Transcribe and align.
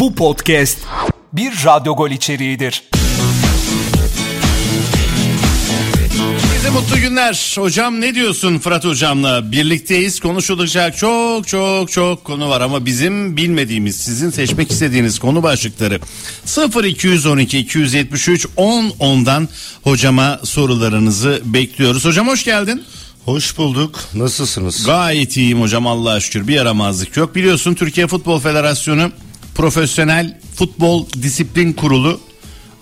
Bu 0.00 0.14
podcast 0.14 0.78
bir 1.32 1.52
Radyo 1.64 1.96
Gol 1.96 2.10
içeriğidir. 2.10 2.82
Herkese 6.42 6.70
mutlu 6.70 6.96
günler. 6.96 7.56
Hocam 7.58 8.00
ne 8.00 8.14
diyorsun 8.14 8.58
Fırat 8.58 8.84
hocamla? 8.84 9.52
Birlikteyiz. 9.52 10.20
Konuşulacak 10.20 10.96
çok 10.96 11.48
çok 11.48 11.92
çok 11.92 12.24
konu 12.24 12.48
var 12.48 12.60
ama 12.60 12.86
bizim 12.86 13.36
bilmediğimiz, 13.36 13.96
sizin 13.96 14.30
seçmek 14.30 14.70
istediğiniz 14.70 15.18
konu 15.18 15.42
başlıkları. 15.42 16.00
0212 16.84 17.58
273 17.58 18.46
10 18.56 18.84
10'dan 18.84 19.48
hocama 19.82 20.40
sorularınızı 20.44 21.40
bekliyoruz. 21.44 22.04
Hocam 22.04 22.28
hoş 22.28 22.44
geldin. 22.44 22.82
Hoş 23.24 23.58
bulduk. 23.58 24.00
Nasılsınız? 24.14 24.86
Gayet 24.86 25.36
iyiyim 25.36 25.60
hocam 25.60 25.86
Allah'a 25.86 26.20
şükür. 26.20 26.48
Bir 26.48 26.54
yaramazlık 26.54 27.16
yok. 27.16 27.34
Biliyorsun 27.34 27.74
Türkiye 27.74 28.06
Futbol 28.06 28.40
Federasyonu 28.40 29.10
Profesyonel 29.60 30.38
Futbol 30.54 31.06
Disiplin 31.22 31.72
Kurulu 31.72 32.20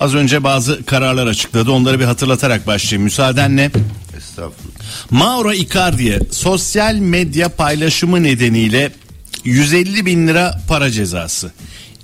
az 0.00 0.14
önce 0.14 0.44
bazı 0.44 0.84
kararlar 0.84 1.26
açıkladı. 1.26 1.72
Onları 1.72 2.00
bir 2.00 2.04
hatırlatarak 2.04 2.66
başlayayım 2.66 3.04
müsaadenle. 3.04 3.70
Estağfurullah. 4.16 4.74
Mauro 5.10 5.52
Icardi'ye 5.52 6.20
sosyal 6.30 6.94
medya 6.94 7.48
paylaşımı 7.48 8.22
nedeniyle 8.22 8.92
150 9.44 10.06
bin 10.06 10.28
lira 10.28 10.60
para 10.68 10.90
cezası. 10.90 11.52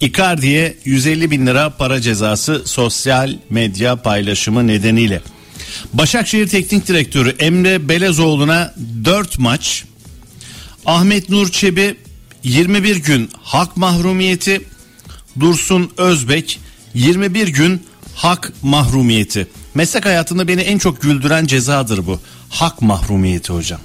Icardi'ye 0.01 0.77
150 0.85 1.31
bin 1.31 1.47
lira 1.47 1.71
para 1.71 2.01
cezası 2.01 2.63
sosyal 2.65 3.37
medya 3.51 3.97
paylaşımı 3.97 4.67
nedeniyle. 4.67 5.23
Başakşehir 5.93 6.49
Teknik 6.49 6.89
Direktörü 6.89 7.37
Emre 7.39 7.89
Belezoğlu'na 7.89 8.75
4 9.05 9.39
maç, 9.39 9.85
Ahmet 10.87 11.29
Nur 11.29 11.51
Çebi 11.51 11.97
21 12.45 12.97
gün 12.97 13.31
hak 13.43 13.77
mahrumiyeti, 13.77 14.61
Dursun 15.41 15.91
Özbek 15.97 16.61
21 16.95 17.49
gün 17.49 17.83
hak 18.15 18.53
mahrumiyeti. 18.63 19.47
Meslek 19.75 20.05
hayatında 20.07 20.49
beni 20.49 20.61
en 20.61 20.79
çok 20.79 21.01
güldüren 21.03 21.47
cezadır 21.47 22.07
bu. 22.07 22.21
Hak 22.51 22.83
mahrumiyeti 22.83 23.53
hocam. 23.53 23.81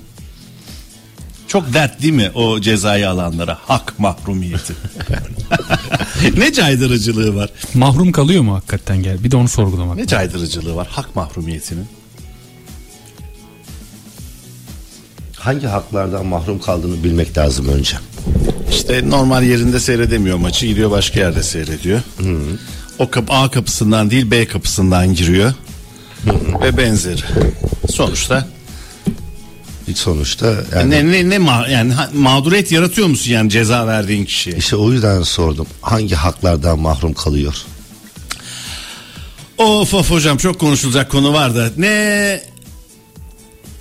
Çok 1.47 1.73
dert 1.73 2.01
değil 2.01 2.13
mi 2.13 2.31
o 2.35 2.59
cezayı 2.61 3.09
alanlara? 3.09 3.57
Hak 3.61 3.99
mahrumiyeti. 3.99 4.73
ne 6.37 6.53
caydırıcılığı 6.53 7.35
var? 7.35 7.49
Mahrum 7.73 8.11
kalıyor 8.11 8.43
mu 8.43 8.55
hakikaten 8.55 9.03
gel? 9.03 9.23
Bir 9.23 9.31
de 9.31 9.37
onu 9.37 9.47
sorgulamak. 9.47 9.97
Ne 9.97 10.07
caydırıcılığı 10.07 10.75
var 10.75 10.87
hak 10.91 11.15
mahrumiyetinin? 11.15 11.85
Hangi 15.39 15.67
haklardan 15.67 16.25
mahrum 16.25 16.59
kaldığını 16.59 17.03
bilmek 17.03 17.37
lazım 17.37 17.67
önce. 17.67 17.97
İşte 18.71 19.09
normal 19.09 19.43
yerinde 19.43 19.79
seyredemiyor 19.79 20.37
maçı 20.37 20.65
gidiyor 20.65 20.91
başka 20.91 21.19
yerde 21.19 21.43
seyrediyor. 21.43 21.99
O 22.99 23.09
kapı 23.09 23.33
A 23.33 23.51
kapısından 23.51 24.11
değil 24.11 24.31
B 24.31 24.47
kapısından 24.47 25.13
giriyor. 25.13 25.53
Ve 26.63 26.77
benzeri. 26.77 27.21
Sonuçta 27.91 28.47
sonuçta 29.95 30.53
yani 30.75 30.89
ne 30.89 31.11
ne 31.11 31.29
ne 31.29 31.35
ma- 31.35 31.71
yani 31.71 31.93
mağduriyet 32.13 32.71
yaratıyor 32.71 33.07
musun 33.07 33.31
yani 33.31 33.49
ceza 33.49 33.87
verdiğin 33.87 34.25
kişiye? 34.25 34.55
işte 34.57 34.75
o 34.75 34.91
yüzden 34.91 35.23
sordum. 35.23 35.67
Hangi 35.81 36.15
haklardan 36.15 36.79
mahrum 36.79 37.13
kalıyor? 37.13 37.53
Of 39.57 39.93
of 39.93 40.11
hocam 40.11 40.37
çok 40.37 40.59
konuşulacak 40.59 41.11
konu 41.11 41.33
var 41.33 41.55
da 41.55 41.69
ne 41.77 42.41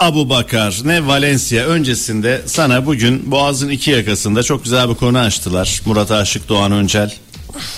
Abu 0.00 0.28
Bakar 0.28 0.80
ne 0.84 1.06
Valencia 1.06 1.64
öncesinde 1.64 2.42
sana 2.46 2.86
bugün 2.86 3.30
Boğaz'ın 3.30 3.68
iki 3.68 3.90
yakasında 3.90 4.42
çok 4.42 4.64
güzel 4.64 4.88
bir 4.88 4.94
konu 4.94 5.18
açtılar. 5.18 5.82
Murat 5.86 6.10
Aşık 6.10 6.48
Doğan 6.48 6.72
Öncel, 6.72 7.14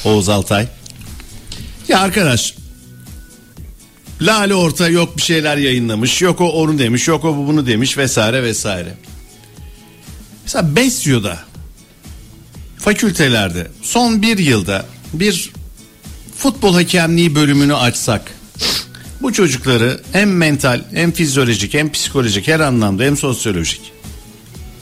Oğuz 0.04 0.28
Altay. 0.28 0.66
Ya 1.88 2.00
arkadaş 2.00 2.54
Lale 4.20 4.54
Orta 4.54 4.88
yok 4.88 5.16
bir 5.16 5.22
şeyler 5.22 5.56
yayınlamış. 5.56 6.22
Yok 6.22 6.40
o 6.40 6.48
onu 6.48 6.78
demiş. 6.78 7.08
Yok 7.08 7.24
o 7.24 7.36
bu 7.36 7.46
bunu 7.46 7.66
demiş 7.66 7.98
vesaire 7.98 8.42
vesaire. 8.42 8.94
Mesela 10.44 10.76
Besyo'da 10.76 11.38
fakültelerde 12.78 13.66
son 13.82 14.22
bir 14.22 14.38
yılda 14.38 14.86
bir 15.12 15.50
futbol 16.36 16.74
hakemliği 16.74 17.34
bölümünü 17.34 17.74
açsak 17.74 18.39
bu 19.22 19.32
çocukları 19.32 20.00
hem 20.12 20.36
mental 20.36 20.80
hem 20.94 21.12
fizyolojik 21.12 21.74
hem 21.74 21.92
psikolojik 21.92 22.48
her 22.48 22.60
anlamda 22.60 23.02
hem 23.02 23.16
sosyolojik. 23.16 23.92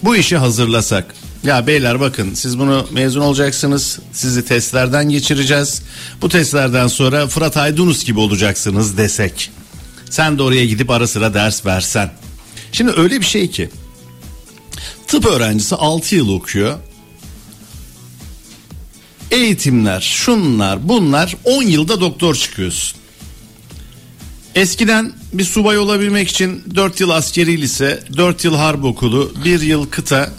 Bu 0.03 0.17
işi 0.17 0.37
hazırlasak 0.37 1.15
ya 1.45 1.67
beyler 1.67 2.01
bakın 2.01 2.35
siz 2.35 2.59
bunu 2.59 2.87
mezun 2.93 3.21
olacaksınız 3.21 3.99
sizi 4.13 4.45
testlerden 4.45 5.09
geçireceğiz. 5.09 5.83
Bu 6.23 6.29
testlerden 6.29 6.87
sonra 6.87 7.27
Fırat 7.27 7.57
Aydınus 7.57 8.05
gibi 8.05 8.21
olacaksınız 8.21 8.99
desek 8.99 9.51
sen 10.11 10.39
de 10.39 10.43
oraya 10.43 10.67
gidip 10.67 10.91
ara 10.91 11.07
sıra 11.07 11.35
ders 11.35 11.67
versen. 11.67 12.11
Şimdi 12.73 12.93
öyle 12.97 13.21
bir 13.21 13.27
şey 13.27 13.51
ki 13.51 13.71
tıp 15.07 15.27
öğrencisi 15.27 15.75
6 15.75 16.15
yıl 16.15 16.29
okuyor. 16.29 16.79
Eğitimler, 19.31 20.01
şunlar, 20.01 20.89
bunlar 20.89 21.37
10 21.45 21.63
yılda 21.63 22.01
doktor 22.01 22.35
çıkıyorsun. 22.35 22.99
Eskiden 24.59 25.13
bir 25.33 25.45
subay 25.45 25.79
olabilmek 25.79 26.29
için 26.29 26.63
4 26.75 27.01
yıl 27.01 27.11
askeri 27.11 27.61
lise, 27.61 28.03
4 28.17 28.45
yıl 28.45 28.55
harp 28.55 28.85
okulu, 28.85 29.33
1 29.45 29.61
yıl 29.61 29.87
kıta, 29.87 30.31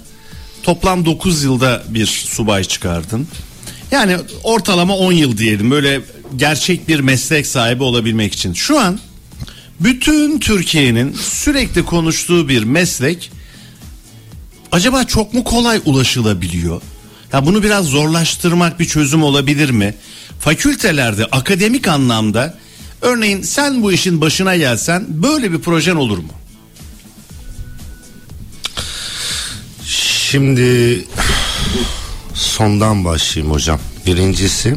toplam 0.63 1.06
9 1.06 1.44
yılda 1.44 1.84
bir 1.90 2.06
subay 2.06 2.63
çıkardın. 2.63 3.28
Yani 3.91 4.18
ortalama 4.44 4.97
10 4.97 5.12
yıl 5.12 5.38
diyelim 5.38 5.72
böyle 5.72 6.02
gerçek 6.35 6.88
bir 6.88 7.00
meslek 7.00 7.47
sahibi 7.47 7.84
olabilmek 7.84 8.34
için. 8.34 8.53
Şu 8.53 8.79
an 8.79 9.00
bütün 9.79 10.40
Türkiye'nin 10.40 11.13
sürekli 11.13 11.85
konuştuğu 11.85 12.50
bir 12.50 12.63
meslek 12.63 13.31
acaba 14.72 15.03
çok 15.03 15.34
mu 15.34 15.44
kolay 15.44 15.81
ulaşılabiliyor? 15.85 16.81
Ya 17.34 17.46
bunu 17.46 17.63
biraz 17.63 17.85
zorlaştırmak 17.85 18.79
bir 18.79 18.85
çözüm 18.85 19.24
olabilir 19.24 19.69
mi? 19.69 19.96
Fakültelerde 20.40 21.25
akademik 21.25 21.88
anlamda 21.88 22.58
örneğin 23.01 23.41
sen 23.41 23.83
bu 23.83 23.91
işin 23.91 24.21
başına 24.21 24.55
gelsen 24.55 25.05
böyle 25.09 25.51
bir 25.51 25.59
projen 25.59 25.95
olur 25.95 26.17
mu? 26.17 26.31
Şimdi 29.85 31.05
sondan 32.33 33.05
başlayayım 33.05 33.53
hocam. 33.53 33.79
Birincisi 34.05 34.75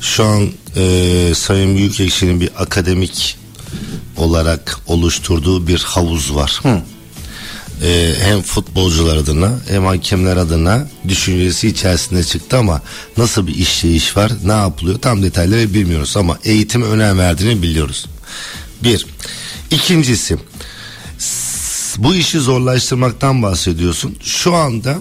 şu 0.00 0.24
an 0.24 0.48
e, 0.76 1.32
Sayın 1.34 1.76
Büyükekşi'nin 1.76 2.40
bir 2.40 2.50
akademik 2.58 3.38
olarak 4.16 4.80
oluşturduğu 4.86 5.66
bir 5.66 5.78
havuz 5.78 6.34
var. 6.34 6.60
E, 7.82 8.14
hem 8.22 8.42
futbolcular 8.42 9.16
adına 9.16 9.58
hem 9.68 9.84
hakemler 9.84 10.36
adına 10.36 10.88
düşüncesi 11.08 11.68
içerisinde 11.68 12.24
çıktı 12.24 12.58
ama 12.58 12.82
nasıl 13.16 13.46
bir 13.46 13.54
işleyiş 13.54 14.16
var 14.16 14.32
ne 14.44 14.52
yapılıyor 14.52 14.98
tam 14.98 15.22
detayları 15.22 15.74
bilmiyoruz 15.74 16.16
ama 16.16 16.38
eğitime 16.44 16.86
önem 16.86 17.18
verdiğini 17.18 17.62
biliyoruz. 17.62 18.06
Bir. 18.82 19.06
İkincisi 19.70 20.36
bu 21.98 22.14
işi 22.14 22.40
zorlaştırmaktan 22.40 23.42
bahsediyorsun. 23.42 24.16
Şu 24.22 24.54
anda 24.54 24.98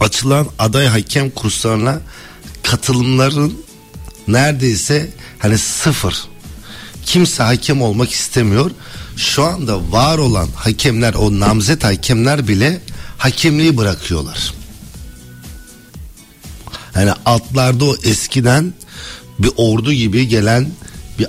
açılan 0.00 0.46
aday 0.58 0.86
hakem 0.86 1.30
kurslarına 1.30 2.00
katılımların 2.62 3.58
neredeyse 4.28 5.10
hani 5.38 5.58
sıfır. 5.58 6.24
Kimse 7.04 7.42
hakem 7.42 7.82
olmak 7.82 8.10
istemiyor. 8.10 8.70
Şu 9.16 9.44
anda 9.44 9.92
var 9.92 10.18
olan 10.18 10.48
hakemler 10.54 11.14
o 11.14 11.40
namzet 11.40 11.84
hakemler 11.84 12.48
bile 12.48 12.80
hakemliği 13.18 13.76
bırakıyorlar. 13.76 14.54
Yani 16.94 17.12
altlarda 17.24 17.84
o 17.84 17.96
eskiden 18.04 18.74
bir 19.38 19.50
ordu 19.56 19.92
gibi 19.92 20.28
gelen 20.28 20.68
bir 21.18 21.26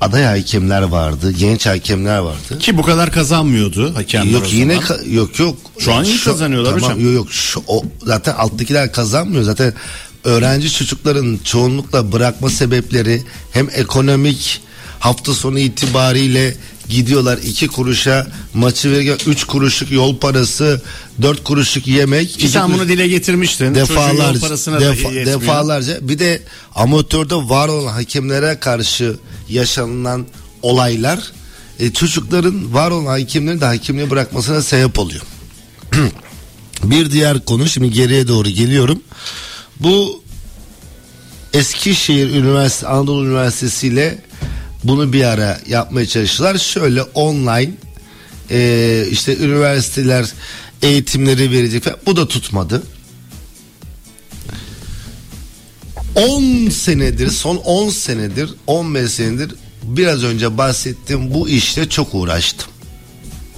aday 0.00 0.24
hakemler 0.24 0.82
vardı, 0.82 1.32
genç 1.32 1.66
hakemler 1.66 2.18
vardı. 2.18 2.58
Ki 2.58 2.78
bu 2.78 2.82
kadar 2.82 3.12
kazanmıyordu 3.12 3.94
hakemler 3.94 4.32
Yok 4.32 4.52
yine 4.52 4.74
ka- 4.74 5.14
yok 5.14 5.38
yok. 5.38 5.56
Şu 5.78 5.94
an 5.94 6.04
iyi 6.04 6.20
kazanıyorlar 6.20 6.70
tamam, 6.70 6.90
hocam. 6.90 7.04
Yok 7.04 7.14
yok 7.14 7.32
şu, 7.32 7.62
o, 7.66 7.84
zaten 8.02 8.34
alttakiler 8.34 8.92
kazanmıyor. 8.92 9.42
Zaten 9.42 9.74
öğrenci 10.24 10.72
çocukların 10.72 11.38
çoğunlukla 11.44 12.12
bırakma 12.12 12.50
sebepleri 12.50 13.22
hem 13.52 13.68
ekonomik 13.74 14.60
hafta 15.00 15.34
sonu 15.34 15.58
itibariyle 15.58 16.54
gidiyorlar 16.88 17.38
iki 17.38 17.66
kuruşa 17.68 18.26
maçı 18.54 18.90
verirken 18.92 19.18
üç 19.26 19.44
kuruşluk 19.44 19.90
yol 19.92 20.16
parası 20.16 20.82
dört 21.22 21.44
kuruşluk 21.44 21.86
yemek 21.86 22.38
Ki 22.38 22.48
sen 22.48 22.66
kuruş- 22.66 22.74
bunu 22.78 22.88
dile 22.88 23.08
getirmiştin. 23.08 23.74
Defalarca 23.74 24.46
defa- 24.80 25.26
defalarca 25.26 26.08
bir 26.08 26.18
de 26.18 26.42
amatörde 26.74 27.34
var 27.34 27.68
olan 27.68 27.92
hakemlere 27.92 28.58
karşı 28.60 29.16
yaşanılan 29.48 30.26
olaylar 30.62 31.32
e, 31.78 31.92
çocukların 31.92 32.74
var 32.74 32.90
olan 32.90 33.06
hakemleri 33.06 33.60
de 33.60 33.64
hakemliği 33.64 34.10
bırakmasına 34.10 34.62
sebep 34.62 34.98
oluyor. 34.98 35.22
bir 36.84 37.10
diğer 37.10 37.44
konu 37.44 37.68
şimdi 37.68 37.90
geriye 37.90 38.28
doğru 38.28 38.48
geliyorum. 38.48 39.02
Bu 39.80 40.22
Eskişehir 41.52 42.30
Üniversitesi 42.30 42.86
Anadolu 42.86 43.26
Üniversitesi 43.26 43.86
ile 43.86 44.18
bunu 44.84 45.12
bir 45.12 45.24
ara 45.24 45.60
yapmaya 45.68 46.06
çalıştılar. 46.06 46.58
Şöyle 46.58 47.02
online 47.02 47.70
e, 48.50 49.04
işte 49.10 49.36
üniversiteler 49.36 50.26
eğitimleri 50.82 51.50
verecek 51.50 51.84
falan. 51.84 51.98
Bu 52.06 52.16
da 52.16 52.28
tutmadı. 52.28 52.82
10 56.14 56.68
senedir 56.68 57.30
son 57.30 57.56
10 57.56 57.90
senedir 57.90 58.50
15 58.66 59.10
senedir 59.10 59.54
biraz 59.82 60.24
önce 60.24 60.58
bahsettiğim 60.58 61.34
bu 61.34 61.48
işte 61.48 61.88
çok 61.88 62.14
uğraştım. 62.14 62.68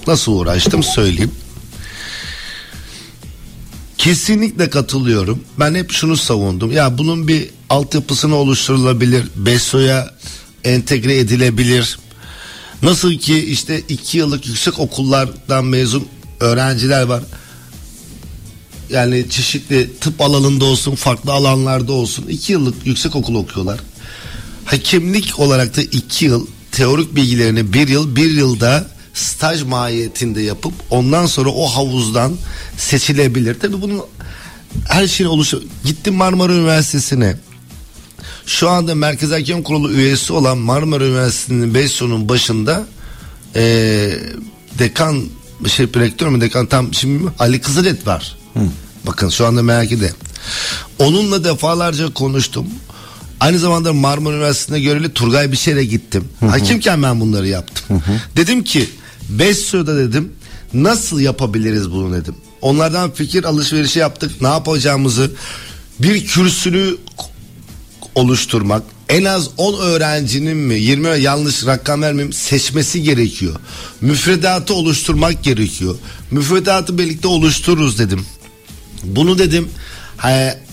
Nasıl 0.07 0.31
uğraştım 0.31 0.83
söyleyeyim. 0.83 1.31
Kesinlikle 3.97 4.69
katılıyorum. 4.69 5.43
Ben 5.59 5.75
hep 5.75 5.91
şunu 5.91 6.17
savundum. 6.17 6.71
Ya 6.71 6.97
bunun 6.97 7.27
bir 7.27 7.49
altyapısını 7.69 8.35
oluşturulabilir. 8.35 9.25
BESO'ya 9.35 10.13
entegre 10.63 11.17
edilebilir. 11.17 11.99
Nasıl 12.83 13.13
ki 13.13 13.45
işte 13.45 13.81
iki 13.89 14.17
yıllık 14.17 14.47
yüksek 14.47 14.79
okullardan 14.79 15.65
mezun 15.65 16.07
öğrenciler 16.39 17.03
var. 17.03 17.23
Yani 18.89 19.29
çeşitli 19.29 19.89
tıp 20.01 20.21
alanında 20.21 20.65
olsun, 20.65 20.95
farklı 20.95 21.31
alanlarda 21.31 21.93
olsun. 21.93 22.25
iki 22.29 22.51
yıllık 22.51 22.87
yüksek 22.87 23.15
okul 23.15 23.35
okuyorlar. 23.35 23.79
Hakemlik 24.65 25.39
olarak 25.39 25.77
da 25.77 25.81
iki 25.81 26.25
yıl 26.25 26.47
teorik 26.71 27.15
bilgilerini 27.15 27.73
bir 27.73 27.87
yıl, 27.87 28.15
bir 28.15 28.31
yılda 28.31 28.87
staj 29.13 29.63
mahiyetinde 29.63 30.41
yapıp 30.41 30.73
ondan 30.89 31.25
sonra 31.25 31.49
o 31.49 31.65
havuzdan 31.65 32.33
seçilebilir. 32.77 33.59
Tabi 33.59 33.81
bunun 33.81 34.01
her 34.89 35.07
şeyin 35.07 35.29
oluşu. 35.29 35.63
Gittim 35.85 36.13
Marmara 36.13 36.53
Üniversitesi'ne. 36.53 37.35
Şu 38.45 38.69
anda 38.69 38.95
Merkez 38.95 39.31
Hakem 39.31 39.63
Kurulu 39.63 39.91
üyesi 39.91 40.33
olan 40.33 40.57
Marmara 40.57 41.05
Üniversitesi'nin 41.05 41.73
Besyo'nun 41.73 42.29
başında 42.29 42.85
ee, 43.55 44.13
dekan 44.79 45.23
şey 45.67 45.85
rektör 45.85 46.27
mü 46.27 46.41
dekan 46.41 46.65
tam 46.65 46.93
şimdi 46.93 47.23
Ali 47.39 47.61
Kızılet 47.61 48.07
var. 48.07 48.35
Hı. 48.53 48.59
Bakın 49.07 49.29
şu 49.29 49.45
anda 49.45 49.63
MHK'de. 49.63 50.13
Onunla 50.99 51.43
defalarca 51.43 52.13
konuştum. 52.13 52.67
Aynı 53.39 53.59
zamanda 53.59 53.93
Marmara 53.93 54.35
Üniversitesi'nde 54.35 54.81
görevli 54.81 55.13
Turgay 55.13 55.51
Bişer'e 55.51 55.85
gittim. 55.85 56.29
Hı 56.39 56.45
hı. 56.45 56.49
Hakimken 56.49 57.03
ben 57.03 57.19
bunları 57.19 57.47
yaptım. 57.47 57.85
Hı 57.87 58.11
hı. 58.11 58.17
Dedim 58.35 58.63
ki 58.63 58.89
Besyo'da 59.29 59.97
dedim 59.97 60.33
nasıl 60.73 61.19
yapabiliriz 61.19 61.91
bunu 61.91 62.13
dedim. 62.13 62.35
Onlardan 62.61 63.11
fikir 63.11 63.43
alışverişi 63.43 63.99
yaptık. 63.99 64.41
Ne 64.41 64.47
yapacağımızı 64.47 65.31
bir 65.99 66.25
kürsünü 66.25 66.97
oluşturmak 68.15 68.83
en 69.09 69.23
az 69.23 69.49
10 69.57 69.79
öğrencinin 69.79 70.57
mi 70.57 70.75
20 70.75 71.21
yanlış 71.21 71.65
rakam 71.65 72.01
vermeyeyim 72.01 72.33
seçmesi 72.33 73.03
gerekiyor. 73.03 73.55
Müfredatı 74.01 74.73
oluşturmak 74.73 75.43
gerekiyor. 75.43 75.95
Müfredatı 76.31 76.97
birlikte 76.97 77.27
oluştururuz 77.27 77.99
dedim. 77.99 78.25
Bunu 79.03 79.37
dedim 79.37 79.69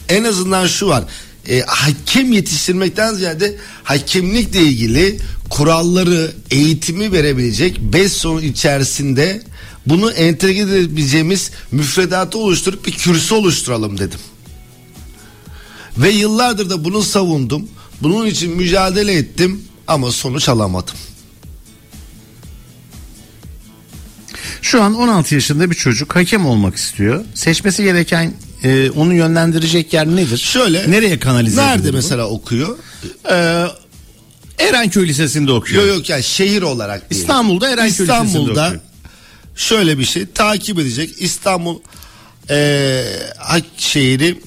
en 0.08 0.24
azından 0.24 0.66
şu 0.66 0.86
var 0.86 1.04
e, 1.48 1.60
hakem 1.66 2.32
yetiştirmekten 2.32 3.14
ziyade 3.14 3.56
hakemlikle 3.84 4.60
ilgili 4.60 5.18
kuralları 5.50 6.32
eğitimi 6.50 7.12
verebilecek 7.12 7.80
5 7.80 8.12
sonu 8.12 8.42
içerisinde 8.42 9.42
bunu 9.86 10.10
entegre 10.10 10.60
edebileceğimiz 10.60 11.50
müfredatı 11.72 12.38
oluşturup 12.38 12.86
bir 12.86 12.92
kürsü 12.92 13.34
oluşturalım 13.34 13.98
dedim. 13.98 14.20
Ve 15.96 16.10
yıllardır 16.10 16.70
da 16.70 16.84
bunu 16.84 17.02
savundum. 17.02 17.68
Bunun 18.02 18.26
için 18.26 18.56
mücadele 18.56 19.12
ettim 19.12 19.64
ama 19.86 20.12
sonuç 20.12 20.48
alamadım. 20.48 20.94
Şu 24.62 24.82
an 24.82 24.94
16 24.94 25.34
yaşında 25.34 25.70
bir 25.70 25.74
çocuk 25.74 26.16
hakem 26.16 26.46
olmak 26.46 26.76
istiyor. 26.76 27.24
Seçmesi 27.34 27.82
gereken 27.82 28.32
e, 28.64 28.90
onu 28.90 29.14
yönlendirecek 29.14 29.92
yer 29.92 30.06
nedir? 30.06 30.38
Şöyle. 30.38 30.90
Nereye 30.90 31.18
kanalize 31.18 31.60
Nerede 31.60 31.90
mesela 31.90 32.24
bu? 32.24 32.28
okuyor? 32.34 32.78
Ee, 33.30 33.64
Erenköy 34.58 35.08
Lisesi'nde 35.08 35.52
okuyor. 35.52 35.86
Yok 35.86 35.96
yok 35.96 36.08
yani 36.08 36.22
şehir 36.22 36.62
olarak 36.62 37.10
değil. 37.10 37.20
İstanbul'da 37.20 37.68
Erenköy 37.68 37.88
İstanbul'da 37.88 38.22
Lisesi'nde 38.22 38.60
okuyor. 38.66 38.80
şöyle 39.56 39.98
bir 39.98 40.04
şey 40.04 40.26
takip 40.26 40.78
edecek. 40.78 41.10
İstanbul 41.18 41.78
e, 42.50 43.04
Şehri 43.76 44.40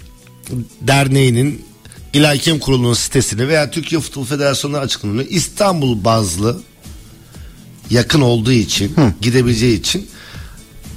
Derneği'nin 0.82 1.66
İlahi 2.14 2.60
Kurulu'nun 2.60 2.94
sitesini 2.94 3.48
veya 3.48 3.72
Türkiye 3.72 4.02
Futbol 4.02 4.26
Federasyonu 4.26 4.78
açıklanıyor. 4.78 5.26
İstanbul 5.30 6.04
bazlı 6.04 6.62
yakın 7.90 8.22
olduğu 8.22 8.52
için 8.52 8.96
Hı. 8.96 9.14
gidebileceği 9.22 9.80
için 9.80 10.08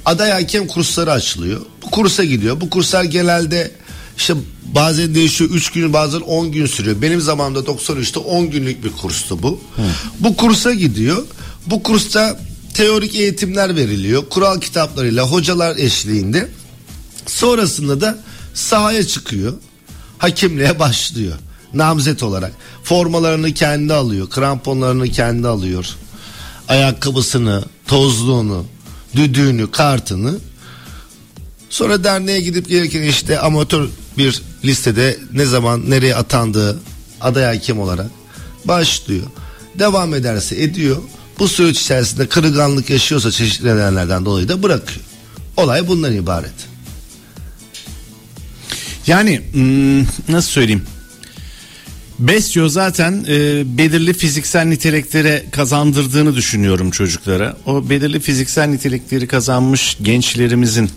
aday 0.05 0.31
hakem 0.31 0.67
kursları 0.67 1.11
açılıyor. 1.11 1.61
Bu 1.81 1.91
kursa 1.91 2.23
gidiyor. 2.23 2.61
Bu 2.61 2.69
kurslar 2.69 3.03
genelde 3.03 3.71
işte 4.17 4.33
bazen 4.65 5.15
değişiyor 5.15 5.49
3 5.49 5.71
gün 5.71 5.93
bazen 5.93 6.19
10 6.19 6.51
gün 6.51 6.65
sürüyor. 6.65 7.01
Benim 7.01 7.21
zamanımda 7.21 7.59
93'te 7.59 8.19
10 8.19 8.49
günlük 8.49 8.83
bir 8.83 8.91
kurstu 8.91 9.43
bu. 9.43 9.59
Hı. 9.75 9.81
Bu 10.19 10.35
kursa 10.35 10.73
gidiyor. 10.73 11.25
Bu 11.67 11.83
kursta 11.83 12.39
teorik 12.73 13.15
eğitimler 13.15 13.75
veriliyor. 13.75 14.29
Kural 14.29 14.59
kitaplarıyla 14.59 15.31
hocalar 15.31 15.77
eşliğinde. 15.77 16.49
Sonrasında 17.27 18.01
da 18.01 18.17
sahaya 18.55 19.07
çıkıyor. 19.07 19.53
Hakimliğe 20.17 20.79
başlıyor. 20.79 21.35
Namzet 21.73 22.23
olarak. 22.23 22.51
Formalarını 22.83 23.53
kendi 23.53 23.93
alıyor. 23.93 24.29
Kramponlarını 24.29 25.09
kendi 25.09 25.47
alıyor. 25.47 25.85
Ayakkabısını, 26.67 27.63
tozluğunu, 27.87 28.65
düdüğünü, 29.15 29.71
kartını 29.71 30.35
sonra 31.69 32.03
derneğe 32.03 32.41
gidip 32.41 32.69
gelirken 32.69 33.01
işte 33.01 33.39
amatör 33.39 33.87
bir 34.17 34.41
listede 34.63 35.17
ne 35.33 35.45
zaman 35.45 35.89
nereye 35.89 36.15
atandığı 36.15 36.79
aday 37.21 37.55
hakem 37.55 37.79
olarak 37.79 38.07
başlıyor. 38.65 39.25
Devam 39.79 40.13
ederse 40.13 40.63
ediyor. 40.63 40.97
Bu 41.39 41.47
süreç 41.47 41.81
içerisinde 41.81 42.27
kırılganlık 42.27 42.89
yaşıyorsa 42.89 43.31
çeşitli 43.31 43.67
nedenlerden 43.67 44.25
dolayı 44.25 44.47
da 44.47 44.63
bırakıyor. 44.63 45.05
Olay 45.57 45.87
bundan 45.87 46.13
ibaret. 46.13 46.74
Yani 49.07 49.41
hmm, 49.53 49.99
nasıl 50.29 50.49
söyleyeyim? 50.49 50.83
Besyo 52.19 52.69
zaten 52.69 53.25
e, 53.27 53.63
belirli 53.77 54.13
fiziksel 54.13 54.65
niteliklere 54.65 55.45
kazandırdığını 55.51 56.35
düşünüyorum 56.35 56.91
çocuklara. 56.91 57.57
O 57.65 57.89
belirli 57.89 58.19
fiziksel 58.19 58.67
nitelikleri 58.67 59.27
kazanmış 59.27 59.97
gençlerimizin 60.01 60.89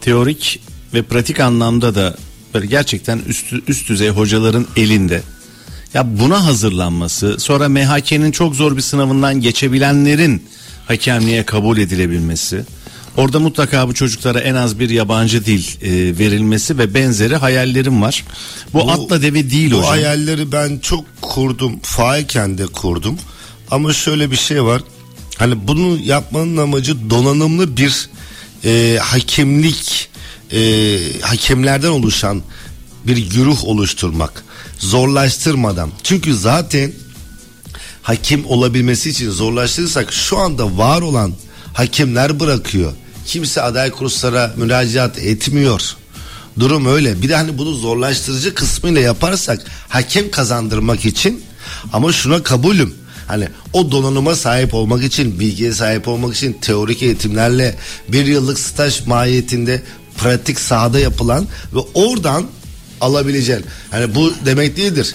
teorik 0.00 0.60
ve 0.94 1.02
pratik 1.02 1.40
anlamda 1.40 1.94
da 1.94 2.16
böyle 2.54 2.66
gerçekten 2.66 3.20
üst, 3.26 3.52
üst 3.68 3.88
düzey 3.88 4.08
hocaların 4.08 4.66
elinde. 4.76 5.22
Ya 5.94 6.18
buna 6.20 6.44
hazırlanması, 6.46 7.36
sonra 7.38 7.68
MHK'nin 7.68 8.30
çok 8.30 8.54
zor 8.54 8.76
bir 8.76 8.82
sınavından 8.82 9.40
geçebilenlerin 9.40 10.42
hakemliğe 10.86 11.42
kabul 11.42 11.78
edilebilmesi 11.78 12.64
Orada 13.18 13.40
mutlaka 13.40 13.88
bu 13.88 13.94
çocuklara 13.94 14.40
en 14.40 14.54
az 14.54 14.78
bir 14.78 14.90
yabancı 14.90 15.44
dil 15.44 15.64
e, 15.82 16.18
verilmesi 16.18 16.78
ve 16.78 16.94
benzeri 16.94 17.36
hayallerim 17.36 18.02
var. 18.02 18.24
Bu, 18.72 18.78
bu 18.78 18.90
atla 18.90 19.22
deve 19.22 19.50
değil 19.50 19.70
bu 19.70 19.76
hocam. 19.76 19.88
Bu 19.88 19.90
hayalleri 19.90 20.52
ben 20.52 20.78
çok 20.78 21.04
kurdum. 21.22 21.78
Failken 21.82 22.58
de 22.58 22.66
kurdum. 22.66 23.18
Ama 23.70 23.92
şöyle 23.92 24.30
bir 24.30 24.36
şey 24.36 24.64
var. 24.64 24.82
Hani 25.36 25.68
bunu 25.68 25.98
yapmanın 26.04 26.56
amacı 26.56 27.10
donanımlı 27.10 27.76
bir 27.76 28.08
e, 28.64 28.98
hakemlik 29.02 30.08
e, 30.52 30.60
hakemlerden 31.20 31.90
oluşan 31.90 32.42
bir 33.06 33.30
güruh 33.30 33.64
oluşturmak. 33.64 34.44
Zorlaştırmadan. 34.78 35.90
Çünkü 36.02 36.34
zaten 36.34 36.92
hakim 38.02 38.46
olabilmesi 38.46 39.10
için 39.10 39.30
zorlaştırırsak 39.30 40.12
şu 40.12 40.38
anda 40.38 40.78
var 40.78 41.02
olan 41.02 41.32
hakemler 41.74 42.40
bırakıyor 42.40 42.92
kimse 43.28 43.62
aday 43.62 43.90
kurslara 43.90 44.54
müracaat 44.56 45.18
etmiyor. 45.18 45.96
Durum 46.58 46.86
öyle. 46.86 47.22
Bir 47.22 47.28
de 47.28 47.36
hani 47.36 47.58
bunu 47.58 47.74
zorlaştırıcı 47.74 48.54
kısmıyla 48.54 49.00
yaparsak 49.00 49.62
hakem 49.88 50.30
kazandırmak 50.30 51.04
için 51.04 51.44
ama 51.92 52.12
şuna 52.12 52.42
kabulüm. 52.42 52.94
Hani 53.26 53.48
o 53.72 53.90
donanıma 53.90 54.34
sahip 54.34 54.74
olmak 54.74 55.04
için, 55.04 55.40
bilgiye 55.40 55.72
sahip 55.72 56.08
olmak 56.08 56.36
için 56.36 56.52
teorik 56.52 57.02
eğitimlerle 57.02 57.76
bir 58.08 58.26
yıllık 58.26 58.58
staj 58.58 59.06
mahiyetinde 59.06 59.82
pratik 60.18 60.60
sahada 60.60 60.98
yapılan 60.98 61.46
ve 61.74 61.78
oradan 61.94 62.46
alabileceğin. 63.00 63.64
Hani 63.90 64.14
bu 64.14 64.32
demek 64.46 64.76
değildir. 64.76 65.14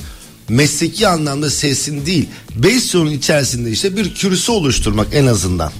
Mesleki 0.50 1.08
anlamda 1.08 1.50
sesin 1.50 2.05
değil. 2.05 2.29
Besyonun 2.55 3.12
içerisinde 3.12 3.72
işte 3.72 3.98
bir 3.98 4.15
kürsü 4.15 4.51
oluşturmak 4.51 5.08
en 5.13 5.25
azından. 5.25 5.72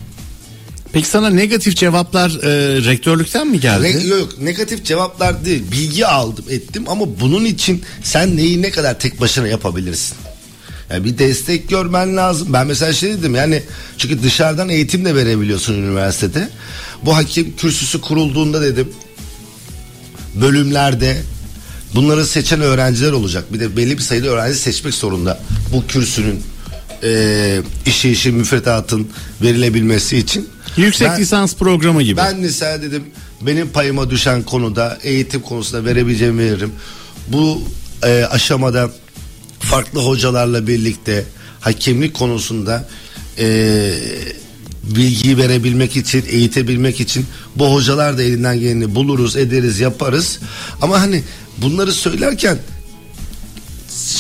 Peki 0.94 1.08
sana 1.08 1.30
negatif 1.30 1.76
cevaplar 1.76 2.30
e, 2.30 2.50
rektörlükten 2.86 3.48
mi 3.48 3.60
geldi? 3.60 4.08
Yok, 4.08 4.20
yok 4.20 4.42
negatif 4.42 4.86
cevaplar 4.86 5.46
değil. 5.46 5.64
Bilgi 5.72 6.08
aldım 6.08 6.46
ettim 6.50 6.84
ama 6.88 7.20
bunun 7.20 7.46
için 7.46 7.84
sen 8.04 8.38
neyi 8.38 8.62
ne 8.62 8.72
kadar 8.72 9.00
tek 9.00 9.22
başına 9.22 9.48
yapabilirsin? 9.48 10.18
Yani 10.90 11.06
bir 11.06 11.18
destek 11.18 11.70
görmen 11.70 12.18
lazım. 12.18 12.54
Ben 12.54 12.68
mesela 12.68 12.94
şey 12.94 13.14
dedim 13.14 13.36
yani 13.36 13.64
çünkü 13.98 14.24
dışarıdan 14.24 14.70
eğitim 14.70 15.06
de 15.06 15.16
verebiliyorsun 15.16 15.74
üniversitede. 15.74 16.50
Bu 17.06 17.16
hakim 17.16 17.56
kürsüsü 17.56 18.02
kurulduğunda 18.02 18.62
dedim 18.62 18.90
bölümlerde 20.36 21.22
bunları 21.96 22.26
seçen 22.26 22.62
öğrenciler 22.62 23.12
olacak. 23.12 23.54
Bir 23.54 23.60
de 23.60 23.78
belli 23.78 23.98
bir 23.98 24.04
sayıda 24.04 24.28
öğrenci 24.28 24.58
seçmek 24.58 24.94
zorunda. 24.94 25.40
Bu 25.74 25.88
kürsünün 25.88 26.44
e, 27.04 27.62
işi 27.86 28.10
işi 28.10 28.32
müfredatın 28.32 29.08
verilebilmesi 29.42 30.18
için. 30.18 30.50
Yüksek 30.78 31.08
Ben- 31.08 31.20
lisans 31.20 31.56
programı 31.56 32.04
gibi. 32.04 32.18
ben 32.18 32.40
mesela 32.40 32.82
dedim 32.82 33.04
benim 33.42 33.70
payıma 33.70 34.10
düşen 34.10 34.44
konuda 34.44 34.98
eğitim 35.04 35.42
konusunda 35.42 35.86
verebileceğimi 35.86 36.40
veririm. 36.42 36.72
Bu 37.28 37.62
e, 38.04 38.24
aşamada 38.24 38.92
farklı 39.60 40.00
hocalarla 40.00 40.68
birlikte 40.68 41.26
hakemlik 41.60 42.14
konusunda 42.14 42.90
e, 43.40 43.94
bilgiyi 44.84 45.38
verebilmek 45.38 45.96
için, 45.96 46.24
eğitebilmek 46.28 47.00
için 47.02 47.26
bu 47.56 47.74
hocalar 47.74 48.18
da 48.18 48.24
elinden 48.24 48.60
geleni 48.60 48.96
buluruz, 48.96 49.36
ederiz, 49.36 49.80
yaparız. 49.80 50.40
Ama 50.82 51.02
hani 51.02 51.24
bunları 51.58 51.92
söylerken 51.92 52.58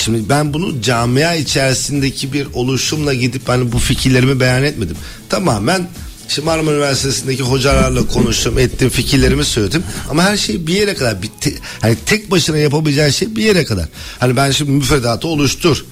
Şimdi 0.04 0.30
ben 0.30 0.54
bunu 0.54 0.82
camia 0.82 1.36
içerisindeki 1.36 2.34
bir 2.34 2.48
oluşumla 2.54 3.14
gidip 3.14 3.50
hani 3.50 3.72
bu 3.72 3.80
fikirlerimi 3.80 4.40
beyan 4.40 4.64
etmedim. 4.64 4.98
Tamamen 5.30 5.88
işte 6.34 6.42
Marmara 6.42 6.76
Üniversitesi'ndeki 6.76 7.44
hocalarla 7.44 8.08
konuştum, 8.08 8.60
ettim, 8.60 8.90
fikirlerimi 8.90 9.46
söyledim. 9.46 9.84
Ama 10.10 10.24
her 10.24 10.38
şey 10.38 10.68
bir 10.68 10.74
yere 10.74 10.94
kadar 10.96 11.22
bitti. 11.22 11.60
Hani 11.82 11.98
tek 12.06 12.32
başına 12.32 12.58
yapabileceğin 12.58 13.10
şey 13.10 13.36
bir 13.36 13.44
yere 13.44 13.66
kadar. 13.66 13.86
Hani 14.20 14.36
ben 14.36 14.52
şimdi 14.52 14.72
müfredatı 14.72 15.28
oluştur. 15.28 15.86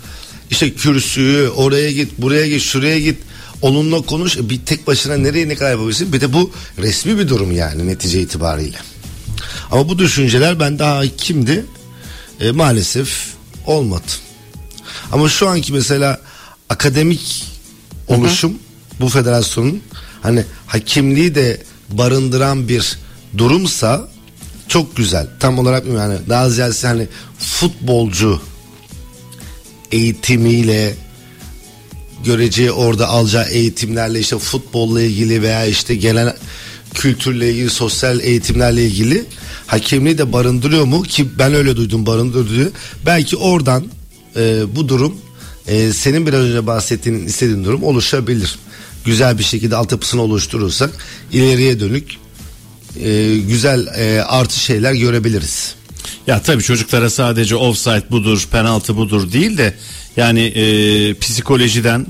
İşte 0.51 0.73
kürsüyü 0.73 1.49
oraya 1.49 1.91
git, 1.91 2.17
buraya 2.17 2.47
git, 2.47 2.61
şuraya 2.61 2.99
git. 2.99 3.17
Onunla 3.61 4.01
konuş. 4.01 4.37
E, 4.37 4.49
Bir 4.49 4.59
tek 4.65 4.87
başına 4.87 5.17
nereye 5.17 5.47
ne 5.49 5.55
kadar 5.55 5.71
yapabilirsin? 5.71 6.13
Bir 6.13 6.21
de 6.21 6.33
bu 6.33 6.51
resmi 6.77 7.19
bir 7.19 7.27
durum 7.29 7.51
yani 7.51 7.87
netice 7.87 8.21
itibariyle. 8.21 8.77
Ama 9.71 9.89
bu 9.89 9.99
düşünceler 9.99 10.59
ben 10.59 10.79
daha 10.79 11.03
kimdi? 11.17 11.65
E, 12.39 12.51
maalesef 12.51 13.27
olmadı. 13.65 14.11
Ama 15.11 15.29
şu 15.29 15.47
anki 15.47 15.73
mesela 15.73 16.21
akademik 16.69 17.45
oluşum 18.07 18.53
bu 18.99 19.09
federasyonun 19.09 19.81
hani 20.21 20.43
hakimliği 20.67 21.35
de 21.35 21.61
barındıran 21.89 22.67
bir 22.69 22.97
durumsa 23.37 24.09
çok 24.67 24.95
güzel. 24.95 25.27
Tam 25.39 25.59
olarak 25.59 25.85
yani 25.85 26.17
daha 26.29 26.49
ziyade 26.49 26.87
hani 26.87 27.07
futbolcu 27.39 28.41
eğitimiyle 29.91 30.93
göreceği 32.25 32.71
orada 32.71 33.07
alacağı 33.07 33.47
eğitimlerle 33.49 34.19
işte 34.19 34.37
futbolla 34.37 35.01
ilgili 35.01 35.41
veya 35.41 35.65
işte 35.65 35.95
genel 35.95 36.35
kültürle 36.93 37.51
ilgili 37.51 37.69
sosyal 37.69 38.19
eğitimlerle 38.19 38.85
ilgili 38.85 39.25
hakemliği 39.67 40.17
de 40.17 40.33
barındırıyor 40.33 40.85
mu 40.85 41.03
ki 41.03 41.27
ben 41.39 41.53
öyle 41.53 41.75
duydum 41.75 42.05
barındırıyor. 42.05 42.71
Belki 43.05 43.37
oradan 43.37 43.85
e, 44.35 44.75
bu 44.75 44.89
durum 44.89 45.17
e, 45.67 45.93
senin 45.93 46.27
biraz 46.27 46.39
önce 46.39 46.67
bahsettiğin 46.67 47.25
istediğin 47.25 47.63
durum 47.63 47.83
oluşabilir. 47.83 48.59
Güzel 49.05 49.37
bir 49.37 49.43
şekilde 49.43 49.75
altyapısını 49.75 50.21
oluşturursak 50.21 50.89
ileriye 51.31 51.79
dönük 51.79 52.17
e, 53.03 53.37
güzel 53.37 53.87
e, 53.87 54.21
artı 54.21 54.59
şeyler 54.59 54.93
görebiliriz. 54.93 55.75
Ya 56.27 56.41
tabii 56.41 56.63
çocuklara 56.63 57.09
sadece 57.09 57.55
offside 57.55 58.11
budur, 58.11 58.47
penaltı 58.51 58.95
budur 58.95 59.31
değil 59.31 59.57
de 59.57 59.73
yani 60.17 60.41
e, 60.41 61.13
psikolojiden 61.13 62.07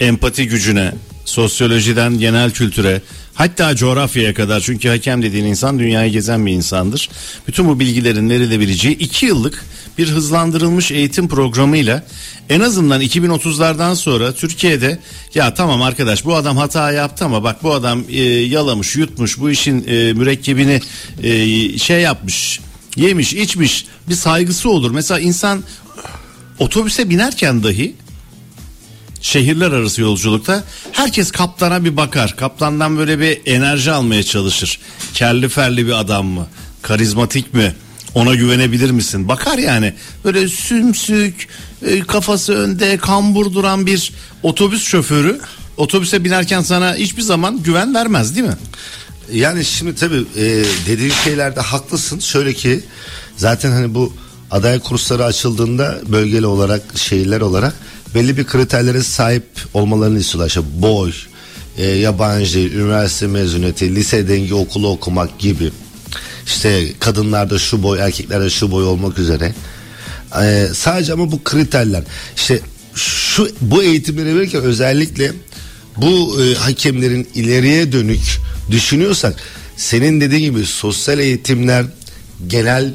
empati 0.00 0.48
gücüne, 0.48 0.94
sosyolojiden 1.24 2.18
genel 2.18 2.50
kültüre, 2.50 3.02
hatta 3.34 3.76
coğrafyaya 3.76 4.34
kadar 4.34 4.60
çünkü 4.60 4.88
hakem 4.88 5.22
dediğin 5.22 5.44
insan 5.44 5.78
dünyayı 5.78 6.12
gezen 6.12 6.46
bir 6.46 6.52
insandır. 6.52 7.08
Bütün 7.48 7.68
bu 7.68 7.80
bilgilerin 7.80 8.30
verilebileceği 8.30 8.98
iki 8.98 9.26
yıllık 9.26 9.64
bir 9.98 10.08
hızlandırılmış 10.08 10.90
eğitim 10.90 11.28
programıyla 11.28 12.04
en 12.48 12.60
azından 12.60 13.02
2030'lardan 13.02 13.94
sonra 13.94 14.32
Türkiye'de 14.32 14.98
ya 15.34 15.54
tamam 15.54 15.82
arkadaş 15.82 16.24
bu 16.24 16.34
adam 16.34 16.56
hata 16.56 16.92
yaptı 16.92 17.24
ama 17.24 17.42
bak 17.42 17.62
bu 17.62 17.74
adam 17.74 18.04
e, 18.08 18.22
yalamış, 18.22 18.96
yutmuş, 18.96 19.38
bu 19.38 19.50
işin 19.50 19.84
e, 19.88 20.12
mürekkebini 20.12 20.80
e, 21.22 21.78
şey 21.78 22.00
yapmış, 22.00 22.60
yemiş, 22.96 23.34
içmiş 23.34 23.86
bir 24.08 24.14
saygısı 24.14 24.70
olur. 24.70 24.90
Mesela 24.90 25.20
insan 25.20 25.62
otobüse 26.58 27.10
binerken 27.10 27.62
dahi 27.62 27.94
şehirler 29.20 29.72
arası 29.72 30.00
yolculukta 30.00 30.64
herkes 30.92 31.30
kaptana 31.30 31.84
bir 31.84 31.96
bakar. 31.96 32.36
Kaptandan 32.36 32.98
böyle 32.98 33.18
bir 33.18 33.40
enerji 33.46 33.92
almaya 33.92 34.22
çalışır. 34.22 34.78
Kelli 35.14 35.48
ferli 35.48 35.86
bir 35.86 35.92
adam 35.92 36.26
mı? 36.26 36.46
Karizmatik 36.82 37.54
mi? 37.54 37.74
Ona 38.14 38.34
güvenebilir 38.34 38.90
misin? 38.90 39.28
Bakar 39.28 39.58
yani. 39.58 39.94
Böyle 40.24 40.48
sümsük, 40.48 41.48
e, 41.86 42.00
kafası 42.00 42.54
önde, 42.54 42.96
kambur 42.96 43.52
duran 43.52 43.86
bir 43.86 44.12
otobüs 44.42 44.84
şoförü 44.84 45.40
otobüse 45.76 46.24
binerken 46.24 46.60
sana 46.60 46.94
hiçbir 46.94 47.22
zaman 47.22 47.62
güven 47.62 47.94
vermez 47.94 48.36
değil 48.36 48.46
mi? 48.46 48.56
Yani 49.32 49.64
şimdi 49.64 49.94
tabii 49.94 50.24
e, 50.36 50.64
dediğin 50.86 51.12
şeylerde 51.24 51.60
haklısın. 51.60 52.18
Şöyle 52.18 52.52
ki 52.52 52.80
zaten 53.36 53.70
hani 53.70 53.94
bu 53.94 54.12
aday 54.50 54.80
kursları 54.80 55.24
açıldığında 55.24 56.00
bölgeli 56.08 56.46
olarak 56.46 56.82
şehirler 56.94 57.40
olarak 57.40 57.74
belli 58.14 58.36
bir 58.36 58.44
kriterlere 58.44 59.02
sahip 59.02 59.46
olmalarını 59.74 60.18
istiyorlar. 60.18 60.48
İşte 60.48 60.60
boy, 60.82 61.12
e, 61.78 61.84
yabancı 61.84 62.58
üniversite 62.58 63.26
mezuniyeti, 63.26 63.94
lise 63.94 64.28
dengi 64.28 64.54
okulu 64.54 64.88
okumak 64.88 65.38
gibi. 65.38 65.70
İşte 66.46 66.92
kadınlarda 67.00 67.58
şu 67.58 67.82
boy, 67.82 67.98
erkeklerde 68.00 68.50
şu 68.50 68.70
boy 68.70 68.84
olmak 68.84 69.18
üzere. 69.18 69.54
E, 70.42 70.68
sadece 70.74 71.12
ama 71.12 71.32
bu 71.32 71.44
kriterler. 71.44 72.02
İşte 72.36 72.60
şu 72.94 73.48
bu 73.60 73.82
eğitimleri 73.82 74.36
verirken 74.36 74.62
özellikle 74.62 75.32
bu 75.96 76.42
e, 76.42 76.54
hakemlerin 76.54 77.28
ileriye 77.34 77.92
dönük 77.92 78.40
düşünüyorsak 78.70 79.34
senin 79.76 80.20
dediğin 80.20 80.52
gibi 80.52 80.66
sosyal 80.66 81.18
eğitimler 81.18 81.86
genel 82.46 82.94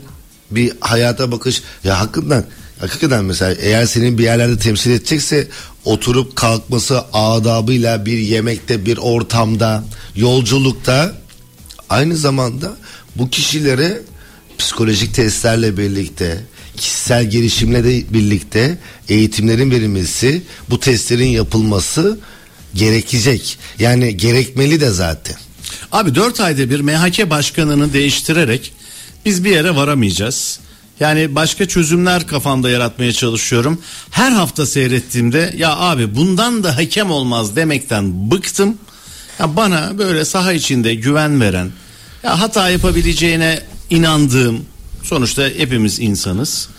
bir 0.51 0.73
hayata 0.79 1.31
bakış 1.31 1.61
ya 1.83 1.99
hakikaten 1.99 2.45
hakikaten 2.79 3.25
mesela 3.25 3.53
eğer 3.61 3.85
senin 3.85 4.17
bir 4.17 4.23
yerlerde 4.23 4.57
temsil 4.57 4.91
edecekse 4.91 5.47
oturup 5.85 6.35
kalkması 6.35 7.01
adabıyla 7.13 8.05
bir 8.05 8.17
yemekte 8.17 8.85
bir 8.85 8.97
ortamda 8.97 9.83
yolculukta 10.15 11.13
aynı 11.89 12.15
zamanda 12.15 12.77
bu 13.17 13.29
kişilere 13.29 14.01
psikolojik 14.57 15.13
testlerle 15.13 15.77
birlikte 15.77 16.41
kişisel 16.77 17.29
gelişimle 17.29 17.83
de 17.83 18.13
birlikte 18.13 18.77
eğitimlerin 19.09 19.71
verilmesi 19.71 20.41
bu 20.69 20.79
testlerin 20.79 21.27
yapılması 21.27 22.19
gerekecek 22.73 23.57
yani 23.79 24.17
gerekmeli 24.17 24.81
de 24.81 24.91
zaten. 24.91 25.35
Abi 25.91 26.15
4 26.15 26.39
ayda 26.39 26.69
bir 26.69 26.79
MHK 26.79 27.29
başkanını 27.29 27.93
değiştirerek 27.93 28.73
biz 29.25 29.43
bir 29.43 29.51
yere 29.51 29.75
varamayacağız. 29.75 30.59
Yani 30.99 31.35
başka 31.35 31.67
çözümler 31.67 32.27
kafamda 32.27 32.69
yaratmaya 32.69 33.13
çalışıyorum. 33.13 33.81
Her 34.11 34.31
hafta 34.31 34.65
seyrettiğimde 34.65 35.53
ya 35.57 35.77
abi 35.77 36.15
bundan 36.15 36.63
da 36.63 36.77
hakem 36.77 37.11
olmaz 37.11 37.55
demekten 37.55 38.31
bıktım. 38.31 38.77
Ya 39.39 39.55
bana 39.55 39.97
böyle 39.97 40.25
saha 40.25 40.53
içinde 40.53 40.95
güven 40.95 41.41
veren, 41.41 41.71
ya 42.27 42.39
hata 42.39 42.69
yapabileceğine 42.69 43.59
inandığım, 43.89 44.65
sonuçta 45.03 45.43
hepimiz 45.57 45.99
insanız. 45.99 46.69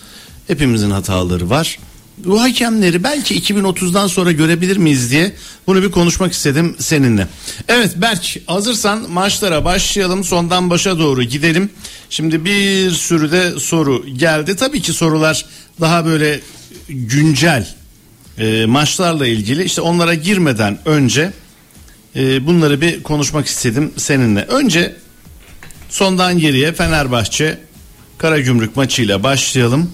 Hepimizin 0.46 0.90
hataları 0.90 1.50
var. 1.50 1.78
Bu 2.18 2.42
hakemleri 2.42 3.04
belki 3.04 3.40
2030'dan 3.40 4.06
sonra 4.06 4.32
görebilir 4.32 4.76
miyiz 4.76 5.10
diye 5.10 5.32
bunu 5.66 5.82
bir 5.82 5.90
konuşmak 5.90 6.32
istedim 6.32 6.76
seninle. 6.78 7.26
Evet 7.68 7.92
Berk 7.96 8.36
hazırsan 8.46 9.10
maçlara 9.10 9.64
başlayalım 9.64 10.24
sondan 10.24 10.70
başa 10.70 10.98
doğru 10.98 11.22
gidelim. 11.22 11.70
Şimdi 12.10 12.44
bir 12.44 12.90
sürü 12.90 13.32
de 13.32 13.60
soru 13.60 14.06
geldi. 14.06 14.56
Tabii 14.56 14.82
ki 14.82 14.92
sorular 14.92 15.46
daha 15.80 16.06
böyle 16.06 16.40
güncel 16.88 17.68
e, 18.38 18.66
maçlarla 18.66 19.26
ilgili. 19.26 19.64
İşte 19.64 19.80
onlara 19.80 20.14
girmeden 20.14 20.78
önce 20.84 21.32
e, 22.16 22.46
bunları 22.46 22.80
bir 22.80 23.02
konuşmak 23.02 23.46
istedim 23.46 23.92
seninle. 23.96 24.42
Önce 24.42 24.96
sondan 25.88 26.38
geriye 26.38 26.72
Fenerbahçe 26.72 27.58
Karagümrük 28.18 28.76
maçıyla 28.76 29.22
başlayalım. 29.22 29.92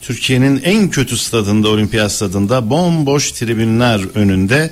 Türkiye'nin 0.00 0.60
en 0.64 0.90
kötü 0.90 1.16
stadında 1.16 1.68
olimpiyat 1.68 2.12
stadında 2.12 2.70
bomboş 2.70 3.32
tribünler 3.32 4.00
önünde 4.14 4.70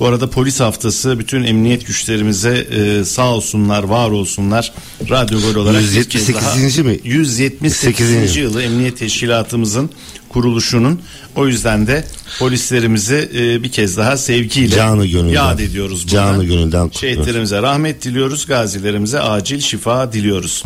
Bu 0.00 0.06
arada 0.06 0.30
polis 0.30 0.60
haftası 0.60 1.18
bütün 1.18 1.44
emniyet 1.44 1.86
güçlerimize 1.86 2.50
e, 2.58 3.04
sağ 3.04 3.26
olsunlar, 3.34 3.82
var 3.82 4.10
olsunlar. 4.10 4.72
Radyo 5.10 5.40
Gol 5.40 5.54
olarak 5.54 5.80
bir 5.82 5.86
kez 5.86 5.94
178. 6.28 6.78
daha- 6.78 6.88
mi? 6.88 7.00
178. 7.04 8.06
8. 8.08 8.36
yılı 8.36 8.62
emniyet 8.62 8.98
teşkilatımızın 8.98 9.90
kuruluşunun 10.28 11.00
o 11.36 11.46
yüzden 11.46 11.86
de 11.86 12.04
polislerimizi 12.38 13.30
e, 13.34 13.62
bir 13.62 13.72
kez 13.72 13.96
daha 13.96 14.16
sevgiyle 14.16 14.74
Canı 14.76 15.06
gönülden. 15.06 15.32
yad 15.34 15.58
ediyoruz. 15.58 16.06
Canı 16.06 16.36
buradan. 16.36 16.46
gönülden 16.46 16.88
kutluyoruz. 16.88 17.16
Şehitlerimize 17.16 17.62
rahmet 17.62 18.04
diliyoruz, 18.04 18.46
gazilerimize 18.46 19.20
acil 19.20 19.60
şifa 19.60 20.12
diliyoruz. 20.12 20.62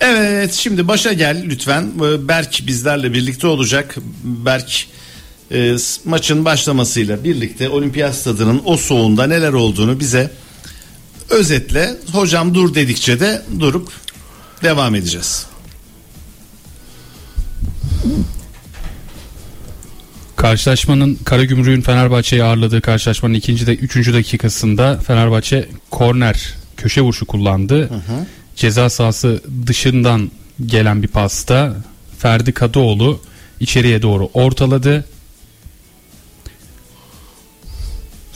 Evet 0.00 0.52
şimdi 0.54 0.88
başa 0.88 1.12
gel 1.12 1.42
lütfen. 1.46 1.90
Berk 2.28 2.60
bizlerle 2.66 3.12
birlikte 3.12 3.46
olacak. 3.46 3.96
Berk 4.24 4.86
e, 5.52 5.76
maçın 6.04 6.44
başlamasıyla 6.44 7.24
birlikte 7.24 7.68
olimpiyat 7.68 8.14
stadının 8.14 8.62
o 8.64 8.76
soğuğunda 8.76 9.26
neler 9.26 9.52
olduğunu 9.52 10.00
bize 10.00 10.30
özetle. 11.30 11.96
Hocam 12.12 12.54
dur 12.54 12.74
dedikçe 12.74 13.20
de 13.20 13.42
durup 13.60 13.92
devam 14.62 14.94
edeceğiz. 14.94 15.46
Karşılaşmanın 20.36 21.14
Karagümrük'ün 21.24 21.80
Fenerbahçe'yi 21.80 22.44
ağırladığı 22.44 22.80
karşılaşmanın 22.80 23.34
ikinci 23.34 23.66
de 23.66 23.74
üçüncü 23.74 24.14
dakikasında 24.14 25.00
Fenerbahçe 25.06 25.68
korner 25.90 26.54
köşe 26.76 27.00
vuruşu 27.00 27.26
kullandı. 27.26 27.90
Ceza 28.56 28.90
sahası 28.90 29.42
dışından 29.66 30.30
gelen 30.66 31.02
bir 31.02 31.08
pasta 31.08 31.76
Ferdi 32.18 32.52
Kadıoğlu 32.52 33.20
içeriye 33.60 34.02
doğru 34.02 34.30
ortaladı. 34.34 35.04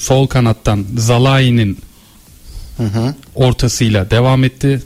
Sol 0.05 0.27
kanattan 0.27 0.87
Zalai'nin 0.97 1.79
ortasıyla 3.35 4.11
devam 4.11 4.45
etti. 4.45 4.83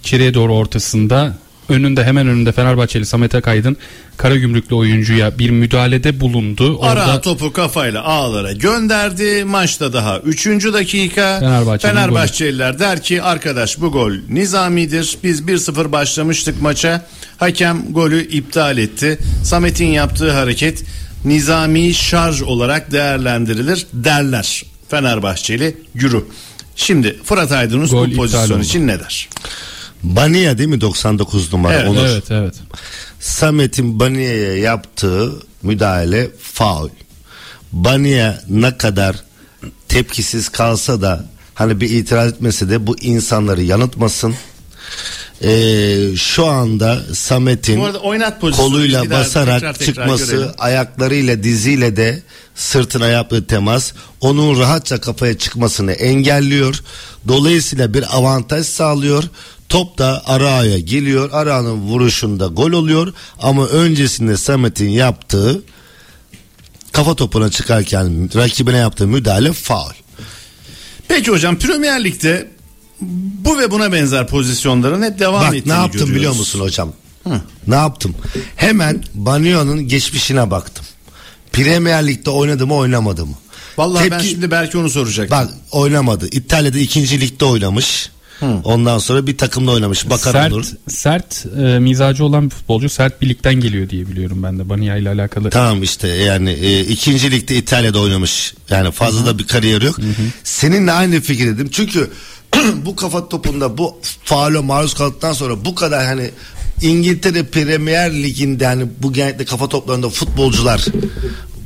İçeriye 0.00 0.34
doğru 0.34 0.54
ortasında 0.54 1.34
önünde 1.68 2.04
hemen 2.04 2.28
önünde 2.28 2.52
Fenerbahçeli 2.52 3.06
Samet 3.06 3.34
Akaydın 3.34 3.76
Karagümrüklü 4.16 4.74
oyuncuya 4.74 5.38
bir 5.38 5.50
müdahalede 5.50 6.20
bulundu. 6.20 6.78
Ara 6.82 7.00
Orada 7.00 7.20
topu 7.20 7.52
kafayla 7.52 8.04
ağlara 8.04 8.52
gönderdi. 8.52 9.44
Maçta 9.44 9.92
daha 9.92 10.18
3. 10.18 10.46
dakika. 10.46 11.38
Fenerbahçeliler 11.80 12.78
der 12.78 13.02
ki 13.02 13.22
arkadaş 13.22 13.80
bu 13.80 13.92
gol 13.92 14.12
nizamidir. 14.28 15.18
Biz 15.24 15.40
1-0 15.40 15.92
başlamıştık 15.92 16.62
maça. 16.62 17.06
Hakem 17.36 17.92
golü 17.92 18.28
iptal 18.28 18.78
etti. 18.78 19.18
Samet'in 19.44 19.86
yaptığı 19.86 20.32
hareket 20.32 20.84
nizami 21.24 21.94
şarj 21.94 22.42
olarak 22.42 22.92
değerlendirilir 22.92 23.86
derler. 23.92 24.62
Fenerbahçeli 24.88 25.76
Gürü. 25.94 26.24
Şimdi 26.76 27.18
Fırat 27.24 27.52
Aydınus 27.52 27.90
Gol 27.90 28.10
bu 28.10 28.16
pozisyon 28.16 28.60
için 28.60 28.86
ne 28.86 29.00
der? 29.00 29.28
Bania 30.02 30.58
değil 30.58 30.68
mi 30.68 30.80
99 30.80 31.52
numara 31.52 31.74
Evet, 31.74 31.88
Onur? 31.88 32.06
evet 32.06 32.30
evet. 32.30 32.54
Samet'in 33.20 34.00
Bania'ya 34.00 34.56
yaptığı 34.56 35.32
müdahale 35.62 36.30
faul. 36.42 36.88
Bania 37.72 38.34
ne 38.48 38.76
kadar 38.76 39.16
tepkisiz 39.88 40.48
kalsa 40.48 41.02
da 41.02 41.26
hani 41.54 41.80
bir 41.80 41.90
itiraz 41.90 42.32
etmese 42.32 42.70
de 42.70 42.86
bu 42.86 42.98
insanları 43.00 43.62
yanıltmasın. 43.62 44.34
Ee, 45.44 46.16
şu 46.16 46.46
anda 46.46 47.02
Samet'in 47.14 47.80
koluyla 48.52 49.10
basarak 49.10 49.60
tekrar 49.60 49.74
tekrar 49.74 49.86
çıkması, 49.86 50.32
görelim. 50.32 50.50
ayaklarıyla 50.58 51.42
diziyle 51.42 51.96
de 51.96 52.22
sırtına 52.54 53.06
yaptığı 53.08 53.46
temas 53.46 53.92
onun 54.20 54.60
rahatça 54.60 55.00
kafaya 55.00 55.38
çıkmasını 55.38 55.92
engelliyor. 55.92 56.82
Dolayısıyla 57.28 57.94
bir 57.94 58.16
avantaj 58.16 58.66
sağlıyor. 58.66 59.24
Top 59.68 59.98
da 59.98 60.22
Arao'ya 60.26 60.78
geliyor. 60.78 61.30
Arao'nun 61.32 61.80
vuruşunda 61.80 62.46
gol 62.46 62.72
oluyor 62.72 63.12
ama 63.38 63.66
öncesinde 63.66 64.36
Samet'in 64.36 64.88
yaptığı 64.88 65.62
kafa 66.92 67.14
topuna 67.14 67.50
çıkarken 67.50 68.30
rakibine 68.36 68.76
yaptığı 68.76 69.06
müdahale 69.06 69.52
faul. 69.52 69.92
Peki 71.08 71.30
hocam 71.30 71.58
Premier 71.58 72.04
Lig'de 72.04 72.50
bu 73.44 73.58
ve 73.58 73.70
buna 73.70 73.92
benzer 73.92 74.26
pozisyonların 74.26 75.02
hep 75.02 75.18
devam 75.18 75.42
Bak 75.46 75.54
ettiğini 75.54 75.68
ne 75.72 75.76
yaptım 75.78 75.92
görüyoruz. 75.92 76.14
biliyor 76.16 76.32
musun 76.34 76.60
hocam? 76.60 76.92
Ne 77.66 77.74
yaptım? 77.74 78.14
Hemen 78.56 79.04
Banyo'nun 79.14 79.88
geçmişine 79.88 80.50
baktım. 80.50 80.84
Premier 81.52 82.06
Lig'de 82.06 82.30
oynadı 82.30 82.66
mı 82.66 82.74
oynamadı 82.74 83.26
mı? 83.26 83.34
Vallahi 83.78 84.10
ben 84.10 84.18
Tepki- 84.20 84.28
şimdi 84.30 84.50
belki 84.50 84.78
onu 84.78 84.90
soracaktım. 84.90 85.38
Bak 85.38 85.50
oynamadı. 85.72 86.26
İtalya'da 86.32 86.78
ikinci 86.78 87.20
ligde 87.20 87.44
oynamış. 87.44 88.10
Ondan 88.64 88.98
sonra 88.98 89.26
bir 89.26 89.38
takımda 89.38 89.70
oynamış. 89.70 90.10
Bakar 90.10 90.32
Sert, 90.32 90.52
olur. 90.52 90.66
sert 90.88 91.46
e, 91.58 91.78
mizacı 91.78 92.24
olan 92.24 92.44
bir 92.44 92.50
futbolcu 92.50 92.88
sert 92.88 93.22
bir 93.22 93.28
ligden 93.28 93.54
geliyor 93.54 93.90
diye 93.90 94.08
biliyorum 94.08 94.42
ben 94.42 94.58
de 94.58 94.68
Bania 94.68 94.96
ile 94.96 95.08
alakalı. 95.10 95.50
Tamam 95.50 95.82
işte 95.82 96.08
yani 96.08 96.50
e, 96.50 96.80
ikinci 96.80 97.30
ligde 97.30 97.56
İtalya'da 97.56 98.00
oynamış. 98.00 98.54
Yani 98.70 98.90
fazla 98.90 99.26
da 99.26 99.38
bir 99.38 99.46
kariyer 99.46 99.82
yok. 99.82 99.96
Seninle 100.44 100.92
aynı 100.92 101.20
fikirdeydim. 101.20 101.70
Çünkü 101.70 102.10
bu 102.84 102.96
kafa 102.96 103.28
topunda 103.28 103.78
bu 103.78 103.98
faale 104.24 104.58
maruz 104.58 104.94
kaldıktan 104.94 105.32
sonra 105.32 105.64
bu 105.64 105.74
kadar 105.74 106.06
hani 106.06 106.30
İngiltere 106.82 107.42
Premier 107.42 108.14
Ligi'nde 108.14 108.66
hani 108.66 108.86
bu 109.02 109.12
genellikle 109.12 109.44
kafa 109.44 109.68
toplarında 109.68 110.08
futbolcular 110.08 110.84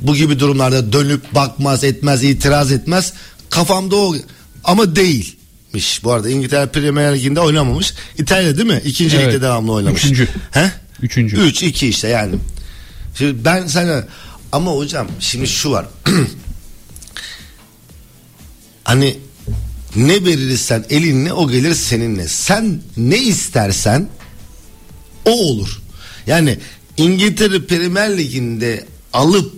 bu 0.01 0.15
gibi 0.15 0.39
durumlarda 0.39 0.93
dönüp 0.93 1.35
bakmaz 1.35 1.83
etmez 1.83 2.23
itiraz 2.23 2.71
etmez. 2.71 3.13
Kafamda 3.49 3.95
o 3.95 4.15
ama 4.63 4.95
değilmiş. 4.95 6.03
Bu 6.03 6.11
arada 6.11 6.29
İngiltere 6.29 6.65
Premier 6.65 7.15
Ligi'nde 7.15 7.39
oynamamış. 7.39 7.93
İtalya 8.17 8.57
değil 8.57 8.67
mi? 8.67 8.81
İkinci 8.85 9.17
Evet. 9.17 9.27
ligde 9.27 9.41
devamlı 9.41 9.71
oynamış. 9.71 10.05
Üçüncü. 10.05 10.27
He? 10.51 10.71
Üçüncü. 11.01 11.37
3 11.37 11.63
2 11.63 11.87
işte 11.87 12.07
yani. 12.07 12.35
Şimdi 13.17 13.45
ben 13.45 13.67
sana 13.67 14.03
ama 14.51 14.71
hocam 14.71 15.07
şimdi 15.19 15.47
şu 15.47 15.71
var. 15.71 15.85
hani 18.83 19.17
ne 19.95 20.25
verirsen 20.25 20.85
elinle 20.89 21.33
o 21.33 21.47
gelir 21.47 21.75
seninle. 21.75 22.27
Sen 22.27 22.81
ne 22.97 23.17
istersen 23.17 24.09
o 25.25 25.31
olur. 25.31 25.81
Yani 26.27 26.57
İngiltere 26.97 27.65
Premier 27.65 28.17
Ligi'nde 28.17 28.85
alıp 29.13 29.53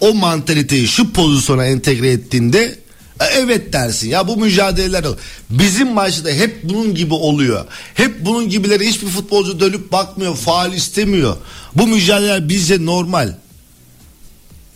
o 0.00 0.14
mantaliteyi 0.14 0.88
şu 0.88 1.12
pozisyona 1.12 1.64
entegre 1.64 2.10
ettiğinde 2.10 2.78
e, 3.20 3.24
evet 3.24 3.72
dersin 3.72 4.08
ya 4.08 4.28
bu 4.28 4.36
mücadeleler 4.36 5.04
bizim 5.50 5.92
maçta 5.92 6.30
hep 6.30 6.64
bunun 6.64 6.94
gibi 6.94 7.14
oluyor. 7.14 7.66
Hep 7.94 8.24
bunun 8.24 8.48
gibileri 8.48 8.86
hiçbir 8.86 9.06
futbolcu 9.06 9.60
dönüp 9.60 9.92
bakmıyor, 9.92 10.36
faal 10.36 10.72
istemiyor. 10.72 11.36
Bu 11.74 11.86
mücadeleler 11.86 12.48
bizce 12.48 12.84
normal. 12.84 13.34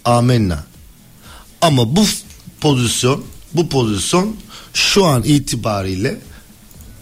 Amenna. 0.04 0.64
Ama 1.60 1.96
bu 1.96 2.04
pozisyon, 2.60 3.24
bu 3.54 3.68
pozisyon 3.68 4.36
şu 4.74 5.04
an 5.04 5.22
itibariyle 5.22 6.16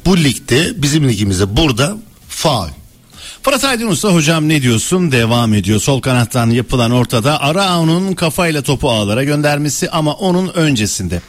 bu 0.06 0.16
ligde 0.16 0.82
bizim 0.82 1.08
ligimizde 1.08 1.56
burada 1.56 1.96
faul. 2.28 2.68
Fırat 3.42 3.64
Aydın 3.64 3.86
Usta 3.86 4.14
hocam 4.14 4.48
ne 4.48 4.62
diyorsun? 4.62 5.12
Devam 5.12 5.54
ediyor. 5.54 5.80
Sol 5.80 6.00
kanattan 6.00 6.50
yapılan 6.50 6.90
ortada 6.90 7.40
Arao'nun 7.40 8.14
kafayla 8.14 8.62
topu 8.62 8.90
ağlara 8.90 9.24
göndermesi 9.24 9.90
ama 9.90 10.14
onun 10.14 10.48
öncesinde. 10.48 11.22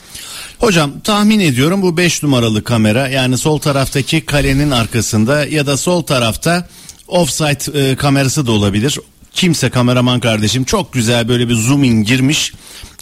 Hocam 0.60 1.00
tahmin 1.00 1.40
ediyorum 1.40 1.82
bu 1.82 1.98
5 1.98 2.24
numaralı 2.24 2.64
kamera 2.64 3.08
yani 3.08 3.38
sol 3.38 3.60
taraftaki 3.60 4.22
kalenin 4.22 4.72
arkasında 4.72 5.46
ya 5.46 5.68
da 5.68 5.78
sol 5.78 6.02
tarafta 6.02 6.68
offside 7.08 7.92
e, 7.92 7.96
kamerası 7.96 8.48
da 8.48 8.52
olabilir. 8.52 9.00
Kimse 9.34 9.70
kameraman 9.70 10.20
kardeşim 10.20 10.64
çok 10.64 10.94
güzel 10.94 11.28
böyle 11.28 11.50
bir 11.50 11.56
zoom 11.56 11.84
in 11.84 12.04
girmiş. 12.04 12.54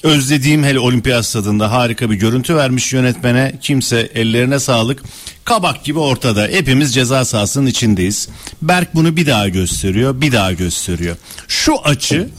Özlediğim 0.03 0.63
hele 0.63 0.79
olimpiyat 0.79 1.25
stadında 1.25 1.71
harika 1.71 2.11
bir 2.11 2.15
görüntü 2.15 2.55
vermiş 2.55 2.93
yönetmene. 2.93 3.55
Kimse 3.61 4.11
ellerine 4.15 4.59
sağlık. 4.59 5.03
Kabak 5.45 5.83
gibi 5.83 5.99
ortada. 5.99 6.47
Hepimiz 6.47 6.93
ceza 6.93 7.25
sahasının 7.25 7.65
içindeyiz. 7.67 8.29
Berk 8.61 8.95
bunu 8.95 9.15
bir 9.15 9.25
daha 9.27 9.47
gösteriyor, 9.49 10.21
bir 10.21 10.31
daha 10.31 10.53
gösteriyor. 10.53 11.15
Şu 11.47 11.77
açı 11.83 12.29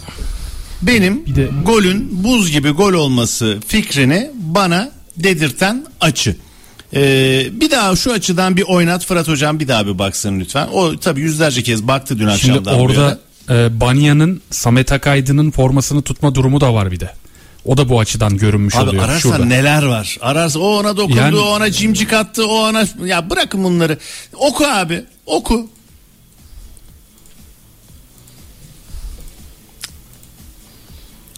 benim 0.83 1.27
Bir 1.27 1.35
de- 1.37 1.49
golün 1.67 2.25
buz 2.25 2.51
gibi 2.51 2.71
gol 2.71 2.93
olması 2.93 3.59
fikrini 3.67 4.31
bana 4.35 4.91
dedirten 5.17 5.87
açı. 6.01 6.37
Ee, 6.95 7.47
bir 7.53 7.71
daha 7.71 7.97
şu 7.97 8.13
açıdan 8.13 8.57
bir 8.57 8.63
oynat 8.63 9.05
Fırat 9.07 9.29
hocam 9.29 9.61
bir 9.61 9.69
daha 9.69 9.87
bir 9.87 9.99
baksın 9.99 10.41
lütfen. 10.41 10.67
O 10.73 10.97
tabii 10.97 11.21
yüzlerce 11.21 11.63
kez 11.63 11.83
baktı 11.89 12.19
dün 12.19 12.29
Şimdi 12.31 12.33
akşamdan 12.59 12.73
yana. 12.73 12.83
orada 12.83 13.19
e, 13.51 13.81
Bania'nın 13.81 14.41
Samet 14.51 14.93
Akaydın'ın 14.93 15.51
formasını 15.51 16.03
tutma 16.03 16.35
durumu 16.35 16.61
da 16.61 16.75
var 16.75 16.91
bir 16.93 17.01
de. 17.01 17.11
O 17.65 17.77
da 17.77 17.89
bu 17.89 18.01
açıdan 18.01 18.37
görünmüş 18.37 18.75
Abi 18.77 18.89
oluyor 18.89 19.03
ararsan 19.05 19.19
şurada. 19.31 19.45
neler 19.45 19.83
var. 19.83 20.17
Ararsa 20.21 20.59
o 20.59 20.67
ona 20.79 20.97
dokundu, 20.97 21.17
Yani- 21.19 21.37
o 21.37 21.41
ona 21.43 21.71
cimcik 21.73 22.13
attı, 22.13 22.47
o 22.47 22.55
ona 22.69 22.85
ya 23.05 23.31
bırakın 23.31 23.65
bunları. 23.65 23.99
Oku 24.35 24.65
abi, 24.67 25.05
oku. 25.27 25.69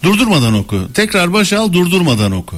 Durdurmadan 0.03 0.53
oku. 0.53 0.87
Tekrar 0.93 1.33
başa 1.33 1.59
al 1.59 1.73
durdurmadan 1.73 2.31
oku. 2.31 2.55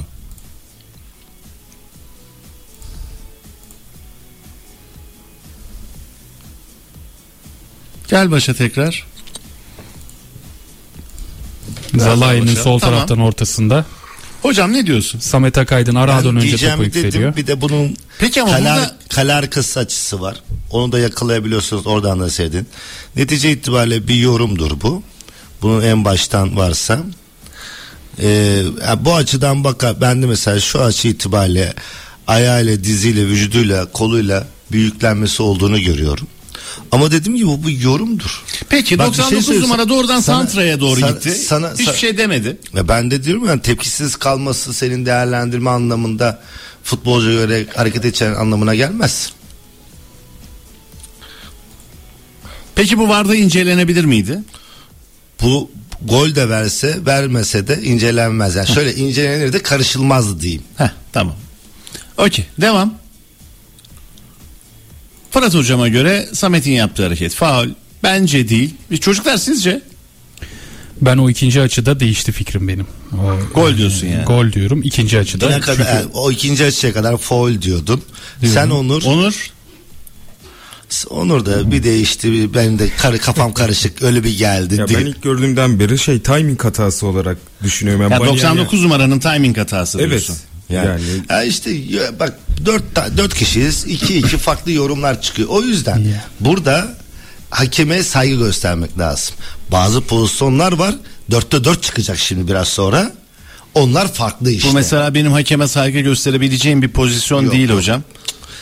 Gel 8.08 8.30
başa 8.30 8.54
tekrar. 8.54 9.06
Zalai'nin 11.98 12.54
sol 12.54 12.78
Tamam. 12.78 12.94
taraftan 12.94 13.18
ortasında. 13.18 13.84
Hocam 14.42 14.72
ne 14.72 14.86
diyorsun? 14.86 15.18
Samet 15.20 15.58
Akaydın 15.58 15.94
aradan 15.94 16.36
önce 16.36 16.46
diyeceğim 16.48 16.76
topu 16.76 16.90
dedim, 16.90 17.02
yükseliyor. 17.04 17.36
Bir 17.36 17.46
de 17.46 17.60
bunun 17.60 17.96
Peki 18.18 18.42
ama 18.42 18.50
kale, 18.52 18.64
burada- 18.64 18.96
kale 19.08 19.34
arkası 19.34 19.80
açısı 19.80 20.20
var. 20.20 20.42
Onu 20.70 20.92
da 20.92 20.98
yakalayabiliyorsunuz 20.98 21.86
oradan 21.86 22.20
da 22.20 22.30
seyredin. 22.30 22.66
Netice 23.16 23.50
itibariyle 23.52 24.08
bir 24.08 24.14
yorumdur 24.14 24.80
bu. 24.82 25.02
Bunun 25.62 25.82
en 25.82 26.04
baştan 26.04 26.56
varsa. 26.56 26.98
Ee, 28.22 28.62
bu 29.00 29.14
açıdan 29.14 29.64
bakar 29.64 30.00
ben 30.00 30.22
de 30.22 30.26
mesela 30.26 30.60
şu 30.60 30.80
açı 30.82 31.08
itibariyle 31.08 31.74
ayağıyla, 32.26 32.84
diziyle, 32.84 33.26
vücuduyla, 33.26 33.86
koluyla 33.92 34.46
büyüklenmesi 34.72 35.42
olduğunu 35.42 35.80
görüyorum. 35.80 36.26
Ama 36.92 37.10
dediğim 37.10 37.36
gibi 37.36 37.46
bu, 37.46 37.62
bu 37.62 37.70
yorumdur. 37.70 38.42
Peki 38.68 38.98
Bak 38.98 39.08
bir 39.08 39.14
şey 39.14 39.22
99 39.24 39.46
söyleyeyim. 39.46 39.64
numara 39.68 39.88
doğrudan 39.88 40.20
Sana- 40.20 40.38
Santra'ya 40.46 40.80
doğru 40.80 41.00
sana- 41.00 41.10
gitti. 41.10 41.30
sana- 41.30 41.72
Hiçbir 41.72 41.84
sana- 41.84 41.96
şey 41.96 42.18
demedi. 42.18 42.56
Ve 42.74 42.88
ben 42.88 43.10
de 43.10 43.24
diyorum 43.24 43.46
yani 43.46 43.62
tepkisiz 43.62 44.16
kalması 44.16 44.74
senin 44.74 45.06
değerlendirme 45.06 45.70
anlamında 45.70 46.42
futbolcuya 46.84 47.34
göre 47.46 47.66
hareket 47.76 48.04
edeceğin 48.04 48.32
anlamına 48.34 48.74
gelmez. 48.74 49.32
Peki 52.74 52.98
bu 52.98 53.08
varda 53.08 53.34
incelenebilir 53.36 54.04
miydi? 54.04 54.38
Bu 55.42 55.70
gol 56.02 56.34
de 56.34 56.48
verse 56.48 56.96
vermese 57.06 57.68
de 57.68 57.82
incelenmez. 57.82 58.54
Yani 58.54 58.68
şöyle 58.68 58.94
incelenir 58.94 59.52
de 59.52 59.62
karışılmazdı 59.62 60.40
diyeyim. 60.40 60.62
Heh 60.76 60.88
tamam. 61.12 61.36
Okey 62.18 62.46
devam. 62.60 62.94
Fırat 65.36 65.54
hocama 65.54 65.88
göre 65.88 66.28
Samet'in 66.32 66.70
yaptığı 66.72 67.04
hareket 67.04 67.34
faul. 67.34 67.68
Bence 68.02 68.48
değil. 68.48 68.74
Bir 68.90 68.96
çocuklar 68.96 69.36
sizce? 69.36 69.82
Ben 71.00 71.18
o 71.18 71.30
ikinci 71.30 71.60
açıda 71.60 72.00
değişti 72.00 72.32
fikrim 72.32 72.68
benim. 72.68 72.86
O, 73.12 73.38
Gol 73.54 73.76
diyorsun 73.76 74.06
yani. 74.06 74.24
Gol 74.24 74.52
diyorum 74.52 74.80
ikinci 74.84 75.18
açıda. 75.18 75.48
Ne 75.48 75.60
kadar, 75.60 75.76
Çünkü 76.02 76.12
o 76.14 76.30
ikinci 76.32 76.64
açıya 76.64 76.92
kadar 76.92 77.16
foul 77.16 77.62
diyordun. 77.62 78.02
Sen 78.44 78.70
Onur, 78.70 79.02
Onur. 79.02 79.50
Onur 81.10 81.46
da 81.46 81.70
bir 81.70 81.82
değişti. 81.82 82.54
Ben 82.54 82.78
de 82.78 82.88
karı 82.98 83.18
kafam 83.18 83.54
karışık 83.54 84.02
öyle 84.02 84.24
bir 84.24 84.38
geldi. 84.38 84.74
Ya 84.74 84.88
diye. 84.88 84.98
ben 84.98 85.06
ilk 85.06 85.22
gördüğümden 85.22 85.80
beri 85.80 85.98
şey 85.98 86.20
timing 86.20 86.64
hatası 86.64 87.06
olarak 87.06 87.38
düşünüyorum. 87.62 88.02
Yani 88.02 88.12
Ya 88.12 88.20
Balia'ya- 88.20 88.32
99 88.32 88.82
numaranın 88.82 89.18
timing 89.18 89.58
hatası 89.58 89.98
Evet. 90.00 90.10
diyorsun. 90.10 90.36
Yani, 90.70 91.00
Ya 91.30 91.42
işte 91.42 91.70
ya 91.70 92.18
bak 92.20 92.38
dört, 92.66 92.82
dört 93.16 93.34
kişiyiz. 93.34 93.84
iki 93.84 94.18
iki 94.18 94.36
farklı 94.38 94.72
yorumlar 94.72 95.22
çıkıyor. 95.22 95.48
O 95.48 95.62
yüzden 95.62 95.98
Ya. 95.98 96.24
burada 96.40 96.88
hakeme 97.50 98.02
saygı 98.02 98.36
göstermek 98.36 98.98
lazım. 98.98 99.34
Bazı 99.72 100.00
pozisyonlar 100.00 100.72
var. 100.72 100.94
Dörtte 101.30 101.64
dört 101.64 101.82
çıkacak 101.82 102.18
şimdi 102.18 102.48
biraz 102.48 102.68
sonra. 102.68 103.12
Onlar 103.74 104.12
farklı 104.12 104.50
işte. 104.50 104.68
Bu 104.68 104.72
mesela 104.72 105.14
benim 105.14 105.32
hakeme 105.32 105.68
saygı 105.68 106.00
gösterebileceğim 106.00 106.82
bir 106.82 106.88
pozisyon 106.88 107.42
Yok, 107.42 107.52
değil 107.52 107.68
yok. 107.68 107.78
hocam. 107.78 108.02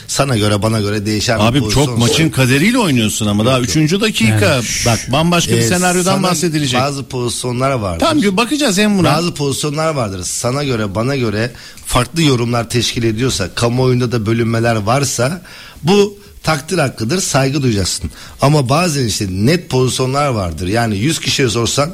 Sana 0.07 0.37
göre 0.37 0.61
bana 0.61 0.79
göre 0.79 1.05
değişen 1.05 1.39
bir 1.39 1.43
Abi 1.43 1.59
pozisyon. 1.59 1.85
çok 1.85 1.97
maçın 1.97 2.29
kaderiyle 2.29 2.77
oynuyorsun 2.79 3.27
ama 3.27 3.45
daha 3.45 3.59
3. 3.59 3.75
dakika. 4.01 4.45
Yani 4.45 4.63
Bak 4.85 4.99
bambaşka 5.11 5.51
bir 5.53 5.57
Ee, 5.57 5.61
senaryodan 5.67 6.13
sana 6.13 6.23
bahsedilecek. 6.23 6.79
Bazı 6.79 7.03
pozisyonlar 7.03 7.71
vardır. 7.71 7.99
Tamam 7.99 8.23
gö- 8.23 8.37
bakacağız 8.37 8.77
hem 8.77 8.97
buna. 8.97 9.07
Bazı 9.13 9.33
pozisyonlar 9.33 9.93
vardır. 9.95 10.23
Sana 10.23 10.63
göre 10.63 10.95
bana 10.95 11.15
göre 11.15 11.51
farklı 11.85 12.21
yorumlar 12.21 12.69
teşkil 12.69 13.03
ediyorsa, 13.03 13.49
kamuoyunda 13.55 14.11
da 14.11 14.25
bölünmeler 14.25 14.75
varsa 14.75 15.41
bu 15.83 16.17
takdir 16.43 16.77
hakkıdır, 16.77 17.21
saygı 17.21 17.61
duyacaksın. 17.63 18.11
Ama 18.41 18.69
bazen 18.69 19.05
işte 19.05 19.25
net 19.29 19.69
pozisyonlar 19.69 20.27
vardır. 20.27 20.67
Yani 20.67 20.97
100 20.97 21.19
kişiye 21.19 21.49
sorsan 21.49 21.89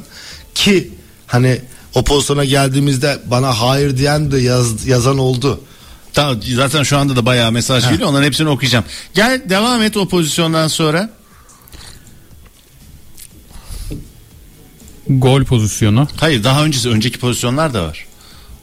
ki 0.56 0.92
hani 1.28 1.62
o 1.94 2.04
pozisyona 2.04 2.46
geldiğimizde 2.46 3.20
bana 3.26 3.60
hayır 3.60 3.98
diyen 3.98 4.32
de 4.32 4.38
yaz, 4.40 4.88
yazan 4.88 5.18
oldu. 5.18 5.62
Tamam, 6.14 6.40
zaten 6.56 6.84
şu 6.84 6.98
anda 6.98 7.16
da 7.16 7.26
bayağı 7.26 7.52
mesaj 7.52 7.90
geliyor. 7.90 8.10
Onların 8.10 8.26
hepsini 8.26 8.50
okuyacağım. 8.50 8.86
Gel 9.14 9.42
devam 9.50 9.82
et 9.82 9.98
o 9.98 10.08
pozisyondan 10.08 10.68
sonra. 10.68 11.10
gol 15.20 15.44
pozisyonu. 15.44 16.08
Hayır 16.18 16.44
daha 16.44 16.66
öncesi 16.66 16.90
önceki 16.90 17.20
pozisyonlar 17.20 17.74
da 17.74 17.84
var. 17.84 18.06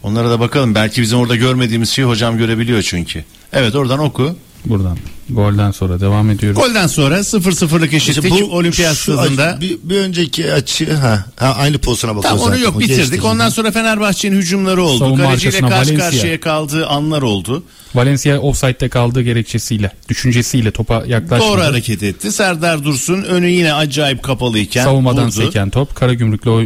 Onlara 0.03 0.31
da 0.31 0.41
bakalım. 0.41 0.75
Belki 0.75 1.03
bizim 1.03 1.19
orada 1.19 1.37
görmediğimiz 1.37 1.91
şeyi 1.91 2.07
hocam 2.07 2.39
görebiliyor 2.39 2.83
çünkü. 2.83 3.25
Evet 3.53 3.75
oradan 3.75 3.99
oku. 3.99 4.37
Buradan. 4.65 4.99
Golden 5.31 5.71
sonra 5.71 6.01
devam 6.01 6.31
ediyoruz. 6.31 6.61
Golden 6.61 6.87
sonra 6.87 7.19
0-0'lık 7.19 7.93
eşitlik 7.93 8.33
İşte 8.33 8.45
olimpiyat 8.45 8.97
şu 8.97 9.13
stadında. 9.13 9.59
bir, 9.61 9.79
bir 9.83 9.99
önceki 9.99 10.53
açı 10.53 10.95
ha, 10.95 11.25
ha, 11.37 11.55
aynı 11.59 11.79
pozisyona 11.79 12.17
bakıyoruz. 12.17 12.41
Tamam 12.41 12.55
onu 12.57 12.65
yok 12.65 12.81
bitirdik. 12.81 13.11
geçti. 13.11 13.27
Ondan 13.27 13.49
sonra 13.49 13.71
Fenerbahçe'nin 13.71 14.37
hücumları 14.37 14.83
oldu. 14.83 14.99
Savunma 14.99 15.25
Kaleciyle 15.25 15.61
karşı 15.61 15.75
Valencia. 15.75 15.99
karşıya 16.11 16.41
kaldığı 16.41 16.87
anlar 16.87 17.23
oldu. 17.23 17.63
Valencia 17.95 18.39
offside'de 18.39 18.89
kaldığı 18.89 19.23
gerekçesiyle, 19.23 19.93
düşüncesiyle 20.09 20.71
topa 20.71 21.05
yaklaşmadı. 21.07 21.51
Doğru 21.53 21.61
hareket 21.61 22.03
etti. 22.03 22.33
Serdar 22.33 22.85
Dursun 22.85 23.23
önü 23.23 23.49
yine 23.49 23.73
acayip 23.75 24.23
kapalıyken 24.23 24.85
Savunmadan 24.85 25.27
vurdu. 25.27 25.35
seken 25.35 25.71
top 25.71 25.95
Karagümrük'le 25.97 26.47
o 26.47 26.63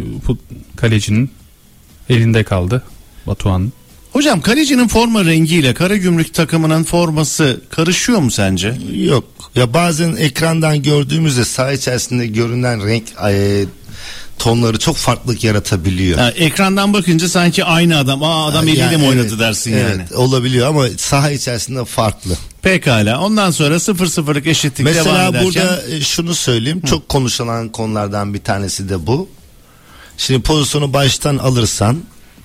kalecinin 0.76 1.31
elinde 2.09 2.44
kaldı. 2.44 2.83
Batuhan'ın. 3.26 3.72
Hocam 4.12 4.40
kalecinin 4.40 4.88
forma 4.88 5.25
rengiyle 5.25 5.75
Karagümrük 5.75 6.35
takımının 6.35 6.85
forması 6.85 7.61
karışıyor 7.70 8.18
mu 8.18 8.31
sence? 8.31 8.75
Yok. 8.94 9.25
Ya 9.55 9.75
bazen 9.75 10.16
ekrandan 10.16 10.83
gördüğümüzde 10.83 11.44
saha 11.44 11.72
içerisinde 11.72 12.27
görünen 12.27 12.87
renk 12.87 13.05
e, 13.31 13.64
tonları 14.38 14.79
çok 14.79 14.96
farklılık 14.96 15.44
yaratabiliyor. 15.44 16.18
Ha, 16.18 16.31
ekrandan 16.31 16.92
bakınca 16.92 17.29
sanki 17.29 17.64
aynı 17.64 17.98
adam. 17.98 18.22
Aa 18.22 18.46
adam 18.46 18.68
eliyle 18.68 18.83
Yani 18.83 18.96
mi 18.96 19.07
oynadı 19.07 19.27
evet, 19.29 19.38
dersin 19.38 19.72
evet, 19.72 19.96
yani. 19.98 20.14
olabiliyor 20.14 20.68
ama 20.68 20.87
saha 20.96 21.31
içerisinde 21.31 21.85
farklı. 21.85 22.37
Pekala. 22.62 23.20
Ondan 23.20 23.51
sonra 23.51 23.75
0-0'lık 23.75 24.46
eşitlik 24.46 24.87
devam 24.87 24.96
Mesela 24.96 25.29
ederken. 25.29 25.44
burada 25.44 25.83
e, 25.90 26.01
şunu 26.01 26.35
söyleyeyim. 26.35 26.83
Çok 26.90 27.09
konuşulan 27.09 27.68
konulardan 27.68 28.35
bir 28.35 28.40
tanesi 28.42 28.88
de 28.88 29.07
bu. 29.07 29.29
Şimdi 30.18 30.42
pozisyonu 30.42 30.92
baştan 30.92 31.38
alırsan 31.38 31.96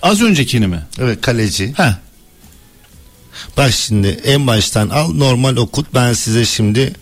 Az 0.02 0.22
öncekini 0.22 0.68
mi? 0.68 0.84
evet 1.00 1.22
kaleci. 1.22 1.74
Ha. 1.78 2.00
Bak 3.58 3.72
şimdi 3.74 4.08
en 4.08 4.48
baştan 4.48 4.90
al 4.90 5.14
normal 5.14 5.56
okut 5.56 5.88
ben 5.94 6.14
size 6.14 6.46
şimdi 6.46 6.94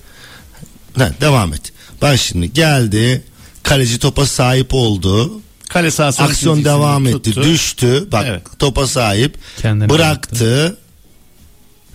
ha, 0.97 1.11
devam 1.21 1.53
et. 1.53 1.73
Bak 2.01 2.17
şimdi 2.19 2.53
geldi 2.53 3.23
kaleci 3.63 3.99
topa 3.99 4.25
sahip 4.25 4.73
oldu. 4.73 5.41
Kale 5.69 5.91
sahası 5.91 6.23
Aksiyon 6.23 6.65
devam 6.65 7.05
tuttu. 7.05 7.29
etti. 7.29 7.43
Düştü. 7.43 8.07
Bak 8.11 8.25
Evet. 8.29 8.41
topa 8.59 8.87
sahip. 8.87 9.37
Kendini 9.61 9.89
bıraktı. 9.89 10.77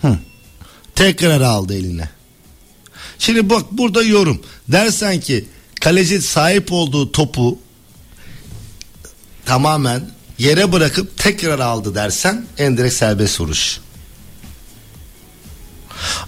Hı. 0.01 0.17
Tekrar 0.95 1.41
aldı 1.41 1.73
eline. 1.77 2.09
Şimdi 3.19 3.49
bak 3.49 3.71
burada 3.71 4.03
yorum. 4.03 4.41
Dersen 4.67 5.19
ki 5.19 5.45
kaleci 5.81 6.21
sahip 6.21 6.71
olduğu 6.71 7.11
topu 7.11 7.59
tamamen 9.45 10.01
yere 10.41 10.71
bırakıp 10.71 11.17
tekrar 11.17 11.59
aldı 11.59 11.95
dersen 11.95 12.45
en 12.57 12.77
direkt 12.77 12.93
serbest 12.93 13.41
vuruş. 13.41 13.79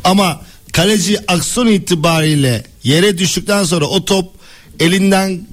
Ama 0.04 0.41
kaleci 0.73 1.32
aksiyon 1.32 1.67
itibariyle 1.67 2.63
yere 2.84 3.17
düştükten 3.17 3.63
sonra 3.63 3.86
o 3.86 4.06
top 4.06 4.34
elinden 4.80 5.47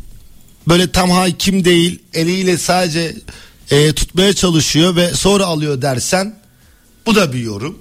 böyle 0.68 0.92
tam 0.92 1.10
hakim 1.10 1.64
değil 1.64 1.98
eliyle 2.14 2.58
sadece 2.58 3.16
e, 3.70 3.92
tutmaya 3.92 4.32
çalışıyor 4.32 4.96
ve 4.96 5.14
sonra 5.14 5.44
alıyor 5.44 5.82
dersen 5.82 6.36
bu 7.06 7.14
da 7.14 7.32
bir 7.32 7.38
yorum. 7.40 7.78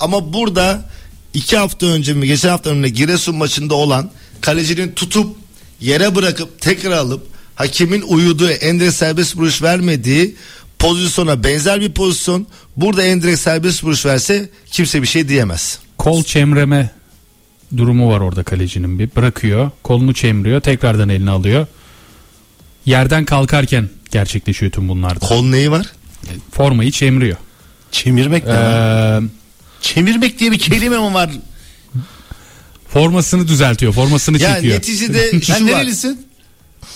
Ama 0.00 0.32
burada 0.32 0.88
iki 1.34 1.56
hafta 1.56 1.86
önce 1.86 2.12
mi 2.12 2.26
geçen 2.26 2.48
hafta 2.48 2.70
önce 2.70 2.88
Giresun 2.88 3.36
maçında 3.36 3.74
olan 3.74 4.10
kalecinin 4.40 4.92
tutup 4.92 5.36
yere 5.80 6.14
bırakıp 6.14 6.60
tekrar 6.60 6.92
alıp 6.92 7.29
hakemin 7.60 8.02
uyuduğu 8.02 8.50
Endre 8.50 8.90
serbest 8.92 9.36
vuruş 9.36 9.62
vermediği 9.62 10.34
pozisyona 10.78 11.44
benzer 11.44 11.80
bir 11.80 11.92
pozisyon. 11.92 12.46
Burada 12.76 13.02
Endre 13.02 13.36
serbest 13.36 13.84
vuruş 13.84 14.06
verse 14.06 14.48
kimse 14.70 15.02
bir 15.02 15.06
şey 15.06 15.28
diyemez. 15.28 15.78
Kol 15.98 16.22
çemreme 16.24 16.90
durumu 17.76 18.10
var 18.12 18.20
orada 18.20 18.42
kalecinin 18.42 18.98
bir. 18.98 19.10
Bırakıyor, 19.16 19.70
kolunu 19.82 20.14
çemriyor, 20.14 20.60
tekrardan 20.60 21.08
eline 21.08 21.30
alıyor. 21.30 21.66
Yerden 22.86 23.24
kalkarken 23.24 23.88
gerçekleşiyor 24.10 24.72
tüm 24.72 24.88
bunlar 24.88 25.20
da. 25.20 25.26
Kol 25.26 25.44
neyi 25.44 25.70
var? 25.70 25.86
Formayı 26.52 26.90
çemriyor. 26.90 27.36
Çemirmek 27.92 28.46
ne? 28.46 28.52
Ee, 28.52 29.20
Çemirmek 29.80 30.38
diye 30.38 30.52
bir 30.52 30.58
kelime 30.58 30.98
mi 30.98 31.14
var? 31.14 31.30
formasını 32.88 33.48
düzeltiyor, 33.48 33.92
formasını 33.92 34.42
Ya 34.42 34.54
çekiyor. 34.54 34.76
neticede 34.76 35.30
Sen 35.30 35.40
şu 35.40 35.52
var. 35.52 35.60
nerelisin? 35.60 36.26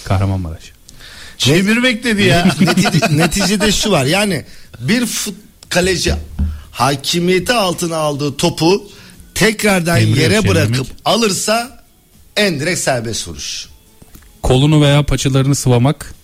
Kahramanmaraş. 0.05 0.63
Çevirmek 1.39 2.05
dedi 2.05 2.23
ya. 2.23 2.43
Neti- 2.61 3.17
neticede 3.19 3.73
şu 3.73 3.91
var 3.91 4.05
yani 4.05 4.45
bir 4.81 5.07
fut 5.07 5.35
kaleci 5.69 6.15
hakimiyeti 6.71 7.53
altına 7.53 7.97
aldığı 7.97 8.37
topu 8.37 8.91
tekrardan 9.35 10.01
Emriyor, 10.01 10.17
yere 10.17 10.43
çevirmek. 10.43 10.51
bırakıp 10.51 10.87
alırsa 11.05 11.85
en 12.37 12.61
direkt 12.61 12.81
serbest 12.81 13.29
vuruş. 13.29 13.69
Kolunu 14.43 14.83
veya 14.83 15.03
paçalarını 15.03 15.55
sıvamak, 15.55 16.15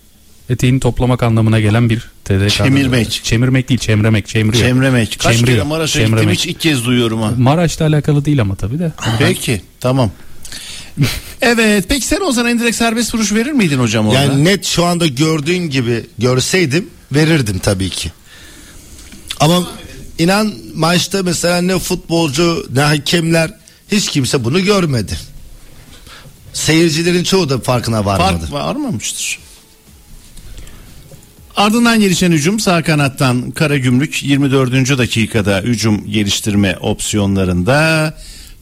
eteğini 0.50 0.80
toplamak 0.80 1.22
anlamına 1.22 1.60
gelen 1.60 1.90
bir 1.90 2.10
TDK. 2.24 2.50
Çemirmek. 2.50 3.20
Çemirmek 3.24 3.68
değil, 3.68 3.80
çemremek, 3.80 4.28
çemiriyor. 4.28 4.64
Çemremek. 4.64 5.18
Kaç 5.18 5.34
Çemiriyor, 5.36 5.58
kere 5.58 5.68
Maraş'a 5.68 6.02
gittim 6.02 6.30
hiç 6.30 6.46
ilk 6.46 6.60
kez 6.60 6.84
duyuyorum 6.84 7.22
ha. 7.22 7.32
Maraş'la 7.38 7.86
alakalı 7.86 8.24
değil 8.24 8.40
ama 8.40 8.54
tabii 8.54 8.78
de. 8.78 8.92
Peki 9.18 9.62
tamam. 9.80 10.10
Evet 11.42 11.84
peki 11.88 12.06
sen 12.06 12.20
o 12.20 12.32
zaman 12.32 12.50
endirekt 12.50 12.76
serbest 12.76 13.14
vuruş 13.14 13.32
verir 13.32 13.52
miydin 13.52 13.78
hocam 13.78 14.08
orada? 14.08 14.20
Yani 14.20 14.44
net 14.44 14.64
şu 14.64 14.84
anda 14.84 15.06
gördüğün 15.06 15.70
gibi 15.70 16.06
görseydim 16.18 16.90
verirdim 17.12 17.58
tabii 17.58 17.90
ki. 17.90 18.12
Ama 19.40 19.68
inan 20.18 20.54
maçta 20.74 21.22
mesela 21.22 21.60
ne 21.60 21.78
futbolcu 21.78 22.66
ne 22.72 22.80
hakemler 22.80 23.50
hiç 23.92 24.08
kimse 24.08 24.44
bunu 24.44 24.64
görmedi. 24.64 25.18
Seyircilerin 26.52 27.24
çoğu 27.24 27.48
da 27.48 27.58
farkına 27.58 28.04
varmadı. 28.04 28.38
Fark 28.38 28.52
varmamıştır. 28.52 29.38
Ardından 31.56 32.00
gelişen 32.00 32.32
hücum 32.32 32.60
sağ 32.60 32.82
kanattan 32.82 33.50
Karagümrük 33.50 34.22
24. 34.22 34.98
dakikada 34.98 35.60
hücum 35.60 36.10
geliştirme 36.10 36.76
opsiyonlarında 36.80 38.14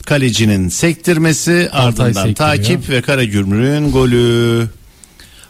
kalecinin 0.09 0.69
sektirmesi 0.69 1.69
ardından 1.73 2.13
sektiriyor. 2.13 2.35
takip 2.35 2.89
ve 2.91 3.03
Karagümrük'ün 3.03 3.93
golü. 3.93 4.69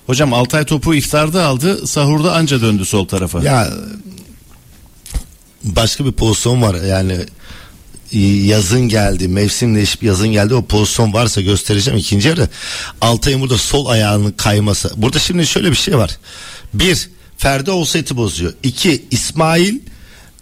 Hocam 0.07 0.33
Altay 0.33 0.65
topu 0.65 0.95
iftarda 0.95 1.45
aldı 1.45 1.87
sahurda 1.87 2.35
anca 2.35 2.61
döndü 2.61 2.85
sol 2.85 3.09
tarafa. 3.09 3.43
Ya 3.43 3.71
başka 5.65 6.05
bir 6.05 6.13
pozisyon 6.13 6.63
var 6.63 6.75
yani 6.75 7.19
yazın 8.47 8.81
geldi 8.81 9.29
mevsim 9.29 9.75
değişip 9.75 10.03
yazın 10.03 10.29
geldi 10.29 10.55
o 10.55 10.65
pozisyon 10.65 11.13
varsa 11.13 11.41
göstereceğim 11.41 11.99
ikinci 11.99 12.29
yarı 12.29 12.49
Altay'ın 13.01 13.41
burada 13.41 13.59
sol 13.59 13.87
ayağının 13.87 14.31
kayması 14.31 14.93
burada 14.97 15.19
şimdi 15.19 15.47
şöyle 15.47 15.71
bir 15.71 15.77
şey 15.77 15.99
var 15.99 16.19
bir 16.75 17.09
Ferdi 17.39 17.71
Olsayt'ı 17.71 18.17
bozuyor 18.17 18.53
iki 18.63 19.05
İsmail 19.11 19.79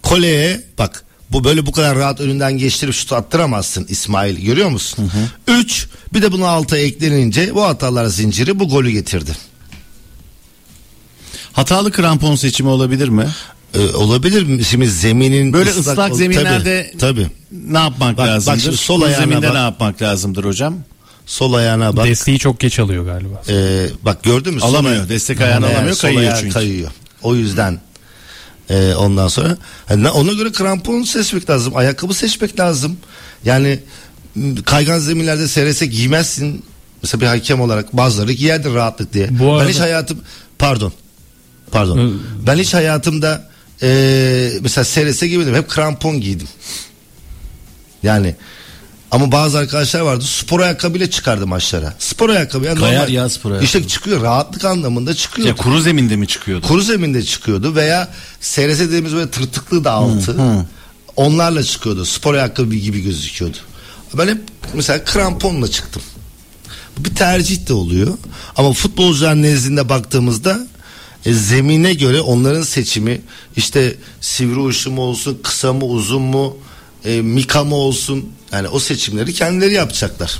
Kole'ye 0.01 0.63
bak 0.77 1.05
bu 1.31 1.43
böyle 1.43 1.65
bu 1.65 1.71
kadar 1.71 1.97
rahat 1.97 2.21
önünden 2.21 2.57
geçtirip 2.57 2.93
şut 2.93 3.13
attıramazsın 3.13 3.85
İsmail 3.89 4.45
görüyor 4.45 4.69
musun? 4.69 5.11
Üç 5.47 5.87
bir 6.13 6.21
de 6.21 6.31
buna 6.31 6.47
Altay 6.47 6.85
eklenince 6.85 7.55
bu 7.55 7.63
hatalar 7.63 8.05
zinciri 8.05 8.59
bu 8.59 8.69
golü 8.69 8.89
getirdi. 8.91 9.31
Hatalı 11.53 11.91
krampon 11.91 12.35
seçimi 12.35 12.69
olabilir 12.69 13.09
mi? 13.09 13.27
Ee, 13.73 13.79
olabilir 13.95 14.43
mi? 14.43 14.63
Şimdi 14.65 14.89
zeminin 14.89 15.53
Böyle 15.53 15.69
ıslak 15.69 16.11
ol- 16.11 16.15
zeminlerde 16.17 16.91
tabii, 16.99 17.21
tabii. 17.21 17.27
ne 17.71 17.77
yapmak 17.77 18.17
Bak- 18.17 18.17
bak 18.17 18.27
lazımdır? 18.27 18.61
şimdi 18.61 18.77
sol 18.77 19.01
ayağına 19.01 19.25
zeminde 19.25 19.47
bak. 19.47 19.53
ne 19.53 19.59
yapmak 19.59 20.01
lazımdır 20.01 20.43
hocam? 20.43 20.75
sol 21.25 21.53
ayağına 21.53 21.95
bak. 21.97 22.05
Desteği 22.05 22.39
çok 22.39 22.59
geç 22.59 22.79
alıyor 22.79 23.05
galiba. 23.05 23.41
Ee, 23.49 23.85
bak 24.05 24.23
gördün 24.23 24.53
mü? 24.53 24.61
Alamıyor. 24.61 25.09
Destek 25.09 25.41
ayağını 25.41 25.65
Yani 25.65 25.75
alamıyor, 25.75 25.97
kayıyor 25.97 26.37
çünkü. 26.41 26.53
Kayıyor. 26.53 26.91
O 27.21 27.35
yüzden 27.35 27.79
e, 28.69 28.93
ondan 28.95 29.27
sonra 29.27 29.57
yani 29.89 30.09
ona 30.09 30.33
göre 30.33 30.51
krampon 30.51 31.03
seçmek 31.03 31.49
lazım. 31.49 31.75
Ayakkabı 31.75 32.13
seçmek 32.13 32.59
lazım. 32.59 32.97
Yani 33.45 33.79
kaygan 34.65 34.99
zeminlerde 34.99 35.47
SRS 35.47 35.81
giymezsin. 35.81 36.63
Mesela 37.03 37.21
bir 37.21 37.25
hakem 37.27 37.61
olarak 37.61 37.97
bazıları 37.97 38.31
giyerdir 38.31 38.73
rahatlık 38.73 39.13
diye. 39.13 39.27
Bu 39.39 39.43
Ben 39.43 39.49
arada- 39.49 39.69
hiç 39.69 39.79
hayatım 39.79 40.19
pardon. 40.59 40.93
Pardon. 41.71 42.21
Ben 42.47 42.57
hiç 42.57 42.73
hayatımda 42.73 43.49
e, 43.81 44.51
mesela 44.61 44.85
SRS 44.85 45.21
giymedim. 45.21 45.55
Hep 45.55 45.69
krampon 45.69 46.21
giydim. 46.21 46.47
Yani 48.03 48.35
ama 49.11 49.31
bazı 49.31 49.57
arkadaşlar 49.57 49.99
vardı 50.01 50.23
spor 50.27 50.59
ayakkabıyla 50.59 51.09
çıkardı 51.09 51.47
maçlara. 51.47 51.93
Spor 51.99 52.29
ayakkabı 52.29 52.65
yani 52.65 52.79
Kayar 52.79 53.01
normal. 53.01 53.13
ya 53.13 53.29
spor 53.29 53.51
ayakkabı. 53.51 53.65
İşte 53.65 53.87
çıkıyor 53.87 54.21
rahatlık 54.21 54.65
anlamında 54.65 55.13
çıkıyor. 55.13 55.47
Ya 55.47 55.55
kuru 55.55 55.81
zeminde 55.81 56.15
mi 56.15 56.27
çıkıyordu? 56.27 56.67
Kuru 56.67 56.81
zeminde 56.81 57.23
çıkıyordu 57.23 57.75
veya 57.75 58.09
SRS 58.41 58.79
dediğimiz 58.79 59.13
böyle 59.13 59.29
tırtıklı 59.31 59.83
da 59.83 59.91
altı. 59.91 60.35
Onlarla 61.15 61.63
çıkıyordu. 61.63 62.05
Spor 62.05 62.33
ayakkabı 62.33 62.75
gibi 62.75 63.01
gözüküyordu. 63.01 63.57
Ben 64.13 64.27
hep 64.27 64.41
mesela 64.73 65.03
kramponla 65.03 65.67
çıktım. 65.67 66.01
Bu 66.97 67.05
bir 67.05 67.15
tercih 67.15 67.67
de 67.67 67.73
oluyor. 67.73 68.17
Ama 68.55 68.73
futbolcular 68.73 69.35
nezdinde 69.41 69.89
baktığımızda 69.89 70.67
e, 71.25 71.33
zemine 71.33 71.93
göre 71.93 72.21
onların 72.21 72.61
seçimi 72.63 73.21
işte 73.55 73.95
sivri 74.21 74.59
uçlu 74.59 74.91
mu 74.91 75.01
olsun, 75.01 75.39
kısa 75.43 75.73
mı, 75.73 75.85
uzun 75.85 76.21
mu, 76.21 76.57
e, 77.05 77.21
mika 77.21 77.63
mı 77.63 77.75
olsun 77.75 78.29
yani 78.51 78.67
o 78.67 78.79
seçimleri 78.79 79.33
kendileri 79.33 79.73
yapacaklar. 79.73 80.39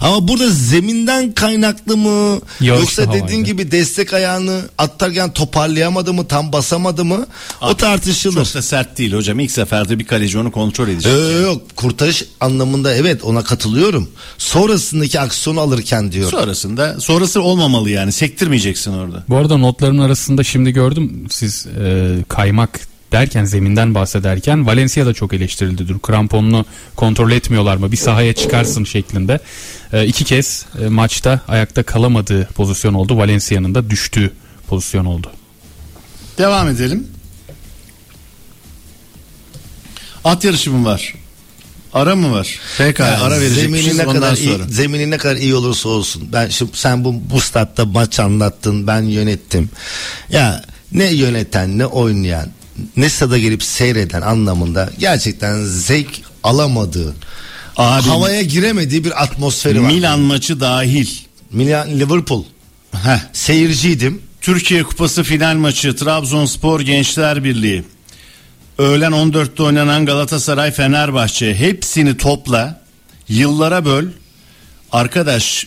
Ama 0.00 0.28
burada 0.28 0.50
zeminden 0.50 1.32
kaynaklı 1.32 1.96
mı 1.96 2.40
Yağışlı 2.60 2.80
yoksa 2.82 3.02
dediğin 3.02 3.20
havaydı. 3.20 3.42
gibi 3.42 3.70
destek 3.70 4.12
ayağını 4.14 4.60
atlarken 4.78 5.32
toparlayamadı 5.32 6.12
mı 6.14 6.28
tam 6.28 6.52
basamadı 6.52 7.04
mı 7.04 7.26
o 7.62 7.74
tartışılır. 7.76 8.44
Çok 8.44 8.54
da 8.54 8.62
sert 8.62 8.98
değil 8.98 9.12
hocam. 9.12 9.40
İlk 9.40 9.50
seferde 9.50 9.98
bir 9.98 10.04
kaleci 10.04 10.38
onu 10.38 10.52
kontrol 10.52 10.88
edecek. 10.88 11.12
Ee, 11.12 11.40
yok 11.40 11.62
kurtarış 11.76 12.24
anlamında 12.40 12.94
evet 12.94 13.24
ona 13.24 13.44
katılıyorum. 13.44 14.10
Sonrasındaki 14.38 15.20
aksiyonu 15.20 15.60
alırken 15.60 16.12
diyor. 16.12 16.30
Sonrasında 16.30 17.00
sonrası 17.00 17.42
olmamalı 17.42 17.90
yani. 17.90 18.12
Sektirmeyeceksin 18.12 18.92
orada. 18.92 19.24
Bu 19.28 19.36
arada 19.36 19.56
notların 19.56 19.98
arasında 19.98 20.44
şimdi 20.44 20.70
gördüm 20.70 21.26
siz 21.30 21.66
e, 21.66 22.16
kaymak 22.28 22.80
derken 23.12 23.44
zeminden 23.44 23.94
bahsederken 23.94 24.66
Valencia 24.66 25.06
da 25.06 25.14
çok 25.14 25.34
eleştirildi. 25.34 25.88
Dur 25.88 25.98
kramponunu 25.98 26.64
kontrol 26.96 27.30
etmiyorlar 27.30 27.76
mı? 27.76 27.92
Bir 27.92 27.96
sahaya 27.96 28.32
çıkarsın 28.32 28.84
şeklinde. 28.84 29.40
E, 29.92 30.06
iki 30.06 30.24
kez 30.24 30.66
e, 30.84 30.88
maçta 30.88 31.40
ayakta 31.48 31.82
kalamadığı 31.82 32.46
pozisyon 32.46 32.94
oldu. 32.94 33.16
Valencia'nın 33.18 33.74
da 33.74 33.90
düştüğü 33.90 34.32
pozisyon 34.66 35.04
oldu. 35.04 35.30
Devam 36.38 36.68
edelim. 36.68 37.06
At 40.24 40.44
yarışı 40.44 40.70
mı 40.72 40.84
var? 40.84 41.14
Ara 41.94 42.16
mı 42.16 42.32
var? 42.32 42.58
Pekala 42.78 43.08
Yani 43.10 43.18
ara 43.18 43.40
verecekmişiz 43.40 43.84
zemini 43.86 43.98
ne 43.98 44.06
ondan 44.06 44.20
kadar 44.20 44.36
sonra. 44.36 44.64
iyi, 44.64 44.72
zemini 44.72 45.10
ne 45.10 45.16
kadar 45.18 45.36
iyi 45.36 45.54
olursa 45.54 45.88
olsun. 45.88 46.28
Ben 46.32 46.48
şimdi 46.48 46.70
sen 46.74 47.04
bu 47.04 47.14
bu 47.30 47.40
statta 47.40 47.84
maç 47.84 48.20
anlattın, 48.20 48.86
ben 48.86 49.02
yönettim. 49.02 49.70
Ya 50.30 50.64
ne 50.92 51.04
yöneten, 51.04 51.78
ne 51.78 51.86
oynayan, 51.86 52.48
ne 52.96 53.08
stada 53.08 53.38
gelip 53.38 53.62
seyreden 53.62 54.22
anlamında 54.22 54.90
gerçekten 54.98 55.64
zevk 55.64 56.20
alamadığı, 56.42 57.14
Abi, 57.76 58.08
havaya 58.08 58.42
giremediği 58.42 59.04
bir 59.04 59.22
atmosferi 59.22 59.82
var. 59.82 59.90
Milan 59.90 60.20
maçı 60.20 60.60
dahil. 60.60 61.08
Milan 61.52 61.90
Liverpool. 61.90 62.44
Heh. 62.92 63.18
Seyirciydim. 63.32 64.22
Türkiye 64.40 64.82
Kupası 64.82 65.22
final 65.22 65.54
maçı 65.54 65.96
Trabzonspor 65.96 66.80
Gençler 66.80 67.44
Birliği. 67.44 67.84
Öğlen 68.78 69.12
14'te 69.12 69.62
oynanan 69.62 70.06
Galatasaray 70.06 70.70
Fenerbahçe 70.70 71.54
hepsini 71.54 72.16
topla 72.16 72.80
yıllara 73.28 73.84
böl. 73.84 74.04
Arkadaş 74.92 75.66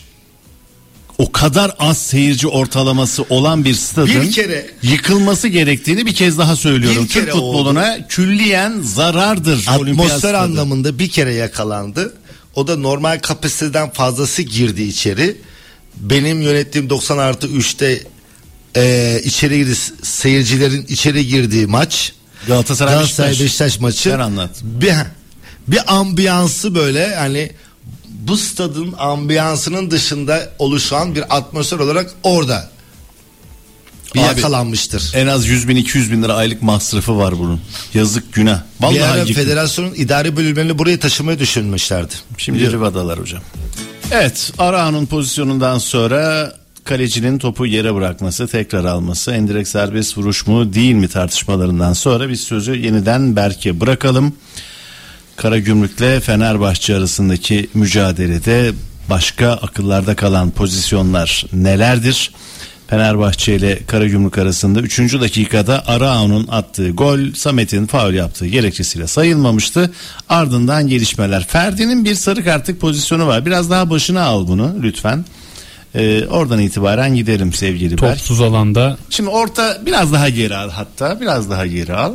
o 1.22 1.32
kadar 1.32 1.72
az 1.80 1.98
seyirci 1.98 2.48
ortalaması 2.48 3.26
olan 3.30 3.66
bir 3.66 3.74
stadın 3.74 4.22
Bir 4.22 4.32
kere- 4.32 4.66
yıkılması 4.84 5.48
gerektiğini 5.48 6.06
bir 6.06 6.16
kez 6.16 6.38
daha 6.38 6.56
söylüyorum. 6.56 7.08
Türk 7.08 7.30
futboluna 7.32 8.08
külliyen 8.08 8.82
zarardır. 8.82 9.66
Atmosfer 9.68 10.34
anlamında 10.34 11.00
bir 11.00 11.10
kere 11.10 11.34
yakalandı. 11.34 12.14
O 12.56 12.68
da 12.68 12.78
normal 12.78 13.20
kapasiteden 13.20 13.90
fazlası 13.90 14.42
girdi 14.42 14.84
içeri. 14.84 15.38
Benim 15.98 16.42
yönettiğim 16.42 16.90
90 16.90 17.18
artı 17.18 17.48
3'te 17.48 18.04
e, 18.76 19.22
içeri 19.24 19.58
girdi 19.58 19.76
seyircilerin 20.04 20.86
içeri 20.90 21.28
girdiği 21.28 21.68
maç. 21.68 22.14
Galatasaray, 22.48 22.94
Galatasaray 22.94 23.30
Beşiktaş. 23.30 23.46
Beşiktaş 23.46 23.80
maçı. 23.80 24.10
Sen 24.10 24.20
anlat. 24.20 24.52
Bir, 24.64 24.94
bir 25.68 25.96
ambiyansı 25.96 26.76
böyle 26.76 27.16
hani 27.16 27.52
bu 28.28 28.38
stadın 28.38 28.94
ambiyansının 28.98 29.92
dışında 29.92 30.50
oluşan 30.60 31.16
bir 31.16 31.38
atmosfer 31.38 31.80
olarak 31.80 32.14
orada 32.24 32.70
bir 34.16 34.20
Abi, 34.20 34.28
yakalanmıştır. 34.28 35.12
En 35.16 35.28
az 35.28 35.48
100 35.48 35.68
bin 35.68 35.76
200 35.76 36.12
bin 36.12 36.24
lira 36.24 36.34
aylık 36.34 36.62
masrafı 36.62 37.18
var 37.18 37.40
bunun. 37.40 37.62
Yazık 37.94 38.34
günah. 38.34 38.62
Vallahi 38.82 38.96
bir 38.96 39.02
ara 39.02 39.26
federasyonun 39.26 39.94
idari 39.94 40.38
bölümlerini 40.38 40.78
buraya 40.78 41.00
taşımayı 41.00 41.40
düşünmüşlerdi. 41.40 42.14
Şimdi. 42.38 42.72
Riva'dalar 42.72 43.20
hocam. 43.20 43.42
Evet 44.12 44.52
Arahan'ın 44.58 45.06
pozisyonundan 45.06 45.78
sonra 45.78 46.54
kalecinin 46.84 47.38
topu 47.38 47.66
yere 47.66 47.96
bırakması, 47.96 48.48
tekrar 48.48 48.86
alması, 48.86 49.32
endirek 49.32 49.68
serbest 49.68 50.18
vuruş 50.18 50.48
mu 50.48 50.74
değil 50.74 50.94
mi 50.94 51.08
tartışmalarından 51.08 51.94
sonra 51.94 52.30
biz 52.30 52.42
sözü 52.42 52.76
yeniden 52.76 53.36
Berk'e 53.36 53.80
bırakalım. 53.80 54.34
Karagümrük'le 55.36 56.20
Fenerbahçe 56.22 56.96
arasındaki 56.96 57.70
mücadelede 57.74 58.72
başka 59.10 59.52
akıllarda 59.52 60.16
kalan 60.16 60.52
pozisyonlar 60.52 61.46
nelerdir? 61.54 62.32
Fenerbahçe 62.88 63.56
ile 63.56 63.80
Karagümrük 63.88 64.38
arasında 64.38 64.80
3. 64.80 65.00
dakikada 65.00 65.88
Arao'nun 65.88 66.48
attığı 66.48 66.90
gol 66.90 67.20
Samet'in 67.34 67.86
faul 67.86 68.14
yaptığı 68.14 68.48
gerekçesiyle 68.48 69.08
sayılmamıştı. 69.08 69.92
Ardından 70.30 70.88
gelişmeler. 70.88 71.48
Ferdi'nin 71.48 72.06
bir 72.06 72.16
sarı 72.16 72.44
kartlık 72.44 72.82
pozisyonu 72.82 73.28
var. 73.28 73.46
Biraz 73.46 73.70
daha 73.70 73.90
başına 73.90 74.24
al 74.24 74.48
bunu 74.48 74.76
lütfen. 74.82 75.26
Ee, 75.96 76.26
oradan 76.26 76.60
itibaren 76.60 77.16
gidelim 77.16 77.54
sevgili 77.54 77.92
Berk. 77.92 78.18
Topsuz 78.18 78.42
alanda 78.42 78.98
Şimdi 79.10 79.30
orta 79.30 79.78
biraz 79.86 80.14
daha 80.14 80.30
geri 80.30 80.56
al 80.56 80.70
hatta 80.70 81.22
biraz 81.22 81.50
daha 81.50 81.66
geri 81.66 81.94
al. 81.94 82.14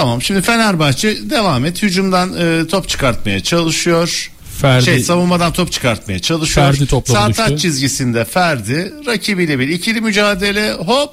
Tamam 0.00 0.22
şimdi 0.22 0.42
Fenerbahçe 0.42 1.30
devam 1.30 1.64
et. 1.64 1.82
Hücumdan 1.82 2.34
e, 2.38 2.66
top 2.66 2.88
çıkartmaya 2.88 3.42
çalışıyor. 3.42 4.30
Ferdi 4.60 4.84
Şey 4.84 5.00
savunmadan 5.00 5.52
top 5.52 5.72
çıkartmaya 5.72 6.18
çalışıyor. 6.18 6.66
Ferdi 6.66 6.86
topla 6.86 7.14
Sağ 7.14 7.32
taç 7.32 7.60
çizgisinde 7.60 8.24
Ferdi 8.24 8.92
rakibiyle 9.06 9.58
bir 9.58 9.68
ikili 9.68 10.00
mücadele 10.00 10.72
hop 10.72 11.10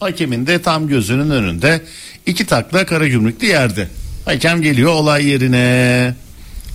hakemin 0.00 0.46
de 0.46 0.62
tam 0.62 0.88
gözünün 0.88 1.30
önünde 1.30 1.82
iki 2.26 2.46
takla 2.46 2.86
Karagümrük'te 2.86 3.46
yerde. 3.46 3.88
Hakem 4.24 4.62
geliyor 4.62 4.92
olay 4.92 5.26
yerine. 5.26 6.14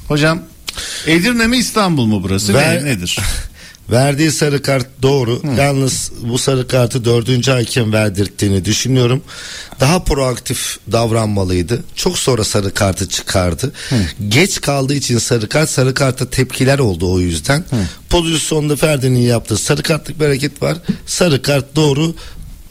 Hocam 0.07 0.39
Edirne 1.07 1.47
mi 1.47 1.57
İstanbul 1.57 2.05
mu 2.05 2.23
burası? 2.23 2.53
Ver- 2.53 2.85
Ne, 2.85 2.85
nedir? 2.85 3.17
Verdiği 3.91 4.31
sarı 4.31 4.61
kart 4.61 4.87
doğru. 5.01 5.41
Yalnız 5.57 6.11
bu 6.21 6.37
sarı 6.37 6.67
kartı 6.67 7.05
dördüncü 7.05 7.51
hakem 7.51 7.93
verdirttiğini 7.93 8.65
düşünüyorum. 8.65 9.21
Daha 9.79 10.03
proaktif 10.03 10.77
davranmalıydı. 10.91 11.83
Çok 11.95 12.17
sonra 12.17 12.43
sarı 12.43 12.73
kartı 12.73 13.09
çıkardı. 13.09 13.71
Geç 14.27 14.61
kaldığı 14.61 14.93
için 14.93 15.17
sarı 15.17 15.49
kart 15.49 15.69
sarı 15.69 15.93
karta 15.93 16.29
tepkiler 16.29 16.79
oldu 16.79 17.13
o 17.13 17.19
yüzden. 17.19 17.65
Pozisyonda 18.09 18.75
Ferdi'nin 18.75 19.19
yaptığı 19.19 19.57
sarı 19.57 19.83
kartlık 19.83 20.19
bir 20.19 20.25
hareket 20.25 20.61
var. 20.61 20.77
Sarı 21.05 21.41
kart 21.41 21.75
doğru. 21.75 22.15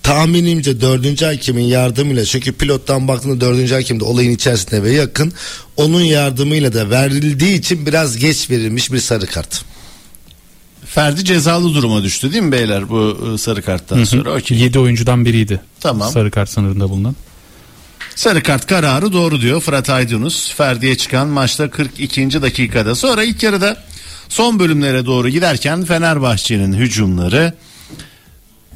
Tahminimce 0.03 0.81
dördüncü 0.81 1.25
hakemin 1.25 1.65
yardımıyla 1.65 2.25
çünkü 2.25 2.53
pilottan 2.53 3.09
baktığında 3.09 3.41
dördüncü 3.41 3.75
hakem 3.75 4.01
de 4.01 4.05
olayın 4.05 4.31
içerisinde 4.31 4.83
ve 4.83 4.93
yakın 4.93 5.33
onun 5.77 6.01
yardımıyla 6.01 6.73
da 6.73 6.91
verildiği 6.91 7.59
için 7.59 7.87
biraz 7.87 8.17
geç 8.17 8.51
verilmiş 8.51 8.93
bir 8.93 8.99
sarı 9.01 9.27
kart. 9.27 9.65
Ferdi 10.95 11.25
cezalı 11.25 11.75
duruma 11.75 12.03
düştü 12.03 12.33
değil 12.33 12.43
mi 12.43 12.53
beyler 12.53 12.89
bu 12.89 13.31
e, 13.35 13.39
sarı 13.39 13.63
karttan 13.63 14.05
sonra? 14.05 14.35
Okey. 14.35 14.59
7 14.59 14.79
oyuncudan 14.79 15.25
biriydi. 15.25 15.61
Tamam. 15.81 16.11
Sarı 16.11 16.31
kart 16.31 16.51
sınırında 16.51 16.91
bulunan. 16.91 17.17
Sarı 18.15 18.43
kart 18.43 18.67
kararı 18.67 19.13
doğru 19.13 19.41
diyor 19.41 19.61
Fırat 19.61 19.91
Aydınus. 19.91 20.55
Ferdi'ye 20.55 20.97
çıkan 20.97 21.29
maçta 21.29 21.71
42. 21.71 22.43
dakikada. 22.43 22.95
Sonra 22.95 23.25
ilk 23.25 23.43
yarıda 23.43 23.77
son 24.29 24.59
bölümlere 24.59 25.07
doğru 25.07 25.29
giderken 25.29 25.85
Fenerbahçe'nin 25.85 26.73
hücumları 26.73 27.53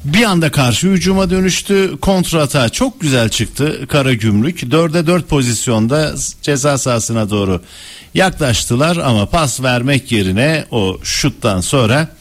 bir 0.05 0.23
anda 0.23 0.51
karşı 0.51 0.87
hücuma 0.87 1.29
dönüştü. 1.29 1.97
Kontrata 2.01 2.69
çok 2.69 3.01
güzel 3.01 3.29
çıktı 3.29 3.87
Karagümrük. 3.87 4.63
4'e 4.63 5.07
4 5.07 5.29
pozisyonda 5.29 6.13
ceza 6.41 6.77
sahasına 6.77 7.29
doğru 7.29 7.61
yaklaştılar 8.13 8.97
ama 8.97 9.25
pas 9.25 9.61
vermek 9.61 10.11
yerine 10.11 10.65
o 10.71 10.99
şuttan 11.03 11.61
sonra 11.61 12.15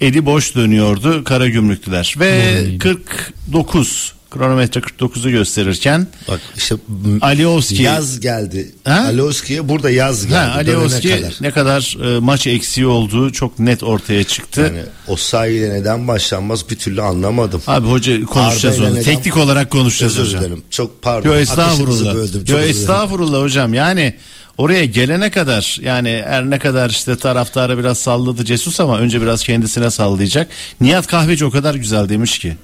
eli 0.00 0.26
boş 0.26 0.54
dönüyordu 0.54 1.24
Karagümrüklüler. 1.24 2.14
Ve 2.18 2.66
Doğru. 2.70 2.78
49 2.78 4.12
kronometre 4.30 4.80
49'u 4.80 5.30
gösterirken 5.30 6.06
Bak 6.28 6.40
işte 6.56 6.74
Alioski 7.20 7.82
yaz 7.82 8.20
geldi. 8.20 8.72
Ha? 8.84 9.04
Alioski'ye 9.06 9.68
burada 9.68 9.90
yaz 9.90 10.22
geldi. 10.26 10.34
Ha, 10.34 10.52
Alioski 10.56 11.08
kadar. 11.10 11.34
ne 11.40 11.50
kadar 11.50 11.96
e, 12.16 12.20
maç 12.20 12.46
eksiği 12.46 12.86
olduğu 12.86 13.32
çok 13.32 13.58
net 13.58 13.82
ortaya 13.82 14.24
çıktı. 14.24 14.60
Yani 14.60 14.82
o 15.08 15.16
sayede 15.16 15.70
neden 15.70 16.08
başlanmaz 16.08 16.70
bir 16.70 16.76
türlü 16.76 17.02
anlamadım. 17.02 17.62
Abi 17.66 17.86
hoca 17.88 18.24
konuşacağız 18.24 18.80
onu. 18.80 18.90
neden- 18.94 19.02
Teknik 19.02 19.36
olarak 19.36 19.70
konuşacağız 19.70 20.18
Özür 20.18 20.28
hocam. 20.28 20.40
dilerim. 20.44 20.62
Çok 20.70 21.02
pardon. 21.02 21.28
Yo 21.30 21.36
estağfurullah. 21.36 22.14
böldüm. 22.14 22.44
Yo 22.48 22.58
estağfurullah 22.58 23.40
hocam. 23.42 23.74
Yani 23.74 24.14
oraya 24.58 24.84
gelene 24.84 25.30
kadar 25.30 25.78
yani 25.82 26.22
her 26.26 26.50
ne 26.50 26.58
kadar 26.58 26.90
işte 26.90 27.16
taraftara 27.16 27.78
biraz 27.78 27.98
salladı 27.98 28.44
Cesus 28.44 28.80
ama 28.80 28.98
önce 28.98 29.22
biraz 29.22 29.42
kendisine 29.44 29.90
sallayacak. 29.90 30.48
Nihat 30.80 31.06
Kahveci 31.06 31.44
o 31.44 31.50
kadar 31.50 31.74
güzel 31.74 32.08
demiş 32.08 32.38
ki. 32.38 32.56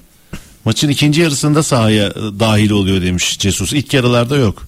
Maçın 0.67 0.89
ikinci 0.89 1.21
yarısında 1.21 1.63
sahaya 1.63 2.07
e, 2.07 2.13
dahil 2.39 2.69
oluyor 2.71 3.01
demiş 3.01 3.39
Cesus. 3.39 3.73
İlk 3.73 3.93
yarılarda 3.93 4.35
yok. 4.37 4.67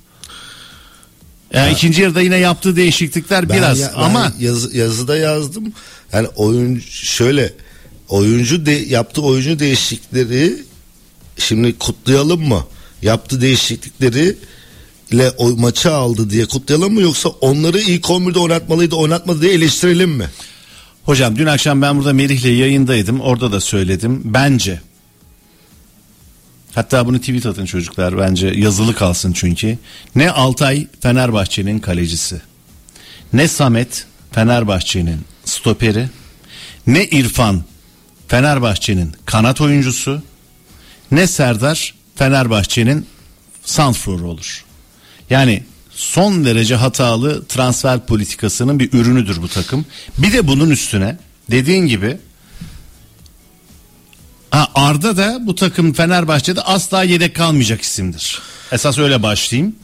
Yani 1.54 1.72
ikinci 1.74 2.02
yarıda 2.02 2.22
yine 2.22 2.38
yaptığı 2.38 2.76
değişiklikler 2.76 3.50
Ben 3.50 3.58
biraz 3.58 3.80
ya- 3.80 3.94
ben 3.98 4.02
ama 4.04 4.34
yazı- 4.40 4.78
yazıda 4.78 5.18
yazdım. 5.18 5.74
Yani 6.14 6.28
oyun 6.36 6.80
şöyle 6.90 7.54
oyuncu 8.10 8.66
de, 8.66 8.72
yaptığı 8.72 9.22
oyuncu 9.22 9.60
değişiklikleri 9.60 10.54
şimdi 11.38 11.78
kutlayalım 11.78 12.48
mı? 12.48 12.64
Yaptığı 13.02 13.42
değişiklikleri 13.42 14.38
ile 15.12 15.30
o 15.38 15.50
maçı 15.50 15.94
aldı 15.94 16.30
diye 16.30 16.46
kutlayalım 16.46 16.94
mı 16.94 17.02
yoksa 17.02 17.30
onları 17.30 17.80
ilk 17.80 18.06
11'de 18.10 18.40
oynatmalıydı 18.40 18.96
oynatmadı 18.96 19.42
diye 19.42 19.54
eleştirelim 19.54 20.10
mi? 20.12 20.28
Hocam 21.04 21.36
dün 21.38 21.46
akşam 21.46 21.82
ben 21.82 21.98
burada 21.98 22.14
Merih'le 22.14 22.46
yayındaydım. 22.60 23.20
Orada 23.22 23.52
da 23.52 23.60
söyledim. 23.62 24.22
Bence 24.26 24.82
hatta 26.76 27.06
bunu 27.06 27.20
tweet 27.20 27.46
atın 27.46 27.66
çocuklar 27.66 28.18
bence 28.18 28.48
yazılı 28.48 28.96
kalsın 28.96 29.34
çünkü. 29.34 29.78
Ne 30.16 30.32
Altay 30.32 30.88
Fenerbahçe'nin 31.02 31.80
kalecisi. 31.80 32.42
Ne 33.34 33.48
Samet 33.48 34.06
Fenerbahçe'nin 34.32 35.20
stoperi. 35.46 36.10
Ne 36.88 37.06
İrfan 37.06 37.64
Fenerbahçe'nin 38.28 39.14
kanat 39.26 39.62
oyuncusu. 39.62 40.22
Ne 41.12 41.28
Serdar 41.28 41.94
Fenerbahçe'nin 42.16 43.06
santrforu 43.64 44.28
olur. 44.28 44.66
Yani 45.30 45.64
son 45.90 46.46
derece 46.46 46.76
hatalı 46.76 47.46
transfer 47.46 48.06
politikasının 48.06 48.80
bir 48.80 48.94
ürünüdür 48.94 49.42
bu 49.42 49.48
takım. 49.48 49.86
Bir 50.18 50.34
de 50.34 50.48
bunun 50.48 50.70
üstüne 50.70 51.18
dediğin 51.52 51.88
gibi 51.88 52.18
ha 54.52 54.68
Arda 54.76 55.18
da 55.18 55.40
bu 55.42 55.56
takım 55.56 55.94
Fenerbahçe'de 55.94 56.62
asla 56.62 57.04
yedek 57.04 57.36
kalmayacak 57.36 57.82
isimdir. 57.82 58.42
Esas 58.72 58.98
öyle 58.98 59.24
başlayayım. 59.24 59.76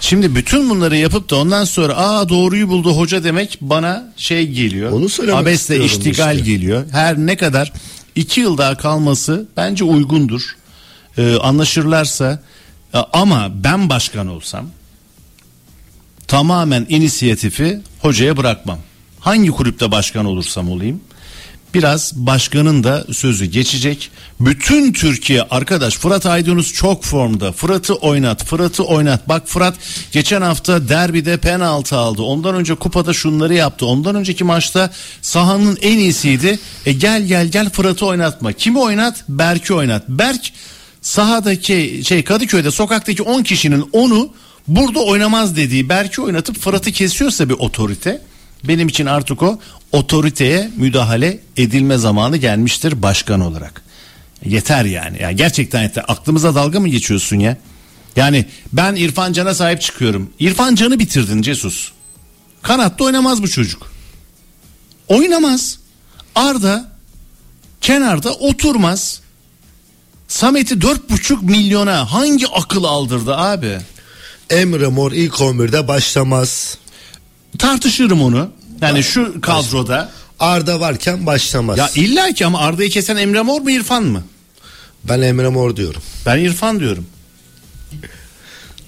Şimdi 0.00 0.34
bütün 0.34 0.70
bunları 0.70 0.96
yapıp 0.96 1.30
da 1.30 1.36
ondan 1.36 1.64
sonra 1.64 1.96
aa 1.96 2.28
doğruyu 2.28 2.68
buldu 2.68 2.96
hoca 2.96 3.24
demek 3.24 3.58
bana 3.60 4.12
şey 4.16 4.48
geliyor. 4.48 4.92
Onu 4.92 5.08
söylemek 5.08 5.42
Abesle 5.42 5.84
iştigal 5.84 6.36
işte. 6.36 6.52
geliyor. 6.52 6.84
Her 6.90 7.18
ne 7.18 7.36
kadar 7.36 7.72
iki 8.14 8.40
yıl 8.40 8.58
daha 8.58 8.76
kalması 8.76 9.48
bence 9.56 9.84
uygundur. 9.84 10.42
Ee, 11.18 11.36
anlaşırlarsa 11.36 12.42
e, 12.94 12.98
ama 13.12 13.50
ben 13.54 13.88
başkan 13.88 14.26
olsam 14.26 14.66
tamamen 16.28 16.86
inisiyatifi 16.88 17.80
hocaya 18.00 18.36
bırakmam. 18.36 18.78
Hangi 19.20 19.50
kulüpte 19.50 19.90
başkan 19.90 20.24
olursam 20.24 20.70
olayım 20.70 21.00
biraz 21.74 22.12
başkanın 22.16 22.84
da 22.84 23.04
sözü 23.12 23.44
geçecek. 23.44 24.10
Bütün 24.40 24.92
Türkiye 24.92 25.42
arkadaş 25.42 25.96
Fırat 25.96 26.26
Aydınus 26.26 26.72
çok 26.72 27.04
formda. 27.04 27.52
Fırat'ı 27.52 27.94
oynat, 27.94 28.44
Fırat'ı 28.44 28.84
oynat. 28.84 29.28
Bak 29.28 29.48
Fırat 29.48 29.74
geçen 30.12 30.42
hafta 30.42 30.88
derbide 30.88 31.36
penaltı 31.36 31.96
aldı. 31.96 32.22
Ondan 32.22 32.54
önce 32.54 32.74
kupada 32.74 33.12
şunları 33.12 33.54
yaptı. 33.54 33.86
Ondan 33.86 34.14
önceki 34.14 34.44
maçta 34.44 34.90
sahanın 35.22 35.78
en 35.82 35.98
iyisiydi. 35.98 36.58
E 36.86 36.92
gel 36.92 37.22
gel 37.22 37.46
gel 37.46 37.70
Fırat'ı 37.70 38.06
oynatma. 38.06 38.52
Kimi 38.52 38.78
oynat? 38.78 39.24
Berk'i 39.28 39.74
oynat. 39.74 40.08
Berk 40.08 40.52
sahadaki 41.02 42.02
şey 42.04 42.24
Kadıköy'de 42.24 42.70
sokaktaki 42.70 43.22
10 43.22 43.42
kişinin 43.42 43.88
onu 43.92 44.30
burada 44.68 45.00
oynamaz 45.00 45.56
dediği 45.56 45.88
Berk'i 45.88 46.22
oynatıp 46.22 46.58
Fırat'ı 46.58 46.92
kesiyorsa 46.92 47.48
bir 47.48 47.54
otorite 47.54 48.22
benim 48.64 48.88
için 48.88 49.06
artık 49.06 49.42
o 49.42 49.58
otoriteye 49.92 50.70
müdahale 50.76 51.40
edilme 51.56 51.98
zamanı 51.98 52.36
gelmiştir 52.36 53.02
başkan 53.02 53.40
olarak. 53.40 53.82
Yeter 54.44 54.84
yani. 54.84 55.22
yani 55.22 55.36
gerçekten 55.36 55.82
yeter. 55.82 56.04
Aklımıza 56.08 56.54
dalga 56.54 56.80
mı 56.80 56.88
geçiyorsun 56.88 57.36
ya? 57.36 57.56
Yani 58.16 58.46
ben 58.72 58.94
İrfan 58.94 59.32
Can'a 59.32 59.54
sahip 59.54 59.80
çıkıyorum. 59.80 60.30
İrfan 60.38 60.74
Can'ı 60.74 60.98
bitirdin 60.98 61.42
Cesus. 61.42 61.92
Kanatta 62.62 63.04
oynamaz 63.04 63.42
bu 63.42 63.48
çocuk. 63.48 63.92
Oynamaz. 65.08 65.78
Arda 66.34 66.92
kenarda 67.80 68.34
oturmaz. 68.34 69.20
Samet'i 70.28 70.80
dört 70.80 71.10
buçuk 71.10 71.42
milyona 71.42 72.12
hangi 72.12 72.48
akıl 72.48 72.84
aldırdı 72.84 73.36
abi? 73.36 73.78
Emre 74.50 74.86
Mor 74.86 75.12
ilk 75.12 75.34
11'de 75.34 75.88
başlamaz. 75.88 76.78
Tartışırım 77.58 78.22
onu. 78.22 78.50
Yani 78.80 79.02
şu 79.02 79.40
kadroda. 79.40 80.10
Arda 80.40 80.80
varken 80.80 81.26
başlamaz. 81.26 81.78
Ya 81.78 81.90
illa 81.94 82.32
ki 82.32 82.46
ama 82.46 82.58
Arda'yı 82.58 82.90
kesen 82.90 83.16
Emre 83.16 83.42
Mor 83.42 83.60
mu 83.60 83.70
İrfan 83.70 84.02
mı? 84.04 84.22
ben 85.04 85.20
Emre 85.20 85.48
Mor 85.48 85.76
diyorum. 85.76 86.02
Ben 86.26 86.38
İrfan 86.38 86.80
diyorum. 86.80 87.06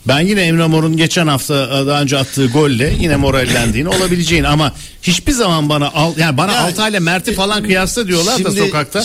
Ben 0.09 0.21
yine 0.21 0.41
Emre 0.43 0.67
Mor'un 0.67 0.97
geçen 0.97 1.27
hafta 1.27 1.55
e, 1.55 1.87
daha 1.87 2.03
önce 2.03 2.19
attığı 2.19 2.47
golle 2.47 2.95
yine 3.01 3.17
morallendiğini 3.17 3.89
olabileceğini 3.97 4.49
ama 4.49 4.73
hiçbir 5.03 5.33
zaman 5.33 5.69
bana 5.69 5.89
al, 5.89 6.13
yani 6.19 6.37
bana 6.37 6.53
Ya, 6.53 6.63
Altay'la 6.65 7.01
Mert'i 7.01 7.35
falan 7.35 7.63
kıyasla 7.63 8.07
diyorlar 8.09 8.35
da 8.45 8.51
Şimdi 8.51 8.59
sokakta. 8.59 9.05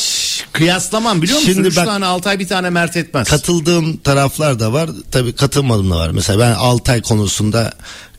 Kıyaslamam 0.53 1.21
biliyor 1.21 1.39
musun? 1.39 1.53
Şimdi 1.53 1.67
Üç 1.67 1.77
bak- 1.77 1.85
tane 1.85 2.05
Altay 2.05 2.39
bir 2.39 2.47
tane 2.47 2.69
Mert 2.69 2.97
etmez. 2.97 3.27
Katıldığım 3.29 3.97
taraflar 3.97 4.59
da 4.59 4.73
var. 4.73 4.89
Tabii 5.11 5.33
katılmadığım 5.35 5.91
da 5.91 5.95
var. 5.95 6.09
Mesela 6.09 6.39
ben 6.39 6.51
Altay 6.53 7.01
konusunda 7.01 7.71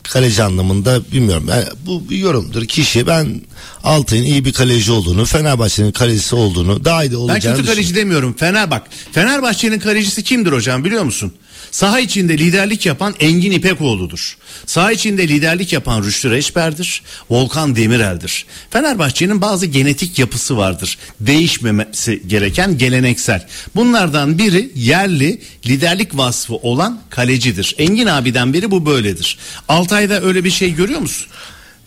kaleci 0.09 0.43
anlamında 0.43 1.11
bilmiyorum. 1.11 1.45
Yani 1.49 1.65
bu 1.85 2.09
bir 2.09 2.17
yorumdur. 2.17 2.65
Kişi 2.65 3.07
ben 3.07 3.41
Altay'ın 3.83 4.23
iyi 4.23 4.45
bir 4.45 4.53
kaleci 4.53 4.91
olduğunu, 4.91 5.25
Fenerbahçe'nin 5.25 5.91
kalecisi 5.91 6.35
olduğunu, 6.35 6.85
daha 6.85 7.03
iyi 7.03 7.11
de 7.11 7.15
ben 7.15 7.19
olacağını 7.19 7.57
kötü 7.57 7.69
kaleci 7.69 7.95
demiyorum. 7.95 8.33
Fener 8.33 8.71
bak. 8.71 8.83
Fenerbahçe'nin 9.11 9.79
kalecisi 9.79 10.23
kimdir 10.23 10.51
hocam 10.51 10.85
biliyor 10.85 11.03
musun? 11.03 11.33
Saha 11.71 11.99
içinde 11.99 12.37
liderlik 12.37 12.85
yapan 12.85 13.15
Engin 13.19 13.51
İpekoğlu'dur. 13.51 14.37
Saha 14.65 14.91
içinde 14.91 15.27
liderlik 15.27 15.73
yapan 15.73 16.03
Rüştü 16.03 16.31
Reçber'dir. 16.31 17.01
Volkan 17.29 17.75
Demirel'dir. 17.75 18.45
Fenerbahçe'nin 18.69 19.41
bazı 19.41 19.65
genetik 19.65 20.19
yapısı 20.19 20.57
vardır. 20.57 20.97
Değişmemesi 21.19 22.23
gereken 22.27 22.77
geleneksel. 22.77 23.47
Bunlardan 23.75 24.37
biri 24.37 24.71
yerli 24.75 25.41
liderlik 25.65 26.17
vasfı 26.17 26.55
olan 26.55 27.01
kalecidir. 27.09 27.75
Engin 27.77 28.07
abiden 28.07 28.53
biri 28.53 28.71
bu 28.71 28.85
böyledir. 28.85 29.37
Altay'da 29.67 30.21
öyle 30.21 30.43
bir 30.43 30.51
şey 30.51 30.75
görüyor 30.75 30.99
musun? 30.99 31.27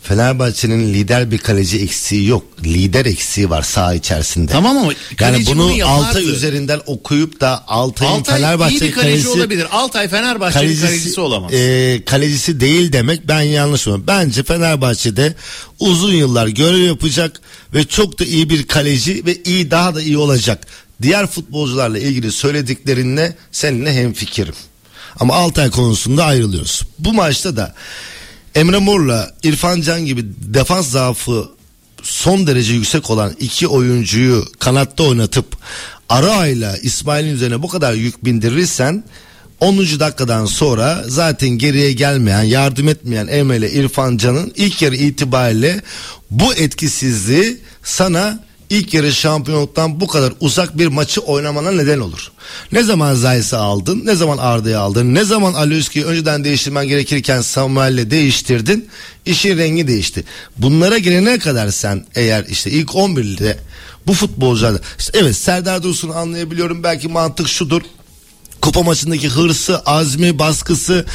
Fenerbahçe'nin 0.02 0.94
lider 0.94 1.30
bir 1.30 1.38
kaleci 1.38 1.78
eksiği 1.80 2.28
yok. 2.28 2.44
Lider 2.64 3.06
eksiği 3.06 3.50
var 3.50 3.62
saha 3.62 3.94
içerisinde. 3.94 4.52
Tamam 4.52 4.76
ama 4.78 4.92
Yani 5.20 5.46
bunu. 5.46 5.72
Altay 5.84 6.30
üzerinden 6.30 6.80
okuyup 6.86 7.40
da 7.40 7.64
Altay'ın 7.68 8.12
Altay 8.12 8.36
Fenerbahçe 8.36 8.74
iyi 8.74 8.80
bir 8.80 8.92
kaleci 8.92 9.00
kalecisi 9.00 9.28
olabilir. 9.28 9.66
Altay 9.72 10.08
Fenerbahçe'nin 10.08 10.80
kalecisi, 10.80 11.20
olamaz. 11.20 11.52
e, 11.52 12.02
kalecisi 12.06 12.60
değil 12.60 12.92
demek 12.92 13.28
ben 13.28 13.40
yanlış 13.42 13.86
mı? 13.86 14.06
Bence 14.06 14.42
Fenerbahçe'de 14.42 15.34
uzun 15.78 16.12
yıllar 16.12 16.46
görev 16.46 16.80
yapacak 16.82 17.40
ve 17.74 17.84
çok 17.84 18.18
da 18.20 18.24
iyi 18.24 18.50
bir 18.50 18.66
kaleci 18.66 19.26
ve 19.26 19.36
iyi 19.44 19.70
daha 19.70 19.94
da 19.94 20.02
iyi 20.02 20.18
olacak. 20.18 20.66
Diğer 21.02 21.26
futbolcularla 21.26 21.98
ilgili 21.98 22.32
söylediklerinle 22.32 23.36
seninle 23.52 23.94
hemfikirim. 23.94 24.54
Ama 25.20 25.34
Altay 25.34 25.70
konusunda 25.70 26.24
ayrılıyoruz. 26.24 26.82
Bu 26.98 27.12
maçta 27.12 27.56
da 27.56 27.74
Emre 28.54 28.78
Mor'la 28.78 29.30
İrfan 29.42 29.80
Can 29.80 30.06
gibi 30.06 30.24
defans 30.40 30.88
zaafı 30.88 31.48
son 32.02 32.46
derece 32.46 32.74
yüksek 32.74 33.10
olan 33.10 33.32
iki 33.40 33.66
oyuncuyu 33.66 34.46
kanatta 34.58 35.02
oynatıp 35.02 35.56
Araa'yla 36.08 36.76
İsmail'in 36.76 37.34
üzerine 37.34 37.62
bu 37.62 37.68
kadar 37.68 37.92
yük 37.92 38.24
bindirirsen 38.24 39.04
10. 39.60 39.78
dakikadan 39.78 40.46
sonra 40.46 41.04
zaten 41.06 41.48
geriye 41.48 41.92
gelmeyen, 41.92 42.42
yardım 42.42 42.88
etmeyen 42.88 43.26
Emre 43.26 43.56
ile 43.56 43.72
İrfan 43.72 44.16
Can'ın 44.16 44.52
ilk 44.56 44.82
yarı 44.82 44.96
itibariyle 44.96 45.82
bu 46.30 46.54
etkisizliği 46.54 47.58
sana 47.82 48.44
ilk 48.72 48.94
yarı 48.94 49.12
şampiyonluktan 49.12 50.00
bu 50.00 50.06
kadar 50.06 50.32
uzak 50.40 50.78
bir 50.78 50.86
maçı 50.86 51.20
oynamana 51.20 51.70
neden 51.70 51.98
olur. 51.98 52.32
Ne 52.72 52.82
zaman 52.82 53.14
Zayis'i 53.14 53.56
aldın, 53.56 54.02
ne 54.04 54.14
zaman 54.14 54.38
Arda'yı 54.38 54.78
aldın, 54.80 55.14
ne 55.14 55.24
zaman 55.24 55.54
Alioski'yi 55.54 56.04
önceden 56.04 56.44
değiştirmen 56.44 56.88
gerekirken 56.88 57.40
Samuel'le 57.40 58.10
değiştirdin, 58.10 58.88
işin 59.26 59.58
rengi 59.58 59.86
değişti. 59.86 60.24
Bunlara 60.56 60.98
gelene 60.98 61.38
kadar 61.38 61.68
sen 61.68 62.06
eğer 62.14 62.44
işte 62.48 62.70
ilk 62.70 62.88
11'de 62.88 63.58
bu 64.06 64.12
futbolcularda 64.12 64.80
işte 64.98 65.18
evet 65.18 65.36
Serdar 65.36 65.82
Dursun'u 65.82 66.14
anlayabiliyorum 66.14 66.82
belki 66.82 67.08
mantık 67.08 67.48
şudur 67.48 67.82
kupa 68.62 68.82
maçındaki 68.82 69.28
hırsı, 69.28 69.78
azmi, 69.78 70.38
baskısı 70.38 71.06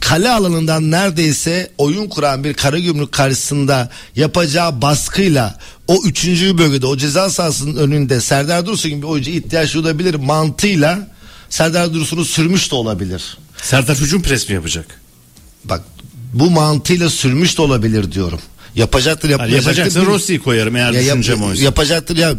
kale 0.00 0.30
alanından 0.30 0.90
neredeyse 0.90 1.70
oyun 1.78 2.08
kuran 2.08 2.44
bir 2.44 2.54
Karagümrük 2.54 3.12
karşısında 3.12 3.90
yapacağı 4.16 4.82
baskıyla 4.82 5.58
o 5.88 6.02
üçüncü 6.04 6.58
bölgede 6.58 6.86
o 6.86 6.96
ceza 6.96 7.30
sahasının 7.30 7.76
önünde 7.76 8.20
Serdar 8.20 8.66
Dursun 8.66 8.90
gibi 8.90 9.02
bir 9.02 9.06
oyuncu 9.06 9.30
ihtiyaç 9.30 9.74
duyulabilir 9.74 10.14
mantığıyla 10.14 11.08
Serdar 11.50 11.94
Dursun'u 11.94 12.24
sürmüş 12.24 12.70
de 12.70 12.74
olabilir. 12.74 13.38
Serdar 13.62 13.96
hücum 13.96 14.22
pres 14.22 14.48
mi 14.48 14.54
yapacak? 14.54 15.00
Bak 15.64 15.80
bu 16.32 16.50
mantığıyla 16.50 17.10
sürmüş 17.10 17.58
de 17.58 17.62
olabilir 17.62 18.12
diyorum. 18.12 18.40
Yapacaktır 18.74 19.22
Hani 19.28 19.32
yapmayacaktır. 19.32 19.66
yapacaksa 19.68 20.00
bil- 20.00 20.06
Rossi'yi 20.06 20.38
koyarım 20.42 20.76
eğer 20.76 20.92
Ya 20.92 21.00
yap- 21.00 21.18
düşüncem 21.18 21.42
oysa. 21.42 21.62
yapacaktır 21.64 22.16
ya. 22.16 22.34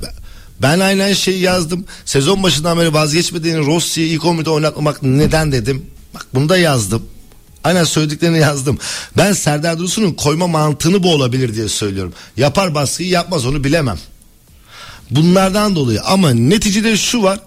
Ben 0.61 0.79
aynen 0.79 1.13
şeyi 1.13 1.41
yazdım. 1.41 1.85
Sezon 2.05 2.43
başından 2.43 2.77
beri 2.77 2.93
vazgeçmediğini 2.93 3.65
Rossi'yi 3.65 4.09
ilk 4.09 4.23
11'de 4.23 4.49
oynatmamak 4.49 5.03
neden 5.03 5.51
dedim. 5.51 5.85
Bak 6.13 6.27
bunu 6.33 6.49
da 6.49 6.57
yazdım. 6.57 7.05
Aynen 7.63 7.83
söylediklerini 7.83 8.39
yazdım. 8.39 8.77
Ben 9.17 9.33
Serdar 9.33 9.79
Dursun'un 9.79 10.13
koyma 10.13 10.47
mantığını 10.47 11.03
bu 11.03 11.13
olabilir 11.13 11.55
diye 11.55 11.69
söylüyorum. 11.69 12.13
Yapar 12.37 12.75
baskıyı 12.75 13.09
yapmaz 13.09 13.45
onu 13.45 13.63
bilemem. 13.63 13.97
Bunlardan 15.11 15.75
dolayı 15.75 16.01
ama 16.01 16.31
neticede 16.31 16.97
şu 16.97 17.23
var. 17.23 17.39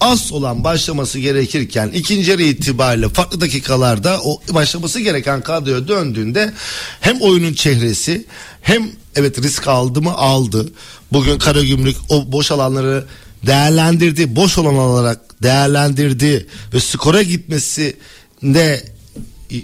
Az 0.00 0.32
olan 0.32 0.64
başlaması 0.64 1.18
gerekirken 1.18 1.88
ikinci 1.88 2.30
yarı 2.30 2.42
itibariyle 2.42 3.08
farklı 3.08 3.40
dakikalarda 3.40 4.20
o 4.24 4.40
başlaması 4.50 5.00
gereken 5.00 5.40
kadroya 5.40 5.88
döndüğünde 5.88 6.52
hem 7.00 7.20
oyunun 7.20 7.54
çehresi 7.54 8.26
hem 8.62 8.90
evet 9.16 9.42
risk 9.42 9.68
aldı 9.68 10.02
mı 10.02 10.12
aldı. 10.14 10.72
Bugün 11.12 11.38
Karagümrük 11.38 11.96
o 12.08 12.32
boş 12.32 12.50
alanları 12.50 13.04
değerlendirdi. 13.46 14.36
Boş 14.36 14.58
olan 14.58 14.74
olarak 14.74 15.42
değerlendirdi 15.42 16.46
ve 16.74 16.80
skora 16.80 17.22
gitmesi 17.22 17.96
de 18.42 18.84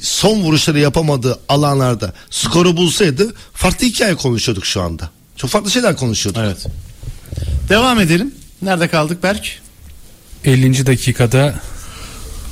son 0.00 0.40
vuruşları 0.40 0.78
yapamadığı 0.78 1.38
alanlarda 1.48 2.12
skoru 2.30 2.76
bulsaydı 2.76 3.34
farklı 3.52 3.86
hikaye 3.86 4.14
konuşuyorduk 4.14 4.66
şu 4.66 4.82
anda. 4.82 5.10
Çok 5.36 5.50
farklı 5.50 5.70
şeyler 5.70 5.96
konuşuyorduk. 5.96 6.42
Evet. 6.44 6.66
Devam 7.68 8.00
edelim. 8.00 8.34
Nerede 8.62 8.88
kaldık 8.88 9.22
Berk? 9.22 9.62
50. 10.44 10.86
dakikada 10.86 11.54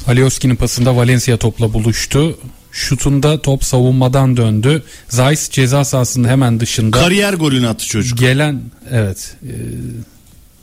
Alioski'nin 0.07 0.57
pasında 0.57 0.97
Valencia 0.97 1.37
topla 1.37 1.73
buluştu. 1.73 2.39
Şutunda 2.77 3.43
top 3.43 3.65
savunmadan 3.65 4.37
döndü. 4.37 4.83
Zeiss 5.09 5.51
ceza 5.51 5.85
sahasının 5.85 6.29
hemen 6.29 6.61
dışında 6.61 6.99
Kariyer 7.01 7.35
golünü 7.35 7.69
attı 7.69 7.87
çocuk. 7.87 8.19
gelen 8.19 8.63
evet 8.91 9.37
e, 9.43 9.53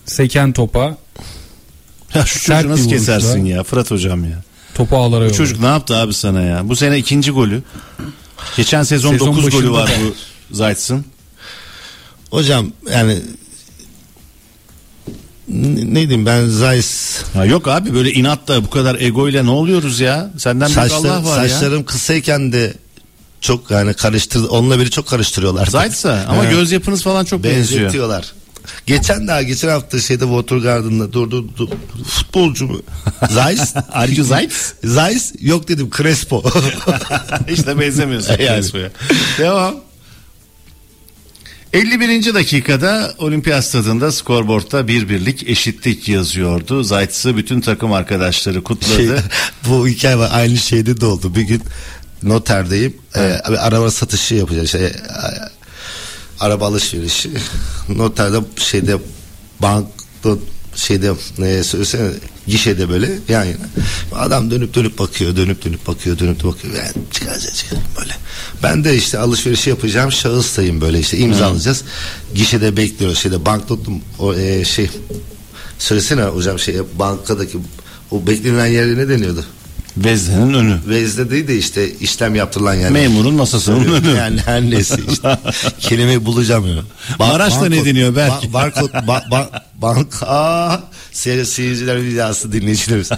seken 0.05 0.51
topa 0.51 0.97
Ya 2.16 2.26
şu 2.26 2.39
çocuğu 2.45 2.70
nasıl 2.70 2.89
kesersin 2.89 3.45
ya 3.45 3.64
Fırat 3.64 3.91
hocam 3.91 4.24
ya. 4.24 4.41
topu 4.76 4.97
ağlara 4.97 5.09
Bu 5.20 5.24
yolladı. 5.24 5.38
çocuk 5.38 5.59
ne 5.59 5.66
yaptı 5.66 5.95
abi 5.95 6.14
sana 6.14 6.41
ya? 6.41 6.70
Bu 6.70 6.76
sene 6.76 6.97
ikinci 6.97 7.32
golü. 7.32 7.64
Geçen 8.57 8.84
sezon, 8.84 9.12
Sezon 9.12 9.28
9 9.28 9.49
golü 9.49 9.72
var 9.72 9.91
bu 10.05 10.16
Zayt'sın. 10.55 11.05
Hocam 12.32 12.72
yani 12.93 13.20
ne 15.75 15.95
diyeyim 15.95 16.25
ben 16.25 16.47
Zeiss 16.47 17.21
Ya 17.35 17.45
yok 17.45 17.67
abi 17.67 17.93
böyle 17.93 18.11
inatla 18.13 18.63
bu 18.63 18.69
kadar 18.69 18.99
egoyla 18.99 19.43
ne 19.43 19.49
oluyoruz 19.49 19.99
ya? 19.99 20.31
Senden 20.37 20.67
büyük 20.67 20.79
saçlar, 20.79 21.09
Allah 21.09 21.25
var 21.25 21.43
ya. 21.43 21.49
saçlarım 21.49 21.83
kısayken 21.83 22.53
de 22.53 22.73
çok 23.41 23.71
yani 23.71 23.93
karıştır 23.93 24.43
onunla 24.49 24.79
biri 24.79 24.91
çok 24.91 25.07
karıştırıyorlar. 25.07 25.65
Zayt'sa 25.65 26.25
ama 26.29 26.45
göz 26.45 26.71
yapınız 26.71 27.03
falan 27.03 27.25
çok 27.25 27.43
benziyor. 27.43 27.81
benzetiyorlar. 27.81 28.33
Geçen 28.85 29.27
daha 29.27 29.41
geçen 29.41 29.69
hafta 29.69 29.99
şeyde 29.99 30.23
Watergarden'da 30.23 31.13
durdu 31.13 31.57
du, 31.57 31.69
futbolcu 32.07 32.67
mu? 32.67 32.81
Zeiss. 33.29 33.75
Are 33.91 34.11
you 34.11 34.25
Zayt? 34.25 34.73
Zeiss 34.83 35.33
yok 35.39 35.67
dedim 35.67 35.89
Crespo. 35.97 36.43
işte 37.53 37.79
benzemiyorsun. 37.79 38.31
Yani. 38.39 38.61
Crespo'ya. 38.61 38.91
Devam. 39.37 39.75
51. 41.74 42.34
dakikada 42.34 43.13
Olimpiyat 43.17 43.65
stadında 43.65 44.11
skorboardta 44.11 44.88
bir 44.88 45.09
birlik 45.09 45.49
eşitlik 45.49 46.09
yazıyordu. 46.09 46.84
Zayt'sı 46.84 47.38
bütün 47.38 47.61
takım 47.61 47.93
arkadaşları 47.93 48.63
kutladı. 48.63 48.95
şey, 48.95 49.09
bu 49.69 49.88
hikaye 49.88 50.17
var 50.17 50.30
aynı 50.34 50.57
şeyde 50.57 51.01
de 51.01 51.05
oldu. 51.05 51.36
Bir 51.36 51.41
gün 51.41 51.61
noterdeyim. 52.24 52.97
Ee, 53.15 53.38
bir 53.49 53.67
araba 53.67 53.91
satışı 53.91 54.36
yapacağız. 54.36 54.72
Şey, 54.72 54.86
e, 54.86 54.93
araba 56.39 56.67
alışverişi. 56.67 57.30
Noterde 57.89 58.38
şeyde 58.57 58.97
bank 59.59 59.88
şeyde 60.76 61.11
ne 61.38 61.63
söylesene 61.63 62.09
gişede 62.47 62.89
böyle 62.89 63.09
yan 63.30 63.43
yana. 63.43 63.65
Adam 64.15 64.51
dönüp 64.51 64.74
dönüp 64.74 64.99
bakıyor, 64.99 65.36
dönüp 65.36 65.65
dönüp 65.65 65.88
bakıyor, 65.88 66.19
dönüp 66.19 66.43
dönüp 66.43 66.55
bakıyor. 66.55 66.74
Yani 66.74 66.93
çıkaracağız 67.11 67.55
çıkaracağız 67.55 67.93
böyle. 67.99 68.13
Ben 68.63 68.84
de 68.84 68.95
işte 68.95 69.19
alışverişi 69.19 69.69
yapacağım 69.69 70.11
şahıstayım 70.11 70.82
böyle 70.82 70.99
işte 70.99 71.17
imzalayacağız. 71.17 71.84
Gişede 72.36 72.78
bekliyoruz 72.78 73.19
şeyde 73.19 73.45
banknotum 73.45 74.01
o 74.19 74.34
e, 74.34 74.65
şey 74.65 74.89
söylesene 75.80 76.24
hocam 76.24 76.59
şey 76.59 76.76
bankadaki 76.99 77.57
o 78.11 78.28
beklenen 78.28 78.65
yere 78.65 78.97
ne 78.97 79.09
deniyordu? 79.09 79.45
Veznenin 79.97 80.53
önü. 80.53 80.77
Vezde 80.87 81.31
değil 81.31 81.47
de 81.47 81.57
işte 81.57 81.91
işlem 81.99 82.35
yaptırılan 82.35 82.73
yer. 82.73 82.91
Memurun 82.91 83.33
masasının 83.33 83.93
önü. 83.93 84.17
Yani 84.17 84.39
her 84.45 84.61
neyse 84.61 84.97
işte. 85.11 85.37
Kelimeyi 85.79 86.25
bulacağım 86.25 86.67
ya. 86.67 86.83
Maraş'ta 87.19 87.65
ne 87.69 87.85
deniyor 87.85 88.15
belki? 88.15 88.47
Ba- 88.47 88.53
barkod, 88.53 88.89
ba- 88.89 89.29
ba- 89.29 89.61
bank, 89.75 90.23
aa, 90.23 90.77
seyir, 91.11 91.45
seyirciler 91.45 92.03
videosu 92.03 92.51
dinleyicilerimiz. 92.51 93.09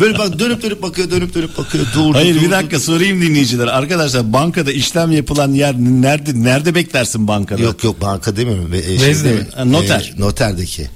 Böyle 0.00 0.18
bak 0.18 0.38
dönüp 0.38 0.62
dönüp 0.62 0.82
bakıyor, 0.82 1.10
dönüp 1.10 1.34
dönüp 1.34 1.58
bakıyor. 1.58 1.86
Dur, 1.94 2.14
Hayır 2.14 2.34
dur, 2.34 2.40
bir 2.40 2.46
dur, 2.46 2.50
dakika 2.50 2.80
sorayım 2.80 3.22
dinleyiciler. 3.22 3.66
Arkadaşlar 3.66 4.32
bankada 4.32 4.72
işlem 4.72 5.12
yapılan 5.12 5.52
yer 5.52 5.74
nerede 5.78 6.30
nerede 6.44 6.74
beklersin 6.74 7.28
bankada? 7.28 7.62
Yok 7.62 7.84
yok 7.84 8.00
banka 8.00 8.36
demiyorum. 8.36 8.74
E, 8.74 8.76
Vezne 8.76 9.14
şeyde, 9.14 9.32
mi? 9.64 9.72
Noter. 9.72 10.12
e, 10.16 10.20
noterdeki. 10.20 10.90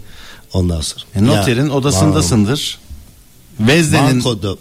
Ondan 0.53 0.81
sonra. 0.81 1.03
E, 1.15 1.27
noterin 1.27 1.67
Ya, 1.67 1.73
odasındasındır. 1.73 2.79
Vezde'nin 3.61 4.25
Bankoda. 4.25 4.57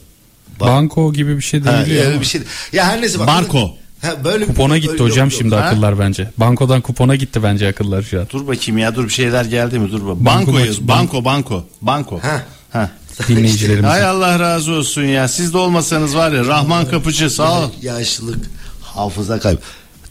Banko 0.60 1.14
gibi 1.14 1.38
bir 1.38 1.42
şey 1.42 1.60
Ha, 1.62 1.66
deniliyor. 1.74 2.02
öyle 2.04 2.12
ama. 2.14 2.22
bir 2.22 2.26
şey. 2.26 2.42
Ya 2.74 2.86
her 2.86 3.02
neyse 3.02 3.20
bak. 3.20 3.28
Barko. 3.28 3.72
Ha, 4.02 4.24
böyle 4.24 4.46
Kupona 4.46 4.78
gitti 4.78 4.92
böyle- 4.92 5.04
hocam 5.04 5.28
yok, 5.30 5.38
şimdi 5.38 5.56
Ha? 5.56 5.62
akıllar 5.62 6.00
bence. 6.00 6.32
Bankodan 6.38 6.82
kupona 6.82 7.16
gitti 7.16 7.44
bence 7.44 7.68
akıllar 7.68 8.02
şu 8.04 8.20
an. 8.20 8.28
Dur 8.34 8.48
bakayım 8.48 8.78
ya 8.78 8.96
dur 8.96 9.04
bir 9.04 9.10
şeyler 9.10 9.46
geldi 9.46 9.80
mi 9.80 9.92
dur 9.92 10.08
bak. 10.08 10.16
Banko 10.16 10.48
Banko 10.54 10.60
yaz. 10.66 10.82
Banko 10.82 11.26
banko. 11.26 11.66
Banko. 11.82 12.20
Ha. 12.24 12.44
Ha. 12.72 12.90
Dinleyicilerimiz. 13.28 13.90
Hay 13.90 14.04
Allah 14.06 14.40
razı 14.40 14.72
olsun 14.72 15.04
ya. 15.04 15.28
Siz 15.28 15.54
de 15.54 15.58
olmasanız 15.58 16.16
var 16.16 16.32
ya 16.32 16.46
Rahman 16.46 16.86
Kapıcı 16.90 17.30
sağ 17.30 17.62
ol. 17.66 17.70
Yaşlılık 17.82 18.46
hafıza 18.82 19.40
kaybı. 19.40 19.60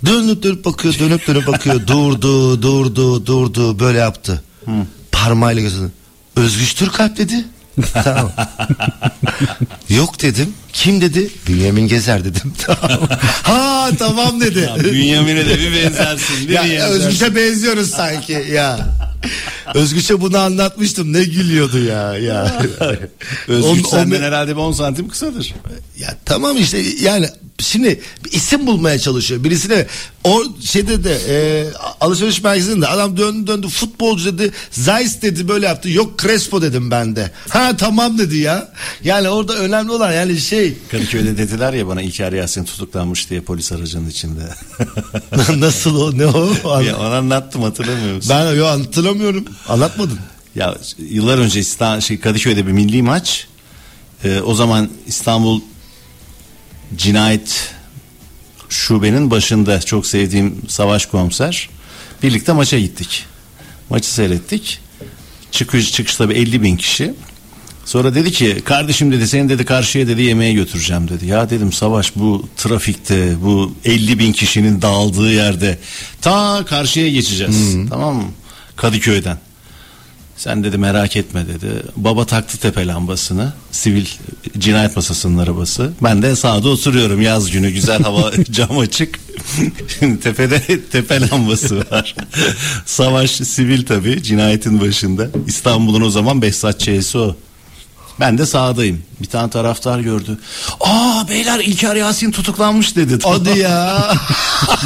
Dönüp 0.06 0.42
dönüp 0.42 0.64
bakıyor 0.64 0.94
dönüp 0.98 1.26
dönüp 1.26 1.46
bakıyor 1.46 1.74
durdu 1.86 2.62
durdu 2.62 3.26
durdu 3.26 3.78
böyle 3.80 3.98
yaptı. 3.98 4.42
Parmağıyla 5.12 5.62
gösterdi. 5.62 5.92
Özgüç 6.36 6.74
Türkalp 6.74 7.16
dedi. 7.18 7.44
Tamam. 8.04 8.32
Yok 9.88 10.22
dedim. 10.22 10.54
Kim 10.72 11.00
dedi? 11.00 11.30
Bünyamin 11.48 11.88
Gezer 11.88 12.24
dedim. 12.24 12.52
Tamam. 12.66 13.08
ha 13.42 13.90
tamam 13.98 14.40
dedi. 14.40 14.58
Ya 14.58 14.84
Bünyamin'e 14.84 15.46
de 15.46 15.58
bir 15.58 15.72
benzersin. 15.72 16.48
ya, 16.48 16.62
değil 16.64 16.74
mi? 16.74 16.82
Özgüç'e 16.84 17.36
benziyoruz 17.36 17.90
sanki 17.90 18.46
ya. 18.52 18.78
Özgüç'e 19.74 20.20
bunu 20.20 20.38
anlatmıştım 20.38 21.12
ne 21.12 21.24
gülüyordu 21.24 21.78
ya 21.78 22.18
ya. 22.18 22.62
Özgüç 23.48 23.84
On- 23.84 23.88
on- 23.88 23.90
senden 23.90 24.22
herhalde 24.22 24.50
bir 24.50 24.60
10 24.60 24.72
santim 24.72 25.08
kısadır. 25.08 25.54
Ya 25.98 26.16
tamam 26.24 26.56
işte 26.56 26.84
yani 27.02 27.28
şimdi 27.58 28.00
bir 28.24 28.32
isim 28.32 28.66
bulmaya 28.66 28.98
çalışıyor. 28.98 29.44
Birisine 29.44 29.86
o 30.24 30.42
şeyde 30.64 31.04
de 31.04 31.18
e, 31.28 31.66
alışveriş 32.00 32.42
merkezinde 32.42 32.86
adam 32.86 33.16
döndü 33.16 33.46
döndü 33.46 33.68
futbolcu 33.68 34.38
dedi. 34.38 34.52
Zeiss 34.70 35.22
dedi 35.22 35.48
böyle 35.48 35.66
yaptı. 35.66 35.90
Yok 35.90 36.18
Crespo 36.22 36.62
dedim 36.62 36.90
ben 36.90 37.16
de. 37.16 37.30
Ha 37.48 37.76
tamam 37.76 38.18
dedi 38.18 38.36
ya. 38.36 38.72
Yani 39.04 39.28
orada 39.28 39.54
önemli 39.54 39.90
olan 39.92 40.12
yani 40.12 40.40
şey 40.40 40.74
Kadıköy'de 40.90 41.38
dediler 41.38 41.72
ya 41.72 41.88
bana 41.88 42.02
İlker 42.02 42.32
Yasin 42.32 42.64
tutuklanmış 42.64 43.30
diye 43.30 43.40
polis 43.40 43.72
aracının 43.72 44.08
içinde. 44.10 44.40
nasıl 45.56 46.00
o 46.00 46.18
ne 46.18 46.26
o? 46.26 46.80
ya 46.80 46.96
onu 46.98 47.14
anlattım 47.14 47.62
hatırlamıyor 47.62 48.16
musun? 48.16 48.30
Ben 48.34 48.54
yo 48.54 48.66
hatırlamıyorum. 48.66 49.13
Anlatmadın. 49.68 50.18
Ya 50.54 50.76
yıllar 50.98 51.38
önce 51.38 51.60
İstanbul, 51.60 52.00
şey, 52.00 52.20
Kadıköy'de 52.20 52.66
bir 52.66 52.72
milli 52.72 53.02
maç. 53.02 53.46
Ee, 54.24 54.40
o 54.40 54.54
zaman 54.54 54.88
İstanbul 55.06 55.60
cinayet 56.96 57.74
şubenin 58.68 59.30
başında 59.30 59.80
çok 59.80 60.06
sevdiğim 60.06 60.62
savaş 60.68 61.06
komiser. 61.06 61.68
Birlikte 62.22 62.52
maça 62.52 62.78
gittik. 62.78 63.24
Maçı 63.90 64.14
seyrettik. 64.14 64.80
Çıkış 65.50 65.92
çıkışta 65.92 66.30
bir 66.30 66.36
50 66.36 66.62
bin 66.62 66.76
kişi. 66.76 67.14
Sonra 67.84 68.14
dedi 68.14 68.32
ki 68.32 68.62
kardeşim 68.64 69.12
dedi 69.12 69.28
seni 69.28 69.48
dedi 69.48 69.64
karşıya 69.64 70.08
dedi 70.08 70.22
yemeğe 70.22 70.52
götüreceğim 70.52 71.08
dedi. 71.08 71.26
Ya 71.26 71.50
dedim 71.50 71.72
savaş 71.72 72.16
bu 72.16 72.48
trafikte 72.56 73.42
bu 73.42 73.74
50 73.84 74.18
bin 74.18 74.32
kişinin 74.32 74.82
dağıldığı 74.82 75.32
yerde 75.32 75.78
ta 76.20 76.64
karşıya 76.66 77.10
geçeceğiz. 77.10 77.76
Tamam 77.90 78.14
mı? 78.16 78.24
Kadıköy'den. 78.76 79.38
Sen 80.36 80.64
dedi 80.64 80.78
merak 80.78 81.16
etme 81.16 81.46
dedi. 81.48 81.82
Baba 81.96 82.26
taktı 82.26 82.58
tepe 82.58 82.86
lambasını. 82.86 83.52
Sivil 83.70 84.06
cinayet 84.58 84.96
masasının 84.96 85.38
arabası. 85.38 85.92
Ben 86.02 86.22
de 86.22 86.36
sağda 86.36 86.68
oturuyorum 86.68 87.20
yaz 87.20 87.50
günü 87.50 87.70
güzel 87.70 88.02
hava 88.02 88.32
cam 88.50 88.78
açık. 88.78 89.20
Şimdi 89.98 90.20
tepede 90.20 90.80
tepe 90.92 91.28
lambası 91.28 91.78
var. 91.90 92.14
Savaş 92.86 93.30
sivil 93.30 93.86
tabi 93.86 94.22
cinayetin 94.22 94.80
başında. 94.80 95.28
İstanbul'un 95.46 96.02
o 96.02 96.10
zaman 96.10 96.42
Behzatçı'sı 96.42 97.18
o. 97.18 97.36
Ben 98.20 98.38
de 98.38 98.46
sağdayım. 98.46 99.02
Bir 99.20 99.26
tane 99.26 99.50
taraftar 99.50 100.00
gördü. 100.00 100.38
Aa 100.80 101.28
beyler 101.28 101.60
İlker 101.60 101.96
Yasin 101.96 102.30
tutuklanmış 102.30 102.96
dedi. 102.96 103.18
Hadi 103.24 103.58
ya. 103.58 104.14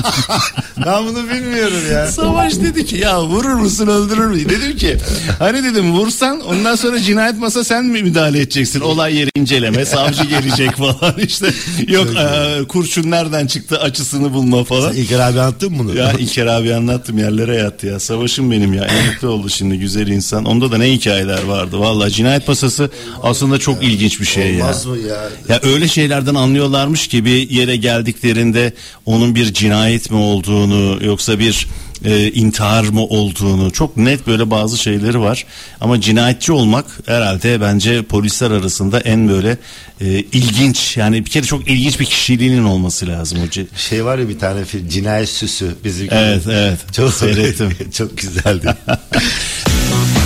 ben 0.87 1.07
bunu 1.07 1.31
bilmiyorum 1.31 1.93
ya. 1.93 2.07
Savaş 2.07 2.57
dedi 2.57 2.87
ki 2.87 2.97
ya 2.97 3.23
vurur 3.23 3.55
musun 3.55 3.87
öldürür 3.87 4.27
müsün? 4.27 4.49
Dedim 4.49 4.77
ki 4.77 4.97
hani 5.39 5.65
dedim 5.65 5.93
vursan 5.93 6.41
ondan 6.41 6.75
sonra 6.77 7.01
cinayet 7.01 7.39
masa 7.39 7.65
sen 7.65 7.85
mi 7.85 8.03
müdahale 8.03 8.39
edeceksin? 8.39 8.81
Olay 8.81 9.17
yeri 9.17 9.31
inceleme 9.37 9.85
savcı 9.85 10.25
gelecek 10.25 10.77
falan 10.77 11.15
işte. 11.19 11.47
Yok 11.89 12.07
e, 12.17 12.65
kurşun 12.69 13.11
nereden 13.11 13.47
çıktı 13.47 13.81
açısını 13.81 14.33
bulma 14.33 14.65
falan. 14.65 14.95
İlker 14.95 15.21
abi 15.21 15.41
anlattın 15.41 15.79
bunu? 15.79 15.97
Ya 15.97 16.13
İlker 16.13 16.47
abi 16.47 16.75
anlattım 16.75 17.19
yerlere 17.19 17.57
yattı 17.57 17.87
ya. 17.87 18.01
Savaşım 18.01 18.51
benim 18.51 18.73
ya. 18.75 18.85
Emekli 18.85 19.27
oldu 19.27 19.49
şimdi 19.49 19.79
güzel 19.79 20.07
insan. 20.07 20.45
Onda 20.45 20.73
da 20.73 20.79
ne 20.79 20.93
hikayeler 20.93 21.43
vardı. 21.43 21.81
Vallahi 21.81 22.13
cinayet 22.13 22.49
masası 22.49 22.91
aslında 23.23 23.59
çok 23.59 23.85
ilginç 23.85 24.18
bir 24.21 24.27
şey 24.27 24.55
ya. 24.55 24.65
Olmaz 24.65 24.87
mı 24.87 24.99
ya? 24.99 25.29
Ya 25.49 25.61
öyle 25.63 25.89
şeylerden 25.89 26.35
anlıyorlarmış 26.35 27.09
ki 27.09 27.25
bir 27.25 27.51
yere 27.51 27.77
geldiklerinde 27.77 28.73
onun 29.07 29.35
bir 29.35 29.55
cinayet 29.55 30.11
mi 30.11 30.17
olduğunu 30.17 31.05
yoksa 31.05 31.39
bir 31.39 31.67
e, 32.05 32.31
intihar 32.33 32.85
mı 32.85 33.05
olduğunu 33.05 33.71
çok 33.71 33.97
net 33.97 34.27
böyle 34.27 34.51
bazı 34.51 34.79
şeyleri 34.79 35.21
var. 35.21 35.47
Ama 35.81 36.01
cinayetçi 36.01 36.53
olmak 36.53 36.87
herhalde 37.07 37.61
bence 37.61 38.03
polisler 38.03 38.51
arasında 38.51 39.01
en 39.01 39.29
böyle 39.29 39.57
e, 40.01 40.07
ilginç 40.09 40.97
yani 40.97 41.25
bir 41.25 41.31
kere 41.31 41.45
çok 41.45 41.69
ilginç 41.69 42.01
bir 42.01 42.05
kişiliğinin 42.05 42.65
olması 42.65 43.07
lazım. 43.07 43.39
O 43.49 43.77
Şey 43.77 44.05
var 44.05 44.19
ya 44.19 44.29
bir 44.29 44.39
tane 44.39 44.65
film 44.65 44.89
Cinayet 44.89 45.29
Süsü 45.29 45.75
bizim 45.85 46.09
Evet 46.11 46.43
evet 46.51 46.79
Çok 46.93 47.15
seyrettim. 47.15 47.77
çok 47.93 48.19
güzeldi. 48.19 48.75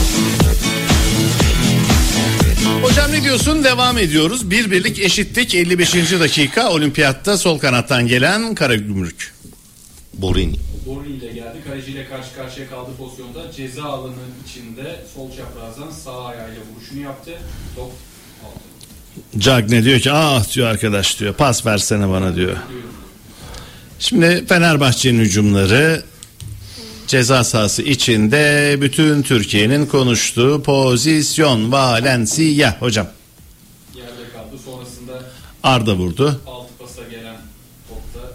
Diyorsun? 3.33 3.64
Devam 3.64 3.99
ediyoruz. 3.99 4.51
Bir 4.51 4.70
birlik 4.70 4.99
eşittik 4.99 5.55
55. 5.55 5.95
dakika 5.95 6.70
olimpiyatta 6.70 7.39
sol 7.39 7.59
kanattan 7.59 8.07
gelen 8.07 8.55
Karagümrük. 8.55 9.35
Borini. 10.14 10.57
Borini 10.87 11.16
ile 11.16 11.26
geldi. 11.33 11.59
Kaleciyle 11.68 12.09
karşı 12.09 12.35
karşıya 12.37 12.70
kaldığı 12.70 12.97
pozisyonda 12.99 13.53
ceza 13.53 13.83
alanı 13.83 14.14
içinde 14.47 15.01
sol 15.14 15.30
çaprazdan 15.37 15.91
sağ 15.91 16.24
ayağıyla 16.24 16.61
vuruşunu 16.74 17.01
yaptı. 17.01 17.30
Top 17.76 17.93
altı. 18.45 19.39
Cagne 19.39 19.85
diyor 19.85 20.01
ki 20.01 20.12
ah 20.12 20.55
diyor 20.55 20.68
arkadaş 20.68 21.20
diyor 21.20 21.35
pas 21.35 21.66
versene 21.66 22.09
bana 22.09 22.37
diyor. 22.37 22.57
Şimdi 23.99 24.45
Fenerbahçe'nin 24.47 25.20
hücumları 25.20 26.03
ceza 27.07 27.45
sahası 27.45 27.83
içinde 27.83 28.76
bütün 28.80 29.22
Türkiye'nin 29.22 29.87
konuştuğu 29.87 30.62
pozisyon 30.62 31.72
Valencia 31.72 32.80
hocam. 32.80 33.07
Arda 35.62 35.94
vurdu. 35.96 36.40
altı 36.46 36.72
pasa 36.78 37.08
gelen 37.08 37.36
topta 37.88 38.28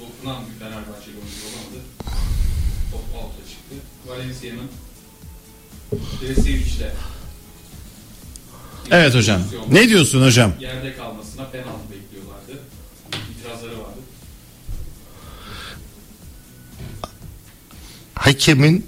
dokunan 0.00 0.42
bir 0.46 0.58
Fenerbahçeli 0.58 1.14
oyuncu 1.16 1.42
olamadı. 1.46 1.84
Top 2.92 3.04
alta 3.16 3.48
çıktı. 3.48 3.74
Valencia'nın 4.06 4.68
Dresevic'le 6.22 6.90
Evet 8.90 9.14
hocam. 9.14 9.40
Ne 9.70 9.88
diyorsun 9.88 10.22
hocam? 10.22 10.52
yerde 10.60 10.96
kalmasına 10.96 11.44
penaltı 11.50 11.90
bekliyorlardı. 11.90 12.52
İtirazları 13.38 13.72
vardı. 13.78 14.00
Hakemin 18.14 18.86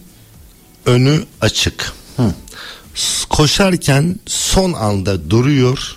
önü 0.87 1.25
açık. 1.41 1.93
S- 2.95 3.27
Koşarken 3.29 4.19
son 4.27 4.73
anda 4.73 5.31
duruyor. 5.31 5.97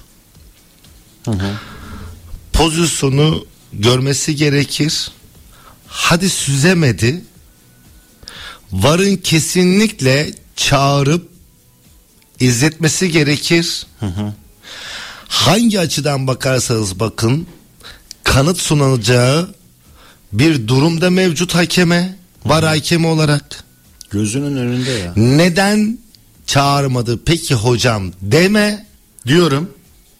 Pozisyonu 2.53 3.45
görmesi 3.73 4.35
gerekir. 4.35 5.11
Hadi 5.87 6.29
süzemedi. 6.29 7.23
Varın 8.71 9.15
kesinlikle 9.15 10.31
çağırıp 10.55 11.29
izletmesi 12.39 13.11
gerekir. 13.11 13.87
Hangi 15.27 15.79
açıdan 15.79 16.27
bakarsanız 16.27 16.99
bakın 16.99 17.47
kanıt 18.23 18.57
sunulacağı 18.57 19.55
bir 20.33 20.67
durumda 20.67 21.09
mevcut 21.09 21.55
hakeme 21.55 22.15
var 22.45 22.63
hakemi 22.65 23.07
olarak. 23.07 23.63
Gözünün 24.09 24.57
önünde 24.57 24.91
ya. 24.91 25.13
Neden 25.15 25.99
çağırmadı 26.45 27.23
peki 27.25 27.55
hocam 27.55 28.11
deme 28.21 28.91
Diyorum. 29.27 29.69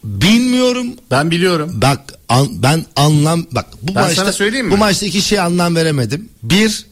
Bilmiyorum 0.03 0.87
Ben 1.11 1.31
biliyorum. 1.31 1.71
bak 1.73 1.99
an- 2.29 2.63
ben 2.63 2.85
anlam 2.95 3.45
bak 3.51 3.65
bu 3.81 3.95
Ben 3.95 4.03
maçta 4.03 4.33
söyleyeyim 4.33 4.65
mi? 4.65 4.71
bu 4.71 4.77
maçta 4.77 5.05
iki 5.05 5.21
şey 5.21 5.39
anlam 5.39 5.75
veremedim. 5.75 6.29
Bir 6.43 6.85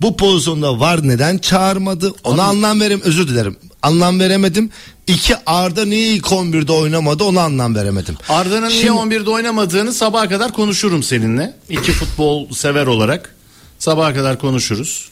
bu 0.00 0.16
pozisyonda 0.16 0.80
var 0.80 1.08
neden 1.08 1.38
çağırmadı 1.38 2.12
ona 2.24 2.42
anlam 2.42 2.80
verem 2.80 3.00
özür 3.00 3.28
dilerim 3.28 3.56
anlam 3.82 4.20
veremedim. 4.20 4.70
İki 5.06 5.34
Arda 5.46 5.84
niye 5.84 6.06
ilk 6.12 6.24
11'de 6.32 6.72
oynamadı 6.72 7.24
ona 7.24 7.42
anlam 7.42 7.74
veremedim. 7.74 8.16
Arda'nın 8.28 8.68
niye 8.68 8.80
Şimdi- 8.80 8.92
11'de 8.92 9.30
oynamadığını 9.30 9.92
sabaha 9.94 10.28
kadar 10.28 10.52
konuşurum 10.52 11.02
seninle. 11.02 11.54
İki 11.68 11.92
futbol 11.92 12.50
sever 12.52 12.86
olarak. 12.86 13.34
Sabaha 13.78 14.14
kadar 14.14 14.38
konuşuruz. 14.38 15.10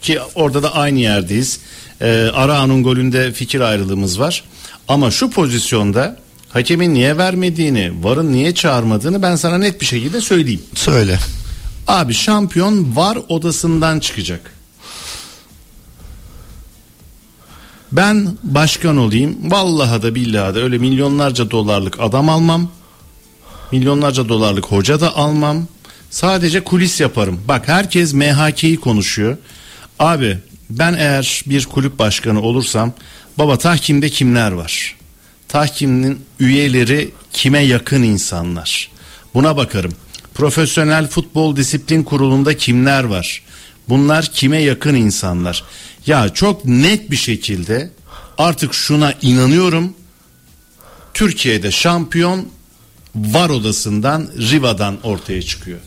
ki 0.00 0.18
orada 0.34 0.62
da 0.62 0.74
aynı 0.74 0.98
yerdeyiz. 0.98 1.58
Ee, 2.00 2.06
Arao'nun 2.34 2.82
golünde 2.82 3.32
fikir 3.32 3.60
ayrılığımız 3.60 4.20
var. 4.20 4.44
Ama 4.88 5.10
şu 5.10 5.30
pozisyonda 5.30 6.16
hakemin 6.52 6.94
niye 6.94 7.18
vermediğini, 7.18 7.92
VAR'ın 8.04 8.32
niye 8.32 8.54
çağırmadığını 8.54 9.22
ben 9.22 9.36
sana 9.36 9.58
net 9.58 9.80
bir 9.80 9.86
şekilde 9.86 10.20
söyleyeyim. 10.20 10.62
Söyle. 10.74 11.18
Abi 11.88 12.14
şampiyon 12.14 12.96
VAR 12.96 13.18
odasından 13.28 14.00
çıkacak. 14.00 14.54
Ben 17.92 18.28
başkan 18.42 18.96
olayım. 18.96 19.50
Vallahi 19.50 20.02
da 20.02 20.14
billahi 20.14 20.54
da 20.54 20.60
öyle 20.60 20.78
milyonlarca 20.78 21.50
dolarlık 21.50 22.00
adam 22.00 22.28
almam. 22.28 22.70
Milyonlarca 23.72 24.28
dolarlık 24.28 24.66
hoca 24.66 25.00
da 25.00 25.16
almam. 25.16 25.66
Sadece 26.10 26.64
kulis 26.64 27.00
yaparım. 27.00 27.40
Bak 27.48 27.68
herkes 27.68 28.14
MHK'yi 28.14 28.80
konuşuyor. 28.80 29.36
Abi 29.98 30.38
ben 30.70 30.94
eğer 30.94 31.42
bir 31.46 31.66
kulüp 31.66 31.98
başkanı 31.98 32.42
olursam 32.42 32.92
baba 33.38 33.58
tahkimde 33.58 34.08
kimler 34.08 34.52
var? 34.52 34.99
Tahkimin 35.50 36.20
üyeleri 36.40 37.10
kime 37.32 37.58
yakın 37.60 38.02
insanlar? 38.02 38.90
Buna 39.34 39.56
bakarım. 39.56 39.92
Profesyonel 40.34 41.08
futbol 41.08 41.56
disiplin 41.56 42.02
kurulunda 42.02 42.56
kimler 42.56 43.04
var? 43.04 43.42
Bunlar 43.88 44.26
kime 44.26 44.62
yakın 44.62 44.94
insanlar? 44.94 45.64
Ya 46.06 46.28
çok 46.28 46.64
net 46.64 47.10
bir 47.10 47.16
şekilde 47.16 47.90
artık 48.38 48.74
şuna 48.74 49.14
inanıyorum. 49.22 49.94
Türkiye'de 51.14 51.70
şampiyon 51.70 52.48
VAR 53.14 53.50
odasından 53.50 54.28
Riva'dan 54.38 54.98
ortaya 55.02 55.42
çıkıyor. 55.42 55.78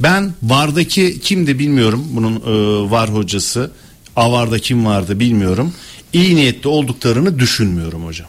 Ben 0.00 0.34
VAR'daki 0.42 1.20
kimdi 1.20 1.58
bilmiyorum 1.58 2.06
bunun 2.10 2.36
e, 2.36 2.90
VAR 2.90 3.14
hocası. 3.14 3.70
Avar'da 4.16 4.58
kim 4.58 4.86
vardı 4.86 5.20
bilmiyorum. 5.20 5.74
İyi 6.12 6.36
niyetli 6.36 6.68
olduklarını 6.68 7.38
düşünmüyorum 7.38 8.06
hocam. 8.06 8.28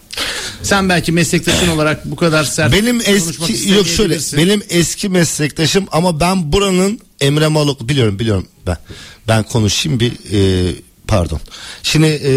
Sen 0.64 0.90
belki 0.90 1.12
meslektaşın 1.12 1.68
olarak 1.76 2.12
bu 2.12 2.16
kadar 2.16 2.44
sert 2.44 2.74
Benim 2.74 3.02
eski 3.06 3.72
yok 3.72 3.88
şöyle 3.88 4.16
benim 4.38 4.64
eski 4.70 5.10
meslektaşım 5.10 5.86
ama 5.92 6.20
ben 6.20 6.52
buranın 6.52 7.00
Emre 7.22 7.48
Maluk 7.48 7.90
biliyorum 7.90 8.20
biliyorum 8.20 8.48
ben 8.68 8.78
ben 9.28 9.44
konuşayım 9.44 10.00
bir 10.00 10.12
e, 10.34 10.72
pardon. 11.08 11.40
Şimdi 11.84 12.08
e, 12.08 12.34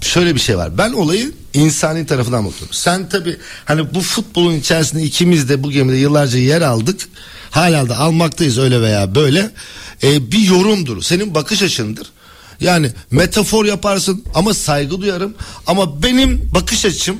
şöyle 0.00 0.34
bir 0.34 0.40
şey 0.40 0.56
var. 0.56 0.78
Ben 0.78 0.92
olayı 0.92 1.32
insani 1.54 2.06
tarafından 2.06 2.44
bakıyorum. 2.44 2.74
Sen 2.74 3.08
tabi 3.08 3.36
hani 3.64 3.94
bu 3.94 4.00
futbolun 4.00 4.54
içerisinde 4.54 5.02
ikimiz 5.02 5.48
de 5.48 5.62
bu 5.62 5.70
gemide 5.70 5.96
yıllarca 5.96 6.38
yer 6.38 6.62
aldık. 6.62 7.08
Hala 7.50 7.88
da 7.88 7.98
almaktayız 7.98 8.58
öyle 8.58 8.80
veya 8.80 9.14
böyle. 9.14 9.50
E, 10.02 10.32
bir 10.32 10.38
yorumdur. 10.38 11.02
Senin 11.02 11.34
bakış 11.34 11.62
açındır. 11.62 12.06
Yani 12.60 12.90
metafor 13.10 13.64
yaparsın 13.64 14.24
ama 14.34 14.54
saygı 14.54 15.00
duyarım. 15.00 15.34
Ama 15.66 16.02
benim 16.02 16.50
bakış 16.54 16.84
açım 16.84 17.18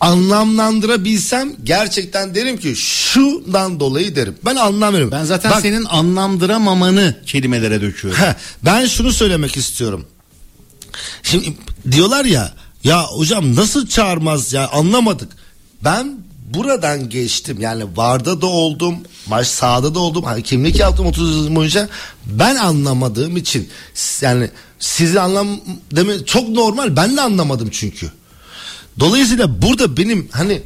anlamlandırabilsem 0.00 1.52
gerçekten 1.64 2.34
derim 2.34 2.56
ki 2.56 2.76
şundan 2.76 3.80
dolayı 3.80 4.16
derim. 4.16 4.36
Ben 4.44 4.56
anlamıyorum. 4.56 5.10
Ben 5.12 5.24
zaten 5.24 5.50
Bak, 5.50 5.60
senin 5.60 5.84
anlamdıramamanı 5.84 7.16
kelimelere 7.26 7.80
döküyorum. 7.80 8.20
Heh, 8.20 8.34
ben 8.64 8.86
şunu 8.86 9.12
söylemek 9.12 9.56
istiyorum. 9.56 10.06
Şimdi 11.22 11.52
diyorlar 11.90 12.24
ya 12.24 12.52
ya 12.84 13.02
hocam 13.04 13.56
nasıl 13.56 13.86
çağırmaz 13.86 14.52
ya 14.52 14.68
anlamadık. 14.68 15.32
Ben 15.84 16.18
buradan 16.54 17.08
geçtim. 17.08 17.60
Yani 17.60 17.84
varda 17.96 18.40
da 18.40 18.46
oldum 18.46 18.94
maç 19.26 19.46
sahada 19.46 19.94
da 19.94 19.98
oldum. 19.98 20.24
Hakemlik 20.24 20.80
yaptım 20.80 21.06
30 21.06 21.36
yıl 21.36 21.56
boyunca. 21.56 21.88
Ben 22.26 22.56
anlamadığım 22.56 23.36
için 23.36 23.68
yani 24.20 24.50
sizi 24.78 25.20
anlam 25.20 25.48
deme 25.92 26.24
çok 26.24 26.48
normal. 26.48 26.96
Ben 26.96 27.16
de 27.16 27.20
anlamadım 27.20 27.68
çünkü. 27.72 28.12
Dolayısıyla 29.00 29.62
burada 29.62 29.96
benim 29.96 30.28
hani 30.32 30.62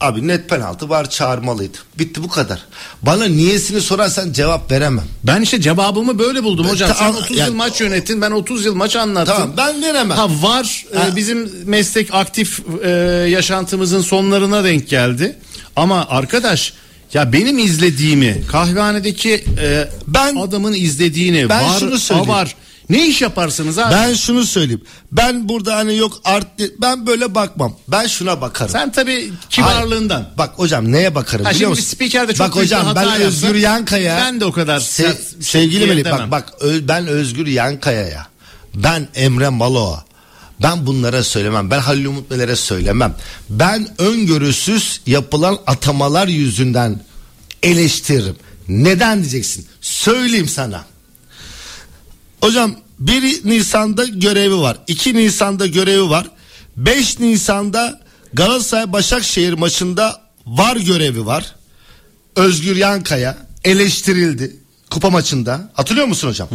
abi 0.00 0.28
net 0.28 0.48
penaltı 0.48 0.88
var 0.88 1.10
çağırmalıydı. 1.10 1.78
Bitti 1.98 2.22
bu 2.22 2.28
kadar. 2.28 2.58
Bana 3.02 3.24
niyesini 3.24 3.80
sorarsan 3.80 4.32
cevap 4.32 4.70
veremem. 4.72 5.04
Ben 5.24 5.42
işte 5.42 5.60
cevabımı 5.60 6.18
böyle 6.18 6.42
buldum 6.44 6.64
Ben- 6.64 6.70
hocam. 6.72 6.88
ta- 6.88 6.94
Sen 6.94 7.12
30 7.12 7.36
yani- 7.38 7.48
yıl 7.50 7.56
maç 7.56 7.80
yönettin 7.80 8.20
ben 8.20 8.30
30 8.30 8.64
yıl 8.64 8.74
maç 8.74 8.96
anlattım. 8.96 9.34
Tamam 9.34 9.52
ben 9.56 9.82
veremem. 9.82 10.16
Ha 10.18 10.28
var 10.42 10.84
e, 10.94 10.98
Ha. 10.98 11.16
bizim 11.16 11.50
meslek 11.64 12.14
aktif 12.14 12.60
e, 12.84 12.88
yaşantımızın 13.30 14.00
sonlarına 14.02 14.64
denk 14.64 14.88
geldi. 14.88 15.36
Ama 15.76 16.06
arkadaş 16.08 16.72
ya 17.14 17.32
benim 17.32 17.58
izlediğimi 17.58 18.42
kahvehanedeki 18.52 19.44
e, 19.62 19.88
Ben- 20.06 20.36
adamın 20.36 20.72
izlediğini 20.72 21.48
Ben 21.48 21.64
var, 21.64 21.78
şunu 21.80 21.98
söyleyeyim. 21.98 22.28
var. 22.30 22.54
Ne 22.90 23.06
iş 23.08 23.22
yaparsınız 23.22 23.78
abi? 23.78 23.94
Ben 23.94 24.14
şunu 24.14 24.44
söyleyeyim. 24.44 24.82
Ben 25.12 25.48
burada 25.48 25.76
hani 25.76 25.96
yok 25.96 26.20
art 26.24 26.46
ben 26.80 27.06
böyle 27.06 27.34
bakmam. 27.34 27.76
Ben 27.88 28.06
şuna 28.06 28.40
bakarım. 28.40 28.72
Sen 28.72 28.92
tabii 28.92 29.32
kibarlığından. 29.50 30.14
Hayır. 30.14 30.38
Bak 30.38 30.50
hocam 30.56 30.92
neye 30.92 31.14
bakarım 31.14 31.44
Ha, 31.44 31.50
biliyor 31.50 31.70
musun? 31.70 31.82
spiker 31.84 32.28
de 32.28 32.34
çok 32.34 32.48
Bak 32.48 32.56
hocam 32.56 32.92
ben 32.96 33.02
yapsa, 33.02 33.22
Özgür 33.24 33.54
Yankaya. 33.54 34.16
ben 34.18 34.40
de 34.40 34.44
o 34.44 34.52
kadar 34.52 34.76
Se- 34.80 35.42
sevgili 35.42 35.86
Melih 35.86 36.04
bak 36.04 36.30
bak 36.30 36.52
ben 36.82 37.06
Özgür 37.06 37.46
Yankaya'ya. 37.46 38.26
Ben 38.74 39.08
Emre 39.14 39.48
Malo'a. 39.48 40.04
Ben 40.62 40.86
bunlara 40.86 41.24
söylemem. 41.24 41.70
Ben 41.70 41.78
Halil 41.78 42.04
Umut 42.04 42.30
Meler'e 42.30 42.56
söylemem. 42.56 43.14
Ben 43.50 43.88
öngörüsüz 43.98 45.00
yapılan 45.06 45.58
atamalar 45.66 46.28
yüzünden 46.28 47.00
eleştiririm. 47.62 48.36
Neden 48.68 49.20
diyeceksin? 49.20 49.66
Söyleyeyim 49.80 50.48
sana. 50.48 50.84
Hocam 52.40 52.76
1 52.98 53.44
Nisan'da 53.44 54.04
görevi 54.04 54.56
var. 54.56 54.76
2 54.86 55.14
Nisan'da 55.14 55.66
görevi 55.66 56.10
var. 56.10 56.26
5 56.76 57.18
Nisan'da 57.18 58.00
Galatasaray 58.34 58.92
Başakşehir 58.92 59.52
maçında 59.52 60.20
var 60.46 60.76
görevi 60.76 61.26
var. 61.26 61.54
Özgür 62.36 62.76
Yankaya 62.76 63.36
eleştirildi 63.64 64.56
kupa 64.90 65.10
maçında. 65.10 65.70
Hatırlıyor 65.72 66.06
musun 66.06 66.28
hocam? 66.28 66.48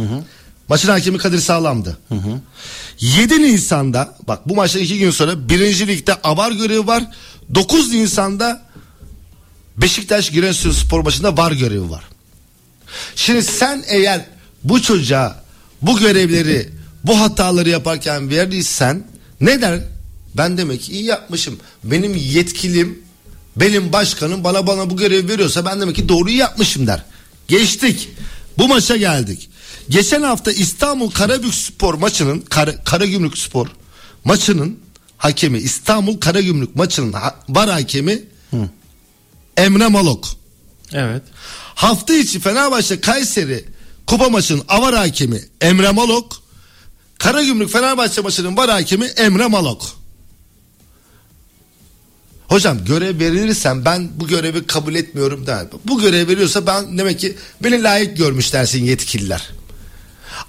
Maçın 0.68 0.88
hakemi 0.88 1.18
Kadir 1.18 1.38
Sağlam'dı. 1.38 1.98
7 3.00 3.42
Nisan'da 3.42 4.14
bak 4.28 4.48
bu 4.48 4.54
maçtan 4.54 4.82
2 4.82 4.98
gün 4.98 5.10
sonra 5.10 5.48
1. 5.48 5.86
Lig'de 5.88 6.14
avar 6.14 6.52
görevi 6.52 6.86
var. 6.86 7.04
9 7.54 7.92
Nisan'da 7.92 8.62
Beşiktaş 9.76 10.30
Giresunspor 10.30 11.00
maçında 11.00 11.36
var 11.36 11.52
görevi 11.52 11.90
var. 11.90 12.04
Şimdi 13.16 13.42
sen 13.42 13.84
eğer 13.88 14.24
bu 14.64 14.82
çocuğa 14.82 15.45
bu 15.82 15.98
görevleri 15.98 16.68
bu 17.04 17.20
hataları 17.20 17.68
yaparken 17.68 18.30
verdiysen 18.30 19.04
ne 19.40 19.60
der? 19.60 19.80
Ben 20.36 20.58
demek 20.58 20.82
ki 20.82 20.92
iyi 20.92 21.04
yapmışım. 21.04 21.58
Benim 21.84 22.14
yetkilim 22.14 22.98
benim 23.56 23.92
başkanım 23.92 24.44
bana 24.44 24.66
bana 24.66 24.90
bu 24.90 24.96
görevi 24.96 25.28
veriyorsa 25.28 25.64
ben 25.64 25.80
demek 25.80 25.96
ki 25.96 26.08
doğruyu 26.08 26.36
yapmışım 26.36 26.86
der. 26.86 27.04
Geçtik. 27.48 28.08
Bu 28.58 28.68
maça 28.68 28.96
geldik. 28.96 29.48
Geçen 29.88 30.22
hafta 30.22 30.52
İstanbul 30.52 31.10
Karabük 31.10 31.54
Spor 31.54 31.94
maçının 31.94 32.40
Kara, 32.40 32.84
Karagümrük 32.84 33.38
Spor 33.38 33.66
maçının 34.24 34.78
hakemi 35.18 35.58
İstanbul 35.58 36.20
Karagümrük 36.20 36.76
maçının 36.76 37.12
ha- 37.12 37.34
var 37.48 37.70
hakemi 37.70 38.22
Emre 39.56 39.86
Malok. 39.86 40.24
Evet. 40.92 41.22
Hafta 41.74 42.14
içi 42.14 42.40
Fenerbahçe 42.40 43.00
Kayseri 43.00 43.64
kupa 44.06 44.28
maçının 44.28 44.62
avar 44.68 44.94
hakemi 44.94 45.40
Emre 45.60 45.90
Malok. 45.90 46.42
Karagümrük 47.18 47.70
Fenerbahçe 47.70 48.20
maçının 48.20 48.56
var 48.56 48.70
hakemi 48.70 49.06
Emre 49.06 49.46
Malok. 49.46 49.82
Hocam 52.48 52.84
görev 52.84 53.18
verilirsen 53.18 53.84
ben 53.84 54.08
bu 54.20 54.26
görevi 54.26 54.66
kabul 54.66 54.94
etmiyorum 54.94 55.46
der. 55.46 55.66
Bu 55.84 56.00
görev 56.00 56.28
veriyorsa 56.28 56.66
ben 56.66 56.98
demek 56.98 57.20
ki 57.20 57.36
beni 57.62 57.82
layık 57.82 58.16
görmüş 58.16 58.52
dersin 58.52 58.84
yetkililer. 58.84 59.50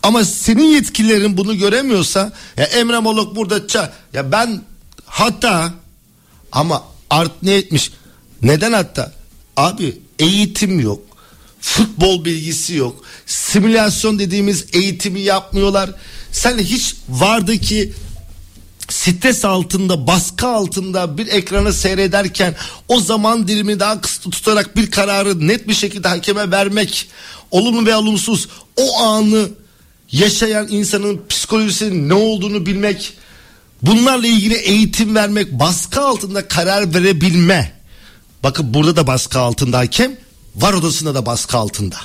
Ama 0.03 0.25
senin 0.25 0.63
yetkililerin 0.65 1.37
bunu 1.37 1.57
göremiyorsa 1.57 2.33
ya 2.57 2.63
Emre 2.65 2.99
Molok 2.99 3.35
burada 3.35 3.57
ça- 3.57 3.91
ya 4.13 4.31
ben 4.31 4.61
hatta 5.05 5.73
ama 6.51 6.83
art 7.09 7.43
ne 7.43 7.55
etmiş? 7.55 7.91
Neden 8.41 8.73
hatta? 8.73 9.13
Abi 9.57 9.97
eğitim 10.19 10.79
yok. 10.79 11.06
Futbol 11.61 12.25
bilgisi 12.25 12.75
yok. 12.75 13.03
Simülasyon 13.25 14.19
dediğimiz 14.19 14.65
eğitimi 14.73 15.19
yapmıyorlar. 15.19 15.89
Sen 16.31 16.57
hiç 16.57 16.95
vardaki 17.09 17.93
stres 18.89 19.45
altında 19.45 20.07
baskı 20.07 20.47
altında 20.47 21.17
bir 21.17 21.27
ekranı 21.27 21.73
seyrederken 21.73 22.55
o 22.87 22.99
zaman 22.99 23.47
dilimi 23.47 23.79
daha 23.79 24.01
kısıtlı 24.01 24.31
tutarak 24.31 24.75
bir 24.75 24.91
kararı 24.91 25.47
net 25.47 25.67
bir 25.67 25.73
şekilde 25.73 26.07
hakeme 26.07 26.51
vermek 26.51 27.09
olumlu 27.51 27.85
ve 27.85 27.95
olumsuz 27.95 28.47
o 28.77 28.99
anı 28.99 29.49
yaşayan 30.11 30.67
insanın 30.69 31.21
psikolojisinin 31.29 32.09
ne 32.09 32.13
olduğunu 32.13 32.65
bilmek 32.65 33.13
bunlarla 33.81 34.27
ilgili 34.27 34.55
eğitim 34.55 35.15
vermek 35.15 35.51
baskı 35.51 36.01
altında 36.01 36.47
karar 36.47 36.93
verebilme 36.93 37.73
bakın 38.43 38.73
burada 38.73 38.95
da 38.95 39.07
baskı 39.07 39.39
altında 39.39 39.77
hakem 39.77 40.17
var 40.57 40.73
odasında 40.73 41.15
da 41.15 41.25
baskı 41.25 41.57
altında 41.57 41.95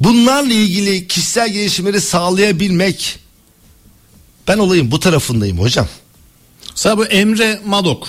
Bunlarla 0.00 0.52
ilgili 0.54 1.08
kişisel 1.08 1.52
gelişimleri 1.52 2.00
sağlayabilmek. 2.00 3.18
Ben 4.48 4.58
olayın 4.58 4.90
bu 4.90 5.00
tarafındayım 5.00 5.58
hocam. 5.58 5.88
Mesela 6.70 6.98
bu 6.98 7.04
Emre 7.06 7.60
Madok 7.66 8.08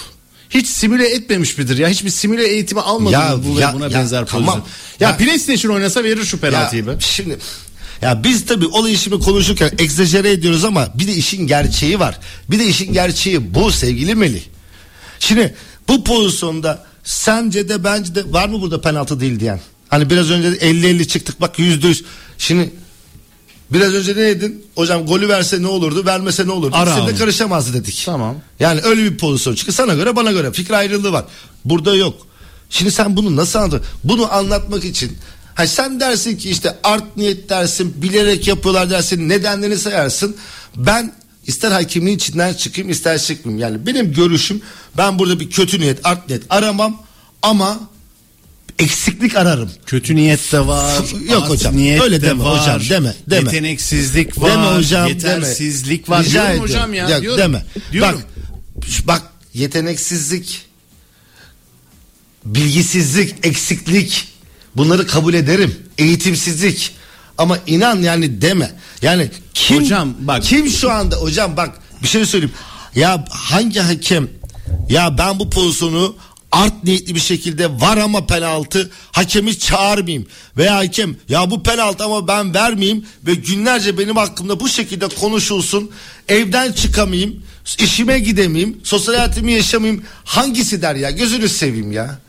hiç 0.49 0.67
simüle 0.67 1.09
etmemiş 1.09 1.57
midir 1.57 1.77
ya? 1.77 1.87
Hiçbir 1.89 2.09
simüle 2.09 2.47
eğitimi 2.47 2.81
almadı 2.81 3.13
Ya, 3.13 3.35
mı 3.35 3.43
bu 3.45 3.59
ya, 3.59 3.73
buna 3.73 3.83
ya, 3.85 3.93
benzer 3.93 4.25
tamam. 4.25 4.45
pozisyon? 4.45 4.65
Ya, 4.99 5.09
Ya- 5.09 5.17
PlayStation 5.17 5.71
oynasa 5.75 6.03
verir 6.03 6.23
şu 6.23 6.39
penaltıyı 6.39 6.87
be. 6.87 6.95
Şimdi 6.99 7.37
ya 8.01 8.23
biz 8.23 8.45
tabii 8.45 8.67
olay 8.67 8.95
şimdi 8.97 9.19
konuşurken 9.19 9.71
egzajere 9.79 10.31
ediyoruz 10.31 10.63
ama 10.65 10.87
bir 10.95 11.07
de 11.07 11.13
işin 11.13 11.47
gerçeği 11.47 11.99
var. 11.99 12.19
Bir 12.49 12.59
de 12.59 12.65
işin 12.65 12.93
gerçeği 12.93 13.53
bu 13.53 13.71
sevgili 13.71 14.15
Melih. 14.15 14.41
Şimdi 15.19 15.55
bu 15.87 16.03
pozisyonda 16.03 16.85
sence 17.05 17.69
de 17.69 17.83
bence 17.83 18.15
de 18.15 18.33
var 18.33 18.49
mı 18.49 18.61
burada 18.61 18.81
penaltı 18.81 19.19
değil 19.19 19.39
diyen? 19.39 19.59
Hani 19.89 20.09
biraz 20.09 20.31
önce 20.31 20.47
50-50 20.47 21.07
çıktık 21.07 21.41
bak 21.41 21.59
yüzde 21.59 21.87
yüz. 21.87 22.03
Şimdi 22.37 22.71
biraz 23.71 23.93
önce 23.93 24.11
ne 24.11 24.15
dedin? 24.15 24.65
Hocam 24.75 25.05
golü 25.05 25.29
verse 25.29 25.61
ne 25.61 25.67
olurdu 25.67 26.05
vermese 26.05 26.47
ne 26.47 26.51
olurdu? 26.51 26.75
Ara 26.75 26.89
İkisine 26.89 27.07
de 27.07 27.11
onu. 27.11 27.19
karışamazdı 27.19 27.73
dedik. 27.73 28.03
Tamam. 28.05 28.35
Yani 28.59 28.81
öyle 28.83 29.03
bir 29.03 29.17
pozisyon 29.17 29.55
çıkıyor. 29.55 29.75
Sana 29.75 29.93
göre 29.93 30.15
bana 30.15 30.31
göre 30.31 30.51
fikir 30.51 30.73
ayrılığı 30.73 31.11
var. 31.11 31.25
Burada 31.65 31.95
yok. 31.95 32.27
Şimdi 32.69 32.91
sen 32.91 33.17
bunu 33.17 33.35
nasıl 33.35 33.59
anlatıyorsun? 33.59 33.89
Bunu 34.03 34.33
anlatmak 34.33 34.85
için 34.85 35.17
ha 35.55 35.67
sen 35.67 35.99
dersin 35.99 36.37
ki 36.37 36.49
işte 36.49 36.75
art 36.83 37.17
niyet 37.17 37.49
dersin, 37.49 37.93
bilerek 38.01 38.47
yapıyorlar 38.47 38.89
dersin, 38.89 39.29
nedenlerini 39.29 39.77
sayarsın. 39.77 40.35
Ben 40.75 41.13
ister 41.47 41.71
hakimliğin 41.71 42.17
içinden 42.17 42.53
çıkayım 42.53 42.89
ister 42.89 43.17
çıkmayayım. 43.17 43.61
Yani 43.61 43.85
benim 43.85 44.13
görüşüm 44.13 44.61
ben 44.97 45.19
burada 45.19 45.39
bir 45.39 45.49
kötü 45.49 45.79
niyet, 45.79 45.99
art 46.03 46.29
niyet 46.29 46.43
aramam 46.49 47.03
ama 47.41 47.79
eksiklik 48.79 49.35
ararım. 49.35 49.71
Kötü 49.85 50.15
niyet 50.15 50.51
de 50.51 50.67
var. 50.67 51.03
Yok 51.31 51.49
hocam, 51.49 51.77
niyet 51.77 52.01
öyle 52.01 52.21
de 52.21 52.25
deme 52.25 52.43
var, 52.43 52.61
hocam, 52.61 52.81
deme, 52.89 53.15
deme. 53.29 53.51
Yeteneksizlik 53.51 54.41
var. 54.41 54.51
Deme 54.51 54.77
hocam, 54.77 55.07
yetersizlik 55.07 56.07
deme. 56.07 56.17
var. 56.17 56.25
Rica 56.25 56.31
diyorum 56.31 56.49
ediyorum. 56.51 56.69
hocam 56.69 56.93
ya. 56.93 57.09
Ya, 57.09 57.21
diyorum. 57.21 57.39
Deme. 57.39 57.65
Diyorum. 57.91 58.21
Bak, 58.75 58.87
bak 59.07 59.21
yeteneksizlik, 59.53 60.65
bilgisizlik, 62.45 63.35
eksiklik 63.45 64.27
bunları 64.75 65.07
kabul 65.07 65.33
ederim. 65.33 65.75
Eğitimsizlik. 65.97 66.95
Ama 67.37 67.57
inan 67.67 68.01
yani 68.01 68.41
deme. 68.41 68.71
Yani 69.01 69.31
kim 69.53 69.77
Hocam 69.83 70.13
bak- 70.19 70.43
kim 70.43 70.69
şu 70.69 70.91
anda 70.91 71.15
hocam 71.15 71.57
bak 71.57 71.71
bir 72.03 72.07
şey 72.07 72.25
söyleyeyim. 72.25 72.55
Ya 72.95 73.25
hangi 73.29 73.79
hakem? 73.79 74.27
Ya 74.89 75.17
ben 75.17 75.39
bu 75.39 75.49
pozisyonu 75.49 76.15
art 76.51 76.83
niyetli 76.83 77.15
bir 77.15 77.19
şekilde 77.19 77.81
var 77.81 77.97
ama 77.97 78.27
penaltı 78.27 78.91
hakemi 79.11 79.59
çağırmayayım. 79.59 80.27
Veya 80.57 80.77
hakem 80.77 81.15
ya 81.29 81.51
bu 81.51 81.63
penaltı 81.63 82.03
ama 82.03 82.27
ben 82.27 82.53
vermeyeyim 82.53 83.05
ve 83.27 83.33
günlerce 83.33 83.97
benim 83.97 84.15
hakkımda 84.15 84.59
bu 84.59 84.69
şekilde 84.69 85.07
konuşulsun. 85.07 85.91
Evden 86.27 86.71
çıkamayayım 86.71 87.43
işime 87.79 88.19
gidemeyeyim 88.19 88.77
sosyal 88.83 89.15
hayatımı 89.15 89.51
yaşamayayım. 89.51 90.03
Hangisi 90.25 90.81
der 90.81 90.95
ya? 90.95 91.11
Gözünü 91.11 91.49
seveyim 91.49 91.91
ya 91.91 92.19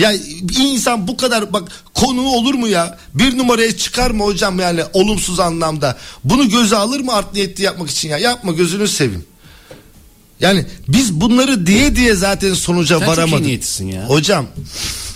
ya 0.00 0.12
insan 0.58 1.08
bu 1.08 1.16
kadar 1.16 1.52
bak 1.52 1.68
konu 1.94 2.22
olur 2.22 2.54
mu 2.54 2.68
ya? 2.68 2.98
Bir 3.14 3.38
numaraya 3.38 3.76
çıkar 3.76 4.10
mı 4.10 4.24
hocam 4.24 4.60
yani 4.60 4.82
olumsuz 4.92 5.40
anlamda? 5.40 5.98
Bunu 6.24 6.48
göze 6.48 6.76
alır 6.76 7.00
mı 7.00 7.12
art 7.12 7.34
niyetli 7.34 7.64
yapmak 7.64 7.90
için 7.90 8.08
ya? 8.08 8.18
Yapma 8.18 8.52
gözünü 8.52 8.88
seveyim. 8.88 9.24
Yani 10.40 10.66
biz 10.88 11.12
bunları 11.12 11.66
diye 11.66 11.96
diye 11.96 12.14
zaten 12.14 12.54
sonuca 12.54 12.98
Sen 12.98 13.08
varamadık. 13.08 13.46
niyetlisin 13.46 13.88
ya. 13.88 14.04
Hocam 14.08 14.46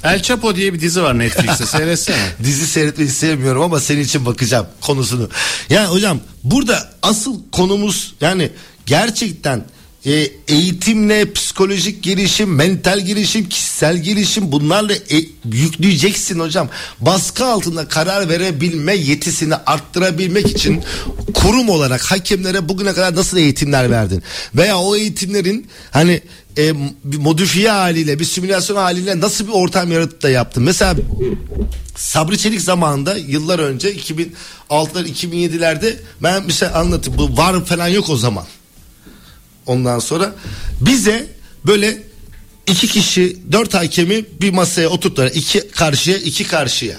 El 0.05 0.23
Chapo 0.23 0.57
diye 0.57 0.75
bir 0.75 0.81
dizi 0.81 1.03
var 1.03 1.19
Netflix'te 1.19 1.67
seyretsene. 1.67 2.17
dizi 2.45 2.67
seyretmeyi 2.67 3.11
sevmiyorum 3.11 3.63
ama 3.63 3.81
senin 3.81 4.03
için 4.03 4.27
bakacağım 4.27 4.67
konusunu. 4.81 5.29
Yani 5.71 5.87
hocam 5.87 6.21
burada 6.45 6.93
asıl 7.03 7.41
konumuz 7.53 8.15
yani 8.21 8.51
gerçekten 8.87 9.65
e, 10.07 10.31
eğitimle 10.49 11.33
psikolojik 11.33 12.03
gelişim, 12.03 12.55
mental 12.55 13.01
gelişim, 13.01 13.49
kişisel 13.49 13.97
gelişim 13.97 14.53
bunlarla 14.53 14.95
e, 14.95 15.17
yükleyeceksin 15.53 16.41
hocam. 16.41 16.69
Baskı 17.01 17.45
altında 17.45 17.89
karar 17.89 18.29
verebilme 18.29 18.95
yetisini 18.95 19.55
arttırabilmek 19.55 20.47
için 20.47 20.83
kurum 21.35 21.69
olarak 21.69 22.03
hakemlere 22.03 22.69
bugüne 22.69 22.93
kadar 22.93 23.17
nasıl 23.17 23.37
eğitimler 23.37 23.91
verdin? 23.91 24.23
Veya 24.55 24.79
o 24.79 24.97
eğitimlerin 24.97 25.67
hani 25.91 26.23
e, 26.59 26.73
bir 27.05 27.19
modifiye 27.19 27.71
haliyle 27.71 28.19
bir 28.19 28.25
simülasyon 28.25 28.77
haliyle 28.77 29.21
nasıl 29.21 29.47
bir 29.47 29.53
ortam 29.53 29.93
yaratıp 29.93 30.23
da 30.23 30.31
yaptın? 30.31 30.63
Mesela 30.63 30.95
Sabri 31.97 32.39
Çelik 32.39 32.61
zamanında 32.61 33.17
yıllar 33.17 33.59
önce 33.59 33.95
2006'lar 33.95 35.07
2007'lerde 35.07 35.95
ben 36.23 36.49
bir 36.49 36.53
şey 36.53 36.69
anlatayım. 36.75 37.19
Bu 37.19 37.37
var 37.37 37.65
falan 37.65 37.89
yok 37.89 38.11
o 38.11 38.17
zaman. 38.17 38.45
Ondan 39.67 39.99
sonra 39.99 40.35
bize 40.81 41.27
böyle 41.67 42.03
iki 42.67 42.89
kişi 42.89 43.37
dört 43.53 43.75
hakemi 43.75 44.25
bir 44.41 44.53
masaya 44.53 44.89
oturttular. 44.89 45.31
iki 45.35 45.69
karşıya 45.69 46.17
iki 46.17 46.45
karşıya. 46.45 46.97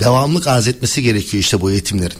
Devamlık 0.00 0.46
arz 0.46 0.68
etmesi 0.68 1.02
gerekiyor 1.02 1.42
işte 1.42 1.60
bu 1.60 1.70
eğitimlerin. 1.70 2.18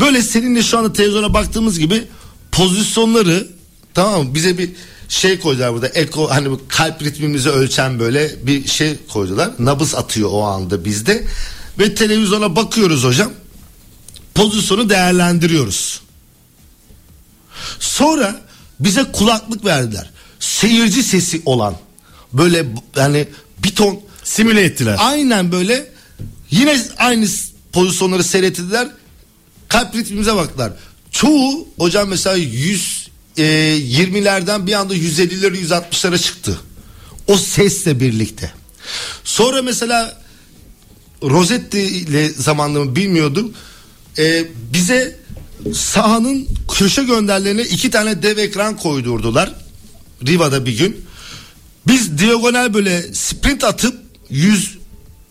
Böyle 0.00 0.22
seninle 0.22 0.62
şu 0.62 0.78
anda 0.78 0.92
televizyona 0.92 1.34
baktığımız 1.34 1.78
gibi 1.78 2.04
pozisyonları 2.52 3.48
tamam 3.94 4.26
mı? 4.26 4.34
Bize 4.34 4.58
bir 4.58 4.70
şey 5.08 5.40
koydular 5.40 5.74
burada 5.74 5.88
eko 5.88 6.30
hani 6.30 6.50
bu 6.50 6.60
kalp 6.68 7.02
ritmimizi 7.02 7.48
ölçen 7.50 7.98
böyle 7.98 8.46
bir 8.46 8.66
şey 8.66 8.96
koydular. 9.12 9.50
Nabız 9.58 9.94
atıyor 9.94 10.28
o 10.32 10.42
anda 10.42 10.84
bizde 10.84 11.24
ve 11.78 11.94
televizyona 11.94 12.56
bakıyoruz 12.56 13.04
hocam. 13.04 13.32
Pozisyonu 14.34 14.90
değerlendiriyoruz. 14.90 16.00
Sonra 17.80 18.40
bize 18.80 19.04
kulaklık 19.12 19.64
verdiler. 19.64 20.10
Seyirci 20.40 21.02
sesi 21.02 21.42
olan 21.44 21.76
böyle 22.32 22.66
yani 22.96 23.28
bir 23.58 23.74
ton 23.74 24.00
Simüle 24.24 24.64
ettiler. 24.64 24.96
aynen 24.98 25.52
böyle 25.52 25.92
yine 26.50 26.80
aynı 26.98 27.26
pozisyonları 27.72 28.24
seyrettiler. 28.24 28.88
Kalp 29.68 29.94
ritmimize 29.94 30.36
baktılar. 30.36 30.72
Çoğu 31.10 31.68
hocam 31.78 32.08
mesela 32.08 32.36
100 32.36 33.08
e, 33.36 33.42
20'lerden 33.42 34.66
bir 34.66 34.72
anda 34.72 34.94
150'lere 34.96 35.56
160'lara 35.56 36.18
çıktı. 36.18 36.60
O 37.26 37.36
sesle 37.36 38.00
birlikte. 38.00 38.52
Sonra 39.24 39.62
mesela 39.62 40.22
Rosetti 41.22 41.80
ile 41.80 42.28
zamanlarımı 42.28 42.96
bilmiyordum. 42.96 43.52
Ee, 44.18 44.44
bize 44.72 45.16
sahanın 45.74 46.48
köşe 46.78 47.02
gönderlerine 47.02 47.62
iki 47.62 47.90
tane 47.90 48.22
dev 48.22 48.38
ekran 48.38 48.76
koydurdular. 48.76 49.54
Riva'da 50.26 50.66
bir 50.66 50.78
gün. 50.78 51.04
Biz 51.86 52.18
diagonal 52.18 52.74
böyle 52.74 53.14
sprint 53.14 53.64
atıp 53.64 53.96
100 54.30 54.78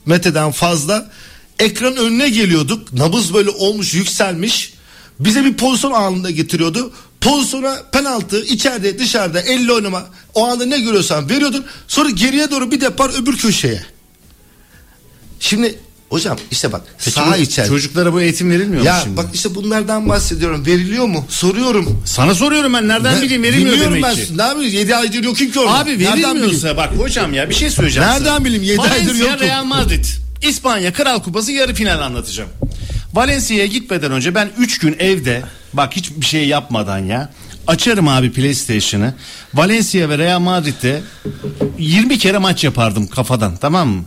metreden 0.06 0.52
fazla 0.52 1.12
ekran 1.60 1.98
önüne 1.98 2.30
geliyorduk. 2.30 2.94
Nabız 2.94 3.34
böyle 3.34 3.50
olmuş 3.50 3.94
yükselmiş. 3.94 4.74
Bize 5.20 5.46
bir 5.46 5.54
pozisyon 5.54 5.92
anında 5.92 6.32
getiriyordu. 6.32 6.92
Pozisyona 7.22 7.84
penaltı 7.92 8.46
içeride 8.46 9.00
dışarıda 9.00 9.42
elle 9.42 9.74
oynama 9.74 10.08
o 10.34 10.46
anda 10.46 10.66
ne 10.66 10.80
görüyorsan 10.80 11.30
veriyordun. 11.30 11.66
Sonra 11.88 12.10
geriye 12.10 12.52
doğru 12.52 12.72
bir 12.72 12.82
depar 12.82 13.22
öbür 13.22 13.38
köşeye. 13.38 13.86
Şimdi 15.40 15.80
hocam 16.10 16.38
işte 16.52 16.72
bak 16.72 16.82
saha 16.98 17.34
bu 17.38 17.42
içeride. 17.42 17.70
Çocuklara 17.70 18.14
bu 18.14 18.22
eğitim 18.22 18.52
verilmiyor 18.52 18.82
mu 18.82 18.88
Ya 18.88 19.00
şimdi? 19.04 19.18
bak 19.18 19.26
işte 19.34 19.56
bunlardan 19.56 20.10
bahsediyorum. 20.10 20.66
Veriliyor 20.66 21.06
mu? 21.06 21.26
Soruyorum. 21.30 22.02
Sana 22.06 22.36
soruyorum 22.36 22.74
ben 22.74 22.88
nereden 22.88 23.18
Ne- 23.18 23.22
bileyim 23.22 23.44
verilmiyor 23.44 23.72
Bilmiyorum 23.72 23.96
demek 24.04 24.18
ben. 24.18 24.26
ki. 24.26 24.38
Ne 24.38 24.42
yapayım? 24.42 24.74
7 24.74 24.96
aydır 24.96 25.24
yok 25.24 25.38
ki 25.38 25.52
orada. 25.60 25.74
Abi 25.80 26.00
verilmiyorsa 26.00 26.78
bak 26.78 26.90
hocam 26.98 27.34
ya 27.34 27.50
bir 27.50 27.56
şey 27.56 27.70
söyleyeceğim 27.70 28.10
Nereden 28.10 28.26
sana. 28.26 28.46
bileyim? 28.46 28.64
Yedi 28.64 28.82
aydır 28.82 29.06
Valencia 29.08 29.28
yokum. 29.32 29.48
Real 29.48 29.64
Madrid. 29.64 30.06
İspanya 30.42 30.94
Kral 30.94 31.20
Kupası 31.24 31.52
yarı 31.52 31.74
final 31.74 32.00
anlatacağım. 32.02 32.50
Valencia'ya 33.14 33.66
gitmeden 33.66 34.12
önce 34.12 34.36
ben 34.36 34.50
3 34.58 34.80
gün 34.80 34.96
evde 35.00 35.44
bak 35.74 35.96
hiçbir 35.96 36.26
şey 36.26 36.48
yapmadan 36.48 37.00
ya 37.00 37.30
açarım 37.68 38.08
abi 38.08 38.32
PlayStation'ı. 38.32 39.14
Valencia 39.54 40.10
ve 40.10 40.18
Real 40.18 40.40
Madrid'de 40.40 41.02
20 41.80 42.18
kere 42.20 42.38
maç 42.38 42.64
yapardım 42.64 43.08
kafadan 43.08 43.58
tamam 43.58 43.88
mı? 43.90 44.04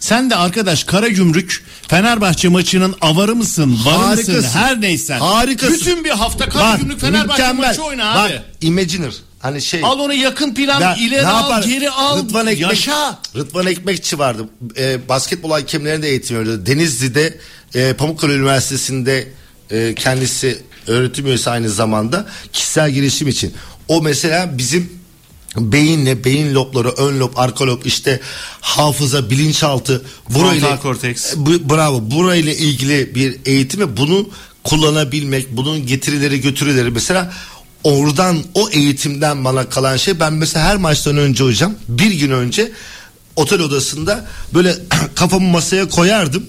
Sen 0.00 0.30
de 0.30 0.36
arkadaş 0.36 0.84
Karagümrük 0.84 1.64
Fenerbahçe 1.88 2.48
maçının 2.48 2.94
avarı 3.00 3.34
mısın, 3.36 3.78
varı 3.84 4.16
mısın, 4.16 4.44
her 4.52 4.80
neysen. 4.80 5.18
Harikasın. 5.18 5.74
Bütün 5.74 6.04
bir 6.04 6.10
hafta 6.10 6.48
Karagümrük 6.48 7.00
Fenerbahçe 7.00 7.42
mükemmel. 7.42 7.68
maçı 7.68 7.82
oyna 7.82 8.12
abi. 8.24 8.32
Bak 8.32 8.42
Imaginer. 8.60 9.12
Hani 9.38 9.62
şey. 9.62 9.80
Al 9.84 9.98
onu 9.98 10.14
yakın 10.14 10.54
plan 10.54 10.80
Ya, 10.80 10.96
ileri 10.96 11.26
al 11.26 11.40
yapar? 11.50 11.62
geri 11.62 11.90
al 11.90 12.18
Rıdvan 12.18 12.46
Ekmek, 12.46 12.70
yaşa. 12.70 13.18
Rıdvan 13.36 13.66
Ekmekçi 13.66 14.18
vardı. 14.18 14.48
Ee, 14.78 15.08
basketbol 15.08 15.50
hakemlerinde 15.50 16.08
eğitim 16.08 16.38
veriyordu. 16.38 16.66
Denizli'de 16.66 17.38
e, 17.74 17.92
Pamukkale 17.92 18.32
Üniversitesi'nde 18.32 19.28
e, 19.70 19.94
kendisi 19.94 20.62
öğretim 20.86 21.26
üyesi 21.26 21.50
aynı 21.50 21.70
zamanda 21.70 22.26
kişisel 22.52 22.90
gelişim 22.90 23.28
için. 23.28 23.54
O 23.88 24.02
mesela 24.02 24.58
bizim 24.58 24.97
beyinle 25.60 26.24
beyin 26.24 26.54
lobları 26.54 26.88
ön 26.88 27.20
lob 27.20 27.32
arka 27.36 27.66
lob 27.66 27.84
işte 27.84 28.20
hafıza 28.60 29.30
bilinçaltı 29.30 30.04
burayla 30.30 30.80
korteks. 30.80 31.34
bu- 31.36 31.70
bravo. 31.74 32.10
Burayla 32.10 32.52
ilgili 32.52 33.14
bir 33.14 33.36
eğitim 33.44 33.80
ve 33.80 33.96
bunu 33.96 34.28
kullanabilmek 34.64 35.56
bunun 35.56 35.86
getirileri 35.86 36.40
götürüleri. 36.40 36.90
Mesela 36.90 37.32
oradan 37.84 38.38
o 38.54 38.68
eğitimden 38.70 39.44
bana 39.44 39.68
kalan 39.68 39.96
şey 39.96 40.20
ben 40.20 40.32
mesela 40.32 40.66
her 40.66 40.76
maçtan 40.76 41.16
önce 41.16 41.44
hocam 41.44 41.74
bir 41.88 42.10
gün 42.12 42.30
önce 42.30 42.72
otel 43.36 43.60
odasında 43.60 44.26
böyle 44.54 44.74
kafamı 45.14 45.48
masaya 45.48 45.88
koyardım 45.88 46.46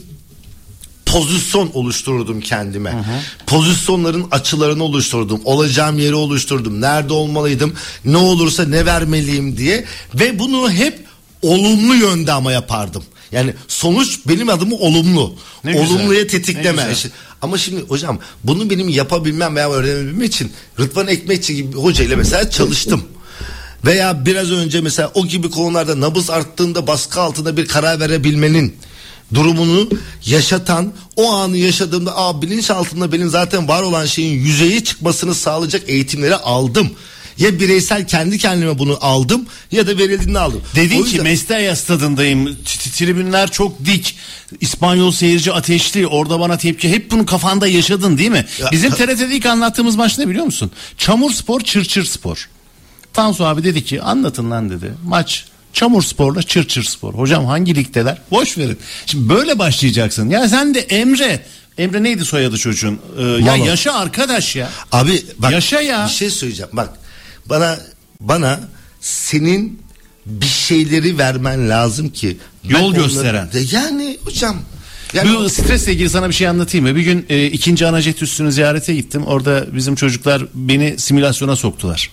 pozisyon 1.11 1.71
oluştururdum 1.73 2.41
kendime. 2.41 2.93
Pozisyonların 3.47 4.27
açılarını 4.31 4.83
oluşturdum. 4.83 5.41
Olacağım 5.45 5.99
yeri 5.99 6.15
oluşturdum. 6.15 6.81
Nerede 6.81 7.13
olmalıydım? 7.13 7.73
Ne 8.05 8.17
olursa 8.17 8.65
ne 8.65 8.85
vermeliyim 8.85 9.57
diye 9.57 9.85
ve 10.15 10.39
bunu 10.39 10.71
hep 10.71 10.99
olumlu 11.41 11.95
yönde 11.95 12.31
ama 12.31 12.51
yapardım. 12.51 13.03
Yani 13.31 13.53
sonuç 13.67 14.19
benim 14.27 14.49
adımı 14.49 14.75
olumlu. 14.75 15.33
Ne 15.63 15.71
güzel. 15.71 15.87
Olumluya 15.87 16.21
Ne 16.21 16.27
tetikleme. 16.27 16.71
güzel. 16.81 16.91
İşte- 16.91 17.09
Ama 17.41 17.57
şimdi 17.57 17.81
hocam 17.87 18.19
bunu 18.43 18.69
benim 18.69 18.89
yapabilmem 18.89 19.55
veya 19.55 19.69
öğrenebilmem 19.71 20.21
için 20.23 20.51
Rıdvan 20.79 21.07
Ekmekçi 21.07 21.55
gibi 21.55 21.77
hocayla 21.77 22.17
mesela 22.17 22.49
çalıştım. 22.49 23.03
Veya 23.85 24.25
biraz 24.25 24.51
önce 24.51 24.81
mesela 24.81 25.11
o 25.13 25.27
gibi 25.27 25.49
konularda 25.49 25.99
nabız 25.99 26.29
arttığında 26.29 26.87
baskı 26.87 27.21
altında 27.21 27.57
bir 27.57 27.67
karar 27.67 27.99
verebilmenin 27.99 28.75
durumunu 29.33 29.89
yaşatan 30.25 30.93
o 31.15 31.31
anı 31.31 31.57
yaşadığımda 31.57 32.17
aa 32.17 32.41
bilinç 32.41 32.71
altında 32.71 33.11
benim 33.11 33.29
zaten 33.29 33.67
var 33.67 33.81
olan 33.83 34.05
şeyin 34.05 34.43
yüzeye 34.43 34.83
çıkmasını 34.83 35.35
sağlayacak 35.35 35.89
eğitimleri 35.89 36.35
aldım. 36.35 36.91
Ya 37.37 37.59
bireysel 37.59 38.07
kendi 38.07 38.37
kendime 38.37 38.79
bunu 38.79 38.97
aldım 39.01 39.45
ya 39.71 39.87
da 39.87 39.97
verildiğinde 39.97 40.39
aldım. 40.39 40.61
Dedin 40.75 40.99
O 41.01 41.03
ki 41.03 41.07
yüzden- 41.09 41.23
Mestalla 41.23 41.75
stadındayım. 41.75 42.45
T- 42.45 42.53
t- 42.63 42.91
Tribünler 42.91 43.51
çok 43.51 43.85
dik. 43.85 44.15
İspanyol 44.61 45.11
seyirci 45.11 45.53
ateşli. 45.53 46.07
Orada 46.07 46.39
bana 46.39 46.57
tepki. 46.57 46.89
Hep 46.89 47.11
bunu 47.11 47.25
kafanda 47.25 47.67
yaşadın 47.67 48.17
değil 48.17 48.29
mi? 48.31 48.45
Ya- 48.61 48.71
Bizim 48.71 48.91
TRT'de 48.91 49.35
ilk 49.35 49.45
anlattığımız 49.45 49.95
maç 49.95 50.17
ne 50.17 50.27
biliyor 50.29 50.45
musun? 50.45 50.71
Çamur 50.97 51.31
spor, 51.33 51.61
çırçır 51.61 52.03
spor. 52.05 52.49
Tansu 53.13 53.45
abi 53.45 53.63
dedi 53.63 53.83
ki 53.85 54.01
anlatın 54.01 54.51
lan 54.51 54.69
dedi. 54.69 54.93
Maç 55.05 55.45
Çamur 55.73 56.03
Spor'la 56.03 56.43
Çırçır 56.43 56.83
Spor. 56.83 57.13
Hocam 57.13 57.45
hangi 57.45 57.75
ligdeler? 57.75 58.17
Boş 58.31 58.57
verin. 58.57 58.77
Şimdi 59.05 59.29
böyle 59.29 59.59
başlayacaksın. 59.59 60.29
Ya 60.29 60.49
sen 60.49 60.73
de 60.75 60.79
Emre. 60.79 61.45
Emre 61.77 62.03
neydi 62.03 62.25
soyadı 62.25 62.57
çocuğun? 62.57 62.99
Ee, 63.19 63.23
ya 63.23 63.55
yaşa 63.55 63.93
arkadaş 63.93 64.55
ya. 64.55 64.69
Abi 64.91 65.23
bak 65.37 65.51
Yaşa 65.51 65.81
ya. 65.81 66.05
bir 66.05 66.11
şey 66.11 66.29
söyleyeceğim. 66.29 66.69
Bak 66.73 66.89
bana 67.45 67.79
bana 68.21 68.59
senin 69.01 69.81
bir 70.25 70.45
şeyleri 70.45 71.17
vermen 71.17 71.69
lazım 71.69 72.09
ki 72.09 72.37
ben 72.63 72.69
Yol 72.69 72.83
onları- 72.89 73.01
gösteren. 73.03 73.49
Yani 73.71 74.17
hocam 74.25 74.57
yani 75.13 75.35
Bu 75.35 75.49
stresle 75.49 75.93
ilgili 75.93 76.09
sana 76.09 76.29
bir 76.29 76.33
şey 76.33 76.47
anlatayım 76.47 76.87
mı? 76.87 76.95
Bir 76.95 77.01
gün 77.01 77.25
e, 77.29 77.45
ikinci 77.45 77.87
anajet 77.87 78.21
üstünü 78.21 78.51
ziyarete 78.51 78.95
gittim. 78.95 79.23
Orada 79.25 79.75
bizim 79.75 79.95
çocuklar 79.95 80.43
beni 80.53 80.99
simülasyona 80.99 81.55
soktular. 81.55 82.09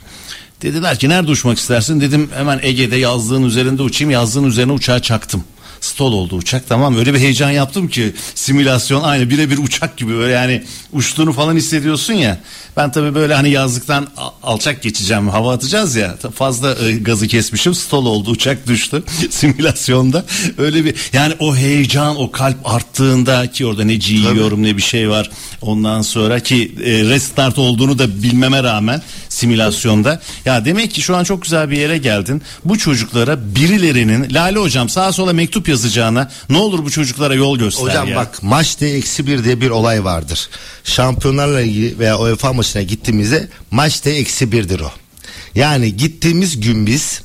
Dediler 0.62 0.98
ki 0.98 1.08
nerede 1.08 1.30
uçmak 1.30 1.58
istersin? 1.58 2.00
Dedim 2.00 2.30
hemen 2.34 2.60
Ege'de 2.62 2.96
yazlığın 2.96 3.42
üzerinde 3.42 3.82
uçayım. 3.82 4.10
Yazlığın 4.10 4.44
üzerine 4.44 4.72
uçağı 4.72 5.02
çaktım. 5.02 5.44
Stol 5.80 6.12
oldu 6.12 6.36
uçak 6.36 6.68
tamam 6.68 6.96
öyle 6.96 7.14
bir 7.14 7.18
heyecan 7.18 7.50
yaptım 7.50 7.88
ki 7.88 8.14
simülasyon 8.34 9.02
aynı 9.02 9.30
birebir 9.30 9.58
uçak 9.58 9.96
gibi 9.96 10.14
böyle 10.14 10.32
yani 10.32 10.64
uçtuğunu 10.92 11.32
falan 11.32 11.56
hissediyorsun 11.56 12.14
ya. 12.14 12.40
Ben 12.76 12.92
tabii 12.92 13.14
böyle 13.14 13.34
hani 13.34 13.50
yazlıktan 13.50 14.06
alçak 14.42 14.82
geçeceğim 14.82 15.28
hava 15.28 15.54
atacağız 15.54 15.96
ya. 15.96 16.16
Fazla 16.34 16.74
e, 16.74 16.92
gazı 16.92 17.26
kesmişim 17.26 17.74
stol 17.74 18.06
oldu 18.06 18.30
uçak 18.30 18.66
düştü 18.66 19.02
simülasyonda. 19.30 20.24
Öyle 20.58 20.84
bir 20.84 20.94
yani 21.12 21.34
o 21.38 21.56
heyecan 21.56 22.16
o 22.16 22.30
kalp 22.30 22.56
arttığında 22.64 23.50
ki 23.50 23.66
orada 23.66 23.84
ne 23.84 23.94
G 23.94 24.14
yiyorum 24.14 24.62
ne 24.62 24.76
bir 24.76 24.82
şey 24.82 25.10
var. 25.10 25.30
Ondan 25.62 26.02
sonra 26.02 26.40
ki 26.40 26.74
e, 26.84 26.90
restart 26.90 27.58
olduğunu 27.58 27.98
da 27.98 28.22
bilmeme 28.22 28.62
rağmen 28.62 29.02
simülasyonda. 29.28 30.20
Ya 30.44 30.64
demek 30.64 30.90
ki 30.90 31.02
şu 31.02 31.16
an 31.16 31.24
çok 31.24 31.42
güzel 31.42 31.70
bir 31.70 31.78
yere 31.78 31.98
geldin. 31.98 32.42
Bu 32.64 32.78
çocuklara 32.78 33.54
birilerinin 33.54 34.34
Lale 34.34 34.58
hocam 34.58 34.88
sağa 34.88 35.12
sola 35.12 35.32
mektup 35.32 35.68
yazacağına 35.68 36.30
ne 36.48 36.58
olur 36.58 36.84
bu 36.84 36.90
çocuklara 36.90 37.34
yol 37.34 37.58
göster 37.58 37.82
Hocam 37.82 38.08
ya. 38.08 38.16
bak 38.16 38.42
maçta 38.42 38.86
eksi 38.86 39.26
bir 39.26 39.44
diye 39.44 39.60
bir 39.60 39.70
olay 39.70 40.04
vardır. 40.04 40.48
Şampiyonlarla 40.84 41.60
ilgili 41.60 41.98
veya 41.98 42.18
UEFA 42.18 42.52
maçına 42.66 42.82
gittiğimizde 42.82 43.48
maçta 43.70 44.10
eksi 44.10 44.52
birdir 44.52 44.80
o. 44.80 44.90
Yani 45.54 45.96
gittiğimiz 45.96 46.60
gün 46.60 46.86
biz 46.86 47.22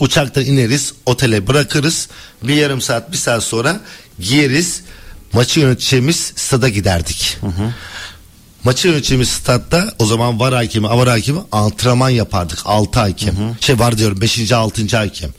uçakta 0.00 0.42
ineriz 0.42 0.92
otele 1.06 1.46
bırakırız 1.46 2.08
bir 2.42 2.54
yarım 2.54 2.80
saat 2.80 3.12
bir 3.12 3.16
saat 3.16 3.42
sonra 3.42 3.80
giyeriz 4.18 4.82
maçı 5.32 5.60
yöneteceğimiz 5.60 6.32
stada 6.36 6.68
giderdik. 6.68 7.38
Maçı 8.64 8.88
yöneteceğimiz 8.88 9.28
statta 9.28 9.94
o 9.98 10.06
zaman 10.06 10.40
var 10.40 10.54
hakemi 10.54 10.88
avar 10.88 11.08
hakemi 11.08 11.40
antrenman 11.52 12.10
yapardık 12.10 12.58
6 12.64 13.00
hakem. 13.00 13.56
Şey 13.60 13.78
var 13.78 13.98
diyorum 13.98 14.20
5. 14.20 14.52
6. 14.52 14.96
hakem. 14.96 15.30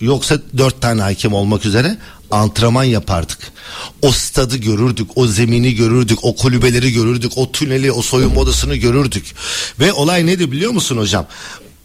Yoksa 0.00 0.38
4 0.56 0.80
tane 0.82 1.02
hakem 1.02 1.32
olmak 1.32 1.66
üzere 1.66 1.96
antrenman 2.30 2.84
yapardık. 2.84 3.38
O 4.02 4.12
stadı 4.12 4.56
görürdük, 4.56 5.10
o 5.14 5.26
zemini 5.26 5.74
görürdük, 5.74 6.18
o 6.22 6.36
kulübeleri 6.36 6.92
görürdük, 6.92 7.32
o 7.36 7.52
tüneli, 7.52 7.92
o 7.92 8.02
soyunma 8.02 8.40
odasını 8.40 8.76
görürdük. 8.76 9.34
Ve 9.80 9.92
olay 9.92 10.26
nedir 10.26 10.52
biliyor 10.52 10.70
musun 10.70 10.96
hocam? 10.96 11.26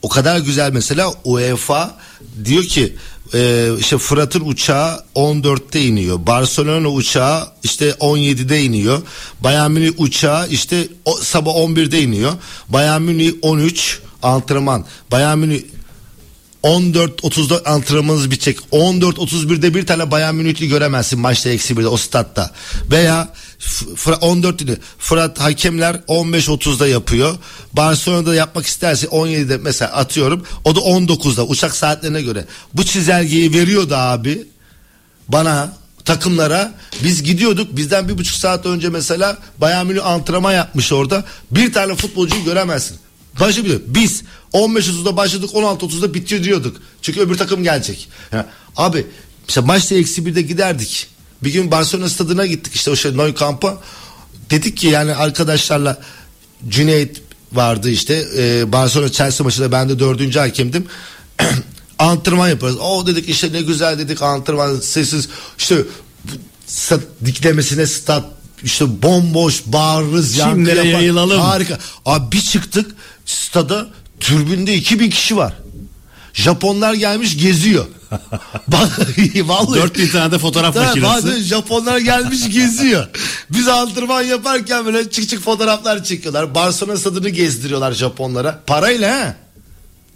O 0.02 0.10
kadar 0.10 0.40
güzel 0.40 0.72
mesela 0.72 1.14
UEFA 1.24 1.98
diyor 2.46 2.64
ki 2.64 2.96
e, 3.34 3.70
işte 3.80 3.98
Fırat'ın 3.98 4.46
uçağı 4.46 5.04
14'te 5.16 5.82
iniyor. 5.82 6.28
Barcelona 6.28 6.88
uçağı 6.88 7.48
işte 7.64 7.90
17'de 7.90 8.64
iniyor. 8.64 9.02
Bayern 9.40 9.72
Münih 9.72 9.92
uçağı 9.98 10.48
işte 10.50 10.88
o, 11.06 11.18
sabah 11.18 11.52
11'de 11.52 12.02
iniyor. 12.02 12.34
Bayern 12.70 13.02
Münih 13.02 13.34
13 13.42 14.00
antrenman. 14.24 14.86
Bayern 15.12 15.38
Münih 15.38 15.62
14.30'da 16.64 17.72
antrenmanınız 17.72 18.32
bitecek. 18.32 18.60
14.31'de 18.72 19.74
bir 19.74 19.86
tane 19.86 20.12
Bayern 20.12 20.36
Münihli 20.36 20.68
göremezsin 20.68 21.20
maçta 21.20 21.50
eksi 21.50 21.78
birde 21.78 21.88
o 21.88 21.98
statta. 21.98 22.52
Veya 22.92 23.34
F- 23.60 23.86
Fıra- 23.86 24.20
14 24.20 24.60
dedi. 24.60 24.80
Fırat 24.98 25.40
hakemler 25.40 25.96
15.30'da 26.08 26.88
yapıyor. 26.88 27.36
Barcelona'da 27.74 28.36
yapmak 28.36 28.66
isterse 28.66 29.08
17'de 29.08 29.58
mesela 29.58 29.92
atıyorum. 29.92 30.44
O 30.64 30.76
da 30.76 30.80
19'da 30.80 31.46
uçak 31.46 31.76
saatlerine 31.76 32.22
göre. 32.22 32.46
Bu 32.74 32.84
çizelgeyi 32.84 33.54
veriyordu 33.54 33.96
abi 33.96 34.48
bana 35.28 35.74
takımlara 36.06 36.74
biz 37.04 37.24
gidiyorduk 37.24 37.76
bizden 37.76 38.10
bir 38.10 38.18
buçuk 38.18 38.36
saat 38.36 38.66
önce 38.66 38.90
mesela 38.90 39.38
Bayern 39.58 39.86
Münih 39.88 40.06
antrenman 40.06 40.52
yapmış 40.54 40.92
orada 40.92 41.24
bir 41.52 41.74
tane 41.74 41.96
futbolcuyu 41.96 42.44
göremezsin. 42.44 42.98
Başı 43.40 43.64
biliyor. 43.64 43.80
Biz 43.88 44.24
15.30'da 44.54 45.18
başladık 45.18 45.50
16.30'da 45.54 46.14
bitiyor 46.14 46.44
diyorduk. 46.44 46.78
Çünkü 47.02 47.20
öbür 47.20 47.38
takım 47.38 47.64
gelecek. 47.64 48.10
Ya, 48.32 48.46
abi 48.78 49.08
işte 49.48 49.62
maçta 49.62 49.96
eksi 49.96 50.26
birde 50.26 50.42
giderdik. 50.42 51.08
Bir 51.44 51.54
gün 51.54 51.72
Barcelona 51.72 52.10
stadına 52.10 52.46
gittik 52.46 52.76
işte 52.76 52.92
o 52.92 52.96
şey 52.96 53.18
Nou 53.18 53.36
Camp'a. 53.36 53.78
Dedik 54.50 54.78
ki 54.78 54.88
yani 54.88 55.16
arkadaşlarla 55.16 56.02
Cüneyt 56.70 57.22
vardı 57.54 57.90
işte 57.90 58.26
e, 58.38 58.72
Barcelona 58.72 59.10
Chelsea 59.10 59.44
maçında 59.44 59.72
ben 59.72 59.90
de 59.90 60.00
dördüncü 60.00 60.40
hakemdim. 60.40 60.88
antrenman 62.00 62.50
yaparız. 62.50 62.78
O 62.78 63.08
dedik 63.08 63.30
işte 63.30 63.54
ne 63.54 63.62
güzel 63.62 64.00
dedik 64.00 64.22
antrenman 64.22 64.80
sessiz 64.80 65.30
işte 65.58 65.84
stat 66.68 67.02
diklemesine 67.26 67.88
stat 67.88 68.26
işte 68.64 69.02
bomboş 69.02 69.64
bağırırız 69.66 70.38
yapar. 70.38 70.84
yayılalım. 70.84 71.40
Harika. 71.40 71.80
Abi 72.06 72.32
bir 72.32 72.42
çıktık 72.42 72.92
stada 73.34 73.88
türbünde 74.20 74.76
2000 74.76 75.10
kişi 75.10 75.38
var. 75.38 75.54
Japonlar 76.34 76.94
gelmiş 76.94 77.38
geziyor. 77.38 77.86
Vallahi- 78.70 79.48
Vallahi. 79.48 79.80
4000 79.82 80.08
tane 80.08 80.32
de 80.32 80.38
fotoğraf 80.40 80.74
Tabii, 80.74 80.86
makinesi. 80.86 81.14
bazen 81.14 81.40
Japonlar 81.42 81.98
gelmiş 81.98 82.50
geziyor. 82.50 83.08
Biz 83.50 83.68
antrenman 83.68 84.22
yaparken 84.22 84.86
böyle 84.86 85.10
çık 85.10 85.30
çık 85.30 85.44
fotoğraflar 85.44 86.04
çekiyorlar. 86.04 86.56
Barcelona 86.56 86.98
stadını 86.98 87.30
gezdiriyorlar 87.30 87.92
Japonlara. 87.92 88.60
Parayla 88.68 89.12
ha. 89.20 89.36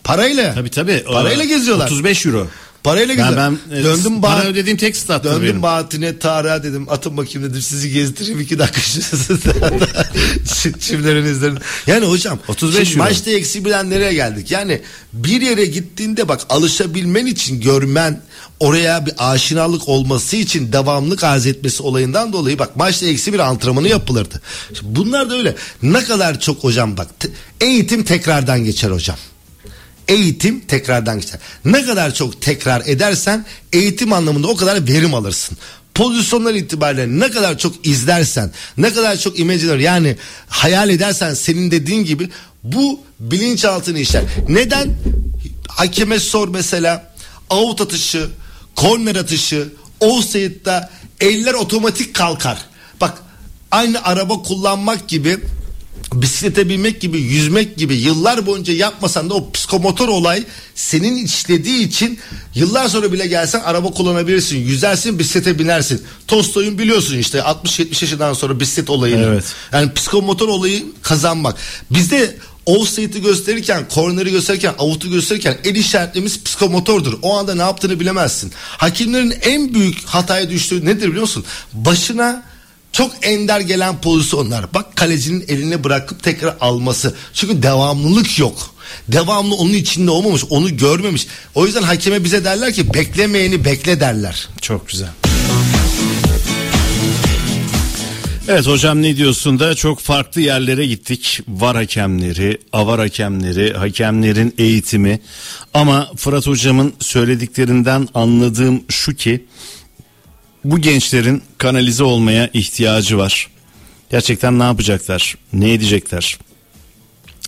Parayla. 0.03 0.53
Tabii 0.53 0.69
tabii. 0.69 1.03
Parayla 1.03 1.43
geziyorlar. 1.45 1.85
35 1.85 2.25
euro. 2.25 2.47
Parayla 2.83 3.09
Ben, 3.09 3.15
geziyorlar. 3.17 3.51
ben 3.71 3.75
e, 3.75 3.83
döndüm 3.83 4.21
para 4.21 4.41
ba- 4.43 4.45
ödediğim 4.47 4.77
tek 4.77 4.97
stat 4.97 5.23
Döndüm 5.23 5.41
benim. 5.43 5.61
Bahattin'e 5.61 6.19
Tarık'a 6.19 6.63
dedim 6.63 6.89
atın 6.89 7.17
bakayım 7.17 7.49
dedim 7.49 7.61
sizi 7.61 7.91
gezdireyim 7.91 8.39
iki 8.39 8.59
dakika 8.59 8.81
şu 8.81 10.79
çimlerin 10.79 11.25
izlerini. 11.25 11.59
Yani 11.87 12.05
hocam 12.05 12.39
35 12.47 12.87
şimdi 12.87 12.99
euro. 12.99 13.09
maçta 13.09 13.31
eksi 13.31 13.65
bilen 13.65 13.89
nereye 13.89 14.13
geldik? 14.13 14.51
Yani 14.51 14.81
bir 15.13 15.41
yere 15.41 15.65
gittiğinde 15.65 16.27
bak 16.27 16.41
alışabilmen 16.49 17.25
için 17.25 17.61
görmen 17.61 18.21
oraya 18.59 19.05
bir 19.05 19.13
aşinalık 19.17 19.89
olması 19.89 20.35
için 20.35 20.71
devamlık 20.73 21.23
arz 21.23 21.45
etmesi 21.45 21.83
olayından 21.83 22.33
dolayı 22.33 22.59
bak 22.59 22.75
maçta 22.75 23.05
eksi 23.05 23.33
bir 23.33 23.39
antrenmanı 23.39 23.87
yapılırdı. 23.87 24.41
Şimdi 24.79 24.95
bunlar 24.95 25.29
da 25.29 25.37
öyle. 25.37 25.55
Ne 25.81 26.03
kadar 26.03 26.39
çok 26.39 26.63
hocam 26.63 26.97
bak 26.97 27.07
eğitim 27.61 28.03
tekrardan 28.03 28.63
geçer 28.63 28.91
hocam. 28.91 29.17
Eğitim 30.07 30.59
tekrardan 30.59 31.19
geçer. 31.19 31.39
Ne 31.65 31.85
kadar 31.85 32.13
çok 32.13 32.41
tekrar 32.41 32.81
edersen 32.85 33.45
eğitim 33.73 34.13
anlamında 34.13 34.47
o 34.47 34.55
kadar 34.55 34.87
verim 34.87 35.13
alırsın 35.13 35.57
pozisyonlar 35.93 36.53
itibariyle 36.53 37.19
ne 37.19 37.31
kadar 37.31 37.57
çok 37.57 37.87
izlersen, 37.87 38.51
ne 38.77 38.93
kadar 38.93 39.17
çok 39.17 39.39
imajiner 39.39 39.77
yani 39.77 40.17
hayal 40.47 40.89
edersen 40.89 41.33
senin 41.33 41.71
dediğin 41.71 42.05
gibi 42.05 42.29
bu 42.63 42.99
bilinçaltını 43.19 43.99
işler. 43.99 44.23
Neden? 44.49 44.95
Hakeme 45.67 46.19
sor 46.19 46.47
mesela 46.47 47.13
out 47.49 47.81
atışı, 47.81 48.29
korner 48.75 49.15
atışı, 49.15 49.67
offside'da 49.99 50.89
eller 51.19 51.53
otomatik 51.53 52.13
kalkar. 52.13 52.57
Bak 53.01 53.13
aynı 53.71 54.03
araba 54.03 54.43
kullanmak 54.43 55.07
gibi 55.07 55.39
bisiklete 56.21 56.69
binmek 56.69 57.01
gibi 57.01 57.21
yüzmek 57.21 57.77
gibi 57.77 57.95
yıllar 57.95 58.45
boyunca 58.45 58.73
yapmasan 58.73 59.29
da 59.29 59.33
o 59.33 59.51
psikomotor 59.51 60.07
olay 60.07 60.43
senin 60.75 61.25
işlediği 61.25 61.87
için 61.87 62.19
yıllar 62.55 62.87
sonra 62.89 63.13
bile 63.13 63.27
gelsen 63.27 63.59
araba 63.59 63.91
kullanabilirsin 63.91 64.57
yüzersin 64.57 65.19
bisiklete 65.19 65.59
binersin 65.59 66.01
Tolstoy'un 66.27 66.77
biliyorsun 66.77 67.17
işte 67.17 67.37
60-70 67.37 67.87
yaşından 67.89 68.33
sonra 68.33 68.59
bisiklet 68.59 68.89
olayını 68.89 69.25
Evet. 69.25 69.43
yani 69.71 69.93
psikomotor 69.93 70.47
olayı 70.47 70.83
kazanmak 71.01 71.57
bizde 71.91 72.35
offside'i 72.65 73.21
gösterirken, 73.21 73.85
corner'ı 73.93 74.29
gösterirken, 74.29 74.73
out'u 74.77 75.09
gösterirken 75.09 75.57
el 75.63 75.75
işaretlerimiz 75.75 76.43
psikomotordur. 76.43 77.13
O 77.21 77.37
anda 77.37 77.55
ne 77.55 77.61
yaptığını 77.61 77.99
bilemezsin. 77.99 78.51
Hakimlerin 78.57 79.33
en 79.41 79.73
büyük 79.73 80.05
hataya 80.05 80.49
düştüğü 80.49 80.85
nedir 80.85 81.07
biliyor 81.07 81.21
musun? 81.21 81.45
Başına 81.73 82.43
çok 82.93 83.11
ender 83.21 83.59
gelen 83.59 84.01
pozisyonlar. 84.01 84.73
Bak 84.73 84.95
kalecinin 84.95 85.45
eline 85.47 85.83
bırakıp 85.83 86.23
tekrar 86.23 86.55
alması. 86.61 87.15
Çünkü 87.33 87.63
devamlılık 87.63 88.39
yok. 88.39 88.73
Devamlı 89.07 89.55
onun 89.55 89.73
içinde 89.73 90.11
olmamış, 90.11 90.43
onu 90.49 90.77
görmemiş. 90.77 91.27
O 91.55 91.65
yüzden 91.65 91.83
hakeme 91.83 92.23
bize 92.23 92.43
derler 92.43 92.73
ki 92.73 92.93
beklemeyeni 92.93 93.65
bekle 93.65 93.99
derler. 93.99 94.47
Çok 94.61 94.87
güzel. 94.87 95.09
Evet 98.47 98.67
hocam 98.67 99.01
ne 99.01 99.17
diyorsun 99.17 99.59
da 99.59 99.75
çok 99.75 99.99
farklı 99.99 100.41
yerlere 100.41 100.85
gittik. 100.85 101.39
Var 101.47 101.75
hakemleri, 101.75 102.57
avar 102.73 102.99
hakemleri, 102.99 103.73
hakemlerin 103.73 104.55
eğitimi. 104.57 105.19
Ama 105.73 106.11
Fırat 106.15 106.47
hocamın 106.47 106.93
söylediklerinden 106.99 108.07
anladığım 108.13 108.83
şu 108.89 109.15
ki 109.15 109.45
bu 110.63 110.79
gençlerin 110.79 111.43
kanalize 111.57 112.03
olmaya 112.03 112.49
ihtiyacı 112.53 113.17
var. 113.17 113.47
Gerçekten 114.11 114.59
ne 114.59 114.63
yapacaklar? 114.63 115.35
Ne 115.53 115.73
edecekler? 115.73 116.37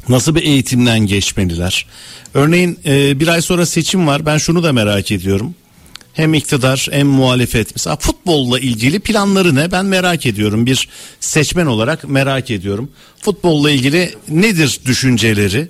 Nasıl 0.09 0.35
bir 0.35 0.43
eğitimden 0.43 0.99
geçmeliler? 0.99 1.85
Örneğin 2.33 2.79
e, 2.85 3.19
bir 3.19 3.27
ay 3.27 3.41
sonra 3.41 3.65
seçim 3.65 4.07
var. 4.07 4.25
Ben 4.25 4.37
şunu 4.37 4.63
da 4.63 4.73
merak 4.73 5.11
ediyorum. 5.11 5.55
Hem 6.13 6.33
iktidar 6.33 6.87
hem 6.91 7.07
muhalefet. 7.07 7.75
Mesela 7.75 7.95
futbolla 7.95 8.59
ilgili 8.59 8.99
planları 8.99 9.55
ne? 9.55 9.71
Ben 9.71 9.85
merak 9.85 10.25
ediyorum. 10.25 10.65
Bir 10.65 10.89
seçmen 11.19 11.65
olarak 11.65 12.09
merak 12.09 12.51
ediyorum. 12.51 12.91
Futbolla 13.21 13.71
ilgili 13.71 14.13
nedir 14.29 14.79
düşünceleri? 14.85 15.67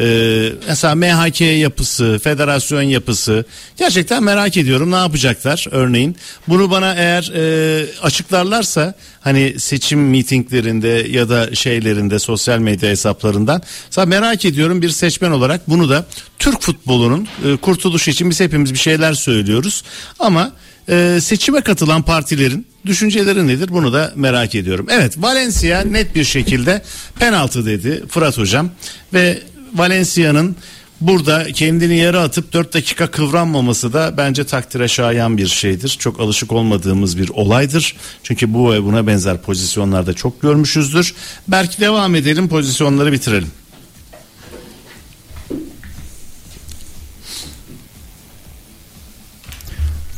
Ee, 0.00 0.52
mesela 0.68 0.94
MHK 0.94 1.40
yapısı, 1.40 2.20
federasyon 2.22 2.82
yapısı 2.82 3.44
gerçekten 3.76 4.22
merak 4.22 4.56
ediyorum 4.56 4.90
ne 4.90 4.96
yapacaklar 4.96 5.66
örneğin. 5.70 6.16
Bunu 6.48 6.70
bana 6.70 6.94
eğer 6.94 7.32
e, 7.34 7.86
açıklarlarsa 8.02 8.94
hani 9.20 9.54
seçim 9.58 10.00
mitinglerinde 10.00 11.06
ya 11.10 11.28
da 11.28 11.54
şeylerinde 11.54 12.18
sosyal 12.18 12.58
medya 12.58 12.90
hesaplarından 12.90 13.62
mesela 13.86 14.06
merak 14.06 14.44
ediyorum 14.44 14.82
bir 14.82 14.90
seçmen 14.90 15.30
olarak 15.30 15.70
bunu 15.70 15.88
da 15.88 16.06
Türk 16.38 16.62
futbolunun 16.62 17.28
e, 17.44 17.56
kurtuluşu 17.56 18.10
için 18.10 18.30
biz 18.30 18.40
hepimiz 18.40 18.72
bir 18.72 18.78
şeyler 18.78 19.12
söylüyoruz 19.12 19.84
ama 20.18 20.52
e, 20.88 21.18
seçime 21.22 21.60
katılan 21.60 22.02
partilerin 22.02 22.66
düşünceleri 22.86 23.46
nedir 23.46 23.68
bunu 23.68 23.92
da 23.92 24.12
merak 24.16 24.54
ediyorum. 24.54 24.86
Evet 24.90 25.14
Valencia 25.18 25.80
net 25.80 26.14
bir 26.14 26.24
şekilde 26.24 26.82
penaltı 27.18 27.66
dedi 27.66 28.04
Fırat 28.08 28.38
hocam 28.38 28.70
ve 29.14 29.38
Valencia'nın 29.74 30.56
burada 31.00 31.52
kendini 31.52 31.96
yere 31.96 32.18
atıp 32.18 32.52
4 32.52 32.74
dakika 32.74 33.06
kıvranmaması 33.06 33.92
da 33.92 34.14
bence 34.16 34.44
takdire 34.44 34.88
şayan 34.88 35.36
bir 35.36 35.46
şeydir. 35.46 35.96
Çok 35.98 36.20
alışık 36.20 36.52
olmadığımız 36.52 37.18
bir 37.18 37.28
olaydır. 37.28 37.96
Çünkü 38.22 38.54
bu 38.54 38.72
ve 38.72 38.84
buna 38.84 39.06
benzer 39.06 39.42
pozisyonlarda 39.42 40.14
çok 40.14 40.42
görmüşüzdür. 40.42 41.14
Belki 41.48 41.80
devam 41.80 42.14
edelim 42.14 42.48
pozisyonları 42.48 43.12
bitirelim. 43.12 43.50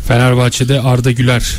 Fenerbahçe'de 0.09 0.81
Arda 0.81 1.11
Güler 1.11 1.57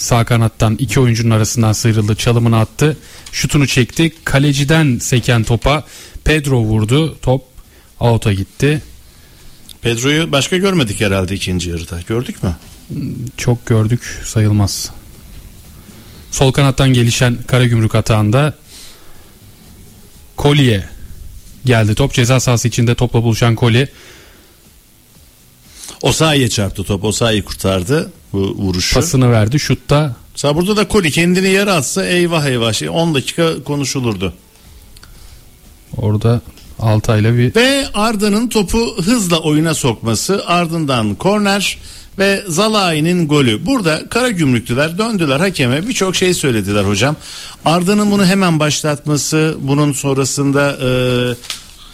sağ 0.00 0.24
kanattan 0.24 0.76
iki 0.78 1.00
oyuncunun 1.00 1.30
arasından 1.30 1.72
sıyrıldı. 1.72 2.14
Çalımını 2.14 2.58
attı. 2.58 2.96
Şutunu 3.32 3.66
çekti. 3.66 4.12
Kaleciden 4.24 4.98
seken 4.98 5.44
topa 5.44 5.84
Pedro 6.24 6.60
vurdu. 6.60 7.18
Top 7.22 7.44
out'a 8.00 8.32
gitti. 8.32 8.82
Pedro'yu 9.82 10.32
başka 10.32 10.56
görmedik 10.56 11.00
herhalde 11.00 11.34
ikinci 11.34 11.70
yarıda. 11.70 12.00
Gördük 12.08 12.36
mü? 12.42 12.56
Çok 13.36 13.66
gördük 13.66 14.22
sayılmaz. 14.24 14.90
Sol 16.30 16.52
kanattan 16.52 16.92
gelişen 16.92 17.38
Karagümrük 17.46 17.94
atağında 17.94 18.54
Kolye 20.36 20.88
geldi. 21.64 21.94
Top 21.94 22.12
ceza 22.12 22.40
sahası 22.40 22.68
içinde 22.68 22.94
topla 22.94 23.22
buluşan 23.22 23.54
Kolye 23.54 23.88
Osayi'ye 26.02 26.48
çarptı 26.48 26.84
top. 26.84 27.04
Osayi 27.04 27.42
kurtardı 27.42 28.12
bu 28.32 28.38
vuruşu. 28.38 28.94
pasını 28.94 29.32
verdi. 29.32 29.60
Şutta 29.60 30.16
Mesela 30.32 30.56
burada 30.56 30.76
da 30.76 30.88
Koli 30.88 31.10
kendini 31.10 31.48
yere 31.48 31.70
atsa 31.70 32.06
eyvah 32.06 32.46
eyvah 32.46 32.72
şey 32.72 32.88
10 32.88 33.14
dakika 33.14 33.64
konuşulurdu. 33.64 34.32
orada 35.96 36.40
Altay'la 36.78 37.36
bir 37.36 37.54
Ve 37.54 37.86
Arda'nın 37.94 38.48
topu 38.48 38.96
hızla 39.04 39.38
oyuna 39.38 39.74
sokması 39.74 40.46
ardından 40.46 41.14
korner 41.14 41.78
ve 42.18 42.44
Zalai'nin 42.48 43.28
golü. 43.28 43.66
Burada 43.66 44.08
Karagümrüklüler 44.08 44.98
döndüler 44.98 45.40
hakeme 45.40 45.88
birçok 45.88 46.16
şey 46.16 46.34
söylediler 46.34 46.84
hocam. 46.84 47.16
Arda'nın 47.64 48.10
bunu 48.10 48.26
hemen 48.26 48.60
başlatması 48.60 49.56
bunun 49.60 49.92
sonrasında 49.92 50.78
e, 50.82 50.90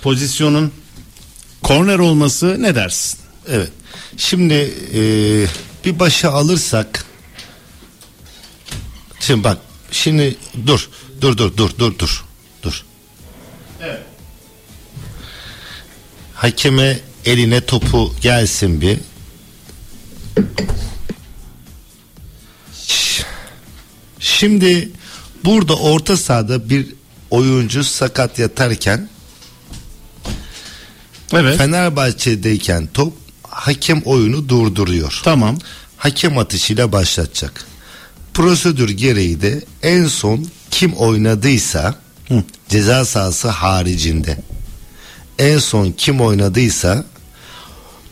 pozisyonun 0.03 0.73
korner 1.63 1.99
olması 1.99 2.63
ne 2.63 2.75
dersin? 2.75 3.19
Evet. 3.49 3.71
Şimdi 4.17 4.55
e, 4.95 5.01
bir 5.85 5.99
başa 5.99 6.31
alırsak 6.31 7.07
Şimdi 9.27 9.45
bak 9.45 9.59
şimdi 9.91 10.37
dur 10.67 10.89
dur 11.21 11.37
dur 11.37 11.57
dur 11.57 11.71
dur 11.79 11.99
dur 11.99 12.25
dur. 12.63 12.85
Evet. 13.83 14.01
Hakeme 16.35 17.01
eline 17.25 17.61
topu 17.61 18.15
gelsin 18.21 18.81
bir. 18.81 18.99
Şimdi 24.21 24.91
burada 25.45 25.77
orta 25.77 26.17
sahada 26.17 26.71
bir 26.71 26.87
oyuncu 27.31 27.85
sakat 27.85 28.39
yatarken 28.39 29.09
Evet. 31.33 31.59
Fenerbahçe'deyken 31.59 32.89
top 32.95 33.13
hakem 33.57 34.03
oyunu 34.05 34.49
durduruyor. 34.49 35.21
Tamam. 35.25 35.59
Hakem 35.97 36.39
atışıyla 36.39 36.93
başlatacak. 36.93 37.65
Prosedür 38.35 38.91
gereği 38.91 39.43
de 39.43 39.65
en 39.83 40.07
son 40.07 40.47
kim 40.71 40.93
oynadıysa 40.93 41.95
Hı. 42.29 42.43
ceza 42.69 43.05
sahası 43.05 43.49
haricinde 43.49 44.39
en 45.39 45.59
son 45.59 45.93
kim 45.93 46.21
oynadıysa 46.21 47.05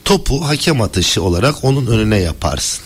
topu 0.05 0.49
hakem 0.49 0.81
atışı 0.81 1.23
olarak 1.23 1.65
onun 1.65 1.87
önüne 1.87 2.19
yaparsın. 2.19 2.85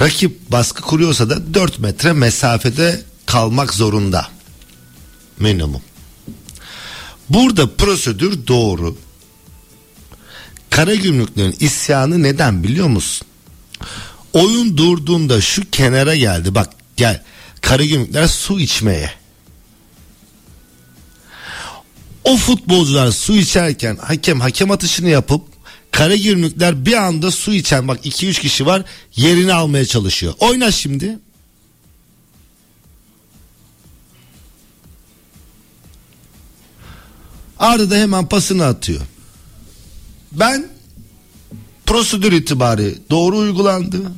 Rakip 0.00 0.50
baskı 0.50 0.82
kuruyorsa 0.82 1.30
da 1.30 1.54
4 1.54 1.78
metre 1.78 2.12
mesafede 2.12 3.02
kalmak 3.26 3.74
zorunda. 3.74 4.28
Minimum. 5.38 5.82
Burada 7.28 7.74
prosedür 7.76 8.46
doğru. 8.46 8.96
Karagümrüklerin 10.78 11.56
isyanı 11.60 12.22
neden 12.22 12.64
biliyor 12.64 12.88
musun? 12.88 13.26
Oyun 14.32 14.76
durduğunda 14.76 15.40
şu 15.40 15.70
kenara 15.70 16.16
geldi. 16.16 16.54
Bak 16.54 16.70
gel. 16.96 17.22
Karagümrükler 17.60 18.26
su 18.26 18.60
içmeye. 18.60 19.10
O 22.24 22.36
futbolcular 22.36 23.10
su 23.10 23.36
içerken 23.36 23.96
hakem 23.96 24.40
hakem 24.40 24.70
atışını 24.70 25.08
yapıp 25.08 25.42
Karagümrükler 25.90 26.86
bir 26.86 26.94
anda 26.94 27.30
su 27.30 27.54
içen 27.54 27.88
bak 27.88 28.06
2-3 28.06 28.40
kişi 28.40 28.66
var 28.66 28.82
yerini 29.16 29.52
almaya 29.52 29.86
çalışıyor. 29.86 30.34
Oyna 30.38 30.70
şimdi. 30.70 31.18
Arda 37.58 37.90
da 37.90 37.96
hemen 37.96 38.28
pasını 38.28 38.66
atıyor. 38.66 39.02
Ben 40.32 40.68
prosedür 41.86 42.32
itibari 42.32 42.94
doğru 43.10 43.36
uygulandı. 43.36 44.12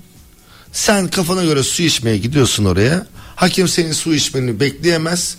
Sen 0.72 1.08
kafana 1.08 1.44
göre 1.44 1.62
su 1.62 1.82
içmeye 1.82 2.18
gidiyorsun 2.18 2.64
oraya. 2.64 3.06
Hakem 3.36 3.68
senin 3.68 3.92
su 3.92 4.14
içmeni 4.14 4.60
bekleyemez. 4.60 5.36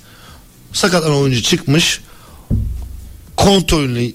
Sakatlanan 0.74 1.18
oyuncu 1.18 1.42
çıkmış. 1.42 2.02
Kontrolünü 3.38 4.12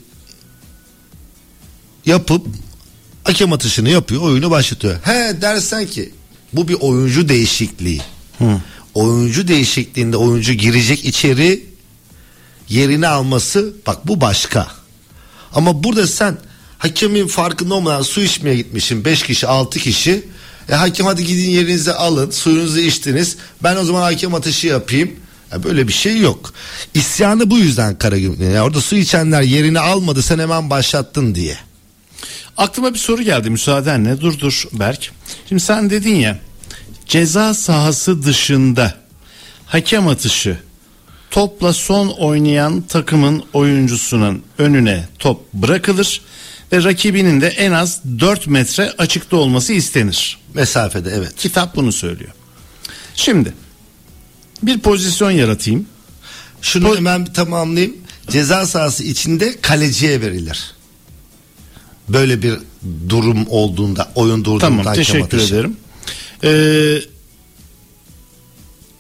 yapıp 2.07 2.47
hakem 3.25 3.53
atışını 3.53 3.89
yapıyor 3.89 4.23
oyunu 4.23 4.51
başlatıyor. 4.51 4.97
He 5.03 5.41
dersen 5.41 5.87
ki 5.87 6.13
bu 6.53 6.69
bir 6.69 6.77
oyuncu 6.81 7.29
değişikliği. 7.29 8.03
Oyuncu 8.95 9.49
değişikliğinde 9.49 10.17
oyuncu 10.17 10.53
girecek 10.53 11.05
içeri 11.05 11.67
yerini 12.69 13.09
alması 13.09 13.75
bak 13.87 14.09
bu 14.09 14.21
başka. 14.21 14.86
Ama 15.57 15.85
burada 15.85 16.07
sen 16.07 16.37
hakemin 16.79 17.27
farkında 17.27 17.75
olmadan 17.75 18.03
su 18.03 18.23
içmeye 18.23 18.57
gitmişsin 18.57 19.05
5 19.05 19.23
kişi 19.23 19.47
6 19.47 19.79
kişi. 19.79 20.25
E, 20.69 20.75
hakem 20.75 21.07
hadi 21.07 21.25
gidin 21.25 21.51
yerinize 21.51 21.93
alın 21.93 22.31
suyunuzu 22.31 22.79
içtiniz. 22.79 23.37
Ben 23.63 23.77
o 23.77 23.85
zaman 23.85 24.03
hakem 24.03 24.35
atışı 24.35 24.67
yapayım. 24.67 25.11
Ya 25.53 25.65
böyle 25.65 25.89
bir 25.89 25.93
şey 25.93 26.19
yok. 26.21 26.53
İsyanı 26.95 27.51
bu 27.51 27.59
yüzden 27.59 27.99
Karagümrük. 27.99 28.41
Yani 28.41 28.61
orada 28.61 28.81
su 28.81 28.97
içenler 28.97 29.43
yerini 29.43 29.81
almadı 29.81 30.23
sen 30.23 30.39
hemen 30.39 30.71
başlattın 30.71 31.35
diye. 31.35 31.59
Aklıma 32.57 32.95
bir 32.95 32.99
soru 32.99 33.23
geldi 33.23 33.51
müsaadenle. 33.51 34.21
Dur 34.21 34.39
dur 34.39 34.65
Berk. 34.73 35.11
Şimdi 35.49 35.63
sen 35.63 35.91
dedin 35.91 36.15
ya 36.15 36.39
ceza 37.07 37.55
sahası 37.55 38.23
dışında 38.23 38.95
hakem 39.67 40.09
atışı 40.09 40.59
topla 41.37 41.73
son 41.73 42.09
oynayan 42.09 42.83
takımın 42.83 43.45
oyuncusunun 43.53 44.43
önüne 44.59 45.09
top 45.19 45.53
bırakılır 45.53 46.21
ve 46.73 46.85
rakibinin 46.85 47.41
de 47.41 47.49
en 47.49 47.73
az 47.73 48.01
4 48.21 48.47
metre 48.47 48.93
açıkta 48.99 49.37
olması 49.37 49.73
istenir. 49.73 50.39
Mesafede 50.55 51.11
evet. 51.11 51.37
Kitap 51.37 51.77
bunu 51.77 51.93
söylüyor. 51.93 52.31
Şimdi 53.15 53.53
bir 54.63 54.79
pozisyon 54.79 55.31
yaratayım. 55.31 55.87
Şunu 56.63 56.89
Po- 56.89 56.97
hemen 56.97 57.27
bir 57.27 57.35
tamamlayayım. 57.35 57.97
Ceza 58.31 58.67
sahası 58.67 59.05
içinde 59.05 59.61
kaleciye 59.61 60.21
verilir. 60.21 60.75
Böyle 62.09 62.43
bir 62.43 62.55
durum 63.09 63.47
olduğunda 63.49 64.13
oyun 64.15 64.45
durduğunda 64.45 64.61
Tamam 64.61 64.95
teşekkür 64.95 65.39
ederim. 65.39 65.77
Ee, 66.45 67.16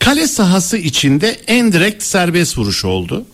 kale 0.06 0.28
sahası 0.28 0.76
içinde 0.76 1.40
en 1.46 1.72
direkt 1.72 2.02
serbest 2.02 2.58
vuruş 2.58 2.84
oldu. 2.84 3.24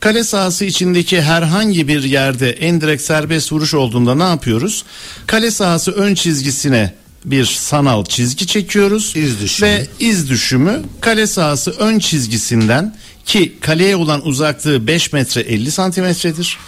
Kale 0.00 0.24
sahası 0.24 0.64
içindeki 0.64 1.22
herhangi 1.22 1.88
bir 1.88 2.02
yerde 2.02 2.50
en 2.50 2.80
direkt 2.80 3.02
serbest 3.02 3.52
vuruş 3.52 3.74
olduğunda 3.74 4.14
ne 4.14 4.22
yapıyoruz? 4.22 4.84
Kale 5.26 5.50
sahası 5.50 5.92
ön 5.92 6.14
çizgisine 6.14 6.94
bir 7.24 7.44
sanal 7.44 8.04
çizgi 8.04 8.46
çekiyoruz. 8.46 9.12
İz 9.16 9.40
düşümü. 9.40 9.70
Ve 9.70 9.86
iz 10.00 10.30
düşümü 10.30 10.82
kale 11.00 11.26
sahası 11.26 11.70
ön 11.70 11.98
çizgisinden 11.98 12.96
ki 13.24 13.56
kaleye 13.60 13.96
olan 13.96 14.26
uzaklığı 14.26 14.86
5 14.86 15.12
metre 15.12 15.40
50 15.40 15.70
santimetredir. 15.70 16.58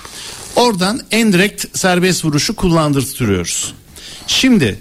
Oradan 0.56 1.00
en 1.10 1.32
direkt 1.32 1.78
serbest 1.78 2.24
vuruşu 2.24 2.56
kullandırtıyoruz. 2.56 3.74
Şimdi 4.26 4.78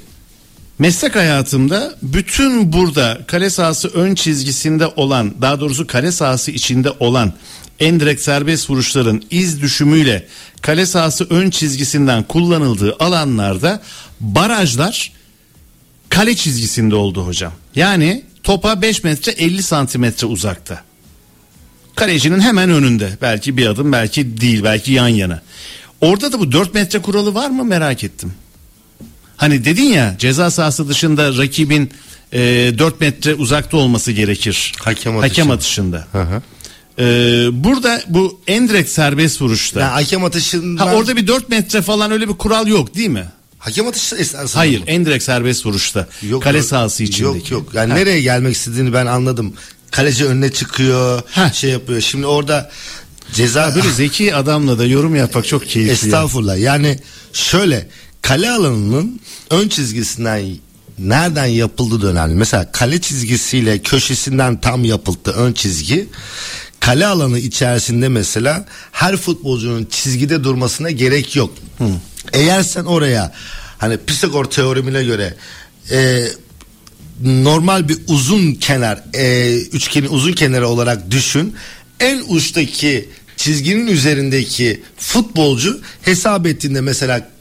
meslek 0.79 1.15
hayatımda 1.15 1.95
bütün 2.01 2.73
burada 2.73 3.21
kale 3.27 3.49
sahası 3.49 3.87
ön 3.87 4.15
çizgisinde 4.15 4.87
olan 4.87 5.33
daha 5.41 5.59
doğrusu 5.59 5.87
kale 5.87 6.11
sahası 6.11 6.51
içinde 6.51 6.91
olan 6.99 7.33
en 7.79 7.99
direkt 7.99 8.21
serbest 8.21 8.69
vuruşların 8.69 9.21
iz 9.29 9.61
düşümüyle 9.61 10.27
kale 10.61 10.85
sahası 10.85 11.27
ön 11.29 11.49
çizgisinden 11.49 12.23
kullanıldığı 12.23 12.95
alanlarda 12.99 13.81
barajlar 14.19 15.11
kale 16.09 16.35
çizgisinde 16.35 16.95
oldu 16.95 17.25
hocam. 17.25 17.53
Yani 17.75 18.23
topa 18.43 18.81
5 18.81 19.03
metre 19.03 19.31
50 19.31 19.63
santimetre 19.63 20.27
uzakta. 20.27 20.81
Kalecinin 21.95 22.39
hemen 22.39 22.69
önünde. 22.69 23.17
Belki 23.21 23.57
bir 23.57 23.67
adım 23.67 23.91
belki 23.91 24.41
değil 24.41 24.63
belki 24.63 24.91
yan 24.91 25.07
yana. 25.07 25.41
Orada 26.01 26.31
da 26.31 26.39
bu 26.39 26.51
4 26.51 26.73
metre 26.73 26.99
kuralı 26.99 27.33
var 27.33 27.49
mı 27.49 27.63
merak 27.63 28.03
ettim. 28.03 28.33
Hani 29.37 29.65
dedin 29.65 29.83
ya 29.83 30.15
ceza 30.19 30.51
sahası 30.51 30.89
dışında 30.89 31.37
rakibin 31.37 31.91
e, 32.33 32.39
4 32.77 33.01
metre 33.01 33.33
uzakta 33.33 33.77
olması 33.77 34.11
gerekir. 34.11 34.73
Hakem 34.79 35.17
atışı. 35.17 35.29
Hakem 35.31 35.51
atışında. 35.51 36.07
Hı 36.11 36.21
hı. 36.21 36.41
E, 36.99 37.03
burada 37.63 38.01
bu 38.07 38.41
en 38.47 38.69
direkt 38.69 38.89
serbest 38.89 39.41
vuruşta. 39.41 39.79
Yani 39.79 39.91
hakem 39.91 40.23
atışından 40.23 40.87
ha, 40.87 40.93
orada 40.95 41.15
bir 41.15 41.27
4 41.27 41.49
metre 41.49 41.81
falan 41.81 42.11
öyle 42.11 42.27
bir 42.29 42.33
kural 42.33 42.67
yok 42.67 42.95
değil 42.95 43.09
mi? 43.09 43.25
hakem 43.59 43.87
atışı 43.87 44.15
esnasında 44.15 44.59
Hayır 44.59 44.79
mı? 44.79 44.85
en 44.87 45.05
direkt 45.05 45.23
serbest 45.23 45.65
vuruşta. 45.65 46.07
Kale 46.41 46.57
yok, 46.57 46.65
sahası 46.67 47.03
içindeki. 47.03 47.23
Yok 47.23 47.51
yok. 47.51 47.73
Yani 47.73 47.91
Ha. 47.91 47.97
nereye 47.99 48.21
gelmek 48.21 48.55
istediğini 48.55 48.93
ben 48.93 49.05
anladım. 49.05 49.53
Kaleci 49.91 50.25
önüne 50.25 50.51
çıkıyor, 50.53 51.21
Heh. 51.31 51.53
şey 51.53 51.69
yapıyor. 51.71 52.01
Şimdi 52.01 52.25
orada 52.25 52.71
ceza 53.33 53.75
Böyle 53.75 53.91
zeki 53.91 54.35
adamla 54.35 54.79
da 54.79 54.85
yorum 54.85 55.15
yapmak 55.15 55.47
çok 55.47 55.61
keyifli. 55.67 55.87
ya. 55.89 55.93
Estağfurullah. 55.93 56.57
Yani 56.57 56.99
şöyle 57.33 57.87
kale 58.27 58.49
alanının 58.49 59.19
ön 59.49 59.69
çizgisinden 59.69 60.45
nereden 60.99 61.45
yapıldığı 61.45 62.01
da 62.01 62.07
önemli. 62.07 62.35
Mesela 62.35 62.71
kale 62.71 63.01
çizgisiyle 63.01 63.79
köşesinden 63.79 64.61
tam 64.61 64.83
yapıldı 64.85 65.31
ön 65.37 65.53
çizgi. 65.53 66.07
Kale 66.79 67.07
alanı 67.07 67.39
içerisinde 67.39 68.07
mesela 68.09 68.65
her 68.91 69.17
futbolcunun 69.17 69.85
çizgide 69.85 70.43
durmasına 70.43 70.91
gerek 70.91 71.35
yok. 71.35 71.53
Eğer 72.33 72.63
sen 72.63 72.85
oraya 72.85 73.33
hani 73.77 73.97
Pisagor 73.97 74.45
teoremine 74.45 75.03
göre 75.03 75.33
e, 75.91 76.27
normal 77.23 77.89
bir 77.89 77.97
uzun 78.07 78.53
kenar 78.53 79.03
e, 79.13 79.55
üçgenin 79.57 80.09
uzun 80.09 80.33
kenarı 80.33 80.67
olarak 80.67 81.11
düşün. 81.11 81.55
En 81.99 82.23
uçtaki 82.27 83.09
çizginin 83.37 83.87
üzerindeki 83.87 84.81
futbolcu 84.97 85.81
hesap 86.01 86.47
ettiğinde 86.47 86.81
mesela 86.81 87.36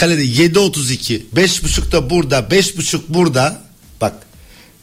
kalede 0.00 0.24
7.32 0.24 1.20
5.5 1.36 1.92
da 1.92 2.10
burada 2.10 2.38
5.5 2.38 3.00
burada. 3.08 3.60
Bak 4.00 4.14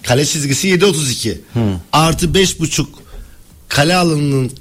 kale 0.04 0.26
çizgisi 0.26 0.68
7.32 0.70 1.38
artı 1.92 2.26
5.5 2.26 2.86
kale 3.70 3.96
alanının 3.96 4.52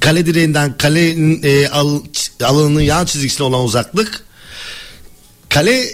kale 0.00 0.26
direğinden 0.26 0.76
kalenin 0.78 1.42
e, 1.42 1.68
al- 1.68 2.00
alanının 2.44 2.80
yan 2.80 3.04
çizgisine 3.04 3.46
olan 3.46 3.64
uzaklık. 3.64 4.24
Kale 5.48 5.84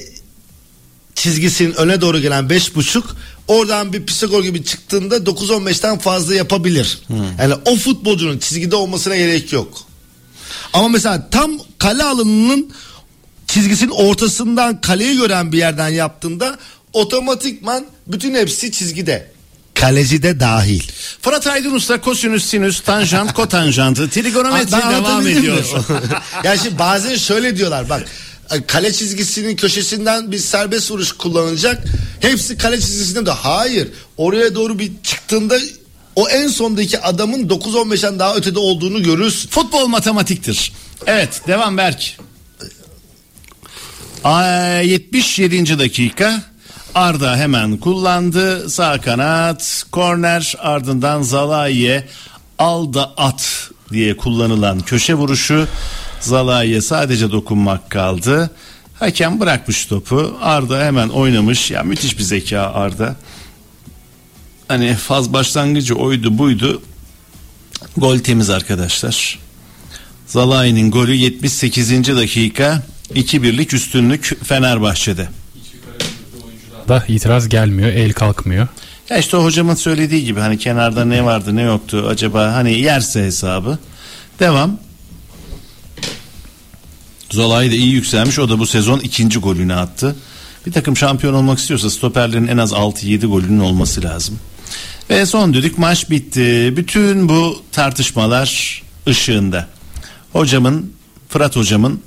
çizgisinin 1.14 1.74
öne 1.74 2.00
doğru 2.00 2.20
gelen 2.20 2.50
beş 2.50 2.74
buçuk 2.76 3.16
oradan 3.48 3.92
bir 3.92 4.06
Pisagor 4.06 4.42
gibi 4.42 4.64
çıktığında 4.64 5.16
9-15'ten 5.16 5.98
fazla 5.98 6.34
yapabilir. 6.34 6.98
Yani 7.38 7.54
o 7.66 7.76
futbolcunun 7.76 8.38
çizgide 8.38 8.76
olmasına 8.76 9.16
gerek 9.16 9.52
yok. 9.52 9.78
Ama 10.72 10.88
mesela 10.88 11.30
tam 11.30 11.50
kale 11.78 12.04
alanının 12.04 12.72
çizgisinin 13.56 13.90
ortasından 13.90 14.80
kaleyi 14.80 15.16
gören 15.16 15.52
bir 15.52 15.58
yerden 15.58 15.88
yaptığında 15.88 16.58
otomatikman 16.92 17.84
bütün 18.06 18.34
hepsi 18.34 18.72
çizgide. 18.72 19.30
Kaleci 19.74 20.22
de 20.22 20.40
dahil. 20.40 20.82
Fırat 21.22 21.46
Aydın 21.46 21.74
Usta 21.74 22.00
kosinüs 22.00 22.44
sinüs 22.44 22.80
tanjant 22.80 23.34
kotanjantı 23.34 24.10
trigonometri 24.10 24.72
devam 24.72 25.26
ediyor. 25.26 25.64
ya 26.44 26.56
şimdi 26.56 26.78
bazen 26.78 27.16
şöyle 27.16 27.56
diyorlar 27.56 27.88
bak 27.88 28.04
kale 28.66 28.92
çizgisinin 28.92 29.56
köşesinden 29.56 30.32
bir 30.32 30.38
serbest 30.38 30.90
vuruş 30.90 31.12
kullanılacak. 31.12 31.84
Hepsi 32.20 32.56
kale 32.56 32.80
çizgisinde 32.80 33.26
de 33.26 33.30
hayır. 33.30 33.88
Oraya 34.16 34.54
doğru 34.54 34.78
bir 34.78 34.92
çıktığında 35.02 35.58
o 36.16 36.28
en 36.28 36.48
sondaki 36.48 37.00
adamın 37.00 37.48
9-15'ten 37.48 38.18
daha 38.18 38.34
ötede 38.34 38.58
olduğunu 38.58 39.02
görürsün. 39.02 39.48
Futbol 39.48 39.86
matematiktir. 39.86 40.72
Evet 41.06 41.40
devam 41.46 41.76
Berk. 41.76 42.16
Aa, 44.26 44.80
77. 44.82 45.78
dakika 45.78 46.42
Arda 46.94 47.36
hemen 47.36 47.76
kullandı. 47.76 48.70
Sağ 48.70 49.00
kanat 49.00 49.84
korner 49.92 50.54
ardından 50.58 51.22
Zalai'ye 51.22 52.08
al 52.58 52.92
da 52.92 53.12
at 53.16 53.70
diye 53.92 54.16
kullanılan 54.16 54.80
köşe 54.80 55.14
vuruşu 55.14 55.68
Zalai'ye 56.20 56.80
sadece 56.80 57.32
dokunmak 57.32 57.90
kaldı. 57.90 58.50
Hakem 58.94 59.40
bırakmış 59.40 59.86
topu. 59.86 60.38
Arda 60.42 60.84
hemen 60.84 61.08
oynamış. 61.08 61.70
Ya 61.70 61.82
müthiş 61.82 62.18
bir 62.18 62.22
zeka 62.22 62.60
Arda. 62.60 63.16
Hani 64.68 64.94
faz 64.94 65.32
başlangıcı 65.32 65.94
oydu 65.94 66.38
buydu. 66.38 66.82
Gol 67.96 68.18
temiz 68.18 68.50
arkadaşlar. 68.50 69.38
Zalai'nin 70.26 70.90
golü 70.90 71.14
78. 71.14 72.16
dakika 72.16 72.82
2-1'lik 73.14 73.74
üstünlük 73.74 74.44
Fenerbahçe'de. 74.44 75.28
Da 76.88 77.04
itiraz 77.08 77.48
gelmiyor, 77.48 77.88
el 77.88 78.12
kalkmıyor. 78.12 78.68
Ya 79.10 79.18
işte 79.18 79.36
hocamın 79.36 79.74
söylediği 79.74 80.24
gibi 80.24 80.40
hani 80.40 80.58
kenarda 80.58 81.04
ne 81.04 81.24
vardı 81.24 81.56
ne 81.56 81.62
yoktu 81.62 82.06
acaba 82.08 82.52
hani 82.52 82.80
yerse 82.80 83.24
hesabı. 83.24 83.78
Devam. 84.40 84.78
Zolay 87.30 87.70
da 87.70 87.74
iyi 87.74 87.92
yükselmiş. 87.92 88.38
O 88.38 88.48
da 88.48 88.58
bu 88.58 88.66
sezon 88.66 88.98
ikinci 88.98 89.38
golünü 89.38 89.74
attı. 89.74 90.16
Bir 90.66 90.72
takım 90.72 90.96
şampiyon 90.96 91.34
olmak 91.34 91.58
istiyorsa 91.58 91.90
stoperlerin 91.90 92.46
en 92.46 92.56
az 92.56 92.72
6-7 92.72 93.26
golünün 93.26 93.60
olması 93.60 94.02
lazım. 94.02 94.38
Ve 95.10 95.26
son 95.26 95.54
düdük 95.54 95.78
maç 95.78 96.10
bitti. 96.10 96.74
Bütün 96.76 97.28
bu 97.28 97.62
tartışmalar 97.72 98.82
ışığında. 99.08 99.68
Hocamın, 100.32 100.92
Fırat 101.28 101.56
hocamın 101.56 102.00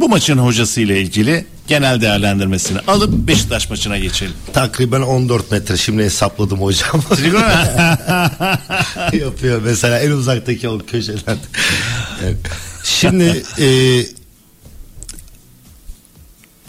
bu 0.00 0.08
maçın 0.08 0.38
hocası 0.38 0.80
ile 0.80 1.00
ilgili 1.00 1.46
genel 1.66 2.00
değerlendirmesini 2.00 2.78
alıp 2.78 3.12
Beşiktaş 3.28 3.70
maçına 3.70 3.98
geçelim. 3.98 4.32
Takriben 4.52 5.00
14 5.00 5.50
metre 5.50 5.76
şimdi 5.76 6.02
hesapladım 6.02 6.60
hocam. 6.60 7.02
Yapıyor 9.12 9.62
mesela 9.64 9.98
en 10.00 10.10
uzaktaki 10.10 10.68
o 10.68 10.78
köşeden. 10.78 11.38
Evet. 12.24 12.36
Şimdi 12.84 13.42
e, 13.58 13.68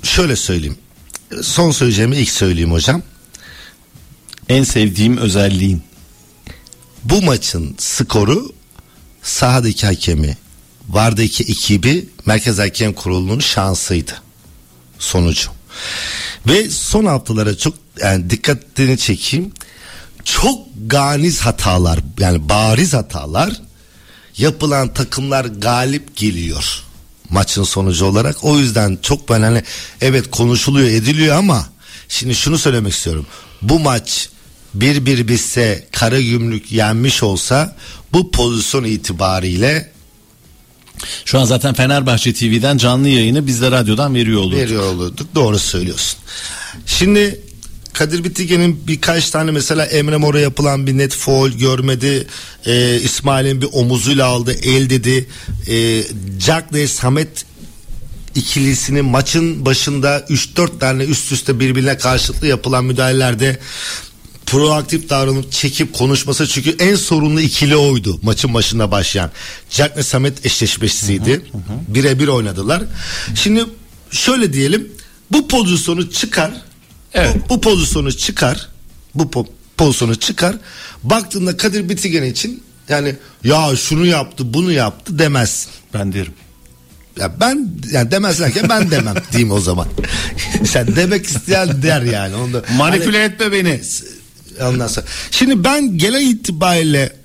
şöyle 0.04 0.36
söyleyeyim. 0.36 0.78
Son 1.42 1.72
söyleyeceğimi 1.72 2.16
ilk 2.18 2.30
söyleyeyim 2.30 2.72
hocam. 2.72 3.02
en 4.50 4.64
sevdiğim 4.64 5.18
özelliğin. 5.18 5.84
Bu 7.04 7.22
maçın 7.22 7.76
skoru 7.78 8.54
sahadaki 9.24 9.86
hakemi, 9.86 10.38
vardaki 10.92 11.44
ekibi 11.44 12.10
Merkez 12.26 12.60
Hakem 12.60 12.94
Kurulu'nun 12.94 13.40
şansıydı. 13.40 14.22
Sonucu. 15.00 15.50
Ve 16.48 16.70
son 16.70 17.06
haftalara 17.06 17.58
çok 17.58 17.74
yani 18.02 18.30
dikkatini 18.30 18.98
çekeyim. 18.98 19.52
Çok 20.26 20.60
ganiz 20.88 21.40
hatalar 21.40 22.00
yani 22.20 22.50
bariz 22.50 22.94
hatalar 22.94 23.62
yapılan 24.38 24.94
takımlar 24.94 25.46
galip 25.46 26.16
geliyor 26.16 26.84
maçın 27.32 27.64
sonucu 27.64 28.06
olarak. 28.06 28.44
O 28.44 28.58
yüzden 28.60 28.98
çok 29.02 29.30
ben 29.30 29.42
hani 29.42 29.64
evet 30.02 30.32
konuşuluyor 30.32 30.90
ediliyor 30.90 31.36
ama 31.36 31.66
şimdi 32.10 32.36
şunu 32.36 32.58
söylemek 32.58 32.94
istiyorum. 32.94 33.26
Bu 33.62 33.80
maç 33.80 34.30
bir 34.74 35.06
bir 35.06 35.28
bitse 35.28 35.88
kara 35.92 36.18
yenmiş 36.70 37.24
olsa 37.24 37.78
bu 38.14 38.32
pozisyon 38.32 38.84
itibariyle 38.84 39.92
Şu 41.26 41.40
an 41.40 41.46
zaten 41.46 41.74
Fenerbahçe 41.74 42.34
TV'den 42.34 42.78
canlı 42.78 43.10
yayını 43.10 43.48
biz 43.48 43.62
de 43.62 43.72
radyodan 43.72 44.16
veriyor 44.16 44.42
olurduk. 44.42 44.60
veriyor 44.60 44.84
olurduk. 44.84 45.28
Doğru 45.36 45.60
söylüyorsun. 45.60 46.20
Şimdi 46.86 47.42
Kadir 47.94 48.24
Bitigen'in 48.24 48.84
birkaç 48.88 49.30
tane 49.30 49.52
mesela 49.52 49.86
Emre 49.86 50.18
Mor'a 50.18 50.40
yapılan 50.40 50.88
bir 50.88 50.98
net 50.98 51.16
foul 51.16 51.50
görmedi. 51.50 52.28
Ee, 52.66 53.00
İsmail'in 53.04 53.62
bir 53.62 53.68
omuzuyla 53.72 54.26
aldı 54.26 54.54
el 54.64 54.90
dedi. 54.90 55.28
Ee, 55.68 56.04
Jack 56.40 56.72
ile 56.72 56.88
Samet 56.88 57.46
ikilisinin 58.36 59.06
maçın 59.06 59.66
başında 59.66 60.20
3-4 60.20 60.80
tane 60.80 61.04
üst 61.04 61.32
üste 61.32 61.60
birbirine 61.60 61.98
karşılıklı 61.98 62.48
yapılan 62.48 62.86
müdahalelerde 62.86 63.60
proaktif 64.52 65.10
davranıp 65.10 65.52
çekip 65.52 65.94
konuşması 65.94 66.48
çünkü 66.48 66.76
en 66.80 66.96
sorunlu 66.96 67.42
ikili 67.42 67.76
oydu 67.76 68.20
maçın 68.22 68.54
başında 68.54 68.92
başlayan. 68.92 69.32
Jack 69.70 69.98
ve 69.98 70.04
Samet 70.04 70.46
eşleşmesiydi. 70.46 71.42
Birebir 71.88 72.28
oynadılar. 72.28 72.84
Şimdi 73.36 73.66
şöyle 74.12 74.54
diyelim 74.54 74.92
bu 75.32 75.48
pozisyonu 75.48 76.12
çıkar. 76.12 76.52
Evet. 77.14 77.36
Bu, 77.36 77.50
bu 77.50 77.62
pozisyonu 77.62 78.12
çıkar. 78.18 78.70
Bu 79.16 79.24
po- 79.24 79.48
pozisyonu 79.78 80.16
çıkar. 80.16 80.56
Baktığında 81.04 81.58
Kadir 81.58 81.90
Bitigen 81.90 82.24
için 82.24 82.64
yani 82.90 83.16
ya 83.44 83.76
şunu 83.76 84.06
yaptı 84.06 84.54
bunu 84.54 84.72
yaptı 84.72 85.20
demezsin. 85.20 85.72
Ben 85.94 86.14
derim. 86.14 86.34
Ya 87.20 87.40
ben 87.40 87.70
yani 87.92 88.12
demezlerken 88.12 88.70
ben 88.70 88.92
demem 88.92 89.16
diyeyim 89.32 89.52
o 89.52 89.60
zaman. 89.60 89.88
Sen 90.66 90.96
demek 90.96 91.26
isteyen 91.26 91.82
der 91.84 92.02
yani. 92.02 92.36
Onu 92.36 92.54
da, 92.54 92.64
Manipüle 92.78 93.24
etme 93.24 93.52
beni. 93.52 93.82
Ondan 94.62 94.88
sonra. 94.88 95.06
Şimdi 95.32 95.64
ben 95.64 95.98
genel 95.98 96.22
itibariyle 96.22 97.16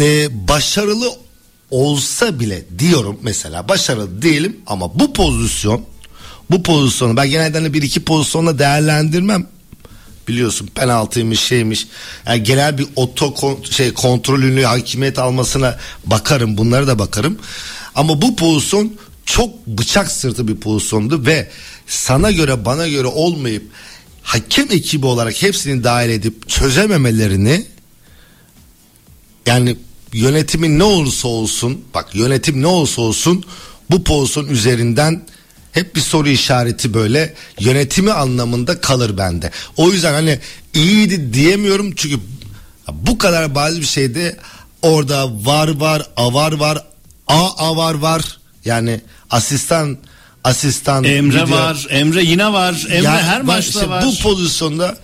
e, 0.00 0.28
başarılı 0.48 1.12
olsa 1.70 2.40
bile 2.40 2.64
diyorum 2.78 3.18
mesela 3.22 3.68
başarılı 3.68 4.22
değilim 4.22 4.56
ama 4.66 4.98
bu 5.00 5.12
pozisyon 5.12 5.84
bu 6.50 6.62
pozisyonu 6.62 7.16
ben 7.16 7.30
genelde 7.30 7.58
hani 7.58 7.74
bir 7.74 7.82
iki 7.82 8.04
pozisyonla 8.04 8.58
değerlendirmem. 8.58 9.46
Biliyorsun 10.28 10.66
penaltıymış 10.66 11.40
şeymiş. 11.40 11.86
Yani 12.26 12.42
genel 12.42 12.78
bir 12.78 12.86
oto 12.96 13.34
şey 13.70 13.92
kontrolünü 13.92 14.62
hakimiyet 14.62 15.18
almasına 15.18 15.78
bakarım 16.06 16.56
bunlara 16.58 16.86
da 16.86 16.98
bakarım. 16.98 17.38
Ama 17.94 18.22
bu 18.22 18.36
pozisyon 18.36 18.92
çok 19.24 19.66
bıçak 19.66 20.10
sırtı 20.10 20.48
bir 20.48 20.56
pozisyondu 20.56 21.26
ve 21.26 21.50
sana 21.86 22.30
göre 22.30 22.64
bana 22.64 22.88
göre 22.88 23.06
olmayıp 23.06 23.70
hakem 24.22 24.66
ekibi 24.70 25.06
olarak 25.06 25.42
hepsini 25.42 25.84
dahil 25.84 26.10
edip 26.10 26.48
çözememelerini 26.48 27.66
yani 29.46 29.76
yönetimin 30.12 30.78
ne 30.78 30.84
olursa 30.84 31.28
olsun 31.28 31.84
bak 31.94 32.14
yönetim 32.14 32.62
ne 32.62 32.66
olursa 32.66 33.02
olsun 33.02 33.44
bu 33.90 34.04
pozisyon 34.04 34.46
üzerinden 34.48 35.22
hep 35.72 35.96
bir 35.96 36.00
soru 36.00 36.28
işareti 36.28 36.94
böyle 36.94 37.34
yönetimi 37.60 38.12
anlamında 38.12 38.80
kalır 38.80 39.18
bende. 39.18 39.50
O 39.76 39.90
yüzden 39.90 40.12
hani 40.12 40.38
iyiydi 40.74 41.32
diyemiyorum 41.32 41.92
çünkü 41.96 42.20
bu 42.92 43.18
kadar 43.18 43.54
bariz 43.54 43.80
bir 43.80 43.86
şeyde 43.86 44.36
orada 44.82 45.46
var 45.46 45.68
var 45.68 46.06
avar 46.16 46.52
var 46.52 46.86
a 47.28 47.68
avar 47.68 47.94
var 47.94 48.38
yani 48.64 49.00
asistan 49.30 49.98
asistan 50.44 51.04
Emre 51.04 51.42
video- 51.44 51.50
var. 51.50 51.86
Emre 51.90 52.22
yine 52.22 52.52
var. 52.52 52.86
Emre 52.90 53.04
yani 53.04 53.22
her 53.22 53.42
maçta 53.42 53.78
işte 53.80 53.88
var. 53.90 54.04
Bu 54.04 54.18
pozisyonda 54.18 54.98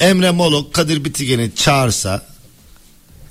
Emre 0.00 0.30
Molok 0.30 0.74
Kadir 0.74 1.04
Bitigen'i 1.04 1.50
çağırsa 1.56 2.26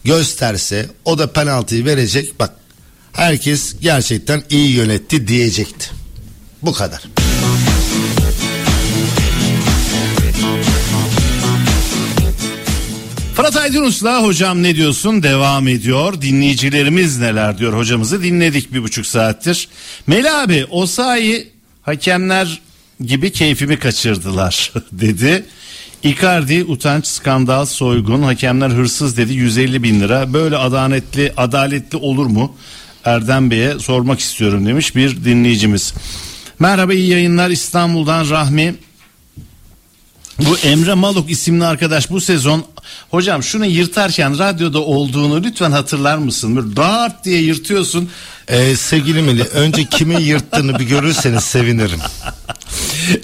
gösterse 0.03 0.89
o 1.05 1.17
da 1.17 1.33
penaltıyı 1.33 1.85
verecek. 1.85 2.39
Bak 2.39 2.53
herkes 3.13 3.75
gerçekten 3.81 4.43
iyi 4.49 4.71
yönetti 4.71 5.27
diyecekti. 5.27 5.89
Bu 6.61 6.73
kadar. 6.73 7.01
Fırat 13.35 13.57
Aydınus'la 13.57 14.23
hocam 14.23 14.63
ne 14.63 14.75
diyorsun 14.75 15.23
devam 15.23 15.67
ediyor. 15.67 16.21
Dinleyicilerimiz 16.21 17.19
neler 17.19 17.57
diyor 17.57 17.73
hocamızı 17.73 18.23
dinledik 18.23 18.73
bir 18.73 18.83
buçuk 18.83 19.05
saattir. 19.05 19.67
Melih 20.07 20.39
abi 20.39 20.65
o 20.69 20.85
sahi 20.85 21.47
hakemler 21.81 22.61
gibi 23.05 23.31
keyfimi 23.31 23.79
kaçırdılar 23.79 24.71
dedi. 24.91 25.45
Icardi 26.03 26.63
utanç 26.63 27.07
skandal 27.07 27.65
soygun 27.65 28.21
hakemler 28.21 28.69
hırsız 28.69 29.17
dedi 29.17 29.33
150 29.33 29.83
bin 29.83 29.99
lira 30.01 30.33
böyle 30.33 30.57
adaletli 30.57 31.33
adaletli 31.37 31.97
olur 31.97 32.25
mu 32.25 32.55
Erdem 33.05 33.51
Bey'e 33.51 33.79
sormak 33.79 34.19
istiyorum 34.19 34.65
demiş 34.65 34.95
bir 34.95 35.25
dinleyicimiz. 35.25 35.93
Merhaba 36.59 36.93
iyi 36.93 37.09
yayınlar 37.09 37.49
İstanbul'dan 37.49 38.29
Rahmi 38.29 38.75
bu 40.39 40.57
Emre 40.57 40.93
Maluk 40.93 41.31
isimli 41.31 41.65
arkadaş 41.65 42.09
bu 42.09 42.21
sezon 42.21 42.65
hocam 43.09 43.43
şunu 43.43 43.65
yırtarken 43.65 44.39
radyoda 44.39 44.79
olduğunu 44.79 45.43
lütfen 45.43 45.71
hatırlar 45.71 46.17
mısın? 46.17 46.55
Böyle 46.55 46.75
dart 46.75 47.25
diye 47.25 47.41
yırtıyorsun. 47.41 48.09
Ee, 48.47 48.75
sevgili 48.75 49.21
Melih 49.21 49.45
önce 49.53 49.85
kimin 49.85 50.19
yırttığını 50.19 50.79
bir 50.79 50.85
görürseniz 50.85 51.43
sevinirim. 51.43 51.99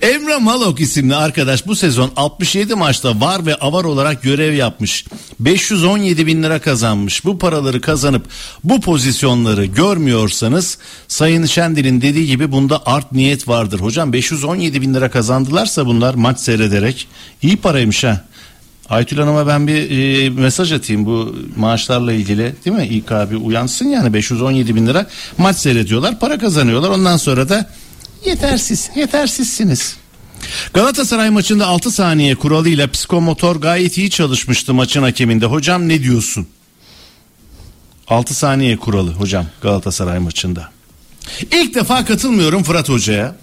Emre 0.01 0.37
Malok 0.37 0.79
isimli 0.79 1.15
arkadaş 1.15 1.67
bu 1.67 1.75
sezon 1.75 2.11
67 2.15 2.75
maçta 2.75 3.21
var 3.21 3.45
ve 3.45 3.55
avar 3.55 3.83
olarak 3.83 4.23
görev 4.23 4.53
yapmış. 4.53 5.05
517 5.39 6.27
bin 6.27 6.43
lira 6.43 6.59
kazanmış. 6.59 7.25
Bu 7.25 7.37
paraları 7.37 7.81
kazanıp 7.81 8.27
bu 8.63 8.81
pozisyonları 8.81 9.65
görmüyorsanız 9.65 10.77
Sayın 11.07 11.45
Şendil'in 11.45 12.01
dediği 12.01 12.27
gibi 12.27 12.51
bunda 12.51 12.81
art 12.85 13.11
niyet 13.11 13.47
vardır. 13.47 13.79
Hocam 13.79 14.13
517 14.13 14.81
bin 14.81 14.93
lira 14.93 15.11
kazandılarsa 15.11 15.85
bunlar 15.85 16.13
maç 16.13 16.39
seyrederek 16.39 17.07
iyi 17.41 17.57
paraymış 17.57 18.03
ha. 18.03 18.25
Aytül 18.89 19.17
Hanım'a 19.17 19.47
ben 19.47 19.67
bir 19.67 19.91
e, 19.91 20.29
mesaj 20.29 20.71
atayım 20.71 21.05
bu 21.05 21.35
maaşlarla 21.57 22.13
ilgili 22.13 22.55
değil 22.65 22.75
mi? 22.75 22.87
İlk 22.87 23.11
abi 23.11 23.37
uyansın 23.37 23.85
yani 23.89 24.13
517 24.13 24.75
bin 24.75 24.87
lira 24.87 25.07
maç 25.37 25.57
seyrediyorlar 25.57 26.19
para 26.19 26.37
kazanıyorlar 26.37 26.89
ondan 26.89 27.17
sonra 27.17 27.49
da 27.49 27.69
yetersiz 28.25 28.89
yetersizsiniz. 28.95 29.97
Galatasaray 30.73 31.29
maçında 31.29 31.67
6 31.67 31.91
saniye 31.91 32.35
kuralıyla 32.35 32.91
psikomotor 32.91 33.55
gayet 33.55 33.97
iyi 33.97 34.09
çalışmıştı 34.09 34.73
maçın 34.73 35.01
hakeminde. 35.01 35.45
Hocam 35.45 35.89
ne 35.89 36.03
diyorsun? 36.03 36.47
6 38.07 38.33
saniye 38.33 38.77
kuralı 38.77 39.11
hocam 39.11 39.45
Galatasaray 39.61 40.19
maçında. 40.19 40.69
İlk 41.51 41.75
defa 41.75 42.05
katılmıyorum 42.05 42.63
Fırat 42.63 42.89
Hoca'ya. 42.89 43.35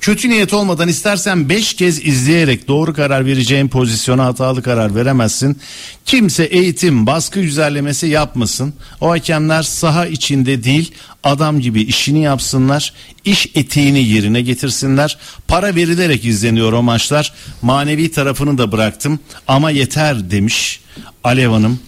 Kötü 0.00 0.28
niyet 0.28 0.54
olmadan 0.54 0.88
istersen 0.88 1.48
5 1.48 1.74
kez 1.74 2.06
izleyerek 2.06 2.68
doğru 2.68 2.94
karar 2.94 3.26
vereceğin 3.26 3.68
pozisyona 3.68 4.24
hatalı 4.24 4.62
karar 4.62 4.94
veremezsin. 4.94 5.58
Kimse 6.04 6.44
eğitim, 6.44 7.06
baskı 7.06 7.40
güzellemesi 7.40 8.06
yapmasın. 8.06 8.74
O 9.00 9.10
hakemler 9.10 9.62
saha 9.62 10.06
içinde 10.06 10.64
değil 10.64 10.92
adam 11.24 11.60
gibi 11.60 11.82
işini 11.82 12.22
yapsınlar. 12.22 12.92
iş 13.24 13.46
etiğini 13.54 14.04
yerine 14.04 14.40
getirsinler. 14.40 15.18
Para 15.48 15.74
verilerek 15.74 16.24
izleniyor 16.24 16.72
o 16.72 16.82
maçlar. 16.82 17.32
Manevi 17.62 18.10
tarafını 18.10 18.58
da 18.58 18.72
bıraktım 18.72 19.18
ama 19.48 19.70
yeter 19.70 20.30
demiş 20.30 20.80
Alev 21.24 21.50
Hanım. 21.50 21.80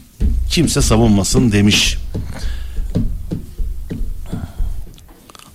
Kimse 0.51 0.83
savunmasın 0.83 1.53
demiş. 1.53 1.97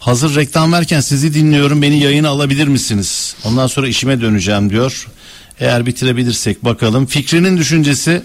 Hazır 0.03 0.35
reklam 0.35 0.73
verken 0.73 1.01
sizi 1.01 1.33
dinliyorum 1.33 1.81
beni 1.81 1.99
yayına 1.99 2.29
alabilir 2.29 2.67
misiniz? 2.67 3.35
Ondan 3.43 3.67
sonra 3.67 3.87
işime 3.87 4.21
döneceğim 4.21 4.69
diyor. 4.69 5.07
Eğer 5.59 5.85
bitirebilirsek 5.85 6.65
bakalım. 6.65 7.05
Fikrinin 7.05 7.57
düşüncesi 7.57 8.23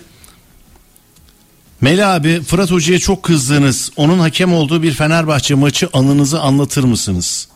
Meli 1.81 2.07
abi 2.07 2.43
Fırat 2.43 2.71
Hoca'ya 2.71 2.99
çok 2.99 3.23
kızdınız. 3.23 3.91
Onun 3.97 4.19
hakem 4.19 4.55
olduğu 4.55 4.83
bir 4.83 4.93
Fenerbahçe 4.93 5.55
maçı 5.55 5.89
anınızı 5.93 6.41
anlatır 6.41 6.85
mısınız? 6.85 7.49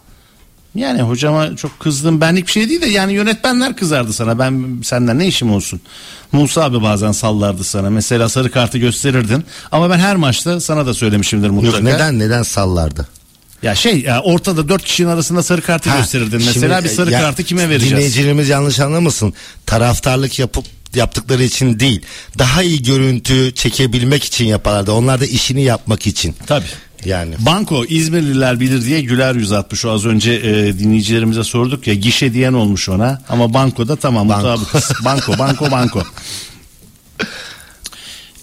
Yani 0.74 1.02
hocama 1.02 1.56
çok 1.56 1.80
kızdım 1.80 2.20
benlik 2.20 2.46
bir 2.46 2.52
şey 2.52 2.68
değil 2.68 2.80
de 2.80 2.86
yani 2.86 3.12
yönetmenler 3.12 3.76
kızardı 3.76 4.12
sana. 4.12 4.38
Ben 4.38 4.80
senden 4.84 5.18
ne 5.18 5.26
işim 5.26 5.52
olsun? 5.52 5.80
Musa 6.32 6.64
abi 6.64 6.82
bazen 6.82 7.12
sallardı 7.12 7.64
sana. 7.64 7.90
Mesela 7.90 8.28
sarı 8.28 8.50
kartı 8.50 8.78
gösterirdin. 8.78 9.44
Ama 9.72 9.90
ben 9.90 9.98
her 9.98 10.16
maçta 10.16 10.60
sana 10.60 10.86
da 10.86 10.94
söylemişimdir 10.94 11.50
mutlaka. 11.50 11.76
Yok 11.76 11.84
neden 11.86 12.18
neden 12.18 12.42
sallardı? 12.42 13.08
Ya 13.62 13.74
şey 13.74 14.00
ya 14.00 14.20
ortada 14.22 14.68
dört 14.68 14.84
kişinin 14.84 15.08
arasında 15.08 15.42
sarı 15.42 15.62
kartı 15.62 15.90
Ha, 15.90 15.98
gösterirdin. 15.98 16.42
Mesela 16.46 16.80
şimdi, 16.80 16.90
bir 16.90 16.96
sarı 16.96 17.10
ya, 17.10 17.20
kartı 17.20 17.44
kime 17.44 17.68
vereceğiz? 17.68 17.92
Dinleyicilerimiz 17.92 18.48
yanlış 18.48 18.80
anlamasın. 18.80 19.34
Taraftarlık 19.66 20.38
yapıp 20.38 20.64
yaptıkları 20.94 21.42
için 21.42 21.80
değil. 21.80 22.02
Daha 22.38 22.62
iyi 22.62 22.82
görüntü 22.82 23.54
çekebilmek 23.54 24.24
için 24.24 24.44
yaparlardı. 24.44 24.92
Onlar 24.92 25.20
da 25.20 25.26
işini 25.26 25.62
yapmak 25.62 26.06
için. 26.06 26.34
Tabii. 26.46 26.66
Yani. 27.04 27.34
Banko 27.38 27.84
İzmirliler 27.84 28.60
bilir 28.60 28.84
diye 28.84 29.00
güler 29.00 29.34
yüz 29.34 29.52
atmış. 29.52 29.84
O 29.84 29.90
az 29.90 30.06
önce 30.06 30.32
e, 30.32 30.78
dinleyicilerimize 30.78 31.44
sorduk 31.44 31.86
ya 31.86 31.94
gişe 31.94 32.34
diyen 32.34 32.52
olmuş 32.52 32.88
ona. 32.88 33.22
Ama 33.28 33.54
bankoda 33.54 33.96
tamam 33.96 34.28
Banko. 34.28 34.60
banko 35.04 35.38
banko 35.38 35.70
banko. 35.70 36.02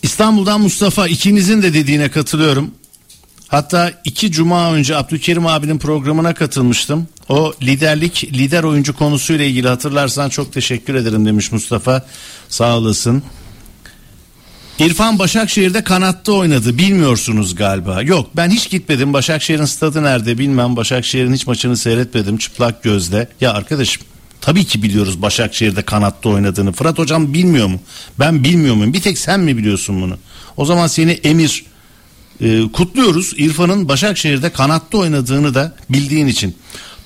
İstanbul'dan 0.03 0.61
Mustafa 0.61 1.07
ikinizin 1.07 1.61
de 1.61 1.73
dediğine 1.73 2.11
katılıyorum. 2.11 2.71
Hatta 3.49 3.91
iki 4.05 4.31
cuma 4.31 4.73
önce 4.73 4.95
Abdülkerim 4.95 5.47
abinin 5.47 5.77
programına 5.77 6.33
katılmıştım. 6.33 7.07
O 7.29 7.53
liderlik, 7.61 8.23
lider 8.33 8.63
oyuncu 8.63 8.97
konusuyla 8.97 9.45
ilgili 9.45 9.67
hatırlarsan 9.67 10.29
çok 10.29 10.53
teşekkür 10.53 10.95
ederim 10.95 11.25
demiş 11.25 11.51
Mustafa. 11.51 12.05
Sağ 12.49 12.77
olasın. 12.77 13.23
İrfan 14.79 15.19
Başakşehir'de 15.19 15.83
kanatta 15.83 16.31
oynadı. 16.31 16.77
Bilmiyorsunuz 16.77 17.55
galiba. 17.55 18.01
Yok 18.01 18.29
ben 18.35 18.49
hiç 18.49 18.69
gitmedim. 18.69 19.13
Başakşehir'in 19.13 19.65
stadı 19.65 20.03
nerede 20.03 20.37
bilmem. 20.37 20.75
Başakşehir'in 20.75 21.33
hiç 21.33 21.47
maçını 21.47 21.77
seyretmedim 21.77 22.37
çıplak 22.37 22.83
gözle. 22.83 23.27
Ya 23.41 23.53
arkadaşım 23.53 24.03
tabii 24.41 24.65
ki 24.65 24.83
biliyoruz 24.83 25.21
Başakşehir'de 25.21 25.81
kanatta 25.81 26.29
oynadığını. 26.29 26.71
Fırat 26.71 26.97
hocam 26.97 27.33
bilmiyor 27.33 27.67
mu? 27.67 27.79
Ben 28.19 28.43
bilmiyor 28.43 28.75
muyum? 28.75 28.93
Bir 28.93 29.01
tek 29.01 29.17
sen 29.17 29.39
mi 29.39 29.57
biliyorsun 29.57 30.01
bunu? 30.01 30.17
O 30.57 30.65
zaman 30.65 30.87
seni 30.87 31.11
emir 31.11 31.65
e, 32.41 32.71
kutluyoruz. 32.73 33.33
İrfan'ın 33.37 33.89
Başakşehir'de 33.89 34.49
kanatta 34.49 34.97
oynadığını 34.97 35.53
da 35.53 35.75
bildiğin 35.89 36.27
için. 36.27 36.55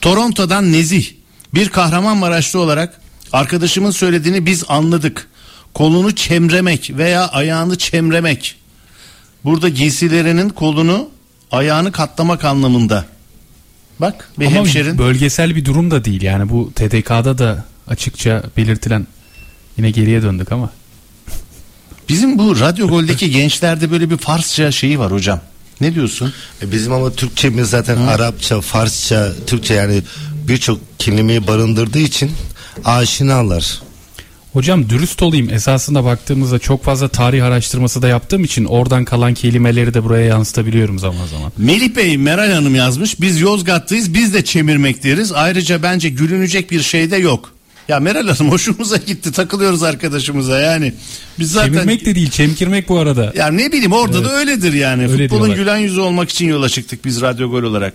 Toronto'dan 0.02 0.72
Nezih 0.72 1.08
bir 1.54 1.70
Kahramanmaraşlı 1.70 2.60
olarak 2.60 3.02
arkadaşımın 3.32 3.92
söylediğini 3.92 4.46
biz 4.46 4.64
anladık. 4.68 5.28
Kolunu 5.74 6.16
çemremek 6.16 6.92
veya 6.98 7.28
ayağını 7.28 7.78
çemremek. 7.78 8.56
Burada 9.44 9.70
giysilerinin 9.70 10.50
kolunu 10.50 11.10
ayağını 11.52 11.92
katlamak 11.92 12.46
anlamında. 12.46 13.06
Bak 14.00 14.30
bir 14.40 14.46
Ama 14.46 14.56
hemşerin. 14.56 14.98
bölgesel 14.98 15.56
bir 15.56 15.66
durum 15.66 15.92
da 15.92 16.06
değil 16.06 16.22
yani 16.22 16.50
bu 16.50 16.72
TDK'da 16.76 17.38
da 17.38 17.66
açıkça 17.88 18.44
belirtilen 18.58 19.08
yine 19.78 19.92
geriye 19.92 20.22
döndük 20.22 20.52
ama. 20.52 20.70
Bizim 22.10 22.38
bu 22.40 22.60
Radyo 22.60 22.88
Gol'deki 22.88 23.32
gençlerde 23.32 23.92
böyle 23.92 24.10
bir 24.10 24.18
Farsça 24.18 24.72
şeyi 24.72 25.00
var 25.00 25.12
hocam. 25.12 25.40
Ne 25.82 25.96
diyorsun? 25.96 26.34
E, 26.62 26.72
Bizim 26.72 26.94
ama 26.94 27.12
Türkçemiz 27.12 27.70
zaten 27.70 27.98
Arapça, 27.98 28.62
Farsça, 28.62 29.32
Türkçe 29.48 29.74
yani 29.74 30.02
birçok 30.48 31.00
kelimeyi 31.00 31.48
barındırdığı 31.48 32.00
için 32.00 32.32
aşinalar. 32.86 33.82
Hocam 34.54 34.90
dürüst 34.90 35.24
olayım 35.24 35.50
esasında 35.54 36.04
baktığımızda 36.04 36.60
çok 36.60 36.84
fazla 36.84 37.08
tarih 37.08 37.46
araştırması 37.46 38.02
da 38.02 38.08
yaptığım 38.08 38.44
için 38.44 38.66
oradan 38.66 39.06
kalan 39.06 39.34
kelimeleri 39.34 39.94
de 39.94 40.04
buraya 40.04 40.26
yansıtabiliyorum 40.26 41.00
zaman 41.00 41.26
zaman. 41.26 41.52
Melih 41.58 41.96
Bey 41.96 42.18
Meral 42.18 42.52
Hanım 42.52 42.76
yazmış. 42.76 43.22
Biz 43.22 43.42
Yozgat'tayız 43.42 44.14
biz 44.14 44.34
de 44.34 44.44
çemirmek 44.46 45.04
deriz. 45.04 45.32
Ayrıca 45.32 45.84
bence 45.84 46.10
gülünecek 46.10 46.72
bir 46.72 46.82
şey 46.82 47.12
de 47.12 47.18
yok. 47.18 47.52
Ya 47.88 48.00
Meral 48.00 48.28
Hanım 48.28 48.52
hoşumuza 48.52 48.98
gitti 48.98 49.32
takılıyoruz 49.32 49.84
arkadaşımıza 49.84 50.60
yani. 50.60 50.94
Biz 51.40 51.52
zaten 51.52 51.74
Çevirmek 51.74 52.06
de 52.06 52.16
değil 52.16 52.30
çemkirmek 52.30 52.90
bu 52.90 53.00
arada. 53.00 53.34
ya 53.36 53.48
ne 53.48 53.72
bileyim 53.72 53.92
orada 53.92 54.24
da 54.26 54.32
öyledir 54.34 54.74
yani. 54.74 55.02
Öyle 55.08 55.24
Futbolun 55.24 55.46
diyorlar. 55.46 55.56
gülen 55.56 55.78
yüzü 55.78 56.00
olmak 56.00 56.30
için 56.30 56.48
yola 56.48 56.70
çıktık 56.70 57.06
biz 57.06 57.22
Radyo 57.22 57.50
Gol 57.50 57.64
olarak. 57.64 57.94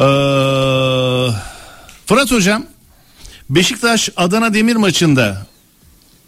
Ee, 0.00 0.04
Fırat 2.06 2.32
hocam 2.32 2.66
Beşiktaş 3.50 4.08
Adana 4.16 4.54
Demir 4.54 4.76
maçında 4.76 5.46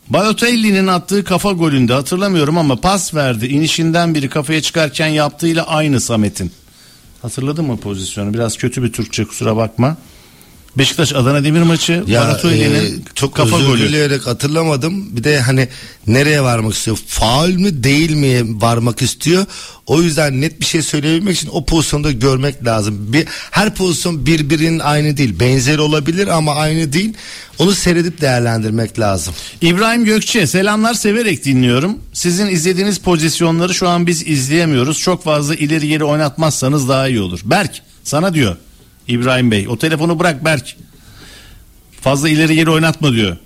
Balotelli'nin 0.08 0.86
attığı 0.86 1.24
kafa 1.24 1.52
golünde 1.52 1.92
hatırlamıyorum 1.92 2.58
ama 2.58 2.76
pas 2.80 3.14
verdi. 3.14 3.46
İnişinden 3.46 4.14
biri 4.14 4.28
kafaya 4.28 4.62
çıkarken 4.62 5.06
yaptığıyla 5.06 5.66
aynı 5.66 6.00
Samet'in. 6.00 6.52
Hatırladın 7.22 7.64
mı 7.64 7.76
pozisyonu? 7.76 8.34
Biraz 8.34 8.56
kötü 8.56 8.82
bir 8.82 8.92
Türkçe 8.92 9.24
kusura 9.24 9.56
bakma. 9.56 9.96
Beşiktaş 10.78 11.12
Adana 11.12 11.44
Demir 11.44 11.62
maçı 11.62 12.04
Ya 12.06 12.20
Balotelli'nin 12.22 13.00
e, 13.00 13.02
çok 13.14 13.34
kafa 13.34 13.56
özür 13.56 13.66
golü. 13.66 13.88
dileyerek 13.88 14.26
hatırlamadım. 14.26 15.16
Bir 15.16 15.24
de 15.24 15.40
hani 15.40 15.68
nereye 16.06 16.42
varmak 16.42 16.74
istiyor? 16.74 16.98
Faul 17.06 17.48
mü 17.48 17.84
değil 17.84 18.10
mi 18.10 18.60
varmak 18.62 19.02
istiyor? 19.02 19.46
O 19.86 20.02
yüzden 20.02 20.40
net 20.40 20.60
bir 20.60 20.64
şey 20.64 20.82
söyleyebilmek 20.82 21.36
için 21.36 21.48
o 21.52 21.64
pozisyonda 21.64 22.12
görmek 22.12 22.64
lazım. 22.64 23.12
Bir, 23.12 23.24
her 23.50 23.74
pozisyon 23.74 24.26
birbirinin 24.26 24.78
aynı 24.78 25.16
değil. 25.16 25.40
Benzeri 25.40 25.80
olabilir 25.80 26.26
ama 26.28 26.54
aynı 26.54 26.92
değil. 26.92 27.14
Onu 27.58 27.72
seyredip 27.72 28.20
değerlendirmek 28.20 28.98
lazım. 28.98 29.34
İbrahim 29.60 30.04
Gökçe 30.04 30.46
selamlar 30.46 30.94
severek 30.94 31.44
dinliyorum. 31.44 31.98
Sizin 32.12 32.46
izlediğiniz 32.46 32.98
pozisyonları 32.98 33.74
şu 33.74 33.88
an 33.88 34.06
biz 34.06 34.26
izleyemiyoruz. 34.28 34.98
Çok 34.98 35.24
fazla 35.24 35.54
ileri 35.54 35.88
geri 35.88 36.04
oynatmazsanız 36.04 36.88
daha 36.88 37.08
iyi 37.08 37.20
olur. 37.20 37.40
Berk 37.44 37.82
sana 38.04 38.34
diyor 38.34 38.56
İbrahim 39.08 39.50
Bey. 39.50 39.68
O 39.68 39.78
telefonu 39.78 40.18
bırak 40.18 40.44
Berk. 40.44 40.76
Fazla 42.00 42.28
ileri 42.28 42.54
geri 42.54 42.70
oynatma 42.70 43.12
diyor. 43.12 43.36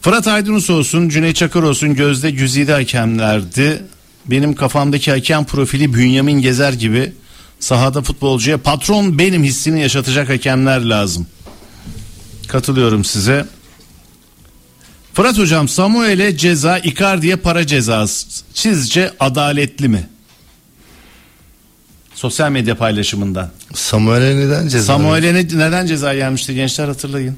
Fırat 0.00 0.26
Aydınus 0.26 0.70
olsun, 0.70 1.08
Cüneyt 1.08 1.36
Çakır 1.36 1.62
olsun, 1.62 1.94
Gözde 1.94 2.30
Güzide 2.30 2.72
hakemlerdi. 2.72 3.82
Benim 4.26 4.54
kafamdaki 4.54 5.10
hakem 5.10 5.44
profili 5.44 5.94
Bünyamin 5.94 6.40
Gezer 6.40 6.72
gibi 6.72 7.12
sahada 7.60 8.02
futbolcuya 8.02 8.58
patron 8.58 9.18
benim 9.18 9.44
hissini 9.44 9.80
yaşatacak 9.80 10.28
hakemler 10.28 10.80
lazım. 10.80 11.26
Katılıyorum 12.48 13.04
size. 13.04 13.46
Fırat 15.14 15.38
hocam 15.38 15.68
Samuel'e 15.68 16.36
ceza 16.36 16.78
Icardi'ye 16.78 17.36
para 17.36 17.66
cezası 17.66 18.26
sizce 18.54 19.12
adaletli 19.20 19.88
mi? 19.88 20.08
Sosyal 22.16 22.50
medya 22.50 22.74
paylaşımından. 22.76 23.50
Samuel'e 23.74 24.36
neden 24.36 24.68
ceza? 24.68 24.84
Samuel'e 24.86 25.34
ne- 25.34 25.58
neden 25.58 25.86
ceza 25.86 26.14
gelmişti 26.14 26.54
gençler 26.54 26.88
hatırlayın. 26.88 27.36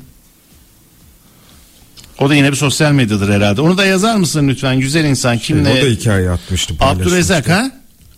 O 2.21 2.29
da 2.31 2.35
yine 2.35 2.51
bir 2.51 2.57
sosyal 2.57 2.93
medyadır 2.93 3.29
herhalde. 3.35 3.61
Onu 3.61 3.79
da 3.79 3.85
yazar 3.87 4.17
mısın 4.17 4.49
lütfen 4.49 4.81
güzel 4.81 5.05
insan 5.05 5.39
kim 5.39 5.63
O 5.63 5.65
da 5.65 5.71
hikaye 5.71 6.31
atmıştı. 6.31 6.75
Abdurrezzak 6.81 7.49
ha? 7.49 7.71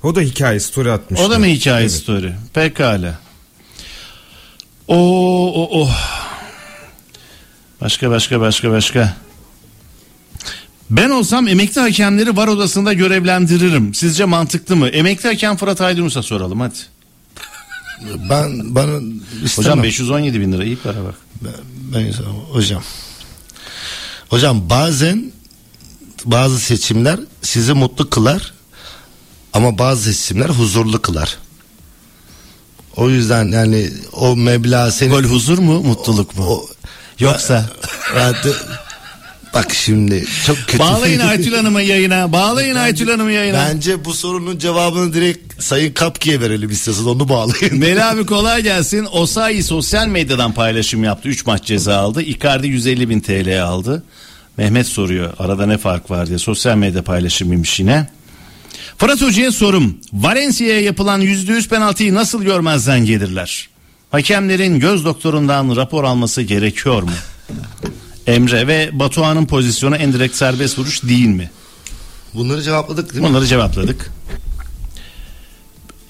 O 0.03 0.15
da 0.15 0.21
hikaye 0.21 0.61
story 0.61 0.93
atmıştı. 0.93 1.27
O 1.27 1.31
da 1.31 1.39
mı 1.39 1.47
hikaye 1.47 1.81
Evet. 1.81 1.93
story? 1.93 2.33
Pekala. 2.55 3.19
O 4.89 4.97
o 5.55 5.83
o. 5.83 5.91
Başka 7.81 8.11
başka 8.11 8.41
başka 8.41 8.71
başka. 8.71 9.17
Ben 10.91 11.11
olsam 11.11 11.49
emekli 11.49 11.81
hakemleri 11.81 12.37
var 12.37 12.49
odasında 12.49 12.93
görevlendiririm. 12.93 13.95
Sizce 13.95 14.25
mantıklı 14.25 14.77
mı? 14.77 14.89
Emekli 14.89 15.29
hakem 15.29 15.57
Fırat 15.57 15.81
Aydınus'a 15.81 16.23
soralım 16.23 16.61
hadi. 16.61 16.75
Ben 18.31 18.75
bana 18.75 19.01
istemem. 19.45 19.71
Hocam 19.71 19.83
517 19.83 20.41
bin 20.41 20.53
lira 20.53 20.65
iyi 20.65 20.77
para 20.77 21.05
bak. 21.05 21.15
Ben, 21.93 22.13
hocam. 22.53 22.83
Hocam 24.29 24.71
bazen 24.71 25.33
bazı 26.25 26.61
seçimler 26.61 27.21
sizi 27.43 27.73
mutlu 27.73 28.11
kılar 28.11 28.53
ama 29.53 29.79
bazı 29.79 30.15
seçimler 30.15 30.49
huzurlu 30.49 31.03
kılar. 31.03 31.37
O 32.97 33.11
yüzden 33.11 33.45
yani 33.53 33.91
o 34.13 34.37
meblağ 34.37 34.91
senin 34.91 35.11
Gol 35.11 35.23
huzur 35.23 35.59
mu 35.59 35.83
mutluluk 35.83 36.37
mu? 36.39 36.45
O- 36.47 36.67
Yoksa 37.19 37.71
Bak 39.55 39.75
şimdi 39.75 40.25
çok 40.47 40.57
kötü. 40.57 40.79
bağlayın 40.79 41.21
Aytül 41.21 41.55
Hanım'ı 41.55 41.83
yayına. 41.83 42.33
Bağlayın 42.33 42.77
Aytül 42.77 43.09
Hanım'ı 43.09 43.33
yayına. 43.33 43.69
Bence 43.69 44.05
bu 44.05 44.15
sorunun 44.15 44.59
cevabını 44.59 45.13
direkt 45.13 45.63
Sayın 45.63 45.93
Kapki'ye 45.93 46.41
verelim 46.41 46.71
istiyorsanız 46.71 47.07
onu 47.09 47.29
bağlayın. 47.29 47.79
Meli 47.79 48.05
abi 48.05 48.27
kolay 48.27 48.63
gelsin. 48.63 49.09
Osayi 49.13 49.63
sosyal 49.63 50.07
medyadan 50.07 50.53
paylaşım 50.53 51.05
yaptı. 51.05 51.29
3 51.29 51.47
maç 51.47 51.65
ceza 51.65 51.97
aldı. 51.97 52.23
Icardi 52.23 52.67
150 52.67 53.09
bin 53.09 53.21
TL 53.21 53.63
aldı. 53.63 54.03
Mehmet 54.57 54.87
soruyor 54.87 55.33
arada 55.39 55.67
ne 55.67 55.79
fark 55.79 56.11
var 56.11 56.27
diye. 56.27 56.39
Sosyal 56.39 56.77
medya 56.77 57.03
paylaşımıymış 57.03 57.81
yine. 57.81 58.09
Fırat 58.99 59.23
Hoca'ya 59.23 59.53
sorum. 59.53 59.99
Valencia'ya 60.13 60.81
yapılan 60.81 61.23
%100 61.23 61.69
penaltıyı 61.69 62.15
nasıl 62.15 62.43
görmezden 62.43 63.05
gelirler? 63.05 63.69
Hakemlerin 64.11 64.81
göz 64.81 65.05
doktorundan 65.05 65.77
rapor 65.77 66.05
alması 66.05 66.43
gerekiyor 66.43 67.03
mu? 67.03 67.11
Emre 68.27 68.67
ve 68.67 68.91
Batuhan'ın 68.93 69.47
pozisyonu 69.47 69.97
en 69.97 70.13
direkt 70.13 70.37
serbest 70.37 70.79
vuruş 70.79 71.03
değil 71.03 71.27
mi? 71.27 71.51
Bunları 72.35 72.63
cevapladık 72.63 73.13
değil 73.13 73.23
mi? 73.23 73.29
Bunları 73.29 73.47
cevapladık. 73.47 74.11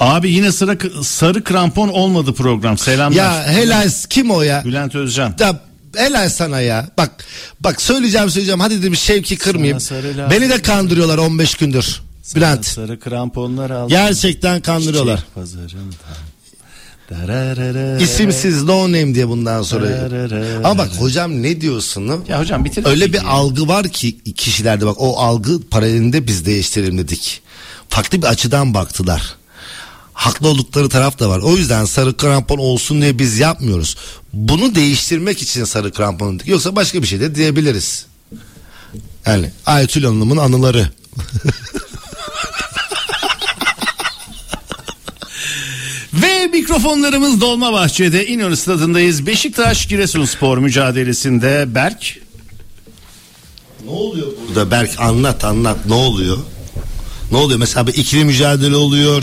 Abi 0.00 0.30
yine 0.30 0.52
sıra 0.52 0.76
sarı 1.02 1.44
krampon 1.44 1.88
olmadı 1.88 2.32
program. 2.32 2.78
Selamlar. 2.78 3.16
Ya 3.16 3.46
helal 3.46 3.90
kim 4.10 4.30
o 4.30 4.42
ya? 4.42 4.64
Bülent 4.64 4.94
Özcan. 4.94 5.34
Ya 5.40 5.60
helal 5.96 6.28
sana 6.28 6.60
ya. 6.60 6.90
Bak 6.98 7.24
bak 7.60 7.82
söyleyeceğim 7.82 8.30
söyleyeceğim. 8.30 8.60
Hadi 8.60 8.78
dedim 8.78 8.96
Şevki 8.96 9.36
kırmayayım. 9.36 9.80
Sana. 9.80 10.30
Beni 10.30 10.50
de 10.50 10.62
kandırıyorlar 10.62 11.18
15 11.18 11.54
gündür. 11.54 12.00
Bülent. 12.36 12.66
Sarı 12.66 13.00
kramponlar 13.00 13.70
aldı. 13.70 13.88
Gerçekten 13.90 14.60
kandırıyorlar. 14.60 15.16
Çiçek 15.16 15.34
pazarından. 15.34 15.94
İsimsiz 18.00 18.62
no 18.62 18.82
name 18.82 19.14
diye 19.14 19.28
bundan 19.28 19.62
sonra. 19.62 20.08
Ama 20.64 20.78
bak 20.78 20.88
hocam 20.98 21.42
ne 21.42 21.60
diyorsun? 21.60 22.24
Ya 22.28 22.40
hocam 22.40 22.64
bitir. 22.64 22.86
Öyle 22.86 23.12
bir 23.12 23.24
algı 23.24 23.68
var 23.68 23.88
ki 23.88 24.18
kişilerde 24.36 24.86
bak 24.86 24.96
o 24.98 25.16
algı 25.18 25.60
paralelinde 25.68 26.26
biz 26.26 26.46
değiştirelim 26.46 26.98
dedik. 26.98 27.42
Farklı 27.88 28.22
bir 28.22 28.26
açıdan 28.26 28.74
baktılar. 28.74 29.36
Haklı 30.12 30.48
oldukları 30.48 30.88
taraf 30.88 31.18
da 31.18 31.28
var. 31.28 31.38
O 31.38 31.56
yüzden 31.56 31.84
sarı 31.84 32.16
krampon 32.16 32.58
olsun 32.58 33.02
diye 33.02 33.18
biz 33.18 33.38
yapmıyoruz. 33.38 33.96
Bunu 34.32 34.74
değiştirmek 34.74 35.42
için 35.42 35.64
sarı 35.64 35.92
krampon 35.92 36.38
dedik. 36.38 36.48
Yoksa 36.48 36.76
başka 36.76 37.02
bir 37.02 37.06
şey 37.06 37.20
de 37.20 37.34
diyebiliriz. 37.34 38.06
Yani 39.26 39.50
Aytül 39.66 40.04
Hanım'ın 40.04 40.36
anıları. 40.36 40.90
Ve 46.40 46.46
mikrofonlarımız 46.46 47.40
Dolmabahçe'de 47.40 48.26
İnönü 48.26 48.56
stadındayız. 48.56 49.26
Beşiktaş 49.26 49.88
Giresunspor 49.88 50.58
mücadelesinde 50.58 51.64
Berk 51.74 52.18
Ne 53.84 53.90
oluyor 53.90 54.26
burada 54.48 54.70
Berk 54.70 55.00
anlat 55.00 55.44
anlat 55.44 55.76
ne 55.86 55.94
oluyor? 55.94 56.38
Ne 57.30 57.36
oluyor 57.36 57.58
mesela 57.58 57.86
bir 57.86 57.94
ikili 57.94 58.24
mücadele 58.24 58.76
oluyor. 58.76 59.22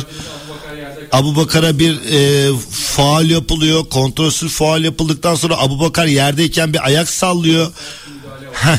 Abu 1.12 1.36
Bakar'a 1.36 1.80
bir 1.80 2.00
e, 2.12 2.52
faal 2.70 3.30
yapılıyor. 3.30 3.86
Kontrolsüz 3.90 4.54
faal 4.54 4.84
yapıldıktan 4.84 5.36
sonra 5.36 5.58
Abu 5.58 5.80
Bakar 5.80 6.06
yerdeyken 6.06 6.74
bir 6.74 6.86
ayak 6.86 7.10
sallıyor. 7.10 7.72
Heh. 8.54 8.78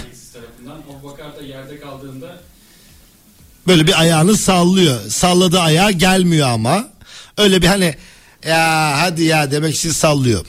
Böyle 3.67 3.87
bir 3.87 4.01
ayağını 4.01 4.37
sallıyor. 4.37 5.11
Salladığı 5.11 5.61
ayağı 5.61 5.93
gelmiyor 5.93 6.49
ama. 6.49 6.89
Öyle 7.39 7.63
bir 7.63 7.67
hani 7.67 7.95
ya 8.47 8.93
hadi 9.01 9.23
ya 9.25 9.51
demek 9.51 9.75
için 9.77 9.91
sallıyor. 9.91 10.45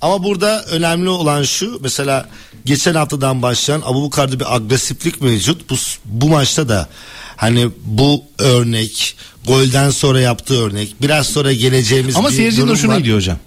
Ama 0.00 0.24
burada 0.24 0.64
önemli 0.64 1.08
olan 1.08 1.42
şu 1.42 1.78
mesela 1.82 2.28
geçen 2.64 2.94
haftadan 2.94 3.42
başlayan 3.42 3.82
Abu 3.84 4.06
Bakar'da 4.06 4.40
bir 4.40 4.54
agresiflik 4.56 5.20
mevcut. 5.20 5.70
Bu, 5.70 5.74
bu 6.04 6.28
maçta 6.28 6.68
da 6.68 6.88
hani 7.36 7.68
bu 7.84 8.24
örnek 8.38 9.16
golden 9.46 9.90
sonra 9.90 10.20
yaptığı 10.20 10.62
örnek 10.62 10.94
biraz 11.02 11.26
sonra 11.26 11.52
geleceğimiz 11.52 12.16
ama 12.16 12.28
bir 12.30 12.34
seyircinin 12.34 12.68
hoşuna 12.68 12.98
gidiyor 12.98 13.16
hocam. 13.16 13.38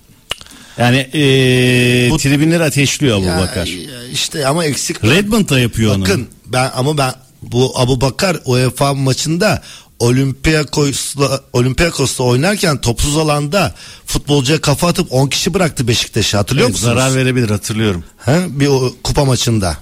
Yani 0.78 0.98
ee, 1.14 2.08
Bu- 2.12 2.18
tribünleri 2.18 2.64
ateşliyor 2.64 3.18
Abu 3.18 3.26
Ya, 3.26 3.38
Bakar. 3.40 3.66
ya 3.68 4.04
işte 4.14 4.48
ama 4.48 4.66
eksik 4.66 5.04
Redmond 5.04 5.50
da 5.50 5.60
yapıyor 5.60 5.96
onu. 5.96 6.02
Bakın 6.02 6.28
ben 6.46 6.72
ama 6.76 6.98
ben 6.98 7.14
bu 7.42 7.80
Abu 7.80 8.02
Bakar 8.02 8.38
UEFA 8.46 8.94
maçında 8.94 9.64
Olympiakos'la 10.00 11.42
Olympiakos'la 11.54 12.24
oynarken 12.24 12.82
topsuz 12.82 13.18
alanda 13.18 13.76
futbolcuya 14.06 14.62
kafa 14.62 14.88
atıp 14.88 15.14
10 15.14 15.28
kişi 15.28 15.54
bıraktı 15.54 15.88
Beşiktaş'ı 15.88 16.38
hatırlıyor 16.38 16.68
Evet, 16.68 16.76
musunuz? 16.76 16.94
zarar 16.96 17.16
verebilir 17.16 17.50
hatırlıyorum. 17.50 18.04
He? 18.26 18.46
Bir 18.50 18.68
o, 18.68 18.94
kupa 19.04 19.26
maçında. 19.26 19.78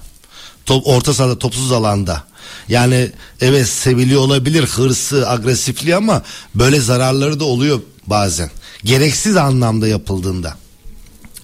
Top, 0.66 0.86
orta 0.86 1.14
sahada 1.14 1.38
topsuz 1.38 1.72
alanda. 1.72 2.24
Yani 2.68 3.10
evet 3.40 3.68
seviliyor 3.68 4.20
olabilir 4.20 4.66
hırsı, 4.66 5.30
agresifliği 5.30 5.96
ama 5.96 6.22
böyle 6.54 6.80
zararları 6.80 7.40
da 7.40 7.44
oluyor 7.44 7.80
bazen. 8.06 8.50
Gereksiz 8.84 9.36
anlamda 9.36 9.88
yapıldığında. 9.88 10.56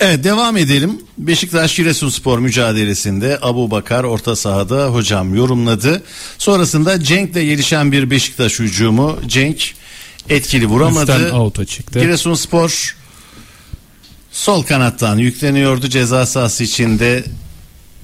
Evet 0.05 0.24
devam 0.24 0.57
edelim. 0.57 1.01
Beşiktaş 1.19 1.77
Giresunspor 1.77 2.39
mücadelesinde 2.39 3.39
Abu 3.43 3.70
Bakar 3.70 4.05
orta 4.05 4.37
sahada 4.37 4.87
hocam 4.87 5.35
yorumladı. 5.35 6.03
Sonrasında 6.39 7.05
Cenk'le 7.05 7.35
gelişen 7.35 7.93
bir 7.93 8.11
Beşiktaş 8.11 8.59
hücumu. 8.59 9.19
Cenk 9.27 9.74
etkili 10.29 10.66
vuramadı. 10.66 11.33
Out'a 11.33 11.65
çıktı. 11.65 12.01
Giresunspor 12.01 12.97
sol 14.33 14.62
kanattan 14.62 15.19
yükleniyordu 15.19 15.89
ceza 15.89 16.27
sahası 16.27 16.65
içinde. 16.65 17.24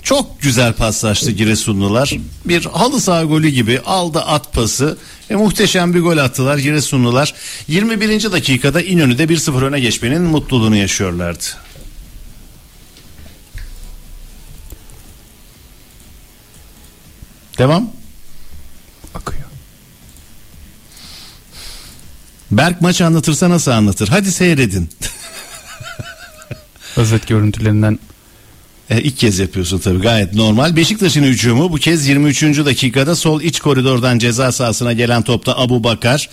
Çok 0.03 0.43
güzel 0.43 0.73
paslaştı 0.73 1.31
Giresunlular. 1.31 2.13
Bir 2.45 2.65
halı 2.65 3.01
saha 3.01 3.25
golü 3.25 3.49
gibi 3.49 3.81
aldı 3.81 4.21
at 4.21 4.53
pası 4.53 4.99
ve 5.31 5.37
muhteşem 5.37 5.95
bir 5.95 6.01
gol 6.01 6.19
attılar 6.19 6.59
Giresunlular. 6.59 7.35
21. 7.69 8.33
dakikada 8.33 8.83
İnönü'de 8.83 9.25
1-0 9.25 9.65
öne 9.65 9.81
geçmenin 9.81 10.23
mutluluğunu 10.23 10.77
yaşıyorlardı. 10.77 11.68
Devam. 17.59 17.91
Akıyor. 19.15 19.43
Berk 22.51 22.81
maç 22.81 23.01
anlatırsa 23.01 23.51
nasıl 23.51 23.71
anlatır? 23.71 24.09
Hadi 24.09 24.33
seyredin. 24.33 24.91
Özet 26.97 27.27
görüntülerinden 27.29 27.99
E, 28.91 29.03
ilk 29.03 29.19
kez 29.19 29.39
yapıyorsun 29.39 29.79
tabii 29.79 29.99
gayet 30.01 30.35
normal. 30.35 30.77
Beşiktaş'ın 30.77 31.23
hücumu 31.23 31.73
bu 31.73 31.77
kez 31.77 32.07
23. 32.09 32.43
dakikada 32.43 33.17
sol 33.17 33.41
iç 33.43 33.61
koridordan 33.61 34.19
ceza 34.19 34.53
sahasına 34.53 34.93
gelen 34.93 35.23
topta 35.23 35.57
Abu 35.59 35.85
Bakar 35.85 36.29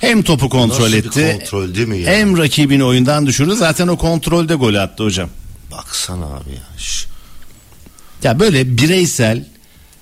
hem 0.00 0.22
topu 0.22 0.48
kontrol 0.48 0.84
Nasıl 0.84 0.92
bir 0.92 0.98
etti. 1.04 1.36
kontrol 1.40 1.74
değil 1.74 1.88
mi 1.88 1.98
ya? 1.98 2.12
Hem 2.12 2.38
rakibini 2.38 2.84
oyundan 2.84 3.26
düşürdü. 3.26 3.54
Zaten 3.56 3.88
o 3.88 3.96
kontrolde 3.98 4.54
gol 4.54 4.74
attı 4.74 5.04
hocam. 5.04 5.28
Baksana 5.72 6.24
abi 6.26 6.50
ya. 6.50 6.78
Şş. 6.78 7.06
Ya 8.22 8.40
böyle 8.40 8.76
bireysel 8.78 9.46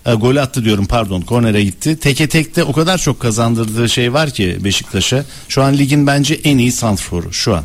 e, 0.08 0.14
gol 0.14 0.36
attı 0.36 0.64
diyorum 0.64 0.86
pardon 0.86 1.20
kornere 1.20 1.64
gitti. 1.64 1.96
Teke 1.96 2.28
tekte 2.28 2.64
o 2.64 2.72
kadar 2.72 2.98
çok 2.98 3.20
kazandırdığı 3.20 3.88
şey 3.88 4.12
var 4.12 4.30
ki 4.30 4.58
Beşiktaş'a. 4.64 5.24
Şu 5.48 5.62
an 5.62 5.78
ligin 5.78 6.06
bence 6.06 6.34
en 6.34 6.58
iyi 6.58 6.72
santrforu 6.72 7.32
şu 7.32 7.56
an. 7.56 7.64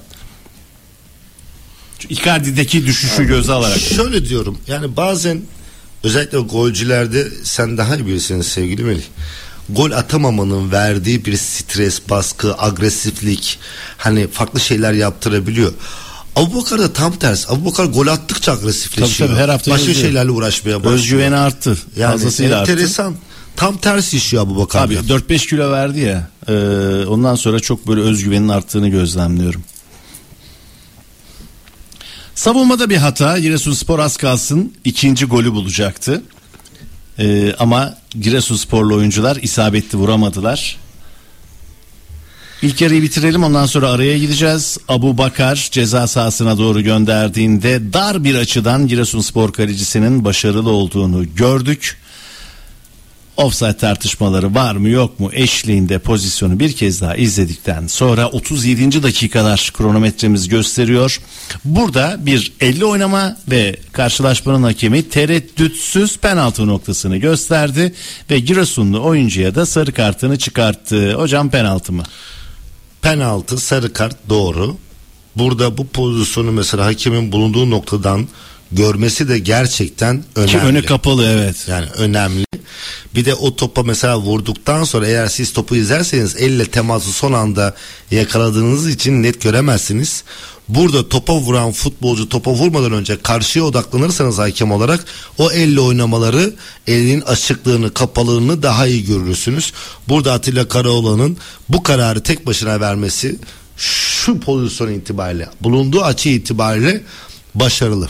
Şu 2.00 2.08
Icardi'deki 2.10 2.86
düşüşü 2.86 3.24
göze 3.24 3.52
alarak. 3.54 3.80
Şöyle 3.80 4.30
diyorum 4.30 4.58
yani 4.68 4.96
bazen 4.96 5.42
özellikle 6.04 6.38
golcülerde 6.38 7.28
sen 7.44 7.78
daha 7.78 7.96
iyi 7.96 8.08
bilirsin 8.08 8.42
sevgili 8.42 8.84
Melih. 8.84 9.04
Gol 9.70 9.92
atamamanın 9.92 10.72
verdiği 10.72 11.26
bir 11.26 11.38
stres, 11.38 12.02
baskı, 12.10 12.56
agresiflik 12.58 13.60
hani 13.98 14.28
farklı 14.28 14.60
şeyler 14.60 14.94
yaptırabiliyor. 14.94 15.74
Abu 16.36 16.62
Bakar 16.62 16.80
da 16.80 16.94
tam 16.94 17.16
tersi. 17.16 17.48
Abu 17.50 17.66
Bakar 17.66 17.86
gol 17.86 18.08
attıkça 18.08 18.52
agresifleşiyor. 18.52 19.18
Tabii 19.30 19.38
tabii, 19.38 19.44
her 19.44 19.50
hafta 19.50 19.72
Başka 19.72 19.88
yazıyor. 19.88 20.06
şeylerle 20.08 20.32
uğraşmaya 20.32 20.78
başlıyor. 20.80 20.96
Özgüveni 20.96 21.36
arttı. 21.36 21.78
Yani 21.98 22.12
Fazlasıyla 22.12 22.60
arttı. 22.60 22.72
enteresan. 22.72 23.16
Tam 23.56 23.78
tersi 23.78 24.18
işiyor 24.18 24.44
Abu 24.44 24.58
Bakar. 24.58 24.86
Abi 24.88 24.94
4-5 24.94 25.48
kilo 25.50 25.72
verdi 25.72 26.00
ya. 26.00 26.28
e, 26.48 26.54
ondan 27.06 27.36
sonra 27.36 27.60
çok 27.60 27.88
böyle 27.88 28.02
özgüvenin 28.02 28.50
arttığını 28.50 28.88
gözlemliyorum. 28.88 29.64
Savunmada 32.36 32.90
bir 32.90 32.98
hata. 32.98 33.40
Giresunspor 33.40 34.00
az 34.00 34.18
kalsın 34.18 34.74
ikinci 34.84 35.26
golü 35.26 35.52
bulacaktı. 35.52 36.24
E, 37.20 37.56
ama 37.60 37.98
Giresunsporlu 38.22 38.96
oyuncular 38.96 39.36
isabetli 39.42 39.98
vuramadılar. 39.98 40.78
İlk 42.64 42.82
yarıyı 42.82 43.02
bitirelim 43.02 43.44
ondan 43.44 43.66
sonra 43.66 43.90
araya 43.90 44.18
gideceğiz. 44.18 44.78
Abu 44.88 45.18
Bakar 45.18 45.70
ceza 45.72 46.08
sahasına 46.08 46.58
doğru 46.58 46.82
gönderdiğinde 46.82 47.94
dar 47.94 48.24
bir 48.24 48.36
açıdan 48.36 48.88
Giresunspor 48.88 49.54
kalecisinin 49.54 50.26
başarılı 50.26 50.70
olduğunu 50.70 51.36
gördük. 51.36 51.98
Offside 53.38 53.78
tartışmaları 53.78 54.56
var 54.56 54.76
mı 54.76 54.90
yok 54.90 55.20
mu 55.20 55.30
eşliğinde 55.34 56.00
pozisyonu 56.00 56.60
bir 56.60 56.74
kez 56.74 57.02
daha 57.02 57.16
izledikten 57.16 57.88
sonra 57.88 58.28
37. 58.28 59.04
dakikalar 59.04 59.72
kronometremiz 59.78 60.50
gösteriyor. 60.50 61.22
Burada 61.66 62.18
bir 62.20 62.54
50 62.60 62.86
oynama 62.86 63.38
ve 63.48 63.76
karşılaşmanın 63.92 64.64
hakemi 64.64 65.10
tereddütsüz 65.10 66.18
penaltı 66.18 66.68
noktasını 66.68 67.18
gösterdi 67.18 67.94
ve 68.32 68.40
Giresunlu 68.40 69.04
oyuncuya 69.04 69.56
da 69.56 69.66
sarı 69.66 69.92
kartını 69.92 70.38
çıkarttı. 70.38 71.14
Hocam 71.14 71.50
penaltı 71.50 71.94
mı? 71.94 72.04
Penaltı 73.04 73.58
sarı 73.58 73.94
kart 73.94 74.16
doğru. 74.30 74.78
Burada 75.36 75.78
bu 75.78 75.88
pozisyonu 75.88 76.52
mesela 76.52 76.86
hakemin 76.86 77.32
bulunduğu 77.32 77.70
noktadan 77.70 78.28
görmesi 78.72 79.30
de 79.30 79.40
gerçekten 79.40 80.24
önemli. 80.36 80.52
Ki 80.52 80.58
önü 80.58 80.86
kapalı 80.86 81.26
evet. 81.26 81.66
Yani 81.70 81.86
önemli. 81.98 82.46
Bir 83.16 83.26
de 83.26 83.34
o 83.34 83.56
topa 83.56 83.84
mesela 83.84 84.20
vurduktan 84.20 84.84
sonra 84.84 85.08
eğer 85.08 85.28
siz 85.28 85.54
topu 85.54 85.76
izlerseniz 85.76 86.36
elle 86.36 86.66
teması 86.66 87.12
son 87.12 87.34
anda 87.34 87.76
yakaladığınız 88.12 88.88
için 88.88 89.24
net 89.24 89.42
göremezsiniz. 89.42 90.24
Burada 90.70 91.10
topa 91.10 91.36
vuran 91.36 91.72
futbolcu 91.72 92.30
topa 92.30 92.52
vurmadan 92.52 92.92
önce 92.92 93.22
karşıya 93.22 93.66
odaklanırsanız 93.66 94.38
hakem 94.38 94.72
olarak 94.72 95.06
o 95.38 95.52
elle 95.52 95.80
oynamaları 95.80 96.54
elinin 96.88 97.22
açıklığını 97.22 97.94
kapalılığını 97.94 98.64
daha 98.64 98.88
iyi 98.88 99.06
görürsünüz. 99.06 99.74
Burada 100.08 100.34
Atilla 100.34 100.68
Karaoğlan'ın 100.68 101.38
bu 101.70 101.84
kararı 101.84 102.24
tek 102.24 102.46
başına 102.46 102.80
vermesi 102.80 103.40
şu 103.78 104.40
pozisyon 104.40 104.90
itibariyle 104.92 105.50
bulunduğu 105.62 106.04
açı 106.04 106.30
itibariyle 106.30 107.04
başarılı. 107.56 108.10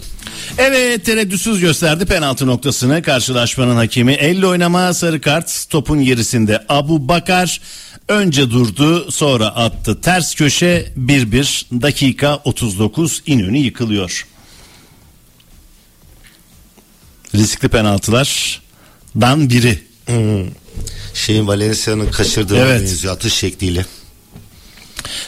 Evet 0.58 1.06
tereddütsüz 1.06 1.60
gösterdi 1.60 2.06
penaltı 2.06 2.48
noktasını 2.48 3.02
karşılaşmanın 3.02 3.76
hakemi. 3.76 4.12
Elle 4.14 4.48
oynama 4.48 4.94
sarı 4.94 5.22
kart 5.22 5.66
topun 5.70 6.04
gerisinde 6.04 6.66
Abu 6.70 7.08
Bakar 7.08 7.62
önce 8.08 8.52
durdu 8.52 9.12
sonra 9.12 9.48
attı 9.48 10.02
ters 10.02 10.36
köşe 10.36 10.94
1-1 10.98 11.82
dakika 11.82 12.36
39 12.36 13.22
İnönü 13.26 13.58
yıkılıyor. 13.58 14.28
Riskli 17.36 17.70
penaltılardan 17.70 19.50
biri. 19.50 19.80
Hmm. 20.06 20.48
Şeyin 21.14 21.48
Valencia'nın 21.48 22.12
kaçırdığı 22.12 22.58
Evet. 22.58 23.06
atış 23.10 23.34
şekliyle. 23.34 23.86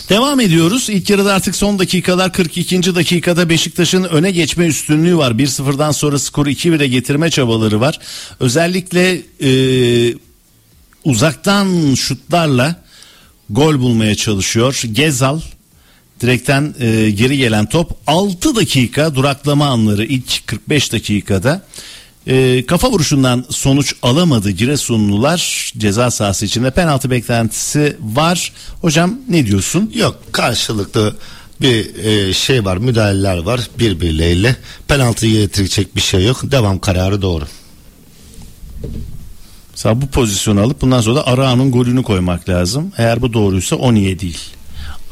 Devam 0.10 0.40
ediyoruz. 0.40 0.90
İlk 0.90 1.10
yarıda 1.10 1.34
artık 1.34 1.56
son 1.56 1.80
dakikalar 1.80 2.34
42. 2.34 2.96
dakikada 2.96 3.50
Beşiktaş'ın 3.50 4.04
öne 4.04 4.32
geçme 4.32 4.66
üstünlüğü 4.66 5.18
var. 5.18 5.32
1-0'dan 5.32 5.92
sonra 5.92 6.20
skoru 6.20 6.50
2-1'e 6.50 6.88
getirme 6.88 7.30
çabaları 7.30 7.82
var. 7.82 8.00
Özellikle 8.40 9.22
e, 9.42 9.52
uzaktan 11.04 11.94
şutlarla 11.94 12.84
gol 13.50 13.80
bulmaya 13.80 14.16
çalışıyor. 14.16 14.82
Gezal 14.92 15.40
direkten 16.22 16.76
e, 16.80 17.12
geri 17.12 17.38
gelen 17.38 17.66
top 17.66 17.92
6 18.08 18.56
dakika 18.56 19.16
duraklama 19.16 19.68
anları 19.68 20.06
ilk 20.06 20.48
45 20.48 20.92
dakikada. 20.92 21.62
E, 22.28 22.66
kafa 22.66 22.92
vuruşundan 22.92 23.46
sonuç 23.50 23.94
alamadı 24.02 24.50
Giresunlular 24.52 25.72
ceza 25.78 26.12
sahası 26.12 26.46
içinde 26.46 26.72
penaltı 26.72 27.12
beklentisi 27.12 27.98
var. 28.02 28.54
Hocam 28.82 29.16
ne 29.30 29.46
diyorsun? 29.46 29.92
Yok 29.96 30.20
karşılıklı 30.32 31.16
bir 31.62 31.96
e, 32.06 32.34
şey 32.34 32.66
var 32.66 32.78
müdahaleler 32.78 33.38
var 33.38 33.70
birbirleriyle 33.80 34.56
penaltı 34.88 35.28
getirecek 35.28 35.96
bir 35.96 36.02
şey 36.02 36.26
yok 36.26 36.52
devam 36.52 36.80
kararı 36.80 37.22
doğru. 37.22 37.46
Mesela 39.72 40.02
bu 40.02 40.08
pozisyonu 40.08 40.62
alıp 40.62 40.82
bundan 40.82 41.02
sonra 41.02 41.16
da 41.16 41.28
Arao'nun 41.28 41.72
golünü 41.72 42.04
koymak 42.04 42.50
lazım. 42.50 42.92
Eğer 42.98 43.22
bu 43.22 43.34
doğruysa 43.34 43.76
o 43.76 43.94
niye 43.94 44.20
değil? 44.20 44.40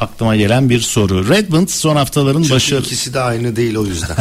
Aklıma 0.04 0.36
gelen 0.36 0.70
bir 0.70 0.80
soru. 0.80 1.30
Redmond 1.30 1.68
son 1.68 1.96
haftaların 1.96 2.50
başı... 2.50 2.76
ikisi 2.76 3.14
de 3.14 3.20
aynı 3.20 3.56
değil 3.56 3.76
o 3.76 3.86
yüzden. 3.86 4.18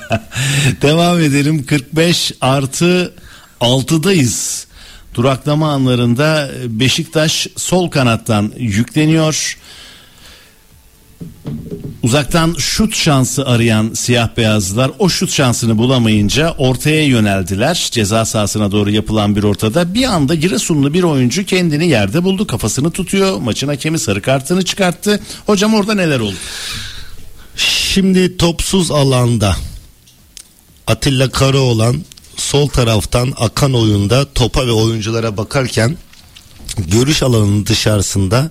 Devam 0.82 1.20
edelim 1.20 1.66
45 1.66 2.32
artı 2.40 3.14
6'dayız. 3.60 4.66
Duraklama 5.14 5.72
anlarında 5.72 6.50
Beşiktaş 6.66 7.46
sol 7.56 7.90
kanattan 7.90 8.52
yükleniyor. 8.58 9.58
Uzaktan 12.02 12.54
şut 12.58 12.96
şansı 12.96 13.46
arayan 13.46 13.94
siyah 13.94 14.28
beyazlılar 14.36 14.90
o 14.98 15.08
şut 15.08 15.30
şansını 15.30 15.78
bulamayınca 15.78 16.54
ortaya 16.58 17.04
yöneldiler. 17.04 17.88
Ceza 17.92 18.24
sahasına 18.24 18.72
doğru 18.72 18.90
yapılan 18.90 19.36
bir 19.36 19.42
ortada 19.42 19.94
bir 19.94 20.04
anda 20.04 20.34
Giresunlu 20.34 20.94
bir 20.94 21.02
oyuncu 21.02 21.44
kendini 21.44 21.88
yerde 21.88 22.24
buldu. 22.24 22.46
Kafasını 22.46 22.90
tutuyor. 22.90 23.38
Maçın 23.38 23.68
hakemi 23.68 23.98
sarı 23.98 24.22
kartını 24.22 24.64
çıkarttı. 24.64 25.20
Hocam 25.46 25.74
orada 25.74 25.94
neler 25.94 26.20
oldu? 26.20 26.36
Şimdi 27.56 28.36
topsuz 28.36 28.90
alanda 28.90 29.56
Atilla 30.86 31.30
Karaoğlan 31.30 32.04
sol 32.36 32.68
taraftan 32.68 33.32
akan 33.36 33.74
oyunda 33.74 34.32
topa 34.32 34.66
ve 34.66 34.72
oyunculara 34.72 35.36
bakarken 35.36 35.96
görüş 36.78 37.22
alanının 37.22 37.66
dışarısında 37.66 38.50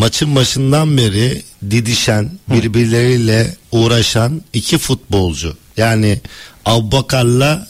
maçın 0.00 0.36
başından 0.36 0.96
beri 0.96 1.42
didişen 1.70 2.30
birbirleriyle 2.48 3.56
uğraşan 3.72 4.42
iki 4.52 4.78
futbolcu. 4.78 5.56
Yani 5.76 6.20
Abubakar'la 6.64 7.68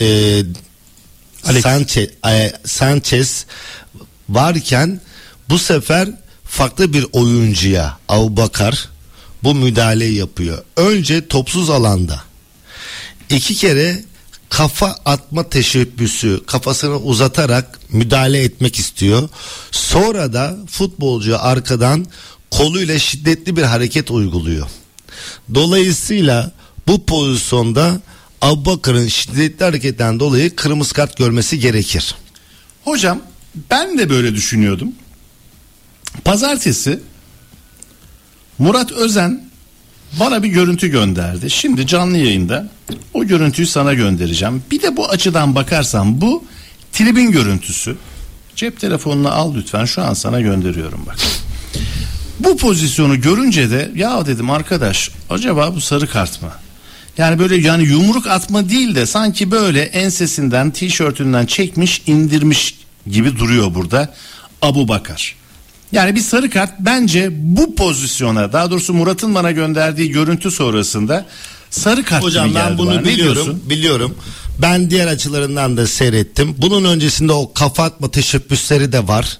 e, 0.00 0.42
Sanchez, 1.62 2.08
e, 2.28 2.52
Sanchez 2.64 3.46
varken 4.28 5.00
bu 5.48 5.58
sefer 5.58 6.08
farklı 6.44 6.92
bir 6.92 7.06
oyuncuya 7.12 7.98
Abubakar 8.08 8.88
bu 9.42 9.54
müdahaleyi 9.54 10.14
yapıyor. 10.14 10.64
Önce 10.76 11.28
topsuz 11.28 11.70
alanda. 11.70 12.24
İki 13.30 13.54
kere 13.54 14.04
kafa 14.56 14.96
atma 15.04 15.48
teşebbüsü 15.48 16.40
kafasını 16.46 16.98
uzatarak 16.98 17.78
müdahale 17.92 18.42
etmek 18.42 18.78
istiyor. 18.78 19.28
Sonra 19.70 20.32
da 20.32 20.56
futbolcu 20.70 21.38
arkadan 21.40 22.06
koluyla 22.50 22.98
şiddetli 22.98 23.56
bir 23.56 23.62
hareket 23.62 24.10
uyguluyor. 24.10 24.66
Dolayısıyla 25.54 26.52
bu 26.86 27.06
pozisyonda 27.06 28.00
Abubakar'ın 28.42 29.08
şiddetli 29.08 29.64
hareketten 29.64 30.20
dolayı 30.20 30.56
kırmızı 30.56 30.94
kart 30.94 31.16
görmesi 31.16 31.58
gerekir. 31.58 32.14
Hocam 32.84 33.20
ben 33.70 33.98
de 33.98 34.10
böyle 34.10 34.34
düşünüyordum. 34.34 34.92
Pazartesi 36.24 37.00
Murat 38.58 38.92
Özen 38.92 39.50
bana 40.20 40.42
bir 40.42 40.48
görüntü 40.48 40.88
gönderdi. 40.88 41.50
Şimdi 41.50 41.86
canlı 41.86 42.18
yayında 42.18 42.68
o 43.14 43.24
görüntüyü 43.24 43.66
sana 43.66 43.94
göndereceğim. 43.94 44.62
Bir 44.70 44.82
de 44.82 44.96
bu 44.96 45.08
açıdan 45.08 45.54
bakarsan 45.54 46.20
bu 46.20 46.44
tribün 46.92 47.30
görüntüsü. 47.30 47.96
Cep 48.56 48.80
telefonunu 48.80 49.28
al 49.32 49.54
lütfen 49.54 49.84
şu 49.84 50.02
an 50.02 50.14
sana 50.14 50.40
gönderiyorum 50.40 51.00
bak. 51.06 51.16
Bu 52.40 52.56
pozisyonu 52.56 53.20
görünce 53.20 53.70
de 53.70 53.90
ya 53.94 54.26
dedim 54.26 54.50
arkadaş 54.50 55.10
acaba 55.30 55.74
bu 55.74 55.80
sarı 55.80 56.06
kart 56.06 56.42
mı? 56.42 56.50
Yani 57.18 57.38
böyle 57.38 57.56
yani 57.56 57.84
yumruk 57.84 58.26
atma 58.26 58.68
değil 58.68 58.94
de 58.94 59.06
sanki 59.06 59.50
böyle 59.50 59.82
ensesinden 59.82 60.70
tişörtünden 60.70 61.46
çekmiş 61.46 62.02
indirmiş 62.06 62.74
gibi 63.06 63.38
duruyor 63.38 63.74
burada 63.74 64.14
Abu 64.62 64.88
Bakar. 64.88 65.36
Yani 65.94 66.14
bir 66.14 66.20
sarı 66.20 66.50
kart 66.50 66.72
bence 66.80 67.28
bu 67.32 67.74
pozisyona 67.74 68.52
daha 68.52 68.70
doğrusu 68.70 68.94
Murat'ın 68.94 69.34
bana 69.34 69.50
gönderdiği 69.50 70.10
görüntü 70.10 70.50
sonrasında 70.50 71.26
sarı 71.70 72.04
kart 72.04 72.22
Hocam 72.22 72.48
gibi 72.48 72.54
geldi 72.54 72.66
ben 72.70 72.78
bunu 72.78 72.90
bana. 72.90 73.04
Biliyorum. 73.04 73.62
Biliyorum. 73.68 74.14
Ben 74.58 74.90
diğer 74.90 75.06
açılarından 75.06 75.76
da 75.76 75.86
seyrettim. 75.86 76.54
Bunun 76.58 76.84
öncesinde 76.84 77.32
o 77.32 77.52
kafa 77.52 77.84
atma 77.84 78.10
teşebbüsleri 78.10 78.92
de 78.92 79.08
var. 79.08 79.38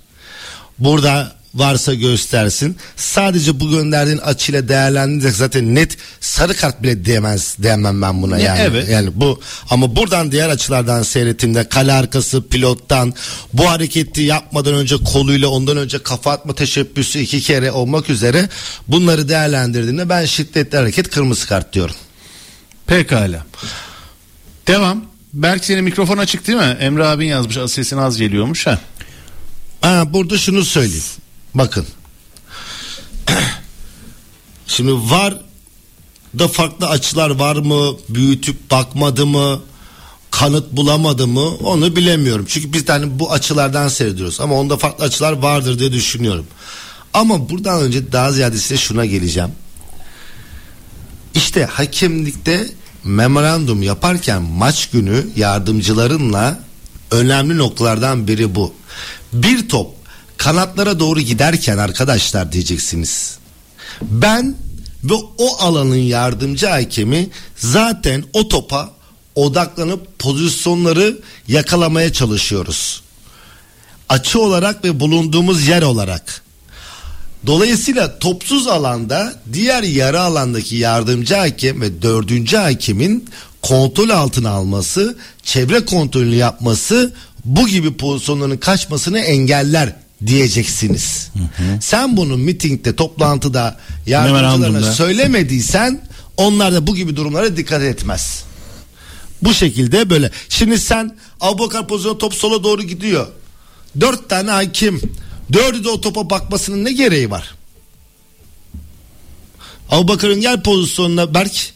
Burada 0.79 1.33
varsa 1.55 1.95
göstersin. 1.95 2.77
Sadece 2.97 3.61
bu 3.61 3.71
gönderdiğin 3.71 4.19
açıyla 4.19 4.69
değerlendirecek 4.69 5.33
zaten 5.37 5.75
net 5.75 5.97
sarı 6.21 6.55
kart 6.57 6.83
bile 6.83 7.05
diyemez 7.05 7.57
diyemem 7.63 8.03
ben 8.03 8.23
buna 8.23 8.39
Ya, 8.39 8.45
yani. 8.45 8.61
evet. 8.61 8.89
Yani 8.89 9.11
bu 9.15 9.41
ama 9.71 9.97
buradan 9.97 10.33
diğer 10.33 10.49
açılardan 10.49 11.03
seyrettiğimde 11.03 11.69
kale 11.69 11.93
arkası 11.93 12.49
pilottan 12.49 13.15
bu 13.53 13.71
hareketi 13.71 14.23
yapmadan 14.23 14.75
önce 14.75 14.97
koluyla 14.97 15.49
ondan 15.49 15.77
önce 15.77 15.99
kafa 15.99 16.33
atma 16.33 16.55
teşebbüsü 16.55 17.19
iki 17.19 17.41
kere 17.41 17.73
olmak 17.73 18.11
üzere 18.11 18.49
bunları 18.89 19.29
değerlendirdiğimde 19.29 20.09
ben 20.09 20.25
şiddetli 20.25 20.79
hareket 20.79 21.11
kırmızı 21.11 21.47
kart 21.47 21.73
diyorum. 21.73 21.95
Pekala. 22.87 23.47
Devam. 24.69 25.05
Berk 25.33 25.65
senin 25.65 25.85
mikrofon 25.85 26.19
açık 26.19 26.47
değil 26.47 26.59
mi? 26.59 26.77
Emre 26.81 27.05
abin 27.07 27.27
yazmış 27.27 27.73
sesin 27.73 27.97
az 27.99 28.19
geliyormuş 28.19 28.67
ha. 28.67 28.79
Ha, 29.81 30.13
burada 30.13 30.39
şunu 30.39 30.65
söyleyeyim. 30.65 31.05
Bakın. 31.55 31.87
Şimdi 34.67 34.93
var 34.93 35.41
da 36.39 36.49
farklı 36.49 36.89
açılar 36.89 37.31
var 37.31 37.57
mı? 37.57 37.97
Büyütüp 38.09 38.71
bakmadı 38.71 39.27
mı? 39.27 39.61
kanıt 40.39 40.73
bulamadı 40.73 41.27
mı 41.27 41.49
onu 41.55 41.97
bilemiyorum. 41.97 42.45
Çünkü 42.49 42.73
biz 42.73 42.85
tane 42.85 43.19
bu 43.19 43.33
açılardan 43.33 43.89
seyrediyoruz 43.89 44.41
ama 44.41 44.55
onda 44.55 44.77
farklı 44.77 45.05
açılar 45.05 45.33
vardır 45.33 45.79
diye 45.79 45.93
düşünüyorum. 45.93 46.47
Ama 47.15 47.51
buradan 47.51 47.83
önce 47.83 48.13
daha 48.13 48.33
ziyade 48.33 48.59
size 48.59 48.77
şuna 48.77 49.05
geleceğim. 49.05 49.51
İşte 51.35 51.65
hakemlikte 51.65 52.69
memorandum 53.05 53.83
yaparken 53.83 54.43
maç 54.43 54.91
günü 54.91 55.27
yardımcılarınla 55.37 56.61
önemli 57.11 57.59
noktalardan 57.59 58.29
biri 58.29 58.55
bu. 58.55 58.75
Bir 59.33 59.69
top 59.69 59.95
kanatlara 60.45 61.01
doğru 61.01 61.21
giderken 61.21 61.79
arkadaşlar 61.79 62.53
diyeceksiniz. 62.53 63.39
Ben 64.03 64.57
ve 65.05 65.15
o 65.39 65.57
alanın 65.59 65.97
yardımcı 65.97 66.67
hakemi 66.67 67.29
zaten 67.57 68.25
o 68.33 68.49
topa 68.49 68.91
odaklanıp 69.35 70.19
pozisyonları 70.19 71.19
yakalamaya 71.49 72.13
çalışıyoruz. 72.13 73.03
Açı 74.09 74.41
olarak 74.41 74.85
ve 74.85 75.01
bulunduğumuz 75.01 75.67
yer 75.67 75.83
olarak. 75.83 76.43
Dolayısıyla 77.47 78.19
topsuz 78.19 78.67
alanda 78.67 79.35
diğer 79.53 79.83
yarı 79.83 80.21
alandaki 80.21 80.77
yardımcı 80.77 81.35
hakem 81.35 81.81
ve 81.81 82.03
dördüncü 82.03 82.57
hakemin 82.57 83.29
kontrol 83.63 84.11
altına 84.11 84.51
alması, 84.51 85.19
çevre 85.43 85.85
kontrolünü 85.85 86.35
yapması 86.35 87.15
bu 87.45 87.69
gibi 87.69 87.97
pozisyonların 87.97 88.57
kaçmasını 88.57 89.19
engeller 89.19 90.04
diyeceksiniz. 90.27 91.31
Sen 91.81 92.17
bunu 92.17 92.37
mitingde, 92.37 92.97
toplantıda 92.97 93.81
yardımcılarına 94.07 94.93
söylemediysen 94.93 96.01
onlar 96.37 96.73
da 96.73 96.87
bu 96.87 96.95
gibi 96.97 97.17
durumlara 97.17 97.57
dikkat 97.57 97.83
etmez. 97.83 98.45
Bu 99.43 99.55
şekilde 99.55 100.11
böyle. 100.11 100.31
Şimdi 100.49 100.79
sen 100.79 101.17
Abubakar 101.41 101.89
pozisyonu 101.89 102.19
top 102.19 102.35
sola 102.35 102.65
doğru 102.65 102.83
gidiyor. 102.83 103.27
Dört 104.01 104.29
tane 104.29 104.51
hakim. 104.51 105.01
Dördü 105.53 105.85
de 105.85 105.89
o 105.89 106.01
topa 106.01 106.31
bakmasının 106.31 106.85
ne 106.85 106.93
gereği 106.93 107.31
var? 107.31 107.55
Abubakar'ın 109.91 110.41
gel 110.41 110.63
pozisyonuna 110.63 111.35
Berk. 111.35 111.75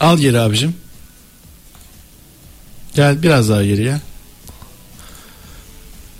Al 0.00 0.18
geri 0.18 0.40
abicim. 0.40 0.74
Gel 2.96 3.22
biraz 3.22 3.48
daha 3.48 3.64
geriye. 3.64 4.00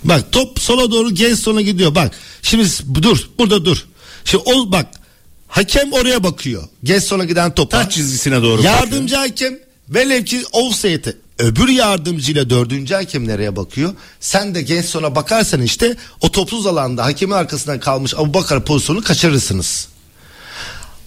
Bak 0.03 0.31
top 0.31 0.59
sola 0.59 0.91
doğru 0.91 1.13
genç 1.13 1.39
sona 1.39 1.61
gidiyor. 1.61 1.95
Bak 1.95 2.11
şimdi 2.41 2.67
dur 3.01 3.29
burada 3.37 3.65
dur. 3.65 3.85
Şimdi 4.25 4.43
o 4.47 4.71
bak 4.71 4.85
hakem 5.47 5.93
oraya 5.93 6.23
bakıyor. 6.23 6.63
Genç 6.83 7.03
sona 7.03 7.25
giden 7.25 7.55
topa. 7.55 7.83
Taç 7.83 7.91
çizgisine 7.91 8.41
doğru 8.41 8.61
Yardımcı 8.61 9.15
hakem 9.15 9.59
velev 9.89 10.25
ki 10.25 10.43
offside'e 10.51 11.13
öbür 11.39 11.67
yardımcıyla 11.67 12.49
dördüncü 12.49 12.93
hakem 12.93 13.27
nereye 13.27 13.55
bakıyor? 13.55 13.93
Sen 14.19 14.55
de 14.55 14.61
genç 14.61 14.85
sona 14.85 15.15
bakarsan 15.15 15.61
işte 15.61 15.95
o 16.21 16.31
topsuz 16.31 16.65
alanda 16.67 17.05
hakemin 17.05 17.33
arkasından 17.33 17.79
kalmış 17.79 18.13
Abu 18.13 18.33
Bakar 18.33 18.65
pozisyonu 18.65 19.03
kaçırırsınız. 19.03 19.87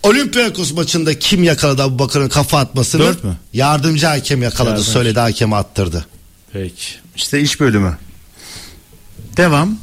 Olympiakos 0.02 0.72
maçında 0.72 1.18
kim 1.18 1.42
yakaladı 1.44 1.82
Abu 1.82 1.98
Bakar'ın 1.98 2.28
kafa 2.28 2.58
atmasını? 2.58 3.02
Dört 3.02 3.24
mü? 3.24 3.36
Yardımcı 3.52 4.06
hakem 4.06 4.42
yakaladı 4.42 4.70
Yardımcı. 4.70 4.90
söyledi 4.90 5.20
hakeme 5.20 5.56
attırdı. 5.56 6.06
Peki. 6.52 6.84
İşte 7.16 7.40
iş 7.40 7.60
bölümü. 7.60 7.98
Devam. 9.36 9.78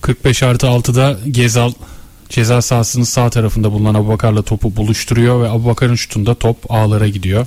45 0.00 0.42
artı 0.42 0.66
6'da 0.66 1.18
Gezal 1.30 1.72
ceza 2.28 2.62
sahasının 2.62 3.04
sağ 3.04 3.30
tarafında 3.30 3.72
bulunan 3.72 3.94
Abubakar'la 3.94 4.42
topu 4.42 4.76
buluşturuyor 4.76 5.42
ve 5.42 5.48
Abubakar'ın 5.50 5.94
şutunda 5.94 6.34
top 6.34 6.70
ağlara 6.72 7.08
gidiyor. 7.08 7.46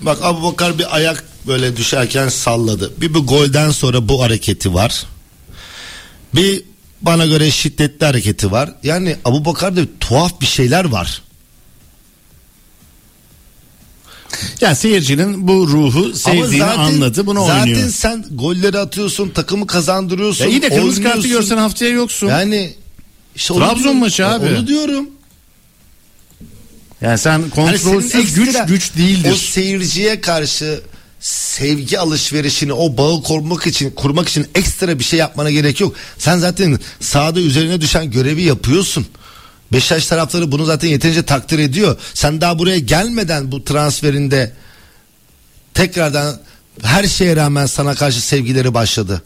Bak 0.00 0.18
Abu 0.22 0.42
Bakar 0.42 0.78
bir 0.78 0.96
ayak 0.96 1.24
böyle 1.46 1.76
düşerken 1.76 2.28
salladı. 2.28 2.92
Bir 3.00 3.14
bu 3.14 3.26
golden 3.26 3.70
sonra 3.70 4.08
bu 4.08 4.22
hareketi 4.22 4.74
var. 4.74 5.04
Bir 6.34 6.64
bana 7.02 7.26
göre 7.26 7.50
şiddetli 7.50 8.06
hareketi 8.06 8.50
var. 8.52 8.74
Yani 8.82 9.16
Abu 9.24 9.44
Bakar'da 9.44 9.80
tuhaf 10.00 10.40
bir 10.40 10.46
şeyler 10.46 10.84
var. 10.84 11.22
Ya 14.60 14.74
seyircinin 14.74 15.48
bu 15.48 15.68
ruhu 15.68 16.14
sevdiğini 16.14 16.58
zaten- 16.58 16.78
anladı. 16.78 17.26
Bunu 17.26 17.46
zaten 17.46 17.62
oynuyor. 17.72 17.88
sen 17.90 18.24
golleri 18.30 18.78
atıyorsun, 18.78 19.28
takımı 19.30 19.66
kazandırıyorsun. 19.66 20.44
Ya 20.44 20.50
yine 20.50 20.68
kırmızı 20.68 21.02
kartı 21.02 21.28
görsen 21.28 21.56
haftaya 21.56 21.90
yoksun. 21.90 22.26
Yani 22.28 22.74
işte 23.36 23.54
Trabzon 23.54 23.78
diyorum. 23.78 23.98
maçı 23.98 24.26
abi. 24.26 24.46
Onu 24.46 24.66
diyorum. 24.66 25.10
Yani 27.00 27.18
sen 27.18 27.30
Hani 27.30 27.50
kontrolsüz 27.50 28.10
senin 28.10 28.34
güç 28.34 28.56
güç 28.68 28.96
değildir. 28.96 29.32
O 29.32 29.36
seyirciye 29.36 30.20
karşı 30.20 30.80
sevgi 31.20 31.98
alışverişini 31.98 32.72
o 32.72 32.96
bağı 32.96 33.22
kurmak 33.22 33.66
için 33.66 33.90
kurmak 33.90 34.28
için 34.28 34.46
ekstra 34.54 34.98
bir 34.98 35.04
şey 35.04 35.18
yapmana 35.18 35.50
gerek 35.50 35.80
yok. 35.80 35.94
Sen 36.18 36.38
zaten 36.38 36.78
sahada 37.00 37.40
üzerine 37.40 37.80
düşen 37.80 38.10
görevi 38.10 38.42
yapıyorsun. 38.42 39.06
Beşiktaş 39.72 40.06
tarafları 40.06 40.52
bunu 40.52 40.64
zaten 40.64 40.88
yeterince 40.88 41.22
takdir 41.22 41.58
ediyor. 41.58 41.96
Sen 42.14 42.40
daha 42.40 42.58
buraya 42.58 42.78
gelmeden 42.78 43.52
bu 43.52 43.64
transferinde 43.64 44.52
tekrardan 45.74 46.40
her 46.82 47.04
şeye 47.04 47.36
rağmen 47.36 47.66
sana 47.66 47.94
karşı 47.94 48.20
sevgileri 48.20 48.74
başladı. 48.74 49.22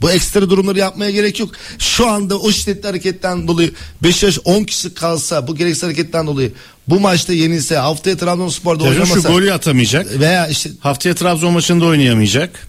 Bu 0.00 0.10
ekstra 0.10 0.50
durumları 0.50 0.78
yapmaya 0.78 1.10
gerek 1.10 1.40
yok. 1.40 1.50
Şu 1.78 2.10
anda 2.10 2.38
o 2.38 2.52
şiddetli 2.52 2.86
hareketten 2.86 3.48
dolayı 3.48 3.72
Beşiktaş 4.02 4.38
10 4.44 4.64
kişi 4.64 4.94
kalsa 4.94 5.46
bu 5.46 5.56
gereksiz 5.56 5.82
hareketten 5.82 6.26
dolayı 6.26 6.52
bu 6.88 7.00
maçta 7.00 7.32
yenilse 7.32 7.76
haftaya 7.76 8.16
Trabzonspor'da 8.16 8.84
şu 8.84 8.90
oynamasa 8.90 9.28
golü 9.28 9.52
atamayacak. 9.52 10.20
veya 10.20 10.48
işte 10.48 10.70
Haftaya 10.80 11.14
Trabzon 11.14 11.52
maçında 11.52 11.84
oynayamayacak. 11.84 12.68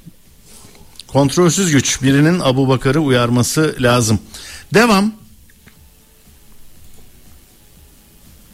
Kontrolsüz 1.07 1.71
güç. 1.71 2.01
Birinin 2.01 2.39
Abu 2.39 2.67
Bakar'ı 2.67 2.99
uyarması 2.99 3.75
lazım. 3.79 4.19
Devam. 4.73 5.13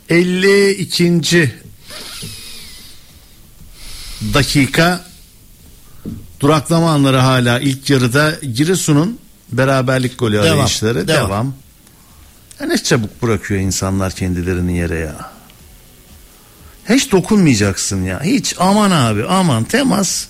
52. 0.09 1.51
dakika 4.33 5.05
duraklama 6.39 6.91
anları 6.91 7.17
hala 7.17 7.59
ilk 7.59 7.89
yarıda 7.89 8.31
Giresun'un 8.55 9.19
beraberlik 9.51 10.19
golü 10.19 10.33
Devam, 10.43 10.57
arayışları 10.59 11.07
devam. 11.07 11.29
devam. 11.29 11.53
Ya 12.59 12.65
ne 12.67 12.77
çabuk 12.77 13.21
bırakıyor 13.21 13.59
insanlar 13.59 14.11
kendilerini 14.11 14.77
yere 14.77 14.99
ya. 14.99 15.30
Hiç 16.91 17.11
dokunmayacaksın 17.11 18.03
ya. 18.03 18.22
Hiç 18.23 18.55
aman 18.59 18.91
abi 18.91 19.26
aman 19.26 19.63
temas 19.63 20.26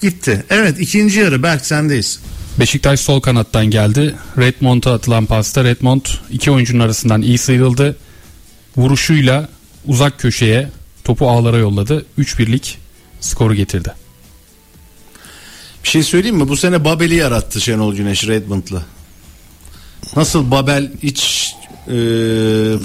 gitti. 0.00 0.44
Evet 0.50 0.80
ikinci 0.80 1.18
yarı 1.18 1.42
Berk 1.42 1.66
sendeyiz. 1.66 2.20
Beşiktaş 2.60 3.00
sol 3.00 3.20
kanattan 3.20 3.66
geldi. 3.66 4.14
Redmond'a 4.38 4.94
atılan 4.94 5.26
pasta 5.26 5.64
Redmond 5.64 6.06
iki 6.30 6.50
oyuncunun 6.50 6.80
arasından 6.80 7.22
iyi 7.22 7.38
sıyrıldı. 7.38 7.96
Vuruşuyla 8.76 9.48
uzak 9.86 10.18
köşeye 10.18 10.68
topu 11.04 11.30
ağlara 11.30 11.56
yolladı. 11.56 12.06
3-1'lik 12.18 12.78
skoru 13.20 13.54
getirdi. 13.54 13.92
Bir 15.84 15.88
şey 15.88 16.02
söyleyeyim 16.02 16.36
mi? 16.36 16.48
Bu 16.48 16.56
sene 16.56 16.84
Babel'i 16.84 17.14
yarattı 17.14 17.60
Şenol 17.60 17.94
Güneş 17.94 18.28
Redmond'la. 18.28 18.82
Nasıl 20.16 20.50
Babel 20.50 20.90
hiç 21.02 21.52
e, 21.86 21.92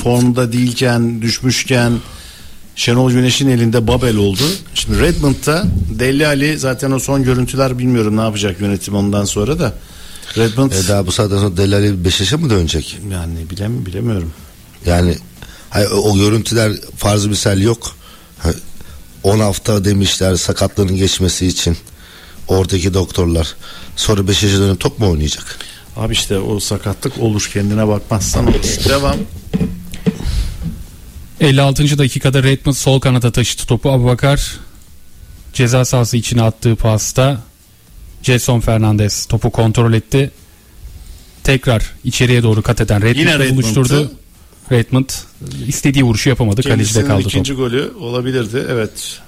formda 0.03 0.53
değilken, 0.53 1.21
düşmüşken 1.21 1.93
Şenol 2.77 3.11
Güneş'in 3.11 3.49
elinde 3.49 3.87
Babel 3.87 4.15
oldu. 4.15 4.43
Şimdi 4.73 4.99
Redmond'da 4.99 5.65
Deli 5.99 6.27
Ali 6.27 6.59
zaten 6.59 6.91
o 6.91 6.99
son 6.99 7.23
görüntüler 7.23 7.79
bilmiyorum 7.79 8.17
ne 8.17 8.21
yapacak 8.21 8.61
yönetim 8.61 8.95
ondan 8.95 9.25
sonra 9.25 9.59
da. 9.59 9.73
Redmond 10.37 10.71
e 10.71 10.87
daha 10.87 11.07
bu 11.07 11.11
saatten 11.11 11.37
sonra 11.37 11.57
Delali 11.57 12.05
Beşiktaş'a 12.05 12.37
mı 12.37 12.49
dönecek? 12.49 12.99
yani 13.11 13.49
bilem 13.49 13.85
bilemiyorum. 13.85 14.31
Yani 14.85 15.17
hayır, 15.69 15.89
o 15.91 16.15
görüntüler 16.15 16.71
farz 16.97 17.25
misal 17.25 17.61
yok. 17.61 17.95
Ha, 18.39 18.49
10 19.23 19.39
hafta 19.39 19.85
demişler 19.85 20.35
sakatların 20.35 20.95
geçmesi 20.95 21.47
için 21.47 21.77
oradaki 22.47 22.93
doktorlar. 22.93 23.55
Sonra 23.95 24.27
Beşiktaş'a 24.27 24.59
dönüp 24.59 24.79
top 24.79 24.99
mu 24.99 25.09
oynayacak? 25.09 25.59
Abi 25.95 26.13
işte 26.13 26.39
o 26.39 26.59
sakatlık 26.59 27.19
olur 27.19 27.49
kendine 27.53 27.87
bakmazsan 27.87 28.47
olur. 28.47 28.89
Devam. 28.89 29.17
56. 31.41 31.97
dakikada 31.97 32.43
Redmond 32.43 32.75
sol 32.75 32.99
kanata 32.99 33.31
taşıdı 33.31 33.65
topu. 33.65 33.91
Abubakar 33.91 34.57
ceza 35.53 35.85
sahası 35.85 36.17
içine 36.17 36.41
attığı 36.41 36.75
pasta 36.75 37.41
Jason 38.23 38.59
Fernandez 38.59 39.25
topu 39.25 39.51
kontrol 39.51 39.93
etti. 39.93 40.31
Tekrar 41.43 41.93
içeriye 42.03 42.43
doğru 42.43 42.61
kat 42.61 42.81
eden 42.81 43.01
Redmond'tu. 43.01 43.53
buluşturdu. 43.53 44.11
Redmond 44.71 45.09
istediği 45.67 46.03
vuruşu 46.03 46.29
yapamadı. 46.29 46.61
Kalecide 46.63 47.05
kaldı 47.05 47.23
top. 47.23 47.31
ikinci 47.31 47.53
golü 47.53 47.91
olabilirdi. 47.99 48.65
Evet. 48.69 49.19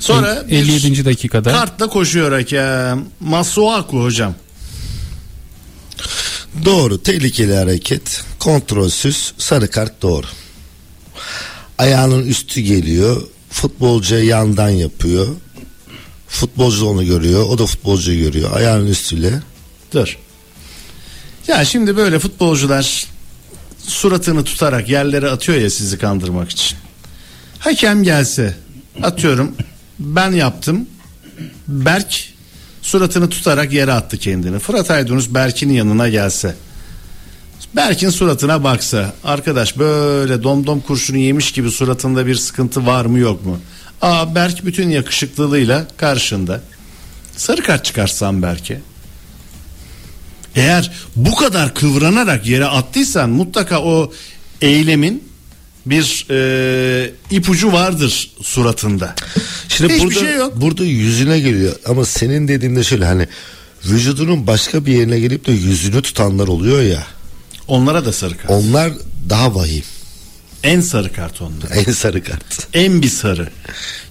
Sonra 0.00 0.44
bir 0.48 0.52
57. 0.52 1.04
dakikada 1.04 1.52
kartla 1.52 1.86
koşuyor 1.86 2.32
hakem. 2.32 3.04
Masuaku 3.20 4.02
hocam. 4.02 4.34
Doğru. 6.64 7.02
Tehlikeli 7.02 7.56
hareket. 7.56 8.24
Kontrolsüz. 8.38 9.34
Sarı 9.38 9.70
kart 9.70 10.02
doğru. 10.02 10.26
Ayağının 11.78 12.26
üstü 12.26 12.60
geliyor. 12.60 13.22
Futbolcu 13.50 14.18
yandan 14.18 14.68
yapıyor. 14.68 15.26
Futbolcu 16.28 16.86
onu 16.86 17.06
görüyor. 17.06 17.42
O 17.48 17.58
da 17.58 17.66
futbolcuyu 17.66 18.18
görüyor. 18.18 18.52
Ayağının 18.52 18.86
üstüyle. 18.86 19.32
Dur. 19.92 20.18
Ya 21.48 21.64
şimdi 21.64 21.96
böyle 21.96 22.18
futbolcular 22.18 23.06
suratını 23.78 24.44
tutarak 24.44 24.88
yerlere 24.88 25.30
atıyor 25.30 25.58
ya 25.58 25.70
sizi 25.70 25.98
kandırmak 25.98 26.50
için. 26.50 26.78
Hakem 27.58 28.02
gelse 28.02 28.56
atıyorum 29.02 29.54
ben 29.98 30.32
yaptım. 30.32 30.86
Berk 31.68 32.32
suratını 32.88 33.28
tutarak 33.28 33.72
yere 33.72 33.92
attı 33.92 34.18
kendini. 34.18 34.58
Fırat 34.58 34.90
Aydınus 34.90 35.28
Berk'in 35.30 35.70
yanına 35.70 36.08
gelse. 36.08 36.56
Berk'in 37.76 38.10
suratına 38.10 38.64
baksa 38.64 39.12
arkadaş 39.24 39.78
böyle 39.78 40.42
domdom 40.42 40.80
kurşunu 40.80 41.18
yemiş 41.18 41.52
gibi 41.52 41.70
suratında 41.70 42.26
bir 42.26 42.34
sıkıntı 42.34 42.86
var 42.86 43.04
mı 43.04 43.18
yok 43.18 43.46
mu? 43.46 43.58
Aa 44.02 44.34
Berk 44.34 44.66
bütün 44.66 44.90
yakışıklılığıyla 44.90 45.86
karşında. 45.96 46.60
Sarı 47.36 47.62
kart 47.62 47.84
çıkarsan 47.84 48.42
Berk'e. 48.42 48.80
Eğer 50.54 50.92
bu 51.16 51.34
kadar 51.34 51.74
kıvranarak 51.74 52.46
yere 52.46 52.66
attıysan 52.66 53.30
mutlaka 53.30 53.82
o 53.82 54.12
eylemin 54.60 55.27
bir 55.90 56.26
e, 56.30 57.10
ipucu 57.30 57.72
vardır 57.72 58.30
suratında. 58.42 59.14
Şimdi 59.68 59.92
Hiçbir 59.94 60.04
burada, 60.06 60.20
şey 60.20 60.34
yok. 60.34 60.52
burada 60.56 60.84
yüzüne 60.84 61.40
geliyor 61.40 61.76
ama 61.86 62.04
senin 62.04 62.48
dediğinde 62.48 62.84
şöyle 62.84 63.04
hani 63.04 63.28
vücudunun 63.84 64.46
başka 64.46 64.86
bir 64.86 64.92
yerine 64.92 65.20
gelip 65.20 65.46
de 65.46 65.52
yüzünü 65.52 66.02
tutanlar 66.02 66.48
oluyor 66.48 66.82
ya. 66.82 67.06
Onlara 67.68 68.04
da 68.04 68.12
sarı 68.12 68.36
kart. 68.36 68.50
Onlar 68.50 68.92
daha 69.28 69.54
vahim. 69.54 69.82
En 70.62 70.80
sarı 70.80 71.12
kart 71.12 71.42
onlar. 71.42 71.86
En 71.86 71.92
sarı 71.92 72.24
kart. 72.24 72.68
En 72.74 73.02
bir 73.02 73.08
sarı. 73.08 73.48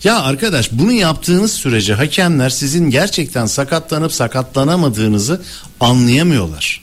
Ya 0.03 0.19
arkadaş 0.21 0.71
bunu 0.71 0.91
yaptığınız 0.91 1.53
sürece 1.53 1.93
hakemler 1.93 2.49
sizin 2.49 2.89
gerçekten 2.89 3.45
sakatlanıp 3.45 4.13
sakatlanamadığınızı 4.13 5.41
anlayamıyorlar. 5.79 6.81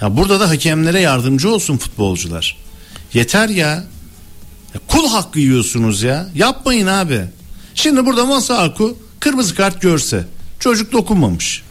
Ya 0.00 0.16
burada 0.16 0.40
da 0.40 0.48
hakemlere 0.48 1.00
yardımcı 1.00 1.50
olsun 1.50 1.76
futbolcular. 1.78 2.56
Yeter 3.14 3.48
ya. 3.48 3.84
Ya 4.74 4.80
kul 4.88 5.08
hakkı 5.08 5.40
yiyorsunuz 5.40 6.02
ya. 6.02 6.28
Yapmayın 6.34 6.86
abi. 6.86 7.20
Şimdi 7.74 8.06
burada 8.06 8.26
Masaku 8.26 8.96
kırmızı 9.20 9.54
kart 9.54 9.82
görse 9.82 10.24
çocuk 10.60 10.92
dokunmamış. 10.92 11.62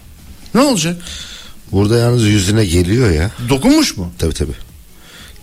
Ne 0.56 0.62
olacak? 0.62 0.98
Burada 1.72 1.98
yalnız 1.98 2.24
yüzüne 2.26 2.66
geliyor 2.66 3.12
ya. 3.12 3.32
Dokunmuş 3.50 3.98
mu? 3.98 4.12
Tabii 4.20 4.34
tabii. 4.34 4.52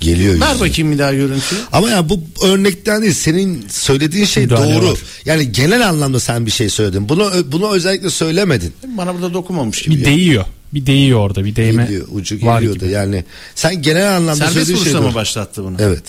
Geliyor 0.00 0.40
Ver 0.40 0.48
yüzüne. 0.52 0.68
bakayım 0.68 0.92
bir 0.92 0.98
daha 0.98 1.12
görüntüyü. 1.14 1.60
Ama 1.72 1.90
ya 1.90 2.08
bu 2.08 2.20
örnekten 2.42 3.02
değil 3.02 3.12
senin 3.14 3.66
söylediğin 3.68 4.24
şey 4.24 4.44
Müdahale 4.44 4.74
doğru. 4.74 4.90
var. 4.92 4.98
Yani 5.24 5.52
genel 5.52 5.88
anlamda 5.88 6.20
sen 6.20 6.46
bir 6.46 6.50
şey 6.50 6.68
söyledin. 6.68 7.08
Bunu 7.08 7.32
bunu 7.52 7.72
özellikle 7.74 8.10
söylemedin. 8.10 8.72
Bana 8.86 9.14
burada 9.14 9.34
dokunmamış 9.34 9.82
gibi. 9.82 9.96
Bir 9.96 10.04
değiyor. 10.04 10.44
Bir 10.74 10.86
değiyor 10.86 11.18
orada. 11.20 11.44
Bir 11.44 11.56
değme 11.56 11.84
Geliyor, 11.84 12.06
ucu 12.10 12.36
geliyor 12.36 12.80
da 12.80 12.86
yani 12.86 13.24
sen 13.54 13.82
genel 13.82 14.16
anlamda 14.16 14.34
Serbest 14.34 14.54
söylediğin 14.54 14.84
şey 14.84 14.92
doğru. 14.92 15.14
başlattı 15.14 15.64
bunu? 15.64 15.76
Evet. 15.80 16.02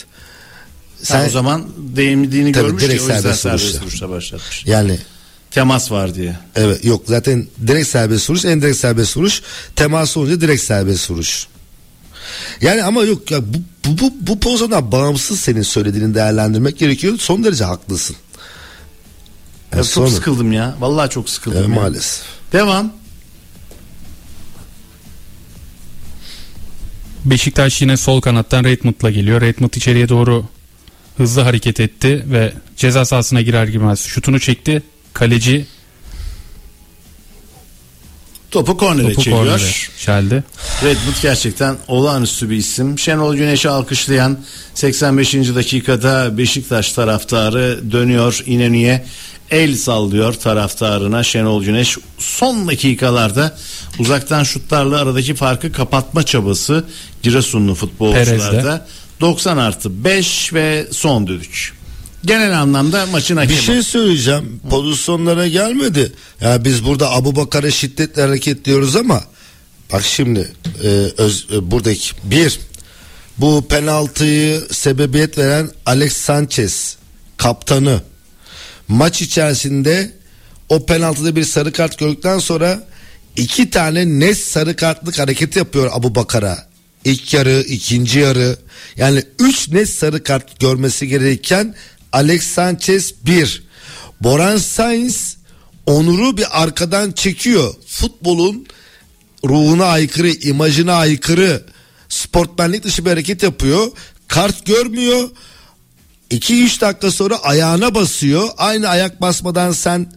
Sen 1.03 1.26
o 1.27 1.30
zaman 1.30 1.65
değmediğini 1.77 2.51
Tabii, 2.51 2.65
görmüş 2.65 2.84
direkt 2.84 2.97
ki 3.05 3.11
o 3.11 3.15
yüzden 3.15 3.22
serbest 3.22 3.41
serbest, 3.41 3.63
vuruşla. 3.65 3.81
vuruşla 3.85 4.09
başlatmış. 4.09 4.65
yani 4.65 4.99
Temas 5.51 5.91
var 5.91 6.15
diye. 6.15 6.35
evet 6.55 6.85
yok 6.85 7.03
zaten 7.07 7.47
direkt 7.67 7.88
serbest 7.88 8.30
vuruş 8.30 8.45
en 8.45 8.61
direkt 8.61 8.77
serbest 8.77 9.17
vuruş 9.17 9.41
temas 9.76 10.17
olunca 10.17 10.41
direkt 10.41 10.63
serbest 10.63 11.11
vuruş. 11.11 11.47
Yani 12.61 12.84
ama 12.84 13.03
yok 13.03 13.31
ya 13.31 13.39
bu 13.53 13.57
bu 13.85 13.99
bu, 13.99 14.13
bu 14.22 14.39
pozisyondan 14.39 14.91
bağımsız 14.91 15.39
senin 15.39 15.61
söylediğini 15.61 16.15
değerlendirmek 16.15 16.77
gerekiyor. 16.80 17.17
Son 17.19 17.43
derece 17.43 17.63
haklısın. 17.63 18.15
Ya 18.15 19.77
Yani 19.77 19.84
çok 19.85 19.93
sonra- 19.93 20.09
sıkıldım 20.09 20.51
ya. 20.51 20.76
Vallahi 20.80 21.09
çok 21.09 21.30
sıkıldım. 21.30 21.57
Evet, 21.59 21.69
ya. 21.69 21.76
maalesef. 21.76 22.23
Devam. 22.53 22.93
Beşiktaş 27.26 27.81
yine 27.81 27.97
sol 27.97 28.22
kanattan 28.22 28.63
Redmond'la 28.63 29.09
geliyor. 29.11 29.41
Redmond 29.41 29.73
içeriye 29.73 30.09
doğru 30.09 30.45
hızlı 31.17 31.41
hareket 31.41 31.79
etti 31.79 32.25
ve 32.31 32.53
ceza 32.77 33.05
sahasına 33.05 33.41
girer 33.41 33.67
girmez 33.67 33.99
şutunu 33.99 34.39
çekti. 34.39 34.83
Kaleci 35.13 35.65
Topu 38.51 38.77
kornere 38.77 39.09
topu 39.13 39.21
çeviriyor. 39.23 39.45
kornere 39.45 39.71
çeldi. 39.99 40.43
Redmond 40.83 41.15
gerçekten 41.21 41.75
olağanüstü 41.87 42.49
bir 42.49 42.55
isim. 42.55 42.99
Şenol 42.99 43.35
Güneş'i 43.35 43.69
alkışlayan 43.69 44.37
85. 44.73 45.33
dakikada 45.33 46.37
Beşiktaş 46.37 46.91
taraftarı 46.91 47.91
dönüyor 47.91 48.43
İnönü'ye 48.45 49.05
el 49.51 49.75
sallıyor 49.75 50.33
taraftarına 50.33 51.23
Şenol 51.23 51.63
Güneş 51.63 51.97
son 52.17 52.67
dakikalarda 52.67 53.57
uzaktan 53.99 54.43
şutlarla 54.43 54.97
aradaki 54.97 55.35
farkı 55.35 55.71
kapatma 55.71 56.23
çabası 56.23 56.83
Giresunlu 57.23 57.75
futbolcularda 57.75 58.51
Perez'de. 58.51 58.81
90 59.21 59.57
artı 59.57 60.03
5 60.03 60.53
ve 60.53 60.87
son 60.91 61.27
düdük. 61.27 61.73
Genel 62.25 62.61
anlamda 62.61 63.05
maçın 63.05 63.37
hakemi. 63.37 63.57
Bir 63.57 63.63
şey 63.63 63.83
söyleyeceğim. 63.83 64.61
Pozisyonlara 64.69 65.47
gelmedi. 65.47 66.11
Ya 66.41 66.63
biz 66.63 66.85
burada 66.85 67.11
Abu 67.11 67.35
Bakar'a 67.35 67.71
şiddetle 67.71 68.21
hareket 68.21 68.65
diyoruz 68.65 68.95
ama 68.95 69.23
bak 69.93 70.03
şimdi 70.03 70.51
e, 70.83 70.87
öz, 71.17 71.47
e, 71.53 71.71
buradaki 71.71 72.11
bir 72.23 72.59
bu 73.37 73.67
penaltıyı 73.67 74.61
sebebiyet 74.71 75.37
veren 75.37 75.69
Alex 75.85 76.13
Sanchez 76.13 76.97
kaptanı 77.37 78.01
maç 78.87 79.21
içerisinde 79.21 80.11
o 80.69 80.85
penaltıda 80.85 81.35
bir 81.35 81.43
sarı 81.43 81.71
kart 81.71 81.97
gördükten 81.97 82.39
sonra 82.39 82.83
iki 83.35 83.69
tane 83.69 84.05
net 84.19 84.37
sarı 84.37 84.75
kartlık 84.75 85.19
hareket 85.19 85.55
yapıyor 85.55 85.89
Abu 85.93 86.15
Bakar'a. 86.15 86.67
İlk 87.06 87.34
yarı, 87.34 87.61
ikinci 87.68 88.19
yarı 88.19 88.57
yani 88.98 89.23
üç 89.40 89.69
net 89.69 89.90
sarı 89.90 90.23
kart 90.23 90.60
görmesi 90.60 91.07
gerekirken 91.07 91.76
Alex 92.11 92.44
Sanchez 92.44 93.14
bir. 93.26 93.64
Boran 94.22 94.57
Sainz 94.57 95.38
Onur'u 95.86 96.38
bir 96.38 96.64
arkadan 96.64 97.11
çekiyor. 97.11 97.73
Futbolun 97.88 98.68
ruhuna 99.45 99.86
aykırı, 99.86 100.30
imajına 100.30 100.94
aykırı 100.94 101.65
sportmenlik 102.10 102.84
dışı 102.84 103.06
bir 103.06 103.10
hareket 103.10 103.44
yapıyor. 103.44 103.91
Kart 104.27 104.65
görmüyor. 104.65 105.30
2-3 106.32 106.82
dakika 106.82 107.11
sonra 107.11 107.38
ayağına 107.38 107.95
basıyor. 107.95 108.49
Aynı 108.57 108.88
ayak 108.88 109.22
basmadan 109.22 109.72
sen 109.72 110.11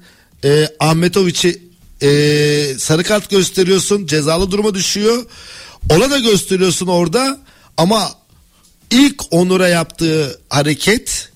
e, 0.44 0.68
Ahmetoviç'i 0.80 1.62
e, 2.02 2.08
sarı 2.78 3.04
kart 3.04 3.30
gösteriyorsun. 3.30 4.06
Cezalı 4.06 4.50
duruma 4.50 4.74
düşüyor. 4.74 5.26
Ona 5.90 6.10
da 6.10 6.18
gösteriyorsun 6.18 6.86
orada 6.86 7.38
ama 7.76 8.10
ilk 8.90 9.22
Onur'a 9.30 9.68
yaptığı 9.68 10.40
hareket 10.50 11.32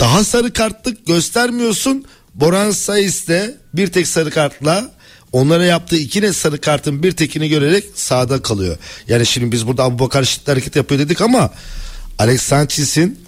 daha 0.00 0.24
sarı 0.24 0.52
kartlık 0.52 1.06
göstermiyorsun. 1.06 2.04
Boran 2.34 2.70
Sayıs 2.70 3.28
de 3.28 3.56
bir 3.74 3.86
tek 3.92 4.06
sarı 4.08 4.30
kartla 4.30 4.90
onlara 5.32 5.64
yaptığı 5.64 5.96
iki 5.96 6.22
net 6.22 6.36
sarı 6.36 6.60
kartın 6.60 7.02
bir 7.02 7.12
tekini 7.12 7.48
görerek 7.48 7.84
sağda 7.94 8.42
kalıyor. 8.42 8.78
Yani 9.08 9.26
şimdi 9.26 9.52
biz 9.52 9.66
burada 9.66 9.84
Abu 9.84 9.98
Bakar 9.98 10.24
şiddet 10.24 10.48
hareket 10.48 10.76
yapıyor 10.76 11.00
dedik 11.00 11.20
ama 11.20 11.50
Alex 12.18 12.42
Sanchez'in 12.42 13.20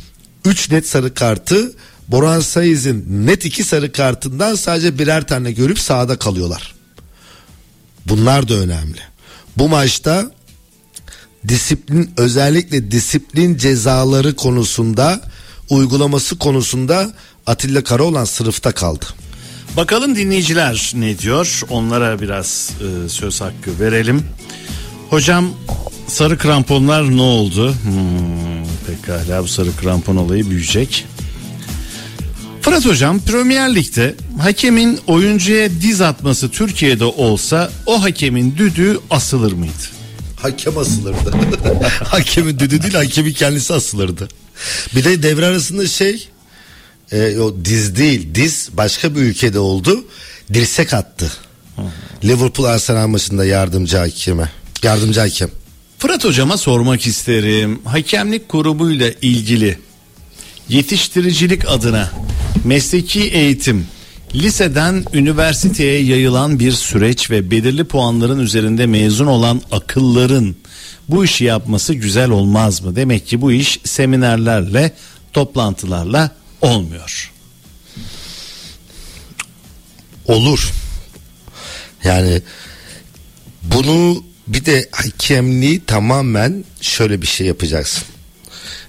3 0.45 0.71
net 0.71 0.89
sarı 0.89 1.15
kartı 1.15 1.73
Boran 2.09 2.41
Sayız'ın 2.41 3.05
net 3.27 3.45
iki 3.45 3.65
sarı 3.65 3.93
kartından 3.93 4.55
sadece 4.55 4.99
birer 4.99 5.27
tane 5.27 5.53
görüp 5.53 5.79
sağda 5.79 6.19
kalıyorlar. 6.19 6.75
Bunlar 8.07 8.49
da 8.49 8.55
önemli. 8.55 9.01
Bu 9.57 9.69
maçta 9.69 10.31
disiplin 11.49 12.11
özellikle 12.17 12.91
disiplin 12.91 13.57
cezaları 13.57 14.37
konusunda 14.37 15.21
uygulaması 15.71 16.39
konusunda 16.39 17.11
Atilla 17.47 17.85
Karaoğlan 17.85 18.25
sınıfta 18.25 18.73
kaldı. 18.73 19.05
Bakalım 19.77 20.17
dinleyiciler 20.17 20.93
ne 20.95 21.19
diyor? 21.19 21.61
Onlara 21.71 22.21
biraz 22.21 22.71
e, 22.81 23.09
söz 23.09 23.41
hakkı 23.41 23.81
verelim. 23.81 24.23
Hocam 25.11 25.51
sarı 26.07 26.39
kramponlar 26.39 27.17
ne 27.17 27.23
oldu? 27.23 27.75
Hmm, 27.83 28.67
pekala 28.87 29.43
bu 29.43 29.49
sarı 29.49 29.77
krampon 29.77 30.17
olayı 30.17 30.51
büyüyecek. 30.51 31.07
Fırat 32.63 32.87
hocam 32.87 33.21
Premier 33.21 33.75
Lig'de 33.75 34.15
hakemin 34.39 34.99
oyuncuya 35.07 35.71
diz 35.71 36.01
atması 36.01 36.51
Türkiye'de 36.51 37.05
olsa 37.05 37.71
o 37.87 38.03
hakemin 38.03 38.57
düdüğü 38.57 38.99
asılır 39.11 39.53
mıydı? 39.53 39.96
Hakem 40.47 40.79
asılırdı. 40.79 41.33
Hakemin 42.05 42.59
düdüğü 42.59 42.83
değil 42.83 42.95
hakemin 42.95 43.33
kendisi 43.33 43.75
asılırdı. 43.75 44.29
Bir 44.95 45.05
de 45.05 45.23
devre 45.23 45.47
arasında 45.47 45.87
şey 45.87 46.29
e, 47.13 47.39
o 47.39 47.55
diz 47.65 47.97
değil 47.97 48.35
diz 48.35 48.69
başka 48.73 49.15
bir 49.15 49.21
ülkede 49.21 49.59
oldu. 49.59 50.05
Dirsek 50.55 50.95
attı. 50.95 51.33
Liverpool 52.25 52.67
Arsenal 52.67 53.07
maçında 53.07 53.45
yardımcı 53.45 53.97
hakeme. 53.97 54.51
Yardımcı 54.83 55.21
hakem. 55.21 55.51
Fırat 55.99 56.25
hocama 56.25 56.57
sormak 56.57 57.07
isterim. 57.07 57.81
Hakemlik 57.85 58.49
kurumuyla 58.49 59.11
ilgili 59.23 59.79
yetiştiricilik 60.69 61.69
adına 61.69 62.11
mesleki 62.65 63.21
eğitim 63.21 63.87
liseden 64.37 65.05
üniversiteye 65.13 66.03
yayılan 66.03 66.59
bir 66.59 66.73
süreç 66.73 67.31
ve 67.31 67.51
belirli 67.51 67.85
puanların 67.85 68.39
üzerinde 68.39 68.87
mezun 68.87 69.27
olan 69.27 69.63
akılların 69.71 70.57
bu 71.09 71.25
işi 71.25 71.45
yapması 71.45 71.95
güzel 71.95 72.31
olmaz 72.31 72.83
mı? 72.83 72.97
Demek 72.97 73.27
ki 73.27 73.41
bu 73.41 73.53
iş 73.53 73.81
seminerlerle, 73.85 74.93
toplantılarla 75.33 76.31
olmuyor. 76.61 77.33
Olur. 80.27 80.73
Yani 82.05 82.43
bunu 83.63 84.25
bir 84.47 84.65
de 84.65 84.89
hakemliği 84.93 85.85
tamamen 85.85 86.65
şöyle 86.81 87.23
bir 87.23 87.27
şey 87.27 87.47
yapacaksın. 87.47 88.05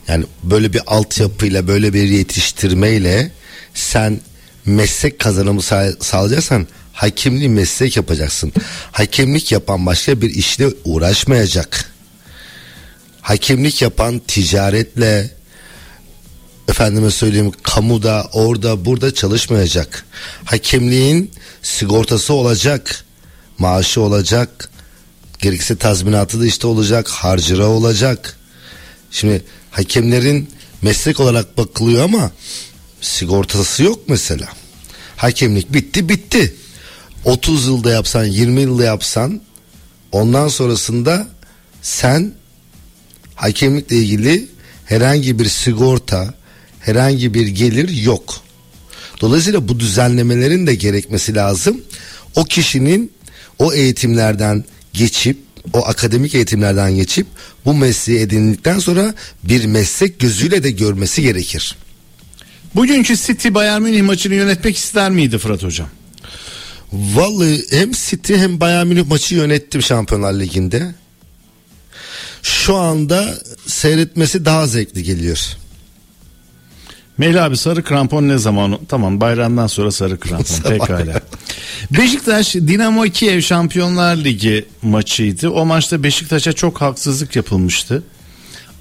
Yani 0.07 0.25
böyle 0.43 0.73
bir 0.73 0.81
altyapıyla 0.87 1.67
böyle 1.67 1.93
bir 1.93 2.03
yetiştirmeyle 2.03 3.31
sen 3.73 4.19
meslek 4.67 5.19
kazanımı 5.19 5.61
sağ- 5.61 5.95
sağlayacaksan 5.99 6.67
hakemliği 6.93 7.49
meslek 7.49 7.97
yapacaksın. 7.97 8.53
Hakemlik 8.91 9.51
yapan 9.51 9.85
başka 9.85 10.21
bir 10.21 10.29
işle 10.29 10.67
uğraşmayacak. 10.85 11.93
Hakemlik 13.21 13.81
yapan 13.81 14.19
ticaretle 14.27 15.31
efendime 16.67 17.11
söyleyeyim 17.11 17.51
kamuda 17.63 18.29
orada 18.33 18.85
burada 18.85 19.13
çalışmayacak. 19.13 20.05
Hakemliğin 20.45 21.31
sigortası 21.61 22.33
olacak, 22.33 23.05
maaşı 23.57 24.01
olacak, 24.01 24.69
gerekirse 25.39 25.75
tazminatı 25.75 26.39
da 26.41 26.45
işte 26.45 26.67
olacak, 26.67 27.07
harcıra 27.09 27.65
olacak. 27.67 28.37
Şimdi 29.11 29.43
hakemlerin 29.71 30.49
meslek 30.81 31.19
olarak 31.19 31.57
bakılıyor 31.57 32.03
ama 32.03 32.31
sigortası 33.01 33.83
yok 33.83 33.99
mesela. 34.07 34.47
Hakemlik 35.17 35.73
bitti 35.73 36.09
bitti. 36.09 36.55
30 37.25 37.67
yılda 37.67 37.89
yapsan 37.91 38.25
20 38.25 38.61
yılda 38.61 38.83
yapsan 38.83 39.41
ondan 40.11 40.47
sonrasında 40.47 41.27
sen 41.81 42.33
hakemlikle 43.35 43.95
ilgili 43.95 44.47
herhangi 44.85 45.39
bir 45.39 45.45
sigorta, 45.45 46.33
herhangi 46.79 47.33
bir 47.33 47.47
gelir 47.47 47.89
yok. 47.89 48.41
Dolayısıyla 49.21 49.67
bu 49.67 49.79
düzenlemelerin 49.79 50.67
de 50.67 50.75
gerekmesi 50.75 51.35
lazım. 51.35 51.81
O 52.35 52.43
kişinin 52.43 53.11
o 53.59 53.73
eğitimlerden 53.73 54.65
geçip 54.93 55.37
o 55.73 55.85
akademik 55.85 56.35
eğitimlerden 56.35 56.95
geçip 56.95 57.27
bu 57.65 57.73
mesleği 57.73 58.19
edindikten 58.19 58.79
sonra 58.79 59.13
bir 59.43 59.65
meslek 59.65 60.19
gözüyle 60.19 60.63
de 60.63 60.71
görmesi 60.71 61.21
gerekir. 61.21 61.75
Bugünkü 62.77 63.17
City 63.17 63.53
Bayern 63.53 63.81
Münih 63.81 64.01
maçını 64.01 64.33
yönetmek 64.33 64.77
ister 64.77 65.11
miydi 65.11 65.37
Fırat 65.37 65.63
hocam? 65.63 65.87
Vallahi 66.93 67.63
hem 67.71 67.91
City 67.91 68.35
hem 68.35 68.59
Bayern 68.59 68.87
Münih 68.87 69.07
maçı 69.07 69.35
yönettim 69.35 69.81
Şampiyonlar 69.81 70.33
Ligi'nde. 70.33 70.95
Şu 72.43 72.75
anda 72.75 73.37
seyretmesi 73.67 74.45
daha 74.45 74.67
zevkli 74.67 75.03
geliyor. 75.03 75.39
Melih 77.17 77.43
abi 77.43 77.57
sarı 77.57 77.83
krampon 77.83 78.27
ne 78.27 78.37
zaman? 78.37 78.79
Tamam 78.89 79.21
bayramdan 79.21 79.67
sonra 79.67 79.91
sarı 79.91 80.19
krampon 80.19 80.61
pekala. 80.69 81.21
Beşiktaş 81.91 82.55
Dinamo 82.55 83.03
Kiev 83.03 83.41
Şampiyonlar 83.41 84.15
Ligi 84.15 84.65
maçıydı. 84.81 85.49
O 85.49 85.65
maçta 85.65 86.03
Beşiktaş'a 86.03 86.53
çok 86.53 86.81
haksızlık 86.81 87.35
yapılmıştı. 87.35 88.03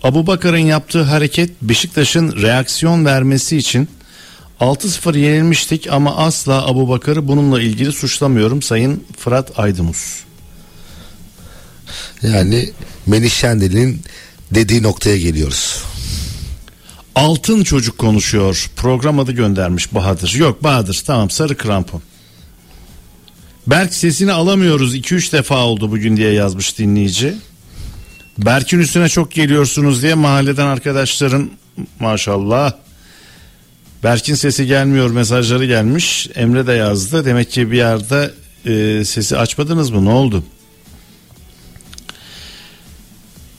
Abu 0.02 0.26
Bakar'ın 0.26 0.58
yaptığı 0.58 1.02
hareket 1.02 1.62
Beşiktaş'ın 1.62 2.42
reaksiyon 2.42 3.04
vermesi 3.04 3.56
için 3.56 3.88
6-0 4.60 5.18
yenilmiştik 5.18 5.86
ama 5.90 6.16
asla 6.16 6.66
Abu 6.66 6.88
Bakar'ı 6.88 7.28
bununla 7.28 7.62
ilgili 7.62 7.92
suçlamıyorum 7.92 8.62
Sayın 8.62 9.04
Fırat 9.18 9.58
Aydınus. 9.58 10.20
Yani 12.22 12.70
Melih 13.06 13.30
Şendel'in 13.30 14.02
dediği 14.50 14.82
noktaya 14.82 15.16
geliyoruz. 15.16 15.82
Altın 17.14 17.62
çocuk 17.62 17.98
konuşuyor. 17.98 18.70
Program 18.76 19.18
adı 19.18 19.32
göndermiş 19.32 19.94
Bahadır. 19.94 20.34
Yok 20.34 20.62
Bahadır 20.62 21.02
tamam 21.06 21.30
sarı 21.30 21.56
krampon. 21.56 22.02
Berk 23.66 23.94
sesini 23.94 24.32
alamıyoruz 24.32 24.96
2-3 24.96 25.32
defa 25.32 25.64
oldu 25.64 25.90
bugün 25.90 26.16
diye 26.16 26.32
yazmış 26.32 26.78
dinleyici. 26.78 27.34
Berk'in 28.38 28.78
üstüne 28.78 29.08
çok 29.08 29.32
geliyorsunuz 29.32 30.02
diye 30.02 30.14
mahalleden 30.14 30.66
arkadaşların 30.66 31.50
maşallah. 32.00 32.72
Berk'in 34.04 34.34
sesi 34.34 34.66
gelmiyor 34.66 35.10
mesajları 35.10 35.66
gelmiş. 35.66 36.28
Emre 36.34 36.66
de 36.66 36.72
yazdı. 36.72 37.24
Demek 37.24 37.50
ki 37.50 37.70
bir 37.70 37.76
yerde 37.76 38.34
e, 38.66 39.04
sesi 39.04 39.36
açmadınız 39.36 39.90
mı? 39.90 40.04
Ne 40.04 40.10
oldu? 40.10 40.44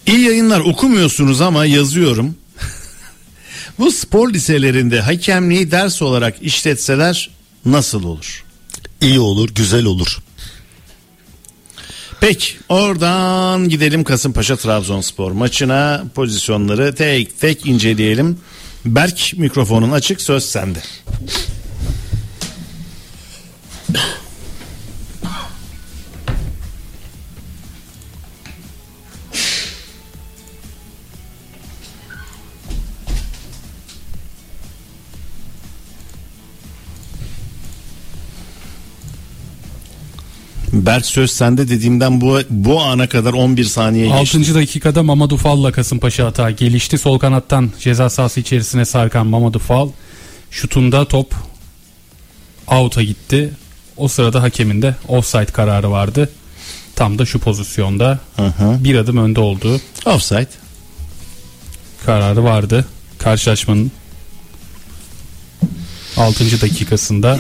İyi 0.08 0.20
yayınlar 0.20 0.60
okumuyorsunuz 0.60 1.41
ama 1.41 1.66
yazıyorum. 1.66 2.36
Bu 3.80 3.91
spor 3.91 4.34
liselerinde 4.34 5.02
hakemliği 5.02 5.72
ders 5.72 6.02
olarak 6.02 6.36
işletseler 6.41 7.30
nasıl 7.66 8.04
olur? 8.04 8.44
İyi 9.02 9.20
olur, 9.20 9.49
güzel 9.56 9.86
olur. 9.86 10.18
Peki 12.22 12.53
oradan 12.69 13.69
gidelim 13.69 14.03
Kasımpaşa 14.03 14.56
Trabzonspor 14.56 15.31
maçına 15.31 16.03
pozisyonları 16.15 16.95
tek 16.95 17.39
tek 17.39 17.65
inceleyelim. 17.65 18.39
Berk 18.85 19.34
mikrofonun 19.38 19.91
açık 19.91 20.22
söz 20.22 20.45
sende. 20.45 20.80
Berk 40.88 41.05
söz 41.05 41.31
sende 41.31 41.69
dediğimden 41.69 42.22
bu 42.22 42.39
bu 42.49 42.81
ana 42.81 43.09
kadar 43.09 43.34
11 43.34 43.64
saniye 43.64 44.19
geçti. 44.19 44.38
6. 44.38 44.55
dakikada 44.55 45.03
Mamadou 45.03 45.38
Fall'la 45.38 45.72
Kasımpaşa 45.72 46.26
hata 46.26 46.51
gelişti. 46.51 46.97
Sol 46.97 47.19
kanattan 47.19 47.72
ceza 47.80 48.09
sahası 48.09 48.39
içerisine 48.39 48.85
sarkan 48.85 49.27
Mamadou 49.27 49.59
Fall 49.59 49.89
şutunda 50.51 51.05
top 51.05 51.34
out'a 52.68 53.03
gitti. 53.03 53.53
O 53.97 54.07
sırada 54.07 54.41
hakemin 54.41 54.81
de 54.81 54.95
offside 55.07 55.45
kararı 55.45 55.91
vardı. 55.91 56.30
Tam 56.95 57.19
da 57.19 57.26
şu 57.26 57.39
pozisyonda 57.39 58.19
hı. 58.35 58.84
bir 58.84 58.95
adım 58.95 59.18
önde 59.18 59.39
olduğu 59.39 59.81
Offside. 60.05 60.49
kararı 62.05 62.43
vardı. 62.43 62.85
Karşılaşmanın 63.18 63.91
6. 66.18 66.61
dakikasında 66.61 67.39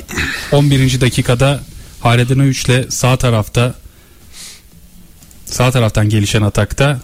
11. 0.51 1.01
dakikada 1.01 1.59
Hayredin 2.01 2.39
3 2.39 2.65
ile 2.65 2.91
sağ 2.91 3.17
tarafta 3.17 3.75
sağ 5.45 5.71
taraftan 5.71 6.09
gelişen 6.09 6.41
atakta 6.41 6.99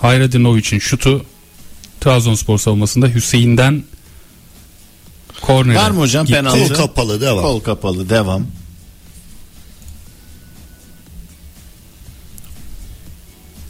Hayredinoviç'in 0.00 0.78
şutu 0.78 1.26
Trabzonspor 2.00 2.58
savunmasında 2.58 3.06
Hüseyin'den 3.08 3.84
kornere 5.40 5.76
Var 5.76 5.90
mı 5.90 6.00
hocam 6.00 6.26
gitti. 6.26 6.38
penaltı? 6.38 6.68
Kol 6.68 6.74
kapalı 6.74 7.20
devam. 7.20 7.42
Kol 7.44 7.60
kapalı 7.60 8.08
devam. 8.10 8.46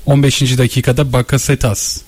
On 0.06 0.12
15. 0.18 0.58
dakikada 0.58 1.12
Bakasetas 1.12 2.00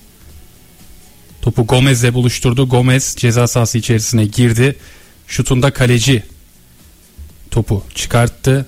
topu 1.41 1.67
Gomez'le 1.67 2.13
buluşturdu. 2.13 2.69
Gomez 2.69 3.15
ceza 3.17 3.47
sahası 3.47 3.77
içerisine 3.77 4.25
girdi. 4.25 4.75
Şutunda 5.27 5.71
kaleci 5.71 6.23
topu 7.51 7.83
çıkarttı. 7.95 8.65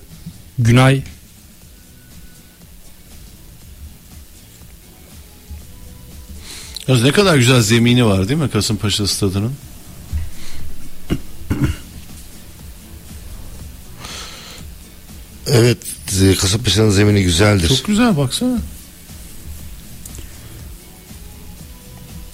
Günay 0.59 1.03
Yalnız 6.87 7.03
ne 7.03 7.11
kadar 7.11 7.37
güzel 7.37 7.61
zemini 7.61 8.05
var 8.05 8.29
değil 8.29 8.39
mi 8.39 8.49
Kasımpaşa 8.49 9.07
stadının? 9.07 9.53
Evet, 15.47 15.77
Kasımpaşa'nın 16.41 16.89
zemini 16.89 17.23
güzeldir. 17.23 17.67
Çok 17.67 17.85
güzel 17.85 18.17
baksana. 18.17 18.59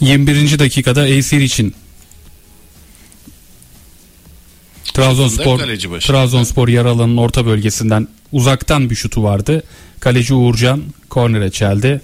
21. 0.02 0.60
dakikada 0.60 1.08
Eysir 1.08 1.42
için 1.42 1.76
Trabzonspor. 4.96 5.60
Trabzonspor 6.00 6.68
yer 6.68 6.86
alanının 6.86 7.18
orta 7.18 7.46
bölgesinden 7.46 8.08
uzaktan 8.32 8.90
bir 8.90 8.96
şutu 8.96 9.24
vardı. 9.24 9.64
Kaleci 10.00 10.34
Uğurcan 10.34 10.84
kornere 11.10 11.52
çeldi. 11.52 12.02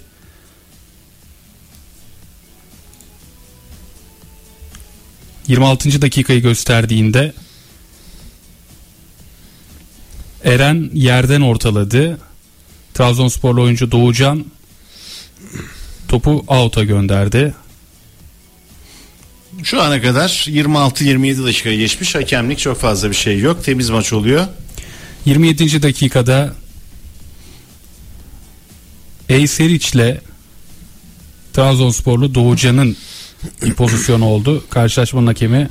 ...26. 5.48 6.02
dakikayı 6.02 6.42
gösterdiğinde... 6.42 7.32
Eren 10.44 10.90
yerden 10.92 11.40
ortaladı. 11.40 12.18
Trabzonsporlu 12.94 13.62
oyuncu 13.62 13.90
Doğucan... 13.90 14.44
...topu 16.08 16.44
out'a 16.48 16.84
gönderdi. 16.84 17.54
Şu 19.62 19.82
ana 19.82 20.02
kadar 20.02 20.28
26-27 20.28 21.44
dakika 21.44 21.72
geçmiş. 21.72 22.14
Hakemlik 22.14 22.58
çok 22.58 22.80
fazla 22.80 23.10
bir 23.10 23.14
şey 23.14 23.38
yok. 23.38 23.64
Temiz 23.64 23.90
maç 23.90 24.12
oluyor. 24.12 24.46
27. 25.24 25.82
dakikada 25.82 26.54
Eyseriç 29.28 29.94
ile 29.94 30.20
Trabzonsporlu 31.52 32.34
Doğucan'ın 32.34 32.96
bir 33.62 33.74
pozisyonu 33.74 34.24
oldu. 34.24 34.64
Karşılaşmanın 34.70 35.26
hakemi 35.26 35.70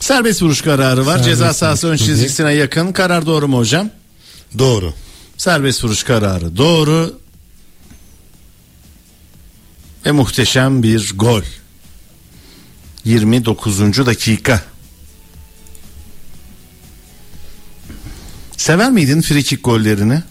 Serbest 0.00 0.42
vuruş 0.42 0.62
kararı 0.62 1.06
var. 1.06 1.12
Serbest 1.18 1.24
Ceza 1.24 1.54
sahası 1.54 1.88
ön 1.88 1.96
çizgisine 1.96 2.52
yakın. 2.52 2.92
Karar 2.92 3.26
doğru 3.26 3.48
mu 3.48 3.58
hocam? 3.58 3.90
Doğru. 4.58 4.94
Serbest 5.36 5.84
vuruş 5.84 6.02
kararı 6.02 6.56
doğru. 6.56 7.18
Ve 10.06 10.10
muhteşem 10.12 10.82
bir 10.82 11.12
gol. 11.16 11.42
29. 13.08 14.06
dakika. 14.06 14.60
Sever 18.56 18.90
miydin 18.90 19.20
frikik 19.20 19.64
gollerini? 19.64 20.22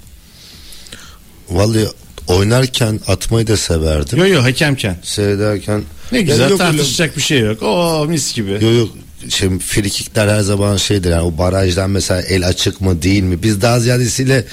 Vallahi 1.49 1.87
oynarken 2.27 2.99
atmayı 3.07 3.47
da 3.47 3.57
severdim. 3.57 4.19
Yo 4.19 4.25
yo 4.27 4.43
hakemken. 4.43 4.97
Seyrederken 5.03 5.83
Ne 6.11 6.21
güzel 6.21 6.39
Yani 6.41 6.51
yok 6.51 6.61
öyle- 6.61 6.71
tartışacak 6.77 7.17
bir 7.17 7.21
şey 7.21 7.39
yok. 7.39 7.63
Oo 7.63 8.05
mis 8.09 8.33
gibi. 8.35 8.51
Yok 8.51 8.61
yok 8.63 8.89
şey, 9.29 9.59
frikikler 9.59 10.27
her 10.27 10.41
zaman 10.41 10.77
şeydir 10.77 11.09
yani 11.11 11.21
o 11.21 11.37
barajdan 11.37 11.89
mesela 11.89 12.21
el 12.21 12.47
açık 12.47 12.81
mı 12.81 13.01
değil 13.01 13.23
mi? 13.23 13.43
Biz 13.43 13.61
daha 13.61 13.79
ziyadesiyle 13.79 14.45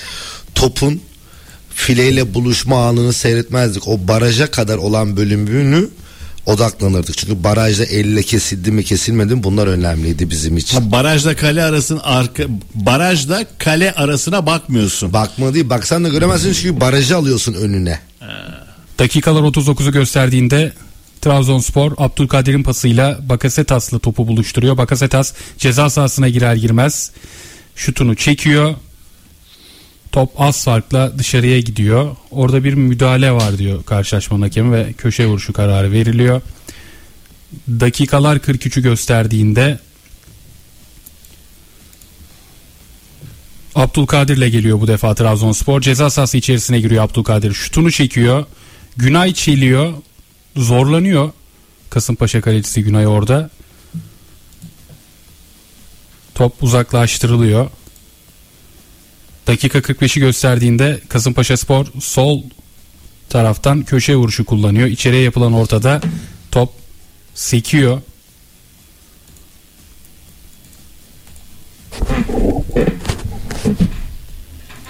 topun 0.55 1.01
fileyle 1.75 2.35
buluşma 2.35 2.89
anını 2.89 3.13
seyretmezdik. 3.13 3.89
O 3.89 4.09
baraja 4.09 4.51
kadar 4.51 4.77
olan 4.79 5.17
bölümünü 5.17 5.89
odaklanırdık. 6.47 7.19
Çünkü 7.19 7.45
barajda 7.45 7.85
elle 7.85 8.23
kesildi 8.23 8.71
mi 8.71 8.85
kesilmedi 8.85 9.35
mi 9.35 9.43
bunlar 9.43 9.67
önemliydi 9.67 10.31
bizim 10.31 10.57
için. 10.57 10.81
Ha, 10.81 10.93
barajla 10.93 11.37
kale 11.37 11.65
arasın 11.65 12.01
arka 12.03 12.43
barajda 12.75 13.47
kale 13.59 13.93
arasına 13.93 14.47
bakmıyorsun. 14.47 15.13
Bakma 15.13 15.55
değil 15.55 15.71
baksan 15.71 16.05
da 16.05 16.09
göremezsin 16.09 16.53
çünkü 16.53 16.81
barajı 16.81 17.17
alıyorsun 17.17 17.55
önüne. 17.55 18.01
dakikalar 18.99 19.43
39'u 19.43 19.93
gösterdiğinde 19.93 20.73
Trabzonspor 21.21 21.93
Abdülkadir'in 21.99 22.63
pasıyla 22.63 23.19
Bakasetas'la 23.29 23.99
topu 23.99 24.29
buluşturuyor. 24.29 24.77
Bakasetas 24.77 25.33
ceza 25.59 25.91
sahasına 25.91 26.29
girer 26.29 26.55
girmez 26.55 27.11
şutunu 27.77 28.15
çekiyor. 28.15 28.75
Top 30.15 30.41
az 30.41 30.65
farkla 30.65 31.19
dışarıya 31.19 31.61
gidiyor. 31.61 32.17
Orada 32.31 32.65
bir 32.65 32.75
müdahale 32.75 33.33
var 33.33 33.59
diyor 33.59 33.85
karşılaşmanın 33.85 34.43
hakemi 34.43 34.73
ve 34.73 34.93
köşe 34.93 35.27
vuruşu 35.27 35.53
kararı 35.53 35.93
veriliyor. 35.93 36.41
Dakikalar 37.69 38.37
43'ü 38.37 38.83
gösterdiğinde 38.83 39.79
Abdülkadir'le 43.75 44.49
geliyor 44.49 44.81
bu 44.81 44.89
defa 44.89 45.15
Trabzonspor. 45.15 45.81
Ceza 45.81 46.11
sahası 46.11 46.37
içerisine 46.37 46.81
giriyor 46.81 47.05
Abdülkadir. 47.05 47.55
Şutunu 47.55 47.93
çekiyor. 47.93 48.47
Günay 48.97 49.35
çeliyor. 49.35 49.93
Zorlanıyor. 50.57 51.33
Kasımpaşa 51.91 52.41
kalecisi 52.41 52.83
Günay 52.85 53.07
orada. 53.07 53.51
Top 56.35 56.63
uzaklaştırılıyor. 56.63 57.71
Dakika 59.47 59.79
45'i 59.79 60.21
gösterdiğinde 60.21 61.01
Kasımpaşa 61.09 61.57
Spor 61.57 61.87
sol 62.01 62.43
taraftan 63.29 63.83
köşe 63.83 64.17
vuruşu 64.17 64.45
kullanıyor. 64.45 64.89
İçeriye 64.89 65.23
yapılan 65.23 65.53
ortada 65.53 66.01
top 66.51 66.73
sekiyor. 67.35 68.03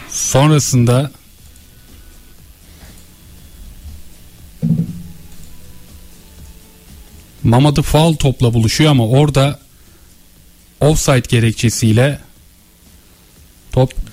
Sonrasında 0.08 1.10
Mamadou 7.42 7.82
faul 7.82 8.14
topla 8.14 8.54
buluşuyor 8.54 8.90
ama 8.90 9.08
orada 9.08 9.60
offside 10.80 11.22
gerekçesiyle 11.28 12.20
top 13.72 14.03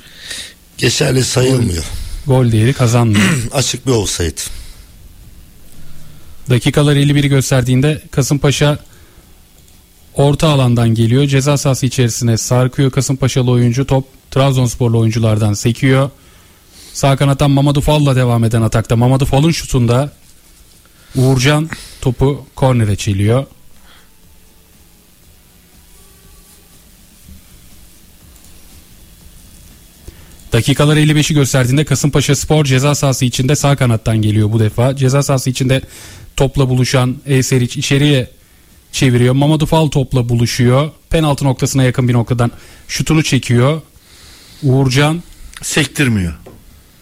Geçerli 0.81 1.23
sayılmıyor. 1.23 1.83
gol 2.27 2.51
değeri 2.51 2.73
kazanmıyor. 2.73 3.23
Açık 3.53 3.87
bir 3.87 3.91
olsaydı. 3.91 4.41
Dakikalar 6.49 6.95
51'i 6.95 7.27
gösterdiğinde 7.29 8.01
Kasımpaşa 8.11 8.79
orta 10.13 10.47
alandan 10.49 10.89
geliyor. 10.89 11.25
Ceza 11.27 11.57
sahası 11.57 11.85
içerisine 11.85 12.37
sarkıyor 12.37 12.91
Kasımpaşalı 12.91 13.51
oyuncu. 13.51 13.87
Top 13.87 14.05
Trabzonsporlu 14.31 14.99
oyunculardan 14.99 15.53
sekiyor. 15.53 16.09
Sağ 16.93 17.15
kanattan 17.17 17.51
Mamadou 17.51 17.81
Fall'la 17.81 18.15
devam 18.15 18.43
eden 18.43 18.61
atakta. 18.61 18.95
Mamadou 18.95 19.25
Fall'un 19.25 19.51
şutunda 19.51 20.11
Uğurcan 21.15 21.69
topu 22.01 22.45
kornere 22.55 22.95
çeliyor. 22.95 23.45
Dakikalar 30.51 30.97
55'i 30.97 31.35
gösterdiğinde 31.35 31.85
Kasımpaşa 31.85 32.35
Spor 32.35 32.65
ceza 32.65 32.95
sahası 32.95 33.25
içinde 33.25 33.55
sağ 33.55 33.75
kanattan 33.75 34.21
geliyor 34.21 34.51
bu 34.51 34.59
defa. 34.59 34.95
Ceza 34.95 35.23
sahası 35.23 35.49
içinde 35.49 35.81
topla 36.37 36.69
buluşan 36.69 37.15
Eyseriç 37.25 37.77
içeriye 37.77 38.29
çeviriyor. 38.91 39.33
Mamadou 39.33 39.65
Fall 39.65 39.87
topla 39.87 40.29
buluşuyor. 40.29 40.91
Penaltı 41.09 41.45
noktasına 41.45 41.83
yakın 41.83 42.07
bir 42.07 42.13
noktadan 42.13 42.51
şutunu 42.87 43.23
çekiyor. 43.23 43.81
Uğurcan 44.63 45.23
Sektirmiyor. 45.61 46.33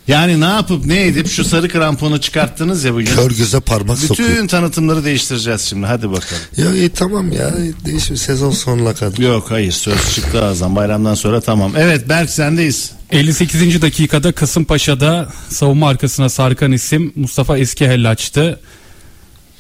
Yani 0.08 0.42
ne 0.42 0.46
yapıp 0.46 0.86
ne 0.86 1.08
edip 1.08 1.28
şu 1.30 1.46
sarı 1.46 1.70
kramponu 1.70 2.22
çıkarttınız 2.22 2.84
ya 2.84 2.94
bugün. 2.94 3.06
Kör 3.06 3.32
göze 3.32 3.60
parmak 3.60 3.98
sokuyor. 3.98 4.30
Bütün 4.30 4.48
tanıtımları 4.48 5.06
değiştireceğiz 5.06 5.62
şimdi. 5.62 5.86
Hadi 5.86 6.10
bakalım. 6.10 6.42
Ya 6.58 6.74
iyi 6.74 6.90
tamam 6.90 7.32
ya 7.32 7.54
değişim 7.86 8.18
sezon 8.18 8.52
sonuna 8.52 8.94
kadar. 8.94 9.18
Yok 9.18 9.52
hayır 9.52 9.72
söz 9.72 10.14
çıktı 10.16 10.44
ağzından 10.44 10.76
bayramdan 10.76 11.14
sonra 11.14 11.42
tamam. 11.42 11.74
Evet 11.78 12.10
Berk 12.10 12.30
sendeyiz. 12.30 12.99
58. 13.12 13.82
dakikada 13.82 14.32
Kasımpaşa'da 14.32 15.30
savunma 15.50 15.90
arkasına 15.90 16.30
sarkan 16.30 16.72
isim 16.72 17.14
Mustafa 17.16 17.58
Eskihellaç'tı. 17.58 18.60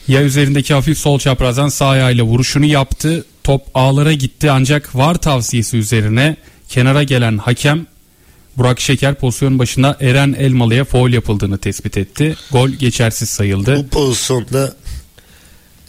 Ya 0.07 0.23
üzerindeki 0.23 0.73
hafif 0.73 0.97
sol 0.97 1.19
çaprazdan 1.19 1.69
sağ 1.69 1.87
ayağıyla 1.87 2.23
vuruşunu 2.23 2.65
yaptı. 2.65 3.25
Top 3.43 3.61
ağlara 3.73 4.13
gitti 4.13 4.51
ancak 4.51 4.95
var 4.95 5.15
tavsiyesi 5.15 5.77
üzerine 5.77 6.35
kenara 6.69 7.03
gelen 7.03 7.37
hakem 7.37 7.87
Burak 8.57 8.79
Şeker 8.79 9.15
pozisyonun 9.15 9.59
başında 9.59 9.97
Eren 10.01 10.35
Elmalı'ya 10.39 10.85
foul 10.85 11.13
yapıldığını 11.13 11.57
tespit 11.57 11.97
etti. 11.97 12.35
Gol 12.51 12.69
geçersiz 12.69 13.29
sayıldı. 13.29 13.77
Bu 13.77 13.87
pozisyonda 13.87 14.73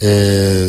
eee 0.01 0.67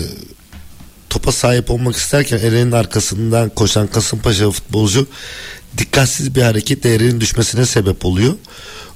topa 1.10 1.32
sahip 1.32 1.70
olmak 1.70 1.96
isterken 1.96 2.38
Eren'in 2.38 2.72
arkasından 2.72 3.48
koşan 3.48 3.86
Kasımpaşa 3.86 4.50
futbolcu 4.50 5.06
dikkatsiz 5.78 6.34
bir 6.34 6.42
hareket 6.42 6.86
Eren'in 6.86 7.20
düşmesine 7.20 7.66
sebep 7.66 8.04
oluyor. 8.06 8.34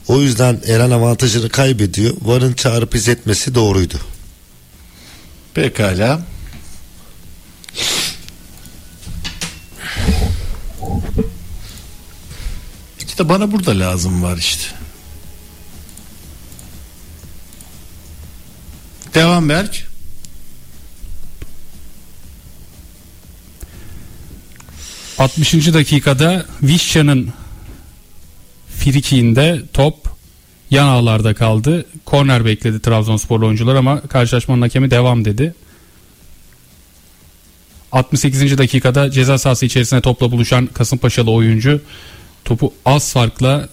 O 0.09 0.21
yüzden 0.21 0.61
Eren 0.67 0.91
avantajını 0.91 1.49
kaybediyor. 1.49 2.15
Varın 2.23 2.53
çağırıp 2.53 2.95
izletmesi 2.95 3.55
doğruydu. 3.55 4.01
Pekala. 5.55 6.21
İşte 13.07 13.29
bana 13.29 13.53
burada 13.53 13.79
lazım 13.79 14.23
var 14.23 14.37
işte. 14.37 14.65
Devam 19.15 19.49
Berk. 19.49 19.96
60. 25.19 25.55
dakikada 25.55 26.47
Vişça'nın 26.63 27.29
frikiğinde 28.79 29.63
top 29.73 29.95
yan 30.71 30.87
ağlarda 30.87 31.35
kaldı. 31.35 31.85
Korner 32.05 32.45
bekledi 32.45 32.81
Trabzonsporlu 32.81 33.47
oyuncular 33.47 33.75
ama 33.75 34.01
karşılaşmanın 34.01 34.63
hakemi 34.63 34.91
devam 34.91 35.25
dedi. 35.25 35.55
68. 37.93 38.59
dakikada 38.59 39.11
ceza 39.11 39.39
sahası 39.39 39.67
içerisine 39.67 40.01
topla 40.01 40.33
buluşan 40.33 40.67
Kasımpaşalı 40.67 41.31
oyuncu 41.31 41.81
topu 42.45 42.75
az 42.85 43.13
farkla 43.13 43.69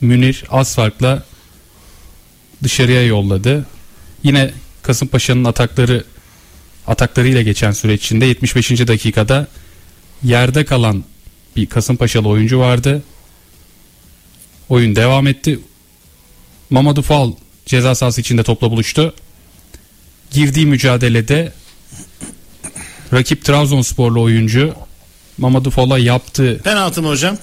Münir 0.00 0.44
az 0.50 0.74
farkla 0.74 1.22
dışarıya 2.62 3.06
yolladı. 3.06 3.66
Yine 4.22 4.50
Kasımpaşa'nın 4.82 5.44
atakları 5.44 6.04
ataklarıyla 6.86 7.42
geçen 7.42 7.72
süreç 7.72 8.04
içinde 8.04 8.26
75. 8.26 8.70
dakikada 8.70 9.46
yerde 10.22 10.64
kalan 10.64 11.04
bir 11.56 11.66
Kasımpaşalı 11.66 12.28
oyuncu 12.28 12.58
vardı. 12.58 13.02
Oyun 14.68 14.96
devam 14.96 15.26
etti. 15.26 15.60
Mamadou 16.70 17.02
Fall 17.02 17.32
ceza 17.66 17.94
sahası 17.94 18.20
içinde 18.20 18.42
topla 18.42 18.70
buluştu. 18.70 19.14
Girdiği 20.30 20.66
mücadelede 20.66 21.52
rakip 23.12 23.44
Trabzonsporlu 23.44 24.22
oyuncu 24.22 24.74
Mamadou 25.38 25.70
Fall'a 25.70 25.98
yaptığı 25.98 26.58
Penaltı 26.58 27.02
mı 27.02 27.08
hocam? 27.08 27.38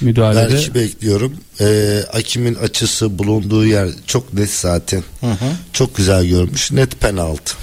müdahalede 0.00 0.54
Belki 0.54 0.74
bekliyorum. 0.74 1.36
Ee, 1.60 2.00
Akim'in 2.12 2.54
açısı 2.54 3.18
bulunduğu 3.18 3.66
yer 3.66 3.88
çok 4.06 4.34
net 4.34 4.50
zaten. 4.50 5.02
Çok 5.72 5.96
güzel 5.96 6.26
görmüş. 6.26 6.72
Net 6.72 7.00
penaltı. 7.00 7.54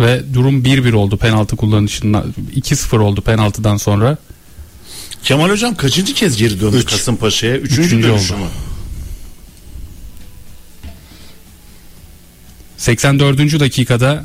Ve 0.00 0.34
durum 0.34 0.62
1-1 0.64 0.94
oldu 0.94 1.16
penaltı 1.16 1.56
kullanışından 1.56 2.34
2-0 2.56 2.98
oldu 2.98 3.20
penaltıdan 3.20 3.76
sonra. 3.76 4.16
Kemal 5.22 5.50
hocam 5.50 5.74
kaçıncı 5.74 6.14
kez 6.14 6.36
geri 6.36 6.60
döndü 6.60 6.76
Üç. 6.76 6.90
Kasımpaşa'ya? 6.90 7.56
Üçüncü, 7.56 7.82
Üçüncü 7.82 8.08
dönüşü 8.08 8.34
oldu. 8.34 8.42
mü? 8.42 8.48
84. 12.76 13.60
dakikada 13.60 14.24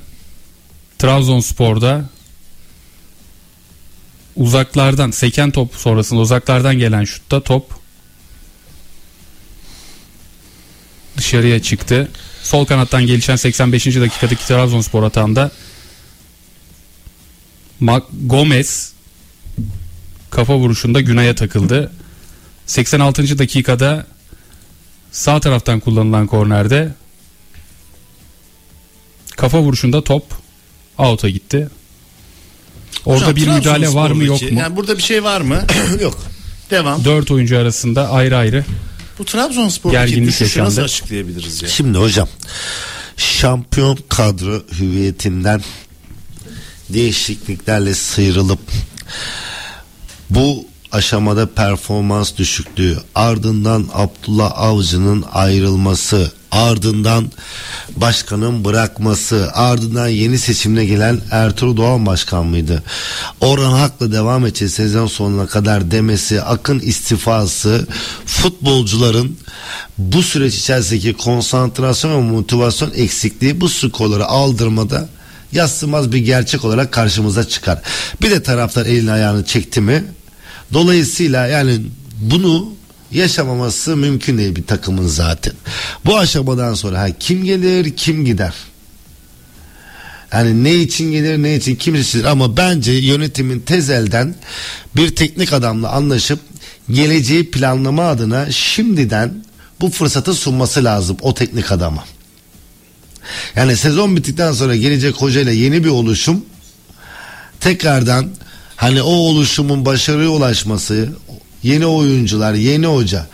Trabzonspor'da 0.99 2.09
uzaklardan 4.35 5.11
seken 5.11 5.51
top 5.51 5.75
sonrasında 5.75 6.19
uzaklardan 6.19 6.75
gelen 6.79 7.03
şutta 7.03 7.43
top 7.43 7.71
dışarıya 11.17 11.61
çıktı. 11.61 12.11
Sol 12.43 12.65
kanattan 12.65 13.07
gelişen 13.07 13.35
85. 13.35 13.85
dakikadaki 13.85 14.47
Trabzonspor 14.47 15.03
atağında 15.03 15.51
Ma- 17.81 18.03
Gomez 18.25 18.93
kafa 20.29 20.57
vuruşunda 20.57 21.01
Günay'a 21.01 21.35
takıldı. 21.35 21.91
86. 22.65 23.39
dakikada 23.39 24.05
sağ 25.11 25.39
taraftan 25.39 25.79
kullanılan 25.79 26.27
kornerde 26.27 26.93
kafa 29.37 29.61
vuruşunda 29.61 30.03
top 30.03 30.23
out'a 30.97 31.29
gitti. 31.29 31.69
Orada 33.05 33.21
Hocam, 33.21 33.35
bir 33.35 33.47
müdahale 33.47 33.93
var 33.93 34.11
mı 34.11 34.23
yok 34.23 34.41
mu? 34.41 34.59
Yani 34.59 34.75
burada 34.75 34.97
bir 34.97 35.03
şey 35.03 35.23
var 35.23 35.41
mı? 35.41 35.65
Yok. 36.01 36.17
Devam. 36.71 37.05
Dört 37.05 37.31
oyuncu 37.31 37.57
arasında 37.57 38.09
ayrı 38.11 38.37
ayrı 38.37 38.65
Bu 39.19 39.25
Trabzonspor'daki 39.25 40.23
düşüşü 40.23 40.43
nasıl 40.43 40.59
yaşandı. 40.59 40.81
açıklayabiliriz 40.81 41.61
ya? 41.61 41.69
Şimdi 41.69 41.97
hocam 41.97 42.27
şampiyon 43.17 43.99
kadro 44.09 44.63
hüviyetinden 44.79 45.61
değişikliklerle 46.89 47.93
sıyrılıp 47.93 48.59
bu 50.29 50.65
aşamada 50.91 51.45
performans 51.45 52.37
düşüklüğü 52.37 52.97
ardından 53.15 53.85
Abdullah 53.93 54.51
Avcı'nın 54.55 55.25
ayrılması 55.33 56.31
ardından 56.51 57.31
başkanın 57.95 58.65
bırakması 58.65 59.51
ardından 59.53 60.07
yeni 60.07 60.39
seçimle 60.39 60.85
gelen 60.85 61.21
Ertuğrul 61.31 61.77
Doğan 61.77 62.05
başkan 62.05 62.45
mıydı? 62.45 62.83
Orhan 63.41 63.71
Hak'la 63.71 64.11
devam 64.11 64.45
edeceğiz 64.45 64.73
sezon 64.73 65.07
sonuna 65.07 65.47
kadar 65.47 65.91
demesi 65.91 66.41
Akın 66.41 66.79
istifası 66.79 67.87
futbolcuların 68.25 69.37
bu 69.97 70.23
süreç 70.23 70.55
içerisindeki 70.55 71.13
konsantrasyon 71.13 72.11
ve 72.11 72.31
motivasyon 72.31 72.91
eksikliği 72.95 73.61
bu 73.61 73.69
skorları 73.69 74.25
aldırmada 74.25 75.09
yassımaz 75.51 76.11
bir 76.11 76.17
gerçek 76.17 76.65
olarak 76.65 76.91
karşımıza 76.91 77.47
çıkar. 77.47 77.81
Bir 78.21 78.31
de 78.31 78.43
taraftar 78.43 78.85
elini 78.85 79.11
ayağını 79.11 79.45
çekti 79.45 79.81
mi 79.81 80.03
dolayısıyla 80.73 81.47
yani 81.47 81.81
bunu 82.21 82.73
yaşamaması 83.11 83.97
mümkün 83.97 84.37
değil 84.37 84.55
bir 84.55 84.67
takımın 84.67 85.07
zaten. 85.07 85.53
Bu 86.05 86.17
aşamadan 86.17 86.73
sonra 86.73 87.01
ha, 87.01 87.07
kim 87.19 87.43
gelir 87.43 87.95
kim 87.95 88.25
gider. 88.25 88.53
Yani 90.33 90.63
ne 90.63 90.75
için 90.75 91.11
gelir 91.11 91.43
ne 91.43 91.55
için 91.55 91.75
kim 91.75 91.95
için 91.95 92.23
ama 92.23 92.57
bence 92.57 92.91
yönetimin 92.91 93.59
tezelden 93.59 94.35
bir 94.95 95.15
teknik 95.15 95.53
adamla 95.53 95.91
anlaşıp 95.91 96.39
geleceği 96.91 97.51
planlama 97.51 98.07
adına 98.07 98.51
şimdiden 98.51 99.43
bu 99.81 99.89
fırsatı 99.89 100.33
sunması 100.33 100.83
lazım 100.83 101.17
o 101.21 101.33
teknik 101.33 101.71
adama. 101.71 102.05
Yani 103.55 103.77
sezon 103.77 104.15
bittikten 104.15 104.53
sonra 104.53 104.75
gelecek 104.75 105.15
hocayla 105.15 105.51
yeni 105.51 105.83
bir 105.83 105.89
oluşum 105.89 106.45
tekrardan 107.59 108.29
hani 108.79 109.01
o 109.01 109.11
oluşumun 109.11 109.85
başarıya 109.85 110.29
ulaşması 110.29 111.09
yeni 111.63 111.85
oyuncular 111.85 112.53
yeni 112.53 112.85
hoca 112.85 113.27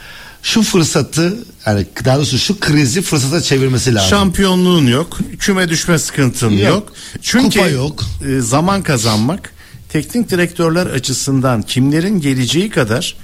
şu 0.43 0.61
fırsatı 0.61 1.37
yani 1.65 1.85
daha 2.05 2.17
doğrusu 2.17 2.37
şu 2.37 2.59
krizi 2.59 3.01
fırsata 3.01 3.41
çevirmesi 3.41 3.95
lazım. 3.95 4.09
Şampiyonluğun 4.09 4.87
yok, 4.87 5.17
küme 5.39 5.69
düşme 5.69 5.99
sıkıntın 5.99 6.51
yok. 6.51 6.61
Yok. 6.61 6.93
Çünkü 7.21 7.59
Kupa 7.59 7.67
yok. 7.67 8.03
e, 8.27 8.41
zaman 8.41 8.83
kazanmak 8.83 9.53
teknik 9.89 10.29
direktörler 10.29 10.85
açısından 10.85 11.61
kimlerin 11.61 12.21
geleceği 12.21 12.69
kadar 12.69 13.15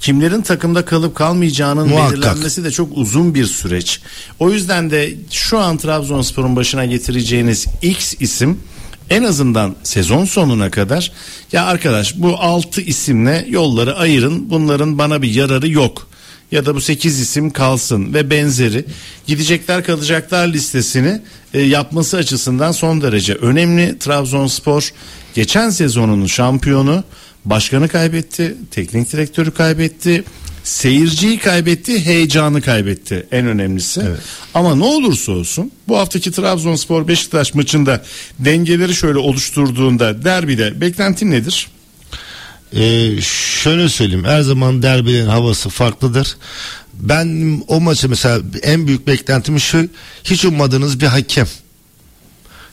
kimlerin 0.00 0.42
takımda 0.42 0.84
kalıp 0.84 1.14
kalmayacağının 1.14 1.88
Muhakkak. 1.88 2.12
belirlenmesi 2.12 2.64
de 2.64 2.70
çok 2.70 2.88
uzun 2.94 3.34
bir 3.34 3.46
süreç. 3.46 4.00
O 4.38 4.50
yüzden 4.50 4.90
de 4.90 5.14
şu 5.30 5.58
an 5.58 5.76
Trabzonspor'un 5.78 6.56
başına 6.56 6.84
getireceğiniz 6.84 7.66
X 7.82 8.14
isim 8.20 8.58
en 9.10 9.22
azından 9.22 9.76
sezon 9.82 10.24
sonuna 10.24 10.70
kadar 10.70 11.12
ya 11.52 11.64
arkadaş 11.64 12.16
bu 12.16 12.36
6 12.38 12.80
isimle 12.80 13.46
yolları 13.48 13.96
ayırın. 13.96 14.50
Bunların 14.50 14.98
bana 14.98 15.22
bir 15.22 15.34
yararı 15.34 15.68
yok. 15.68 16.08
Ya 16.52 16.66
da 16.66 16.74
bu 16.74 16.80
8 16.80 17.20
isim 17.20 17.50
kalsın 17.50 18.14
ve 18.14 18.30
benzeri 18.30 18.84
gidecekler 19.26 19.84
kalacaklar 19.84 20.48
listesini 20.48 21.20
e, 21.54 21.60
yapması 21.60 22.16
açısından 22.16 22.72
son 22.72 23.02
derece 23.02 23.34
önemli. 23.34 23.98
Trabzonspor 23.98 24.92
geçen 25.34 25.70
sezonun 25.70 26.26
şampiyonu 26.26 27.04
başkanı 27.44 27.88
kaybetti, 27.88 28.56
teknik 28.70 29.12
direktörü 29.12 29.50
kaybetti, 29.50 30.24
seyirciyi 30.70 31.38
kaybetti, 31.38 32.06
heyecanı 32.06 32.62
kaybetti 32.62 33.26
en 33.32 33.46
önemlisi. 33.46 34.02
Ama 34.54 34.74
ne 34.74 34.84
olursa 34.84 35.32
olsun 35.32 35.72
bu 35.88 35.98
haftaki 35.98 36.32
Trabzonspor 36.32 37.08
Beşiktaş 37.08 37.54
maçında 37.54 38.04
dengeleri 38.38 38.94
şöyle 38.94 39.18
oluşturduğunda 39.18 40.24
derbide 40.24 40.80
beklentin 40.80 41.30
nedir? 41.30 41.68
Ee, 42.72 43.20
şöyle 43.62 43.88
söyleyeyim 43.88 44.24
her 44.24 44.40
zaman 44.40 44.82
derbilerin 44.82 45.26
havası 45.26 45.68
farklıdır. 45.68 46.36
Ben 46.94 47.62
o 47.68 47.80
maçı 47.80 48.08
mesela 48.08 48.40
en 48.62 48.86
büyük 48.86 49.06
beklentim 49.06 49.60
şu 49.60 49.88
hiç 50.24 50.44
ummadığınız 50.44 51.00
bir 51.00 51.06
hakem. 51.06 51.46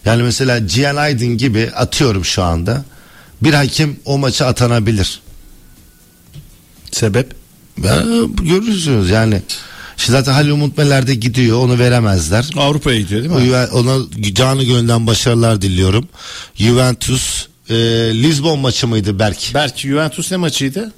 Yani 0.05 0.23
mesela 0.23 0.67
Cihan 0.67 0.95
Aydın 0.95 1.37
gibi 1.37 1.71
atıyorum 1.75 2.25
şu 2.25 2.43
anda 2.43 2.85
bir 3.41 3.53
hakem 3.53 3.95
o 4.05 4.17
maça 4.17 4.45
atanabilir. 4.45 5.19
Sebep? 6.91 7.46
Ya, 7.83 8.03
görürsünüz 8.41 9.09
yani. 9.09 9.41
Şimdi 9.97 10.11
zaten 10.11 10.33
Halil 10.33 10.49
Umut 10.49 10.77
Meler 10.77 11.07
de 11.07 11.15
gidiyor 11.15 11.59
onu 11.63 11.79
veremezler. 11.79 12.49
Avrupa'ya 12.57 12.99
gidiyor 12.99 13.21
değil 13.23 13.33
mi? 13.33 13.41
Juve- 13.41 13.69
Ona 13.71 14.05
canı 14.33 14.63
gönülden 14.63 15.07
başarılar 15.07 15.61
diliyorum. 15.61 16.07
Juventus 16.55 17.45
e, 17.69 17.75
Lisbon 18.13 18.59
maçı 18.59 18.87
mıydı 18.87 19.19
Berk? 19.19 19.51
Berk 19.53 19.77
Juventus 19.77 20.31
ne 20.31 20.37
maçıydı? 20.37 20.91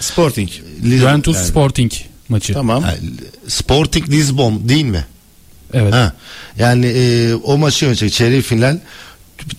Sporting. 0.00 0.50
Lisbon- 0.84 0.98
Juventus 0.98 1.36
yani- 1.36 1.46
Sporting 1.46 1.92
maçı. 2.28 2.52
Tamam. 2.52 2.82
Ha, 2.82 2.94
Sporting 3.48 4.08
Lisbon 4.08 4.68
değil 4.68 4.84
mi? 4.84 5.06
Evet. 5.72 5.94
Ha. 5.94 6.12
Yani 6.58 6.86
e, 6.86 7.34
o 7.34 7.58
maçı 7.58 7.84
yönetecek 7.84 8.12
çeyrek 8.12 8.44
final 8.44 8.78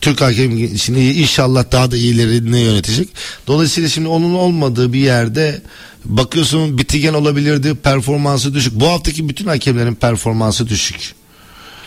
Türk 0.01 0.22
hakem 0.22 0.77
şimdi 0.77 0.99
inşallah 0.99 1.72
daha 1.72 1.91
da 1.91 1.97
iyilerini 1.97 2.59
yönetecek. 2.61 3.07
Dolayısıyla 3.47 3.89
şimdi 3.89 4.07
onun 4.07 4.34
olmadığı 4.34 4.93
bir 4.93 4.99
yerde 4.99 5.61
bakıyorsun 6.06 6.77
bitigen 6.77 7.14
olabilirdi 7.14 7.76
performansı 7.76 8.53
düşük. 8.53 8.73
Bu 8.80 8.88
haftaki 8.88 9.30
bütün 9.30 9.45
hakemlerin 9.45 9.95
performansı 9.95 10.69
düşük. 10.69 11.15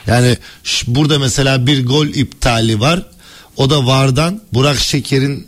Yani 0.07 0.37
burada 0.87 1.19
mesela 1.19 1.67
bir 1.67 1.87
gol 1.87 2.07
iptali 2.07 2.81
var. 2.81 3.07
O 3.57 3.71
da 3.71 3.87
Vardan 3.87 4.41
Burak 4.53 4.79
Şeker'in 4.79 5.47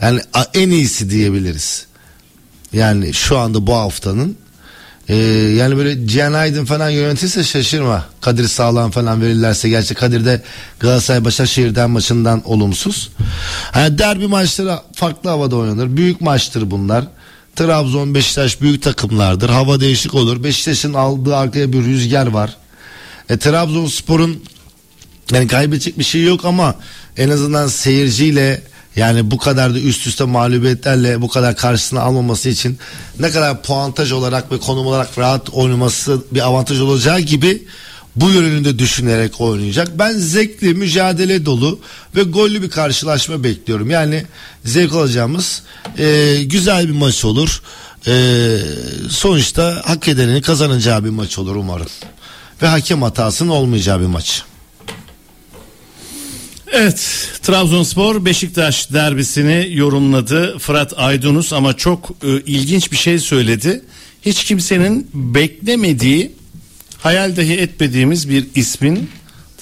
yani 0.00 0.20
en 0.54 0.70
iyisi 0.70 1.10
diyebiliriz. 1.10 1.86
Yani 2.72 3.14
şu 3.14 3.38
anda 3.38 3.66
bu 3.66 3.74
haftanın 3.74 4.36
Ee, 5.08 5.16
yani 5.56 5.76
böyle 5.76 6.06
Cihan 6.06 6.32
Aydın 6.32 6.64
falan 6.64 6.90
yönetirse 6.90 7.44
şaşırma. 7.44 8.04
Kadir 8.20 8.48
Sağlam 8.48 8.90
falan 8.90 9.22
verirlerse. 9.22 9.68
Gerçi 9.68 9.94
Kadir 9.94 10.24
de 10.24 10.42
Galatasaray 10.80 11.24
Başakşehir'den 11.24 11.90
maçından 11.90 12.48
olumsuz. 12.48 13.10
Yani 13.74 13.98
derbi 13.98 14.26
maçları 14.26 14.78
farklı 14.94 15.30
havada 15.30 15.56
oynanır. 15.56 15.96
Büyük 15.96 16.20
maçtır 16.20 16.70
bunlar. 16.70 17.04
Trabzon, 17.58 18.14
Beşiktaş 18.14 18.60
büyük 18.60 18.82
takımlardır. 18.82 19.48
Hava 19.48 19.80
değişik 19.80 20.14
olur. 20.14 20.44
Beşiktaş'ın 20.44 20.94
aldığı 20.94 21.36
arkaya 21.36 21.72
bir 21.72 21.84
rüzgar 21.84 22.26
var. 22.26 22.56
E, 23.28 23.36
Trabzonspor'un 23.36 24.44
yani 25.32 25.46
kaybedecek 25.46 25.98
bir 25.98 26.04
şey 26.04 26.24
yok 26.24 26.44
ama 26.44 26.74
en 27.16 27.30
azından 27.30 27.66
seyirciyle 27.66 28.62
yani 28.96 29.30
bu 29.30 29.38
kadar 29.38 29.74
da 29.74 29.78
üst 29.78 30.06
üste 30.06 30.24
mağlubiyetlerle 30.24 31.22
bu 31.22 31.28
kadar 31.28 31.56
karşısına 31.56 32.00
almaması 32.00 32.48
için 32.48 32.78
ne 33.20 33.30
kadar 33.30 33.62
puantaj 33.62 34.12
olarak 34.12 34.52
ve 34.52 34.58
konum 34.58 34.86
olarak 34.86 35.18
rahat 35.18 35.50
oynaması 35.50 36.22
bir 36.32 36.40
avantaj 36.40 36.80
olacağı 36.80 37.20
gibi 37.20 37.66
bu 38.20 38.30
yönünde 38.30 38.78
düşünerek 38.78 39.40
oynayacak. 39.40 39.98
Ben 39.98 40.12
zevkli, 40.12 40.74
mücadele 40.74 41.46
dolu 41.46 41.80
ve 42.16 42.22
gollü 42.22 42.62
bir 42.62 42.70
karşılaşma 42.70 43.44
bekliyorum. 43.44 43.90
Yani 43.90 44.24
zevk 44.64 44.92
alacağımız 44.92 45.62
e, 45.98 46.36
güzel 46.44 46.88
bir 46.88 46.92
maç 46.92 47.24
olur. 47.24 47.62
E, 48.06 48.56
sonuçta 49.10 49.82
hak 49.84 50.08
edenin 50.08 50.40
kazanacağı 50.40 51.04
bir 51.04 51.10
maç 51.10 51.38
olur 51.38 51.56
umarım. 51.56 51.88
Ve 52.62 52.66
hakem 52.66 53.02
hatasının 53.02 53.50
olmayacağı 53.50 54.00
bir 54.00 54.06
maç. 54.06 54.42
Evet 56.72 57.28
Trabzonspor 57.42 58.24
Beşiktaş 58.24 58.92
derbisini 58.92 59.68
yorumladı 59.70 60.58
Fırat 60.58 60.92
Aydınus 60.96 61.52
ama 61.52 61.76
çok 61.76 62.10
e, 62.22 62.28
ilginç 62.46 62.92
bir 62.92 62.96
şey 62.96 63.18
söyledi. 63.18 63.84
Hiç 64.22 64.44
kimsenin 64.44 65.10
beklemediği 65.14 66.37
hayal 66.98 67.36
dahi 67.36 67.54
etmediğimiz 67.54 68.28
bir 68.28 68.46
ismin 68.54 69.10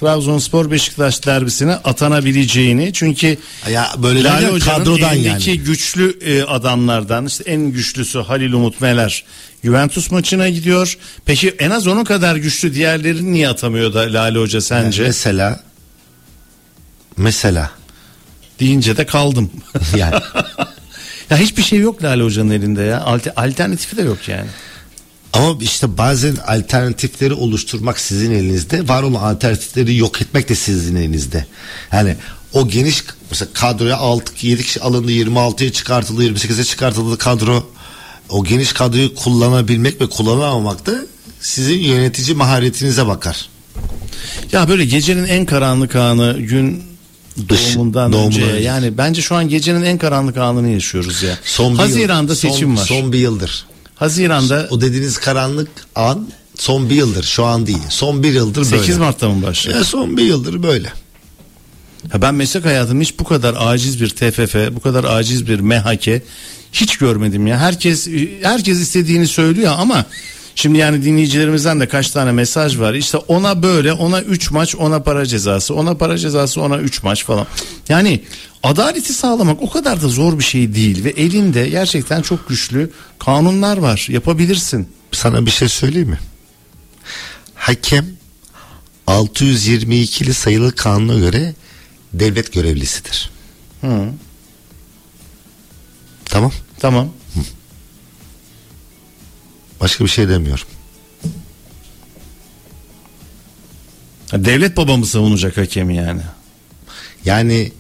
Trabzonspor 0.01 0.71
Beşiktaş 0.71 1.27
derbisine 1.27 1.73
atanabileceğini 1.75 2.93
çünkü 2.93 3.39
Ya 3.71 3.93
böyle 3.99 4.23
Lale 4.25 4.47
Hoca'nın 4.47 4.79
kadrodan 4.79 5.15
yani. 5.15 5.59
güçlü 5.59 6.19
e, 6.21 6.43
adamlardan 6.43 7.27
işte 7.27 7.45
en 7.47 7.61
güçlüsü 7.73 8.19
Halil 8.19 8.53
Umut 8.53 8.81
Meler 8.81 9.25
Juventus 9.65 10.11
maçına 10.11 10.49
gidiyor. 10.49 10.99
Peki 11.25 11.55
en 11.59 11.71
az 11.71 11.87
onun 11.87 12.05
kadar 12.05 12.37
güçlü 12.37 12.75
diğerlerini 12.75 13.33
niye 13.33 13.49
atamıyor 13.49 13.95
da 13.95 14.01
Lale 14.13 14.39
Hoca 14.39 14.61
sence? 14.61 15.03
Mesela 15.03 15.61
mesela 17.17 17.71
deyince 18.61 18.97
de 18.97 19.07
kaldım. 19.07 19.51
yani 19.97 20.15
ya 21.31 21.37
hiçbir 21.37 21.63
şey 21.63 21.79
yok 21.79 22.03
Lale 22.03 22.23
Hoca'nın 22.23 22.51
elinde 22.51 22.83
ya. 22.83 22.99
Alter- 23.01 23.33
alternatifi 23.37 23.97
de 23.97 24.03
yok 24.03 24.29
yani. 24.29 24.49
Ama 25.37 25.57
işte 25.61 25.99
bazen 25.99 26.37
alternatifleri 26.47 27.35
oluşturmak 27.35 28.01
sizin 28.01 28.31
elinizde 28.31 28.89
var 28.89 29.03
olan 29.03 29.35
alternatifleri 29.35 29.97
yok 29.97 30.23
etmek 30.23 30.49
de 30.49 30.55
sizin 30.55 30.97
elinizde 30.97 31.47
yani 31.93 32.17
o 32.53 32.69
geniş 32.69 33.05
mesela 33.31 33.49
kadroya 33.53 33.97
6 33.97 34.47
7 34.47 34.63
kişi 34.65 34.81
alındı 34.81 35.13
26'ya 35.13 35.73
çıkartıldı 35.73 36.25
28'e 36.25 36.65
çıkartıldı 36.65 37.19
kadro 37.19 37.71
o 38.29 38.45
geniş 38.45 38.73
kadroyu 38.73 39.15
kullanabilmek 39.15 40.01
ve 40.01 40.09
kullanamamak 40.09 40.87
da 40.87 40.93
sizin 41.41 41.79
yönetici 41.79 42.37
maharetinize 42.37 43.07
bakar. 43.07 43.49
Ya 44.53 44.69
böyle 44.69 44.85
gecenin 44.85 45.25
en 45.25 45.47
karanlık 45.47 45.97
anı 45.97 46.37
gün 46.39 46.83
doğumundan 47.49 48.13
doğumundan 48.13 48.43
önce 48.43 48.63
yani 48.63 48.99
bence 48.99 49.23
şu 49.23 49.35
an 49.35 49.49
gecenin 49.49 49.83
en 49.83 49.99
karanlık 49.99 50.37
anını 50.37 50.69
yaşıyoruz 50.69 51.23
ya. 51.23 51.39
Son 51.45 51.75
Haziran'da 51.75 52.33
yıl- 52.33 52.39
seçim 52.39 52.69
son, 52.69 52.83
var. 52.83 52.87
Son 52.87 53.13
bir 53.13 53.19
yıldır. 53.19 53.67
Haziran'da 53.97 54.69
O 54.71 54.81
dediğiniz 54.81 55.19
karanlık 55.19 55.69
an 55.95 56.29
son 56.55 56.91
bir 56.91 56.95
yıldır 56.95 57.25
şu 57.25 57.45
an 57.45 57.67
değil. 57.67 57.83
Son 57.89 58.23
bir 58.23 58.33
yıldır 58.33 58.57
böyle. 58.57 58.79
8 58.79 58.99
Mart'ta 58.99 59.29
mı 59.29 59.43
başlıyor? 59.43 59.79
Ya 59.79 59.85
son 59.85 60.17
bir 60.17 60.23
yıldır 60.23 60.63
böyle. 60.63 60.93
Ya 62.15 62.23
ben 62.23 62.35
meslek 62.35 62.65
hayatımda 62.65 63.03
hiç 63.03 63.19
bu 63.19 63.25
kadar 63.25 63.55
aciz 63.59 64.01
bir 64.01 64.09
TFF, 64.09 64.55
bu 64.73 64.81
kadar 64.81 65.05
aciz 65.05 65.49
bir 65.49 65.61
MHK 65.61 66.23
hiç 66.73 66.97
görmedim 66.97 67.47
ya. 67.47 67.59
Herkes 67.59 68.09
herkes 68.43 68.79
istediğini 68.79 69.27
söylüyor 69.27 69.75
ama 69.79 70.05
şimdi 70.57 70.79
yani 70.79 71.05
dinleyicilerimizden 71.05 71.81
de 71.81 71.89
kaç 71.89 72.11
tane 72.11 72.33
mesaj 72.33 72.79
var. 72.79 72.95
İşte 72.95 73.19
ona 73.19 73.63
böyle, 73.63 73.93
ona 73.93 74.21
3 74.23 74.51
maç, 74.51 74.75
ona 74.75 75.03
para 75.03 75.27
cezası, 75.27 75.75
ona 75.75 75.95
para 75.97 76.19
cezası, 76.19 76.61
ona 76.61 76.79
3 76.79 77.03
maç 77.03 77.25
falan. 77.25 77.47
Yani 77.89 78.25
adaleti 78.63 79.13
sağlamak 79.13 79.63
o 79.63 79.71
kadar 79.71 80.03
da 80.03 80.09
zor 80.09 80.39
bir 80.39 80.45
şey 80.45 80.75
değil 80.75 81.05
ve 81.05 81.11
elinde 81.11 81.69
gerçekten 81.69 82.23
çok 82.23 82.49
güçlü 82.49 82.91
kanunlar 83.19 83.77
var. 83.77 84.07
Yapabilirsin. 84.11 84.89
Sana 85.13 85.47
bir 85.47 85.51
şey 85.51 85.69
söyleyeyim 85.69 86.09
mi? 86.09 86.19
Hakem 87.55 88.07
622'li 89.07 90.35
sayılı 90.35 90.73
kanuna 90.73 91.19
göre 91.19 91.55
devlet 92.13 92.53
görevlisidir. 92.53 93.31
Hı, 93.81 94.09
Tamam. 96.25 96.53
tamam. 96.81 97.09
Başka 99.81 100.05
bir 100.05 100.11
şey 100.11 100.29
demiyorum. 100.29 100.67
Devlet 104.33 104.77
babamı 104.77 105.07
savunacak 105.07 105.57
hakemi 105.57 105.97
yani. 105.97 106.23
Yani 107.25 107.73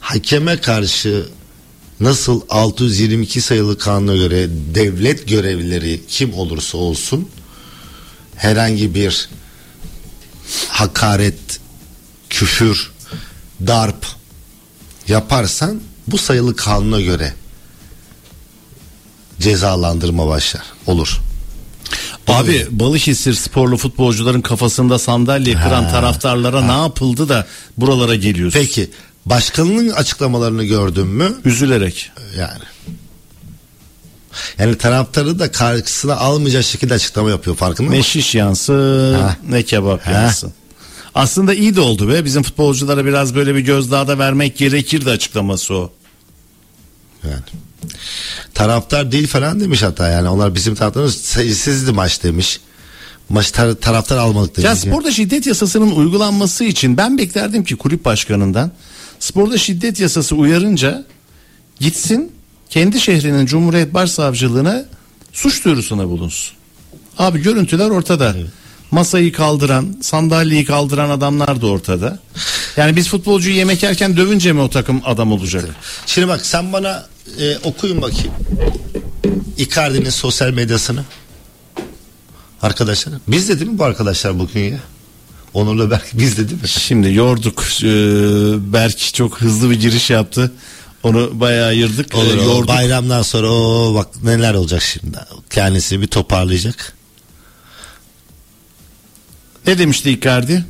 hakeme 0.00 0.60
karşı 0.60 1.28
nasıl 2.00 2.40
622 2.48 3.40
sayılı 3.40 3.78
kanuna 3.78 4.16
göre 4.16 4.48
devlet 4.74 5.28
görevlileri 5.28 6.00
kim 6.08 6.34
olursa 6.34 6.78
olsun 6.78 7.28
herhangi 8.36 8.94
bir 8.94 9.28
hakaret, 10.68 11.60
küfür, 12.30 12.90
darp 13.66 14.06
yaparsan 15.08 15.80
bu 16.06 16.18
sayılı 16.18 16.56
kanuna 16.56 17.00
göre 17.00 17.34
cezalandırma 19.40 20.26
başlar. 20.26 20.62
Olur. 20.86 21.27
Abi 22.28 22.66
Balıkesir 22.70 23.34
sporlu 23.34 23.76
futbolcuların 23.76 24.40
kafasında 24.40 24.98
sandalye 24.98 25.54
kıran 25.54 25.90
taraftarlara 25.90 26.60
ne 26.62 26.82
yapıldı 26.82 27.28
da 27.28 27.46
buralara 27.76 28.14
geliyorsun? 28.14 28.60
Peki 28.60 28.90
başkanının 29.26 29.88
açıklamalarını 29.88 30.64
gördün 30.64 31.06
mü? 31.06 31.34
Üzülerek. 31.44 32.10
Yani. 32.38 32.62
Yani 34.58 34.78
taraftarı 34.78 35.38
da 35.38 35.52
karşısına 35.52 36.16
almayacak 36.16 36.64
şekilde 36.64 36.94
açıklama 36.94 37.30
yapıyor 37.30 37.56
farkında 37.56 37.90
Ne 37.90 37.96
mısın? 37.98 38.10
şiş 38.10 38.34
yansın 38.34 39.14
Ha. 39.14 39.36
ne 39.48 39.62
kebap 39.62 40.06
Ha. 40.06 40.10
yansın. 40.12 40.52
Aslında 41.14 41.54
iyi 41.54 41.76
de 41.76 41.80
oldu 41.80 42.08
be. 42.08 42.24
Bizim 42.24 42.42
futbolculara 42.42 43.04
biraz 43.04 43.34
böyle 43.34 43.54
bir 43.54 43.60
gözdağı 43.60 44.08
da 44.08 44.18
vermek 44.18 44.56
gerekirdi 44.56 45.10
açıklaması 45.10 45.74
o. 45.74 45.92
Yani. 47.24 47.34
Taraftar 48.54 49.12
değil 49.12 49.26
falan 49.26 49.60
demiş 49.60 49.82
hatta 49.82 50.08
yani 50.08 50.28
onlar 50.28 50.54
bizim 50.54 50.74
taraftarımız 50.74 51.14
sayısızdı 51.16 51.92
maç 51.94 52.22
demiş. 52.22 52.60
Maç 53.28 53.48
tar- 53.50 53.76
taraftar 53.80 54.16
almadık 54.16 54.56
demiş. 54.56 54.64
Ya 54.68 54.76
sporda 54.76 55.10
şiddet 55.12 55.46
yasasının 55.46 55.90
uygulanması 55.90 56.64
için 56.64 56.96
ben 56.96 57.18
beklerdim 57.18 57.64
ki 57.64 57.76
kulüp 57.76 58.04
başkanından 58.04 58.72
sporda 59.18 59.58
şiddet 59.58 60.00
yasası 60.00 60.34
uyarınca 60.36 61.04
gitsin 61.80 62.32
kendi 62.70 63.00
şehrinin 63.00 63.46
Cumhuriyet 63.46 63.94
Başsavcılığına 63.94 64.84
suç 65.32 65.64
duyurusuna 65.64 66.08
bulunsun. 66.08 66.56
Abi 67.18 67.42
görüntüler 67.42 67.90
ortada. 67.90 68.34
Masayı 68.90 69.32
kaldıran, 69.32 69.96
sandalyeyi 70.02 70.64
kaldıran 70.64 71.10
adamlar 71.10 71.60
da 71.60 71.66
ortada. 71.66 72.18
Yani 72.76 72.96
biz 72.96 73.08
futbolcuyu 73.08 73.56
yemek 73.56 73.82
yerken 73.82 74.16
dövünce 74.16 74.52
mi 74.52 74.60
o 74.60 74.70
takım 74.70 75.00
adam 75.04 75.32
olacak? 75.32 75.64
Şimdi 76.06 76.28
bak 76.28 76.46
sen 76.46 76.72
bana 76.72 77.06
e, 77.40 77.56
okuyun 77.58 78.02
bakayım. 78.02 78.32
Icardi'nin 79.58 80.10
sosyal 80.10 80.50
medyasını. 80.50 81.04
Arkadaşlar. 82.62 83.14
Biz 83.28 83.48
de 83.48 83.58
değil 83.60 83.70
mi 83.70 83.78
bu 83.78 83.84
arkadaşlar 83.84 84.38
bugün 84.38 84.60
ya? 84.60 84.78
Onur'la 85.54 85.90
Berk 85.90 86.06
biz 86.12 86.36
de 86.38 86.48
değil 86.48 86.62
mi? 86.62 86.68
Şimdi 86.68 87.12
yorduk. 87.12 87.64
Ee, 87.82 87.86
Berk 88.72 89.14
çok 89.14 89.40
hızlı 89.40 89.70
bir 89.70 89.80
giriş 89.80 90.10
yaptı. 90.10 90.52
Onu 91.02 91.40
bayağı 91.40 91.68
ayırdık. 91.68 92.14
Olur, 92.14 92.36
Ee, 92.36 92.40
o 92.40 92.44
yorduk. 92.44 92.68
bayramdan 92.68 93.22
sonra 93.22 93.50
o 93.50 93.94
bak 93.94 94.08
neler 94.22 94.54
olacak 94.54 94.82
şimdi. 94.82 95.18
Kendisi 95.50 96.00
bir 96.00 96.06
toparlayacak. 96.06 96.94
Ne 99.68 99.78
demişti 99.78 100.10
Icardi? 100.10 100.64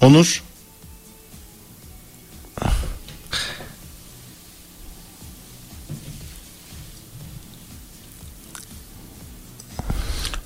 Onur. 0.00 0.42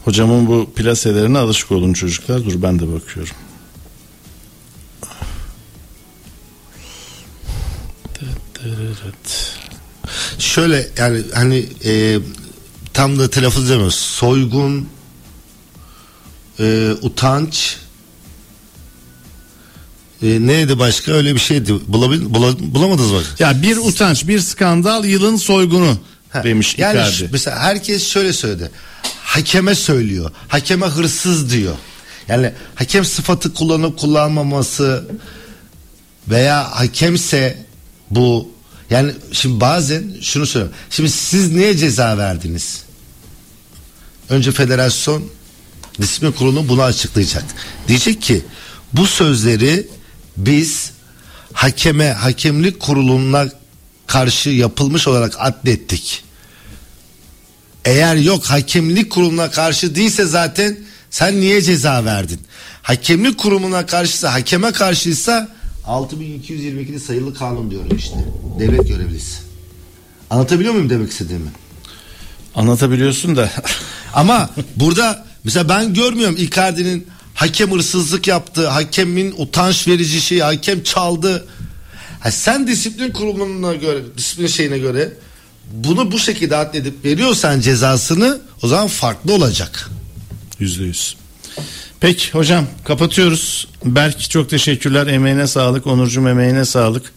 Hocamın 0.05 0.47
bu 0.47 0.73
plaselerine 0.74 1.39
alışık 1.39 1.73
olun 1.73 1.93
çocuklar. 1.93 2.44
Dur 2.44 2.62
ben 2.62 2.78
de 2.78 2.93
bakıyorum. 2.93 3.36
Şöyle 10.39 10.89
yani 10.98 11.23
hani 11.35 11.66
e, 11.85 12.19
tam 12.94 13.19
da 13.19 13.31
telaffuz 13.31 13.66
edemiyoruz. 13.66 13.94
Soygun, 13.94 14.89
e, 16.60 16.90
utanç, 17.02 17.76
e, 20.22 20.26
neydi 20.46 20.78
başka 20.78 21.12
öyle 21.12 21.34
bir 21.34 21.40
şeydi. 21.40 21.74
Bulabil, 21.88 22.20
bula- 22.22 22.74
bulamadınız 22.74 23.10
mı? 23.12 23.22
Ya 23.38 23.62
bir 23.62 23.76
utanç, 23.76 24.28
bir 24.28 24.40
skandal, 24.40 25.04
yılın 25.04 25.36
soygunu 25.36 25.98
Ha, 26.30 26.44
demiş 26.44 26.78
yani 26.78 26.94
Icardi. 26.96 27.12
şu- 27.14 27.28
mesela 27.32 27.58
herkes 27.58 28.06
şöyle 28.08 28.32
söyledi. 28.32 28.70
Hakeme 29.22 29.74
söylüyor. 29.74 30.30
Hakeme 30.48 30.86
hırsız 30.86 31.50
diyor. 31.52 31.74
Yani 32.28 32.52
hakem 32.74 33.04
sıfatı 33.04 33.54
kullanıp 33.54 33.98
kullanmaması 33.98 35.04
veya 36.28 36.70
hakemse 36.80 37.64
bu 38.10 38.50
yani 38.90 39.12
şimdi 39.32 39.60
bazen 39.60 40.04
şunu 40.22 40.46
söylüyorum. 40.46 40.76
Şimdi 40.90 41.10
siz 41.10 41.52
niye 41.52 41.76
ceza 41.76 42.18
verdiniz? 42.18 42.82
Önce 44.28 44.52
federasyon 44.52 45.22
disiplin 46.01 46.32
kurulu 46.32 46.68
bunu 46.68 46.82
açıklayacak. 46.82 47.44
Diyecek 47.89 48.23
ki 48.23 48.43
bu 48.93 49.06
sözleri 49.06 49.86
biz 50.36 50.90
hakeme 51.52 52.09
hakemlik 52.09 52.81
kuruluna 52.81 53.47
karşı 54.06 54.51
yapılmış 54.51 55.09
olarak 55.09 55.35
adlettik. 55.39 56.24
Eğer 57.85 58.16
yok 58.16 58.44
hakemlik 58.44 59.10
kuruluna 59.12 59.51
karşı 59.51 59.94
değilse 59.94 60.24
zaten 60.27 60.78
sen 61.10 61.40
niye 61.40 61.62
ceza 61.62 62.05
verdin? 62.05 62.40
Hakemlik 62.82 63.39
kurumuna 63.39 63.86
karşıysa 63.86 64.32
hakeme 64.32 64.73
karşıysa 64.73 65.48
6222'li 65.86 67.01
sayılı 67.01 67.35
kanun 67.35 67.70
diyorum 67.70 67.97
işte. 67.97 68.16
Devlet 68.59 68.89
görevlisi. 68.89 69.36
Anlatabiliyor 70.31 70.74
muyum 70.74 70.90
demek 70.90 71.10
istediğimi? 71.10 71.51
Anlatabiliyorsun 72.55 73.36
da 73.36 73.51
Ama 74.14 74.51
burada 74.77 75.26
mesela 75.47 75.68
ben 75.68 75.94
görmüyorum 75.94 76.36
Icardi'nin 76.39 77.06
hakem 77.35 77.73
hırsızlık 77.73 78.27
yaptı, 78.27 78.68
hakemin 78.68 79.35
utanç 79.36 79.89
verici 79.89 80.20
şeyi, 80.20 80.43
hakem 80.43 80.82
çaldı. 80.82 81.47
Ha 82.20 82.31
sen 82.31 82.66
disiplin 82.66 83.12
kuruluna 83.12 83.74
göre, 83.74 83.98
disiplin 84.16 84.47
şeyine 84.47 84.78
göre 84.78 85.12
bunu 85.73 86.12
bu 86.12 86.18
şekilde 86.18 86.56
adledip 86.56 87.05
veriyorsan 87.05 87.60
cezasını 87.60 88.40
o 88.62 88.68
zaman 88.68 88.86
farklı 88.86 89.32
olacak. 89.32 89.90
yüzde 90.60 90.85
yüz. 90.85 91.16
Peki 92.01 92.31
hocam 92.32 92.66
kapatıyoruz. 92.85 93.68
Berk 93.85 94.31
çok 94.31 94.51
teşekkürler. 94.51 95.06
Emeğine 95.06 95.47
sağlık. 95.47 95.86
Onurcuğum 95.86 96.28
emeğine 96.28 96.64
sağlık. 96.64 97.12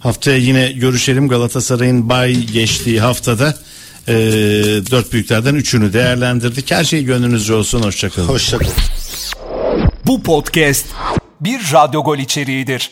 Haftaya 0.00 0.36
yine 0.36 0.72
görüşelim. 0.72 1.28
Galatasaray'ın 1.28 2.08
bay 2.08 2.34
geçtiği 2.34 3.00
haftada 3.00 3.58
e, 4.08 4.14
dört 4.90 5.12
büyüklerden 5.12 5.54
üçünü 5.54 5.92
değerlendirdik. 5.92 6.70
Her 6.70 6.84
şey 6.84 7.04
gönlünüzce 7.04 7.54
olsun. 7.54 7.82
Hoşçakalın. 7.82 8.28
Hoşçakalın. 8.28 8.72
Bu 10.06 10.22
podcast 10.22 10.86
bir 11.40 11.60
radyo 11.72 12.02
gol 12.02 12.18
içeriğidir. 12.18 12.90